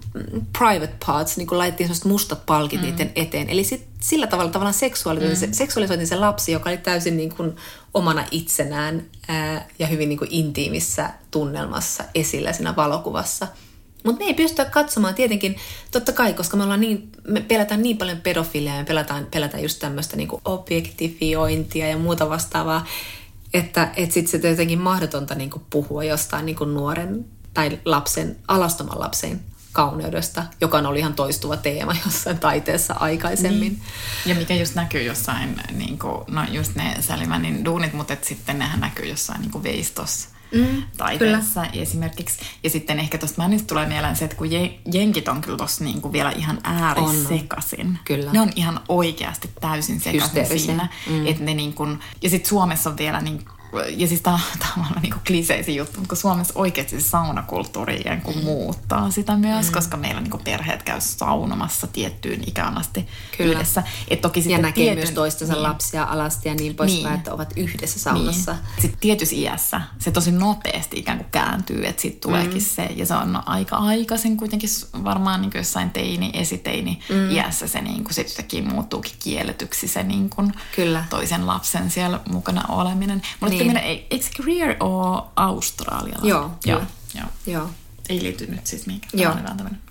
private 0.57 0.93
parts, 1.05 1.37
niin 1.37 1.47
kuin 1.47 1.57
laitettiin 1.57 1.87
semmoiset 1.87 2.05
mustat 2.05 2.45
palkit 2.45 2.81
mm. 2.81 2.87
niiden 2.87 3.11
eteen. 3.15 3.49
Eli 3.49 3.63
sit, 3.63 3.87
sillä 3.99 4.27
tavalla 4.27 4.51
tavallaan 4.51 4.73
seksuaalisoitiin, 4.73 5.49
mm. 5.49 5.53
se, 5.53 5.57
seksuaalisoitiin 5.57 6.07
se 6.07 6.15
lapsi, 6.15 6.51
joka 6.51 6.69
oli 6.69 6.77
täysin 6.77 7.17
niin 7.17 7.35
kuin 7.35 7.55
omana 7.93 8.25
itsenään 8.31 9.05
ää, 9.27 9.67
ja 9.79 9.87
hyvin 9.87 10.09
niin 10.09 10.19
kuin 10.19 10.31
intiimissä 10.31 11.09
tunnelmassa 11.31 12.03
esillä 12.15 12.53
siinä 12.53 12.75
valokuvassa. 12.75 13.47
Mutta 14.03 14.19
me 14.19 14.25
ei 14.25 14.33
pystytä 14.33 14.65
katsomaan 14.65 15.15
tietenkin, 15.15 15.55
totta 15.91 16.11
kai, 16.11 16.33
koska 16.33 16.57
me, 16.57 16.63
ollaan 16.63 16.81
niin, 16.81 17.09
me 17.27 17.41
pelätään 17.41 17.81
niin 17.81 17.97
paljon 17.97 18.21
pedofilia 18.21 18.73
ja 18.73 18.79
me 18.79 18.85
pelätään, 18.85 19.27
pelätään 19.33 19.63
just 19.63 19.79
tämmöistä 19.79 20.17
niin 20.17 20.29
objektifiointia 20.45 21.89
ja 21.89 21.97
muuta 21.97 22.29
vastaavaa, 22.29 22.85
että 23.53 23.91
et 23.95 24.11
sitten 24.11 24.41
se 24.41 24.47
on 24.47 24.51
jotenkin 24.51 24.79
mahdotonta 24.79 25.35
niin 25.35 25.49
kuin 25.49 25.63
puhua 25.69 26.03
jostain 26.03 26.45
niin 26.45 26.55
kuin 26.55 26.73
nuoren 26.73 27.25
tai 27.57 27.79
lapsen, 27.85 28.37
alastoman 28.47 28.99
lapsen 28.99 29.39
kauneudesta, 29.71 30.43
joka 30.61 30.77
on 30.77 30.85
ollut 30.85 30.99
ihan 30.99 31.13
toistuva 31.13 31.57
teema 31.57 31.95
jossain 32.05 32.39
taiteessa 32.39 32.93
aikaisemmin. 32.93 33.59
Niin. 33.59 33.81
Ja 34.25 34.35
mikä 34.35 34.55
just 34.55 34.75
näkyy 34.75 35.03
jossain, 35.03 35.61
niin 35.71 35.99
kuin, 35.99 36.21
no 36.27 36.43
just 36.51 36.75
ne 36.75 36.95
Salimanin 36.99 37.65
duunit, 37.65 37.93
mutta 37.93 38.13
et 38.13 38.23
sitten 38.23 38.59
nehän 38.59 38.79
näkyy 38.79 39.05
jossain 39.05 39.41
niin 39.41 39.63
veistossa. 39.63 40.29
Mm, 40.51 40.83
taiteessa 40.97 41.61
kyllä. 41.61 41.81
esimerkiksi. 41.81 42.39
Ja 42.63 42.69
sitten 42.69 42.99
ehkä 42.99 43.17
tuosta 43.17 43.41
Mänistä 43.41 43.67
tulee 43.67 43.85
mieleen 43.85 44.15
se, 44.15 44.25
että 44.25 44.37
kun 44.37 44.47
jenkit 44.93 45.27
on 45.27 45.41
kyllä 45.41 45.57
tuossa 45.57 45.83
niinku 45.83 46.13
vielä 46.13 46.31
ihan 46.31 46.59
äärisekasin. 46.63 47.99
Kyllä. 48.05 48.31
Ne 48.31 48.41
on 48.41 48.51
ihan 48.55 48.79
oikeasti 48.89 49.49
täysin 49.61 49.99
sekaisin 49.99 50.59
siinä. 50.59 50.89
Mm. 51.09 51.27
Että 51.27 51.43
ne 51.43 51.53
niinku, 51.53 51.87
ja 52.21 52.29
sitten 52.29 52.49
Suomessa 52.49 52.89
on 52.89 52.97
vielä 52.97 53.21
niin 53.21 53.45
ja 53.97 54.07
siis 54.07 54.21
tämä 54.21 54.39
on 54.77 54.85
niin 55.01 55.13
kliseisin 55.27 55.75
juttu, 55.75 55.93
mutta 55.93 56.09
kun 56.09 56.17
Suomessa 56.17 56.53
oikeasti 56.57 57.01
saunakulttuuri 57.01 57.95
ikään 57.95 58.21
kuin 58.21 58.37
mm. 58.37 58.43
muuttaa 58.43 59.11
sitä 59.11 59.37
myös, 59.37 59.65
mm. 59.65 59.73
koska 59.73 59.97
meillä 59.97 60.21
niin 60.21 60.39
perheet 60.43 60.83
käy 60.83 61.01
saunomassa 61.01 61.87
tiettyyn 61.87 62.43
ikään 62.47 62.77
asti 62.77 63.07
Kyllä. 63.37 63.51
yhdessä. 63.51 63.83
Et 64.07 64.21
toki 64.21 64.51
ja 64.51 64.57
näkee 64.57 64.83
tietyn, 64.83 64.97
myös 64.97 65.11
toistensa 65.11 65.53
niin. 65.53 65.63
lapsia 65.63 66.03
alasti 66.03 66.49
ja 66.49 66.55
niin 66.55 66.75
poispäin, 66.75 67.03
niin. 67.03 67.15
että 67.15 67.33
ovat 67.33 67.53
yhdessä 67.55 67.99
saunassa. 67.99 68.51
Niin. 68.51 68.81
Sitten 68.81 68.99
tietyssä 68.99 69.35
iässä 69.35 69.81
se 69.99 70.11
tosi 70.11 70.31
nopeasti 70.31 70.99
ikään 70.99 71.17
kuin 71.17 71.31
kääntyy, 71.31 71.85
että 71.85 72.01
sitten 72.01 72.21
tuleekin 72.21 72.61
mm. 72.61 72.65
se, 72.65 72.83
ja 72.95 73.05
se 73.05 73.13
on 73.13 73.47
aika 73.47 73.75
aikaisin 73.75 74.37
kuitenkin 74.37 74.69
varmaan 75.03 75.41
niin 75.41 75.51
jossain 75.55 75.89
teini, 75.89 76.31
esiteini 76.33 76.99
mm. 77.09 77.31
iässä 77.31 77.67
se 77.67 77.81
niin 77.81 78.03
kuin 78.03 78.13
sit 78.13 78.27
yhtäkkiä 78.27 78.63
muuttuukin 78.63 79.11
kielletyksi 79.23 79.87
se 79.87 80.03
niin 80.03 80.29
kuin 80.29 80.53
Kyllä. 80.75 81.05
toisen 81.09 81.47
lapsen 81.47 81.91
siellä 81.91 82.19
mukana 82.29 82.63
oleminen. 82.69 83.21
Mutta 83.39 83.49
niin. 83.49 83.56
Minä, 83.63 83.79
eikö 83.79 84.25
Greer 84.35 84.75
ole 84.79 85.23
australialainen? 85.35 86.29
Joo, 86.29 86.51
joo. 86.65 86.81
joo. 87.15 87.27
joo. 87.47 87.69
Ei 88.09 88.23
liity 88.23 88.47
nyt 88.47 88.67
siis 88.67 88.87
mihinkään. 88.87 89.21
Joo. 89.21 89.35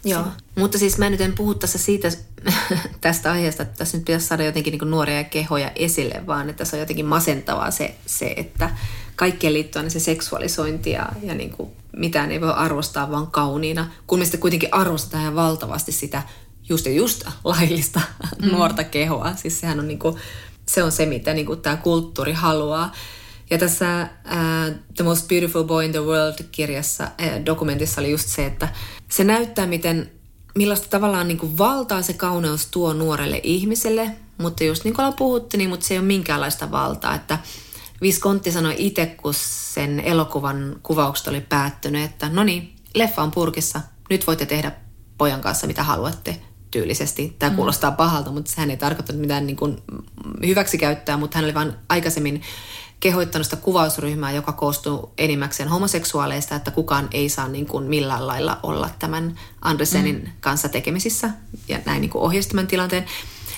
Joo. 0.04 0.24
Mutta 0.54 0.78
siis 0.78 0.98
mä 0.98 1.10
nyt 1.10 1.20
en 1.20 1.32
puhu 1.32 1.54
tässä 1.54 1.78
siitä, 1.78 2.08
tästä 3.00 3.32
aiheesta, 3.32 3.62
että 3.62 3.76
tässä 3.76 3.96
nyt 3.96 4.04
pitäisi 4.04 4.26
saada 4.26 4.44
jotenkin 4.44 4.78
niin 4.78 4.90
nuoria 4.90 5.24
kehoja 5.24 5.70
esille, 5.74 6.22
vaan 6.26 6.50
että 6.50 6.64
se 6.64 6.76
on 6.76 6.80
jotenkin 6.80 7.06
masentavaa 7.06 7.70
se, 7.70 7.94
se 8.06 8.34
että 8.36 8.70
kaikkeen 9.16 9.52
liittyy 9.52 9.80
aina 9.80 9.90
se 9.90 10.00
seksuaalisointi 10.00 10.90
ja, 10.90 11.08
ja 11.22 11.34
niin 11.34 11.50
kuin 11.50 11.70
mitään 11.96 12.32
ei 12.32 12.40
voi 12.40 12.52
arvostaa 12.52 13.10
vaan 13.10 13.26
kauniina, 13.26 13.90
kun 14.06 14.18
me 14.18 14.24
sitten 14.24 14.40
kuitenkin 14.40 14.74
arvostetaan 14.74 15.22
ihan 15.22 15.34
valtavasti 15.34 15.92
sitä 15.92 16.22
just 16.68 16.86
ja 16.86 16.92
just 16.92 17.24
laillista 17.44 18.00
mm. 18.42 18.48
nuorta 18.48 18.84
kehoa. 18.84 19.36
Siis 19.36 19.60
sehän 19.60 19.80
on 19.80 19.88
niin 19.88 19.98
kuin, 19.98 20.16
se 20.66 20.82
on 20.82 20.92
se, 20.92 21.06
mitä 21.06 21.34
niin 21.34 21.46
kuin 21.46 21.60
tämä 21.60 21.76
kulttuuri 21.76 22.32
haluaa. 22.32 22.92
Ja 23.50 23.58
tässä 23.58 24.08
uh, 24.24 24.74
The 24.94 25.04
Most 25.04 25.28
Beautiful 25.28 25.64
Boy 25.64 25.84
in 25.84 25.92
the 25.92 26.00
World-kirjassa, 26.00 27.04
uh, 27.04 27.46
dokumentissa 27.46 28.00
oli 28.00 28.10
just 28.10 28.28
se, 28.28 28.46
että 28.46 28.68
se 29.08 29.24
näyttää, 29.24 29.66
miten, 29.66 30.10
millaista 30.54 30.88
tavallaan 30.88 31.28
niin 31.28 31.38
kuin 31.38 31.58
valtaa 31.58 32.02
se 32.02 32.12
kauneus 32.12 32.66
tuo 32.66 32.92
nuorelle 32.92 33.40
ihmiselle, 33.42 34.10
mutta 34.38 34.64
just 34.64 34.84
niin 34.84 34.94
kuin 34.94 35.04
ollaan 35.04 35.18
puhuttu, 35.18 35.56
niin 35.56 35.70
mutta 35.70 35.86
se 35.86 35.94
ei 35.94 35.98
ole 35.98 36.06
minkäänlaista 36.06 36.70
valtaa, 36.70 37.14
että 37.14 37.38
Viskontti 38.02 38.52
sanoi 38.52 38.74
itse, 38.78 39.06
kun 39.06 39.34
sen 39.34 40.00
elokuvan 40.00 40.76
kuvaukset 40.82 41.28
oli 41.28 41.40
päättynyt, 41.40 42.04
että 42.04 42.28
no 42.28 42.44
niin, 42.44 42.76
leffa 42.94 43.22
on 43.22 43.30
purkissa, 43.30 43.80
nyt 44.10 44.26
voitte 44.26 44.46
tehdä 44.46 44.72
pojan 45.18 45.40
kanssa 45.40 45.66
mitä 45.66 45.82
haluatte 45.82 46.40
tyylisesti. 46.70 47.36
Tämä 47.38 47.50
mm. 47.50 47.56
kuulostaa 47.56 47.90
pahalta, 47.90 48.30
mutta 48.30 48.50
sehän 48.50 48.70
ei 48.70 48.76
tarkoittanut 48.76 49.20
mitään 49.20 49.46
niin 49.46 49.56
kuin 49.56 49.82
hyväksikäyttää, 50.46 51.16
mutta 51.16 51.38
hän 51.38 51.44
oli 51.44 51.54
vain 51.54 51.72
aikaisemmin 51.88 52.42
kehoittanut 53.00 53.46
sitä 53.46 53.56
kuvausryhmää, 53.56 54.32
joka 54.32 54.52
koostuu 54.52 55.12
enimmäkseen 55.18 55.68
homoseksuaaleista, 55.68 56.54
että 56.54 56.70
kukaan 56.70 57.08
ei 57.12 57.28
saa 57.28 57.48
niin 57.48 57.66
kuin 57.66 57.84
millään 57.84 58.26
lailla 58.26 58.58
olla 58.62 58.90
tämän 58.98 59.38
Andersenin 59.62 60.16
mm. 60.16 60.30
kanssa 60.40 60.68
tekemisissä 60.68 61.30
ja 61.68 61.78
näin 61.84 62.00
niin 62.00 62.10
kuin 62.10 62.22
ohjasi 62.22 62.48
tämän 62.48 62.66
tilanteen. 62.66 63.06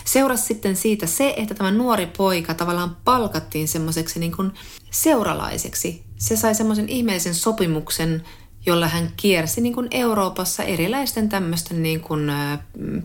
Seurasi 0.04 0.42
sitten 0.42 0.76
siitä 0.76 1.06
se, 1.06 1.34
että 1.36 1.54
tämä 1.54 1.70
nuori 1.70 2.06
poika 2.06 2.54
tavallaan 2.54 2.96
palkattiin 3.04 3.68
semmoiseksi 3.68 4.20
niin 4.20 4.36
kuin 4.36 4.52
seuralaiseksi. 4.90 6.04
Se 6.16 6.36
sai 6.36 6.54
semmoisen 6.54 6.88
ihmeellisen 6.88 7.34
sopimuksen 7.34 8.24
jolla 8.66 8.88
hän 8.88 9.12
kiersi 9.16 9.60
niin 9.60 9.74
kuin 9.74 9.88
Euroopassa 9.90 10.62
erilaisten 10.62 11.28
tämmöisten 11.28 11.82
niin 11.82 12.00
kuin 12.00 12.32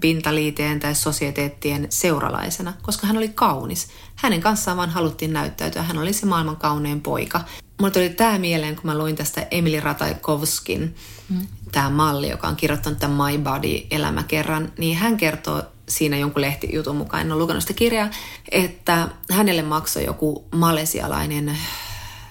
pintaliiteen 0.02 0.80
tai 0.80 0.96
sosieteettien 0.96 1.88
seuralaisena, 1.90 2.74
koska 2.82 3.08
hän 3.08 3.18
oli 3.18 3.30
kaunis. 3.30 3.88
Hänen 4.16 4.42
kanssaan 4.42 4.78
vaan 4.78 4.90
haluttiin 4.90 5.34
näyttäytyä. 5.34 5.84
Hän 5.84 5.98
oli 5.98 6.14
se 6.14 6.26
maailman 6.26 6.58
kaunein 6.58 7.02
poika. 7.02 7.42
Mulle 7.80 7.92
tuli 7.92 8.10
tämä 8.10 8.40
mieleen, 8.40 8.76
kun 8.76 8.86
mä 8.86 8.98
luin 8.98 9.16
tästä 9.16 9.48
Emily 9.52 9.80
Ratajkovskin, 9.80 10.96
mm. 11.30 11.48
tämä 11.72 11.90
malli, 11.90 12.30
joka 12.30 12.48
on 12.48 12.56
kirjoittanut 12.56 13.00
tämän 13.00 13.32
My 13.32 13.38
Body-elämäkerran, 13.38 14.72
niin 14.78 14.98
hän 14.98 15.18
kertoo 15.18 15.64
siinä 15.90 16.18
jonkun 16.18 16.42
lehtijutun 16.42 16.96
mukaan, 16.96 17.22
en 17.22 17.32
ole 17.32 17.42
lukenut 17.42 17.64
sitä 17.64 17.74
kirjaa, 17.74 18.10
että 18.52 19.08
hänelle 19.32 19.62
maksoi 19.62 20.06
joku 20.06 20.48
malesialainen 20.52 21.58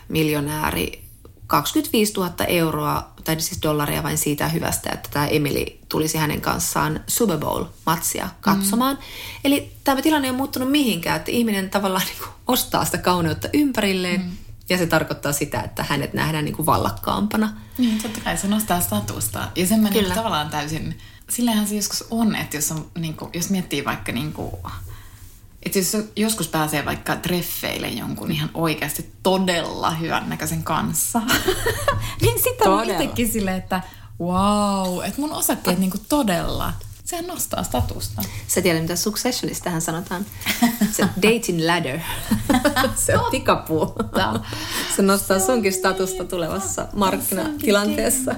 miljonääri 0.08 1.02
25 1.46 2.12
000 2.12 2.32
euroa, 2.46 3.11
tai 3.24 3.40
siis 3.40 3.62
dollaria 3.62 4.02
vain 4.02 4.18
siitä 4.18 4.48
hyvästä, 4.48 4.90
että 4.92 5.08
tämä 5.12 5.26
Emily 5.26 5.64
tulisi 5.88 6.18
hänen 6.18 6.40
kanssaan 6.40 7.00
Super 7.06 7.38
Bowl-matsia 7.38 8.28
katsomaan. 8.40 8.96
Mm. 8.96 9.02
Eli 9.44 9.72
tämä 9.84 10.02
tilanne 10.02 10.30
on 10.30 10.36
muuttunut 10.36 10.70
mihinkään, 10.70 11.16
että 11.16 11.30
ihminen 11.30 11.70
tavallaan 11.70 12.06
niin 12.06 12.18
kuin 12.18 12.30
ostaa 12.46 12.84
sitä 12.84 12.98
kauneutta 12.98 13.48
ympärilleen, 13.52 14.20
mm. 14.20 14.30
ja 14.68 14.78
se 14.78 14.86
tarkoittaa 14.86 15.32
sitä, 15.32 15.60
että 15.60 15.84
hänet 15.88 16.14
nähdään 16.14 16.44
niin 16.44 16.56
kuin 16.56 16.66
vallakkaampana. 16.66 17.52
Niin, 17.78 18.02
totta 18.02 18.20
kai 18.20 18.36
se 18.36 18.48
nostaa 18.48 18.80
statusta. 18.80 19.48
Ja 19.56 19.66
sen 19.66 19.80
mä 19.80 19.90
niin 19.90 20.12
tavallaan 20.12 20.50
täysin, 20.50 20.98
sillähän 21.30 21.66
se 21.66 21.74
joskus 21.74 22.04
on, 22.10 22.36
että 22.36 22.56
jos, 22.56 22.70
on, 22.70 22.90
niin 22.98 23.14
kuin, 23.14 23.30
jos 23.34 23.50
miettii 23.50 23.84
vaikka 23.84 24.12
niin 24.12 24.32
kuin, 24.32 24.52
että 25.66 25.78
jos 25.78 25.96
joskus 26.16 26.48
pääsee 26.48 26.84
vaikka 26.84 27.16
treffeille 27.16 27.88
jonkun 27.88 28.32
ihan 28.32 28.50
oikeasti 28.54 29.12
todella 29.22 29.90
hyvän 29.90 30.28
näköisen 30.28 30.62
kanssa, 30.62 31.22
niin 32.22 32.42
sitten 32.42 32.68
on 32.68 32.90
itsekin 32.90 33.32
silleen, 33.32 33.56
että 33.56 33.80
wow, 34.20 35.04
että 35.04 35.20
mun 35.20 35.32
osakkeet 35.32 35.78
niinku 35.78 35.98
todella, 36.08 36.72
sehän 37.04 37.26
nostaa 37.26 37.62
statusta. 37.62 38.22
Sä 38.46 38.62
tiedät, 38.62 38.82
mitä 38.82 38.96
Successionista 38.96 39.64
tähän 39.64 39.82
sanotaan. 39.82 40.26
Se 40.96 41.02
dating 41.16 41.66
ladder. 41.66 41.98
se 43.06 43.18
on 43.18 43.30
tikapuu. 43.30 43.94
se 44.96 45.02
nostaa 45.02 45.38
se 45.38 45.46
sunkin 45.46 45.72
statusta 45.72 46.24
tulevassa 46.24 46.88
markkinatilanteessa. 46.92 48.34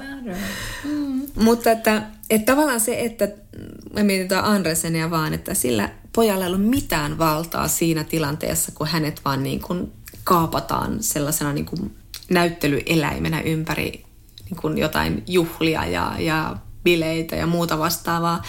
Mm. 0.85 1.23
Mutta 1.35 1.71
että, 1.71 2.03
että 2.31 2.53
tavallaan 2.53 2.81
se, 2.81 3.01
että 3.01 3.29
me 3.93 4.03
mietitään 4.03 4.45
Andresenia 4.45 5.11
vaan, 5.11 5.35
että 5.35 5.55
sillä 5.55 5.91
pojalla 6.15 6.45
ei 6.45 6.49
ollut 6.49 6.71
mitään 6.71 7.19
valtaa 7.19 7.69
siinä 7.69 8.05
tilanteessa, 8.05 8.73
kun 8.75 8.87
hänet 8.87 9.21
vaan 9.25 9.43
niin 9.43 9.61
kuin 9.61 9.93
kaapataan 10.25 11.03
sellaisena 11.03 11.53
niin 11.53 11.67
kuin 11.67 11.97
näyttelyeläimenä 12.31 13.41
ympäri 13.41 14.05
niin 14.45 14.57
kuin 14.61 14.79
jotain 14.79 15.23
juhlia 15.27 15.87
ja, 15.87 16.15
ja 16.19 16.57
bileitä 16.83 17.37
ja 17.37 17.47
muuta 17.47 17.79
vastaavaa. 17.79 18.43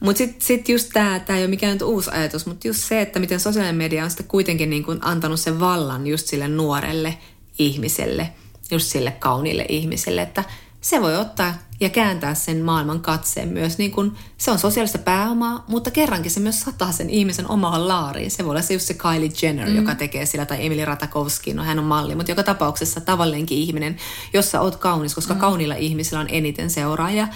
Mutta 0.00 0.18
sitten 0.18 0.46
sit 0.46 0.68
just 0.68 0.90
tämä, 0.92 1.20
tämä 1.20 1.36
ei 1.36 1.42
ole 1.42 1.50
mikään 1.50 1.78
uusi 1.84 2.10
ajatus, 2.10 2.46
mutta 2.46 2.68
just 2.68 2.84
se, 2.84 3.00
että 3.00 3.18
miten 3.18 3.40
sosiaalinen 3.40 3.76
media 3.76 4.04
on 4.04 4.10
sitten 4.10 4.26
kuitenkin 4.26 4.70
niin 4.70 4.84
kuin 4.84 4.98
antanut 5.02 5.40
sen 5.40 5.60
vallan 5.60 6.06
just 6.06 6.26
sille 6.26 6.48
nuorelle 6.48 7.18
ihmiselle, 7.58 8.32
just 8.70 8.86
sille 8.86 9.10
kauniille 9.10 9.66
ihmiselle, 9.68 10.22
että– 10.22 10.44
se 10.86 11.02
voi 11.02 11.16
ottaa 11.16 11.54
ja 11.80 11.90
kääntää 11.90 12.34
sen 12.34 12.64
maailman 12.64 13.00
katseen 13.00 13.48
myös. 13.48 13.78
Niin 13.78 13.90
kuin, 13.90 14.12
se 14.38 14.50
on 14.50 14.58
sosiaalista 14.58 14.98
pääomaa, 14.98 15.64
mutta 15.68 15.90
kerrankin 15.90 16.30
se 16.30 16.40
myös 16.40 16.60
sataa 16.60 16.92
sen 16.92 17.10
ihmisen 17.10 17.50
omaan 17.50 17.88
laariin. 17.88 18.30
Se 18.30 18.44
voi 18.44 18.50
olla 18.50 18.62
se 18.62 18.74
just 18.74 18.86
se 18.86 18.94
Kylie 18.94 19.30
Jenner, 19.42 19.68
mm. 19.68 19.76
joka 19.76 19.94
tekee 19.94 20.26
sillä, 20.26 20.46
tai 20.46 20.66
Emily 20.66 20.84
Ratajkowski, 20.84 21.54
no 21.54 21.64
hän 21.64 21.78
on 21.78 21.84
malli, 21.84 22.14
mutta 22.14 22.32
joka 22.32 22.42
tapauksessa 22.42 23.00
tavallinenkin 23.00 23.58
ihminen, 23.58 23.96
jossa 24.32 24.60
oot 24.60 24.76
kaunis, 24.76 25.14
koska 25.14 25.34
mm. 25.34 25.40
kauniilla 25.40 25.74
ihmisillä 25.74 26.20
on 26.20 26.28
eniten 26.30 26.70
seuraajia, 26.70 27.28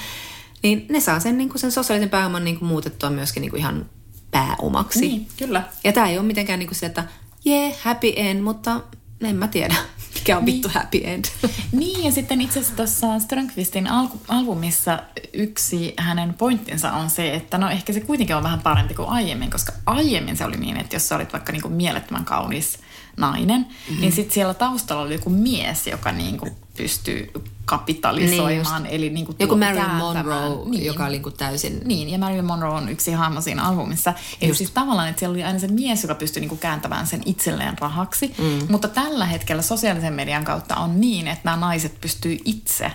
niin 0.63 0.87
ne 0.89 1.01
saa 1.01 1.21
sen, 1.21 1.39
niin 1.39 1.49
kuin 1.49 1.61
sen 1.61 1.73
sosiaalisen 1.73 2.11
pääoman 2.11 2.45
niin 2.45 2.59
kuin 2.59 2.69
muutettua 2.69 3.11
myöskin 3.11 3.41
niin 3.41 3.57
ihan 3.57 3.87
pääomaksi. 4.31 5.01
Niin, 5.01 5.27
kyllä. 5.37 5.63
Ja 5.85 5.93
tämä 5.93 6.09
ei 6.09 6.19
ole 6.19 6.27
mitenkään 6.27 6.59
niin 6.59 6.69
kuin 6.69 6.79
se, 6.79 6.87
että 6.87 7.05
jee, 7.45 7.67
yeah, 7.67 7.79
happy 7.83 8.13
end, 8.17 8.41
mutta 8.41 8.81
en 9.21 9.37
mä 9.37 9.49
tiedä, 9.49 9.75
mikä 10.15 10.39
on 10.39 10.47
vittu 10.47 10.69
niin. 10.69 10.75
happy 10.75 11.01
end. 11.05 11.25
Niin, 11.73 12.05
ja 12.05 12.13
sitten 12.13 12.41
itse 12.41 12.59
asiassa 12.59 12.77
tuossa 12.77 13.19
Strömqvistin 13.19 13.89
albumissa 14.29 15.03
yksi 15.33 15.95
hänen 15.97 16.35
pointtinsa 16.35 16.93
on 16.93 17.11
se, 17.11 17.35
että 17.35 17.59
no 17.59 17.71
ehkä 17.71 17.93
se 17.93 18.01
kuitenkin 18.01 18.37
on 18.37 18.43
vähän 18.43 18.61
parempi 18.61 18.95
kuin 18.95 19.09
aiemmin, 19.09 19.51
koska 19.51 19.73
aiemmin 19.87 20.37
se 20.37 20.45
oli 20.45 20.57
niin, 20.57 20.77
että 20.77 20.97
jos 20.97 21.09
sä 21.09 21.17
olit 21.17 21.33
vaikka 21.33 21.53
niin 21.53 21.63
kuin 21.63 21.75
mielettömän 21.75 22.25
kaunis 22.25 22.79
nainen, 23.17 23.61
mm-hmm. 23.61 24.01
niin 24.01 24.13
sitten 24.13 24.35
siellä 24.35 24.55
taustalla 24.55 25.03
oli 25.03 25.15
joku 25.15 25.31
mies, 25.31 25.87
joka 25.87 26.13
niin 26.13 26.39
kuin 26.39 26.53
pystyy 26.77 27.31
kapitalisoimaan. 27.71 28.83
Niin 28.83 28.95
eli 28.95 29.11
niin 29.11 29.27
kuin 29.27 29.37
Joku 29.39 29.57
Marilyn 29.57 29.91
Monroe, 29.91 30.71
niin. 30.71 30.85
joka 30.85 31.05
oli 31.05 31.13
niin 31.13 31.23
kuin 31.23 31.37
täysin... 31.37 31.81
Niin, 31.85 32.09
ja 32.09 32.19
Marilyn 32.19 32.45
Monroe 32.45 32.75
on 32.75 32.89
yksi 32.89 33.13
hahmo 33.13 33.41
siinä 33.41 33.63
albumissa. 33.63 34.15
Eli 34.41 34.51
just. 34.51 34.59
siis 34.59 34.71
tavallaan, 34.71 35.09
että 35.09 35.21
siellä 35.21 35.35
oli 35.35 35.45
aina 35.45 35.59
se 35.59 35.69
mies, 35.69 36.03
joka 36.03 36.15
pystyi 36.15 36.41
niin 36.41 36.49
kuin 36.49 36.59
kääntämään 36.59 37.07
sen 37.07 37.23
itselleen 37.27 37.79
rahaksi. 37.79 38.35
Mm. 38.39 38.67
Mutta 38.69 38.89
tällä 38.89 39.27
hetkellä 39.27 39.63
sosiaalisen 39.63 40.13
median 40.13 40.45
kautta 40.45 40.77
on 40.77 41.01
niin, 41.01 41.29
että 41.29 41.41
nämä 41.45 41.57
naiset 41.57 42.01
pystyy 42.01 42.39
itse 42.45 42.93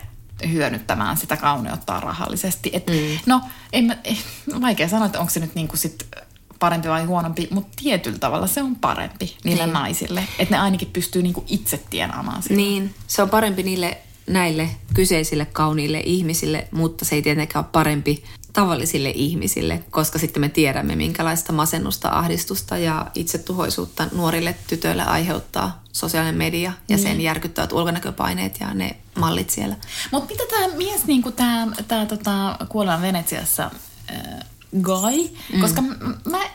hyödyttämään 0.52 1.18
sitä 1.18 1.38
kauneutta 1.38 2.00
rahallisesti. 2.00 2.70
Et, 2.74 2.88
mm. 2.88 2.94
No, 3.26 3.42
en 3.74 3.84
mä, 3.84 3.98
eh, 4.04 4.24
vaikea 4.62 4.90
sanoa, 4.90 5.06
että 5.06 5.20
onko 5.20 5.30
se 5.30 5.40
nyt 5.40 5.56
niin 5.56 5.68
kuin 5.68 5.80
sit 5.80 6.08
parempi 6.60 6.90
vai 6.90 7.06
huonompi, 7.06 7.48
mutta 7.52 7.72
tietyllä 7.84 8.20
tavalla 8.20 8.48
se 8.48 8.64
on 8.64 8.76
parempi 8.76 9.38
niille 9.44 9.66
niin. 9.66 9.74
naisille. 9.74 10.28
Että 10.40 10.56
ne 10.56 10.62
ainakin 10.62 10.90
pystyy 10.94 11.22
niinku 11.22 11.44
itse 11.48 11.84
tienaamaan 11.90 12.44
sitä. 12.44 12.56
Niin, 12.56 12.96
se 13.08 13.22
on 13.22 13.30
parempi 13.30 13.64
niille 13.64 13.98
näille 14.28 14.70
kyseisille 14.94 15.46
kauniille 15.46 16.00
ihmisille, 16.06 16.68
mutta 16.72 17.06
se 17.06 17.16
ei 17.16 17.22
tietenkään 17.22 17.66
ole 17.66 17.70
parempi 17.72 18.24
tavallisille 18.54 19.10
ihmisille, 19.16 19.84
koska 19.90 20.20
sitten 20.20 20.42
me 20.42 20.50
tiedämme, 20.50 20.96
minkälaista 20.96 21.54
masennusta, 21.54 22.10
ahdistusta 22.10 22.78
ja 22.78 23.12
itsetuhoisuutta 23.16 24.08
nuorille 24.12 24.56
tytöille 24.68 25.04
aiheuttaa 25.04 25.84
sosiaalinen 25.92 26.36
media 26.36 26.74
ja 26.90 26.98
sen 26.98 27.12
niin. 27.12 27.22
järkyttävät 27.22 27.74
ulkonäköpaineet 27.74 28.60
ja 28.60 28.74
ne 28.74 28.96
mallit 29.16 29.50
siellä. 29.50 29.76
Mutta 30.12 30.34
mitä 30.34 30.44
tämä 30.50 30.76
mies, 30.78 31.06
niin 31.06 31.24
tämä, 31.88 32.06
tota, 32.06 32.58
kuollaan 32.70 33.02
Venetsiassa, 33.02 33.72
äh, 34.12 34.46
guy, 34.82 35.36
mm. 35.54 35.62
koska 35.62 35.82
mä, 35.82 35.96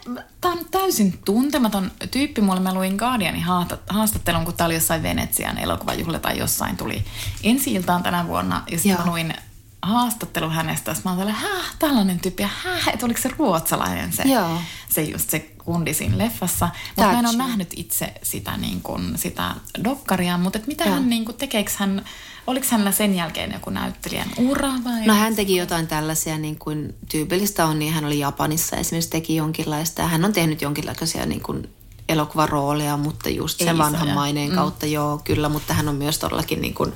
mä, 0.08 0.22
tää 0.40 0.50
on 0.50 0.58
täysin 0.70 1.18
tuntematon 1.24 1.90
tyyppi. 2.10 2.40
Mulle 2.40 2.60
mä 2.60 2.74
luin 2.74 2.96
Guardianin 2.96 3.44
haastattelun, 3.88 4.44
kun 4.44 4.54
tää 4.54 4.66
oli 4.66 4.74
jossain 4.74 5.02
Venetsian 5.02 5.58
elokuvajuhla 5.58 6.18
tai 6.18 6.38
jossain 6.38 6.76
tuli 6.76 7.04
ensi 7.42 7.72
iltaan 7.72 8.02
tänä 8.02 8.26
vuonna. 8.26 8.62
Ja 8.70 8.78
sitten 8.78 9.00
mä 9.04 9.10
luin 9.10 9.34
haastattelu 9.82 10.50
hänestä. 10.50 10.96
Mä 11.04 11.12
olin 11.12 11.34
häh, 11.34 11.74
tällainen 11.78 12.20
tyyppi. 12.20 12.42
Ja 12.42 12.48
häh, 12.64 12.88
että 12.88 13.06
oliko 13.06 13.20
se 13.20 13.30
ruotsalainen 13.38 14.12
se, 14.12 14.22
Joo. 14.22 14.58
se 14.88 15.02
just 15.02 15.30
se 15.30 15.50
kundi 15.70 15.94
siinä 15.94 16.18
leffassa. 16.18 16.68
Mutta 16.96 17.12
mä 17.12 17.18
en 17.18 17.26
ole 17.26 17.36
nähnyt 17.36 17.68
itse 17.76 18.12
sitä, 18.22 18.56
niin 18.56 18.80
kun, 18.82 19.12
sitä 19.16 19.54
dokkaria. 19.84 20.38
Mutta 20.38 20.58
mitä 20.66 20.84
Joo. 20.84 20.94
hän, 20.94 21.08
niin 21.08 21.24
kun, 21.24 21.34
tekeekö 21.34 21.70
hän 21.76 22.04
Oliko 22.46 22.66
hänellä 22.70 22.92
sen 22.92 23.14
jälkeen 23.14 23.52
joku 23.52 23.70
näyttelijän 23.70 24.28
ura 24.38 24.68
vai? 24.84 25.06
No 25.06 25.14
hän 25.14 25.36
teki 25.36 25.56
jotain 25.56 25.86
tällaisia, 25.86 26.38
niin 26.38 26.58
kuin 26.58 26.94
tyypillistä 27.10 27.66
on, 27.66 27.78
niin 27.78 27.92
hän 27.92 28.04
oli 28.04 28.18
Japanissa 28.18 28.76
esimerkiksi 28.76 29.10
teki 29.10 29.36
jonkinlaista. 29.36 30.02
Ja 30.02 30.08
hän 30.08 30.24
on 30.24 30.32
tehnyt 30.32 30.62
jonkinlaisia 30.62 31.26
niin 31.26 31.40
kuin 31.40 31.68
elokuvarooleja, 32.08 32.96
mutta 32.96 33.28
just 33.28 33.58
sen 33.58 33.78
vanhan 33.78 34.08
maineen 34.08 34.50
mm. 34.50 34.54
kautta, 34.54 34.86
joo, 34.86 35.20
kyllä, 35.24 35.48
mutta 35.48 35.74
hän 35.74 35.88
on 35.88 35.94
myös 35.94 36.18
todellakin 36.18 36.60
niin 36.60 36.74
kuin, 36.74 36.92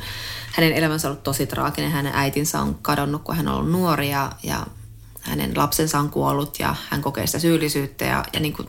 hänen 0.52 0.72
elämänsä 0.72 1.08
on 1.08 1.10
ollut 1.10 1.24
tosi 1.24 1.46
traaginen. 1.46 1.90
Hänen 1.90 2.12
äitinsä 2.14 2.60
on 2.60 2.78
kadonnut, 2.82 3.22
kun 3.22 3.36
hän 3.36 3.48
on 3.48 3.54
ollut 3.54 3.70
nuori 3.70 4.10
ja, 4.10 4.32
ja 4.42 4.66
hänen 5.24 5.56
lapsensa 5.56 5.98
on 5.98 6.10
kuollut 6.10 6.58
ja 6.58 6.76
hän 6.90 7.02
kokee 7.02 7.26
sitä 7.26 7.38
syyllisyyttä 7.38 8.04
ja, 8.04 8.24
ja 8.32 8.40
niin 8.40 8.52
kuin, 8.52 8.68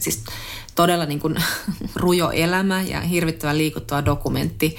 siis 0.00 0.24
todella 0.74 1.06
niin 1.06 1.20
kuin 1.20 1.36
rujo 1.96 2.30
elämä 2.30 2.82
ja 2.82 3.00
hirvittävän 3.00 3.58
liikuttava 3.58 4.04
dokumentti. 4.04 4.76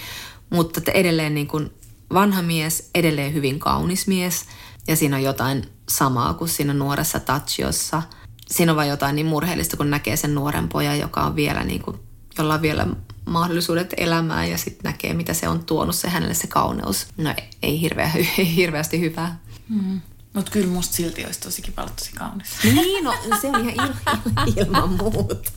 Mutta 0.49 0.91
edelleen 0.91 1.35
niin 1.35 1.47
kuin 1.47 1.69
vanha 2.13 2.41
mies, 2.41 2.89
edelleen 2.95 3.33
hyvin 3.33 3.59
kaunis 3.59 4.07
mies. 4.07 4.45
Ja 4.87 4.95
siinä 4.95 5.15
on 5.15 5.23
jotain 5.23 5.69
samaa 5.89 6.33
kuin 6.33 6.49
siinä 6.49 6.73
nuoressa 6.73 7.19
Tachiossa. 7.19 8.01
Siinä 8.47 8.71
on 8.71 8.75
vain 8.75 8.89
jotain 8.89 9.15
niin 9.15 9.25
murheellista, 9.25 9.77
kun 9.77 9.89
näkee 9.89 10.15
sen 10.15 10.35
nuoren 10.35 10.69
pojan, 10.69 10.99
joka 10.99 11.21
on 11.21 11.35
vielä 11.35 11.63
niin 11.63 11.81
kuin, 11.81 11.97
jolla 12.37 12.53
on 12.53 12.61
vielä 12.61 12.87
mahdollisuudet 13.25 13.93
elämään 13.97 14.51
ja 14.51 14.57
sitten 14.57 14.91
näkee, 14.91 15.13
mitä 15.13 15.33
se 15.33 15.47
on 15.47 15.65
tuonut 15.65 15.95
se 15.95 16.09
hänelle 16.09 16.33
se 16.33 16.47
kauneus. 16.47 17.07
No 17.17 17.33
ei, 17.61 17.81
hirveä, 17.81 18.11
ei 18.37 18.55
hirveästi 18.55 18.99
hyvää. 18.99 19.39
Mm. 19.69 20.01
Mutta 20.35 20.51
kyllä 20.51 20.67
musta 20.67 20.95
silti 20.95 21.25
olisi 21.25 21.39
tosi 21.39 21.61
kiva 21.61 21.89
tosi 21.95 22.11
kaunis. 22.13 22.47
Niin, 22.63 23.03
no 23.03 23.13
se 23.41 23.47
on 23.47 23.69
ihan 23.69 23.89
il- 23.89 24.53
ilman 24.65 24.89
muuta. 24.89 25.51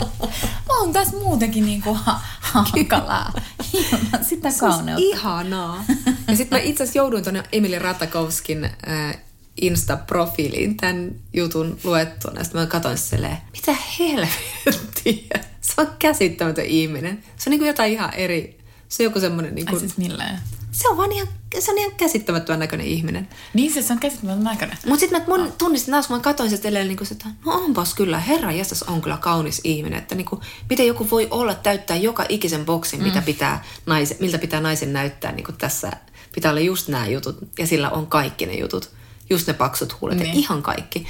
Mä 0.68 0.78
oon 0.80 0.92
tässä 0.92 1.16
muutenkin 1.16 1.64
niinku 1.66 1.96
hankalaa. 2.40 3.32
Ilman 3.72 4.24
sitä 4.24 4.50
Se 4.50 4.58
kauneutta. 4.60 5.02
ihanaa. 5.06 5.84
Ja 6.28 6.36
sitten 6.36 6.58
mä 6.58 6.64
itse 6.64 6.82
asiassa 6.82 6.98
jouduin 6.98 7.22
tuonne 7.24 7.42
Emily 7.52 7.78
Ratakovskin 7.78 8.64
äh, 8.64 9.16
Insta-profiiliin 9.62 10.76
tämän 10.76 11.10
jutun 11.32 11.78
luettua. 11.84 12.32
Ja 12.36 12.44
sitten 12.44 12.60
mä 12.60 12.66
katsoin 12.66 12.98
silleen, 12.98 13.38
mitä 13.52 13.76
helvettiä. 13.98 15.40
Se 15.60 15.72
on 15.78 15.88
käsittämätön 15.98 16.64
ihminen. 16.64 17.24
Se 17.36 17.48
on 17.48 17.50
niin 17.50 17.58
kuin 17.60 17.68
jotain 17.68 17.92
ihan 17.92 18.14
eri. 18.14 18.58
Se 18.88 19.02
on 19.02 19.04
joku 19.04 19.20
semmoinen, 19.20 19.54
niin 19.54 19.68
Ai 19.68 19.70
kuin, 19.70 19.80
siis 19.80 19.96
milleen? 19.98 20.38
Se 20.70 20.88
on 20.88 20.96
vaan 20.96 21.12
ihan, 21.12 21.28
se 21.58 21.70
on 21.70 21.78
ihan 21.78 21.92
käsittämättömän 21.96 22.60
näköinen 22.60 22.86
ihminen. 22.86 23.28
Niin 23.54 23.72
se, 23.72 23.82
se 23.82 23.92
on 23.92 23.98
käsittämätön 23.98 24.44
näköinen. 24.44 24.78
Mutta 24.86 25.00
sitten 25.00 25.20
mä 25.20 25.36
mun 25.36 25.52
tunnistin 25.58 25.92
taas, 25.92 26.06
kun 26.06 26.16
mä 26.16 26.22
katsoin 26.22 26.50
sitä 26.50 26.68
edelleen, 26.68 26.88
niin 26.88 26.96
kuin, 26.96 27.08
että 27.12 27.28
no 27.46 27.52
onpas 27.52 27.94
kyllä, 27.94 28.18
herra 28.18 28.52
jästäs 28.52 28.82
on 28.82 29.02
kyllä 29.02 29.16
kaunis 29.16 29.60
ihminen. 29.64 29.98
Että 29.98 30.14
niin 30.14 30.26
kuin, 30.26 30.42
miten 30.70 30.86
joku 30.86 31.10
voi 31.10 31.28
olla, 31.30 31.54
täyttää 31.54 31.96
joka 31.96 32.26
ikisen 32.28 32.64
boksin, 32.64 33.00
mm. 33.00 33.06
mitä 33.06 33.22
pitää 33.22 33.64
naisen, 33.86 34.16
miltä 34.20 34.38
pitää 34.38 34.60
naisen 34.60 34.92
näyttää 34.92 35.32
niin 35.32 35.44
kuin 35.44 35.56
tässä. 35.56 35.92
Pitää 36.34 36.50
olla 36.50 36.60
just 36.60 36.88
nämä 36.88 37.06
jutut, 37.06 37.38
ja 37.58 37.66
sillä 37.66 37.90
on 37.90 38.06
kaikki 38.06 38.46
ne 38.46 38.54
jutut. 38.54 38.90
Just 39.30 39.46
ne 39.46 39.52
paksut 39.52 40.00
huulet, 40.00 40.18
niin. 40.18 40.28
ja 40.28 40.34
ihan 40.34 40.62
kaikki. 40.62 41.06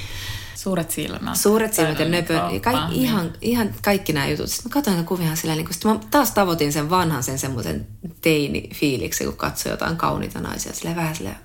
Suuret 0.63 0.91
silmät. 0.91 1.37
Suuret 1.37 1.75
silmät 1.75 1.99
ja 1.99 2.09
nöpö, 2.09 2.41
kaikki, 2.63 2.91
niin. 2.91 3.03
ihan, 3.03 3.33
ihan 3.41 3.75
kaikki 3.83 4.13
nämä 4.13 4.29
jutut. 4.29 4.51
Sitten 4.51 4.71
mä 4.71 4.75
katsoin 4.75 4.97
ne 4.97 5.03
kuvia 5.03 5.37
silleen, 5.37 5.59
niin 5.59 5.69
kun, 5.83 5.93
mä 5.93 6.01
taas 6.11 6.31
tavoitin 6.31 6.73
sen 6.73 6.91
vanhan 6.91 7.23
sen 7.23 7.39
semmoisen 7.39 7.87
teini-fiiliksi, 8.21 9.25
kun 9.25 9.37
katsoi 9.37 9.73
jotain 9.73 9.97
kauniita 9.97 10.41
naisia. 10.41 10.73
Silleen 10.73 10.97
vähän 10.97 11.17
silleen 11.17 11.37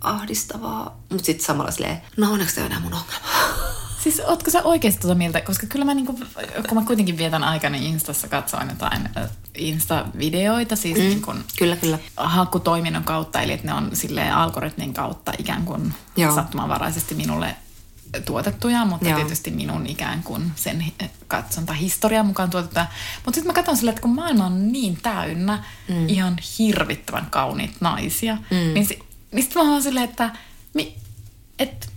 ahdistavaa, 0.00 1.00
mutta 1.10 1.24
sitten 1.24 1.46
samalla 1.46 1.70
silleen, 1.70 2.02
no 2.16 2.32
onneksi 2.32 2.54
tämä 2.54 2.64
on 2.64 2.72
enää 2.72 2.82
mun 2.82 2.92
ongelma. 2.92 3.26
Siis 4.04 4.20
ootko 4.26 4.50
sä 4.50 4.62
oikeasti 4.62 5.00
tuota 5.00 5.14
mieltä? 5.14 5.40
Koska 5.40 5.66
kyllä 5.66 5.84
mä 5.84 5.94
niinku, 5.94 6.20
kun 6.68 6.78
mä 6.78 6.84
kuitenkin 6.86 7.18
vietän 7.18 7.44
aikani 7.44 7.86
Instassa 7.86 8.28
katsoin 8.28 8.68
jotain 8.68 9.08
Insta-videoita, 9.54 10.76
siis 10.76 10.98
mm. 10.98 11.04
niin 11.04 11.22
kun 11.22 11.44
Kyllä, 11.58 11.76
kyllä. 11.76 11.98
hakutoiminnon 12.16 13.04
kautta, 13.04 13.42
eli 13.42 13.52
että 13.52 13.66
ne 13.66 13.74
on 13.74 13.90
silleen 13.92 14.34
algoritmin 14.34 14.94
kautta 14.94 15.32
ikään 15.38 15.64
kuin 15.64 15.94
Joo. 16.16 16.34
sattumanvaraisesti 16.34 17.14
minulle 17.14 17.54
tuotettuja, 18.24 18.84
mutta 18.84 19.08
Joo. 19.08 19.18
Tietysti 19.18 19.50
minun 19.50 19.86
ikään 19.86 20.22
kuin 20.22 20.52
sen 20.56 20.80
hi- 20.80 20.94
katsontahistorian 21.28 22.26
mukaan 22.26 22.50
tuotettuja. 22.50 22.86
Mutta 23.24 23.34
sitten 23.36 23.46
mä 23.46 23.52
katson 23.52 23.76
silleen, 23.76 23.92
että 23.92 24.02
kun 24.02 24.14
maailma 24.14 24.46
on 24.46 24.72
niin 24.72 24.98
täynnä 25.02 25.64
mm. 25.88 26.08
ihan 26.08 26.36
hirvittävän 26.58 27.26
kauniita 27.30 27.76
naisia, 27.80 28.34
mm. 28.34 28.74
niin, 28.74 28.86
si- 28.86 28.98
niin 29.32 29.42
sitten 29.42 29.64
mä 29.66 29.72
oon 29.72 29.82
silleen, 29.82 30.04
että, 30.08 30.30
mi, 30.74 30.96
et, 31.58 31.90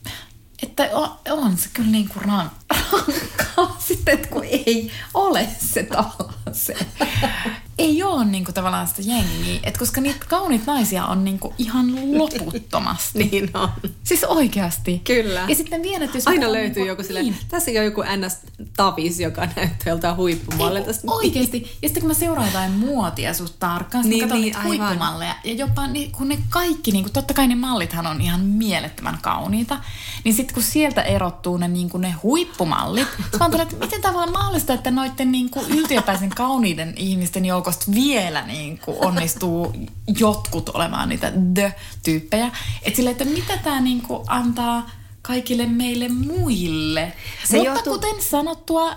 että 0.64 0.90
o- 0.94 1.22
on 1.30 1.58
se 1.58 1.70
kyllä 1.74 1.90
niin 1.92 2.10
kuin 2.10 2.26
rank, 2.26 2.52
rankkaa 2.92 3.78
sitten, 3.88 4.14
että 4.14 4.28
kun 4.28 4.44
ei 4.44 4.92
ole 5.14 5.48
se 5.60 5.84
tavallaan 5.84 6.54
se. 6.56 6.76
ei 7.82 8.04
ole 8.04 8.26
niin 8.26 8.46
kuin 8.46 8.56
tavallaan 8.56 8.88
sitä 8.88 9.02
jengiä, 9.06 9.60
että 9.64 9.80
koska 9.80 10.02
niitä 10.02 10.26
kauniita 10.30 10.72
naisia 10.72 11.06
on 11.06 11.24
niin 11.24 11.40
kuin 11.40 11.54
ihan 11.58 12.18
loputtomasti. 12.18 13.20
Niin 13.32 13.50
on. 13.54 13.70
Siis 14.04 14.24
oikeasti. 14.24 15.02
Kyllä. 15.04 15.46
Ja 15.48 15.56
sitten 15.56 15.82
vielä, 15.84 16.06
että 16.06 16.18
jos 16.18 16.28
Aina 16.28 16.40
puhutaan 16.40 16.54
löytyy 16.54 16.74
niinku- 16.84 16.88
joku 16.88 17.04
silleen, 17.04 17.26
niin, 17.26 17.38
tässä 17.50 17.72
on 17.72 17.86
joku 17.86 18.02
NS-tavis, 18.02 19.20
joka 19.20 19.42
näyttää 19.56 19.78
joltain 19.86 20.16
huippumallilta. 20.16 20.94
Sitten- 20.94 21.10
Oikeesti. 21.14 21.78
Ja 21.82 21.88
sitten 21.90 22.02
kun 22.02 22.08
mä 22.08 22.14
seuraan 22.14 22.48
jotain 22.48 22.72
muotia 22.72 23.34
suht 23.34 23.54
tarkkaan, 23.60 24.04
Niin, 24.04 24.10
niin, 24.10 24.22
katson 24.22 24.38
niin, 24.38 24.46
niitä 24.46 24.58
aivan. 24.60 24.78
huippumalleja. 24.88 25.36
Ja 25.44 25.54
jopa 25.54 25.88
niin, 25.88 26.12
kun 26.12 26.28
ne 26.28 26.38
kaikki, 26.50 26.92
niin 26.92 27.04
kun, 27.04 27.14
totta 27.14 27.34
kai 27.34 27.48
ne 27.48 27.56
mallithan 27.56 28.08
on 28.08 28.22
ihan 28.22 28.40
mielettömän 28.42 29.18
kauniita. 29.22 29.78
Niin 30.24 30.34
sitten 30.36 30.54
kun 30.54 30.64
sieltä 30.64 31.02
erottuu 31.02 31.58
ne, 31.58 31.68
niin 31.68 31.90
ne 31.98 32.12
huippumallit, 32.12 33.08
mä 33.40 33.62
että 33.62 33.76
miten 33.76 34.02
tavallaan 34.02 34.32
mahdollista, 34.32 34.74
että 34.74 34.92
noiden 34.92 35.32
niin 35.32 35.50
yltiöpäisen 35.70 36.30
kauniiden 36.30 36.94
ihmisten 36.98 37.46
joukosta 37.72 37.92
vielä 37.96 38.42
niin 38.42 38.80
onnistuu 38.88 39.74
jotkut 40.20 40.70
olemaan 40.70 41.10
niitä 41.10 41.32
the-tyyppejä. 41.54 42.52
Että 42.82 42.98
sille, 42.98 43.10
että 43.10 43.26
mitä 43.26 43.58
tämä 43.58 43.82
niin 43.82 44.04
antaa 44.28 44.90
kaikille 45.22 45.66
meille 45.66 46.08
muille. 46.10 47.14
Se 47.44 47.58
Mutta 47.58 47.70
johtuu- 47.70 47.94
johtuu... 47.94 48.10
kuten, 48.10 48.30
sanottua, 48.30 48.96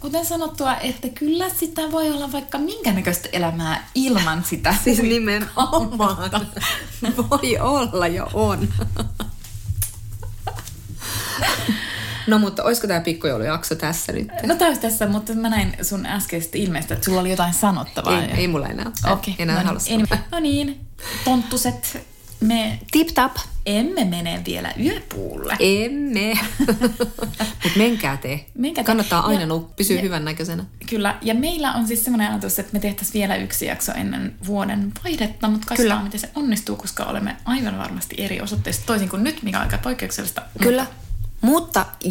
kuten 0.00 0.26
sanottua, 0.26 0.76
että 0.76 1.08
kyllä 1.08 1.48
sitä 1.48 1.90
voi 1.90 2.10
olla 2.10 2.32
vaikka 2.32 2.58
minkä 2.58 2.92
näköistä 2.92 3.28
elämää 3.32 3.88
ilman 3.94 4.44
sitä. 4.44 4.74
Siis 4.84 5.02
nimenomaan. 5.02 5.98
Voi 7.30 7.58
olla 7.58 8.06
jo 8.06 8.28
on. 8.32 8.68
No 12.26 12.38
mutta 12.38 12.64
olisiko 12.64 12.86
tämä 12.86 13.00
pikkujoulujakso 13.00 13.74
tässä 13.74 14.12
nyt? 14.12 14.28
No 14.46 14.54
täys 14.56 14.78
tässä, 14.78 15.06
mutta 15.06 15.34
mä 15.34 15.48
näin 15.48 15.76
sun 15.82 16.06
äskeisestä 16.06 16.58
ilmeistä, 16.58 16.94
että 16.94 17.04
sulla 17.04 17.20
oli 17.20 17.30
jotain 17.30 17.54
sanottavaa. 17.54 18.22
Ei, 18.22 18.28
ja... 18.30 18.36
ei 18.36 18.48
mulla 18.48 18.66
enää. 18.68 18.90
Okei, 19.10 19.34
enää 19.38 19.62
no, 19.62 19.70
niin, 19.72 19.80
sanoa. 19.80 20.06
en, 20.12 20.18
no 20.32 20.40
niin, 20.40 20.80
tonttuset, 21.24 22.06
me 22.40 22.78
Tip 22.90 23.08
tap. 23.14 23.36
emme 23.66 24.04
mene 24.04 24.42
vielä 24.46 24.72
yöpuulle. 24.84 25.56
Emme. 25.60 26.32
Mutta 27.62 27.78
menkää 27.78 28.16
te. 28.16 28.44
Menkää 28.54 28.84
te. 28.84 28.86
Kannattaa 28.86 29.26
aina 29.26 29.42
Ja- 29.42 29.60
pysyä 29.76 29.96
ja- 29.96 30.02
hyvän 30.02 30.24
näköisenä. 30.24 30.64
Kyllä, 30.90 31.18
ja 31.22 31.34
meillä 31.34 31.72
on 31.72 31.86
siis 31.86 32.04
semmoinen 32.04 32.30
ajatus, 32.30 32.58
että 32.58 32.72
me 32.72 32.80
tehtäisiin 32.80 33.12
vielä 33.20 33.36
yksi 33.36 33.66
jakso 33.66 33.92
ennen 33.92 34.34
vuoden 34.46 34.92
vaihdetta, 35.04 35.48
mutta 35.48 35.66
katsotaan, 35.66 36.04
miten 36.04 36.20
se 36.20 36.30
onnistuu, 36.34 36.76
koska 36.76 37.04
olemme 37.04 37.36
aivan 37.44 37.78
varmasti 37.78 38.14
eri 38.18 38.40
osoitteissa, 38.40 38.82
toisin 38.86 39.08
kuin 39.08 39.24
nyt, 39.24 39.42
mikä 39.42 39.56
on 39.58 39.64
aika 39.64 39.78
poikkeuksellista. 39.78 40.42
Kyllä. 40.62 40.82
Mutta 40.82 41.09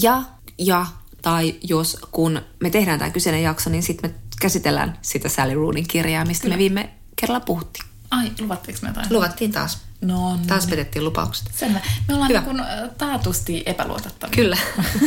ja, 0.01 0.23
ja, 0.57 0.85
tai 1.21 1.55
jos 1.63 1.97
kun 2.11 2.41
me 2.59 2.69
tehdään 2.69 2.99
tämä 2.99 3.11
kyseinen 3.11 3.43
jakso, 3.43 3.69
niin 3.69 3.83
sitten 3.83 4.11
me 4.11 4.15
käsitellään 4.41 4.97
sitä 5.01 5.29
Sally 5.29 5.53
Roonin 5.53 5.87
kirjaa, 5.87 6.25
mistä 6.25 6.41
Kyllä. 6.41 6.55
me 6.55 6.59
viime 6.59 6.89
kerralla 7.15 7.39
puhuttiin. 7.39 7.85
Ai, 8.11 8.31
luvattiinko 8.39 8.79
me 8.81 8.87
jotain? 8.87 9.07
Luvattiin 9.09 9.51
taas. 9.51 9.77
No, 10.01 10.35
no 10.35 10.39
Taas 10.47 10.67
petettiin 10.67 11.05
lupaukset. 11.05 11.51
Selvä. 11.55 11.79
Me 12.07 12.13
ollaan 12.13 12.29
Hyvä. 12.29 12.41
niin 12.41 12.59
äh, 12.59 12.89
taatusti 12.97 13.63
epäluotettavia. 13.65 14.35
Kyllä. 14.35 14.57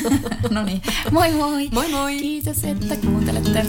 no 0.51 0.65
niin. 0.65 0.83
Moi 1.11 1.33
moi. 1.33 1.69
Moi 1.73 1.89
moi. 1.89 2.17
Kiitos, 2.17 2.65
että 2.65 2.97
kuuntelette. 2.97 3.67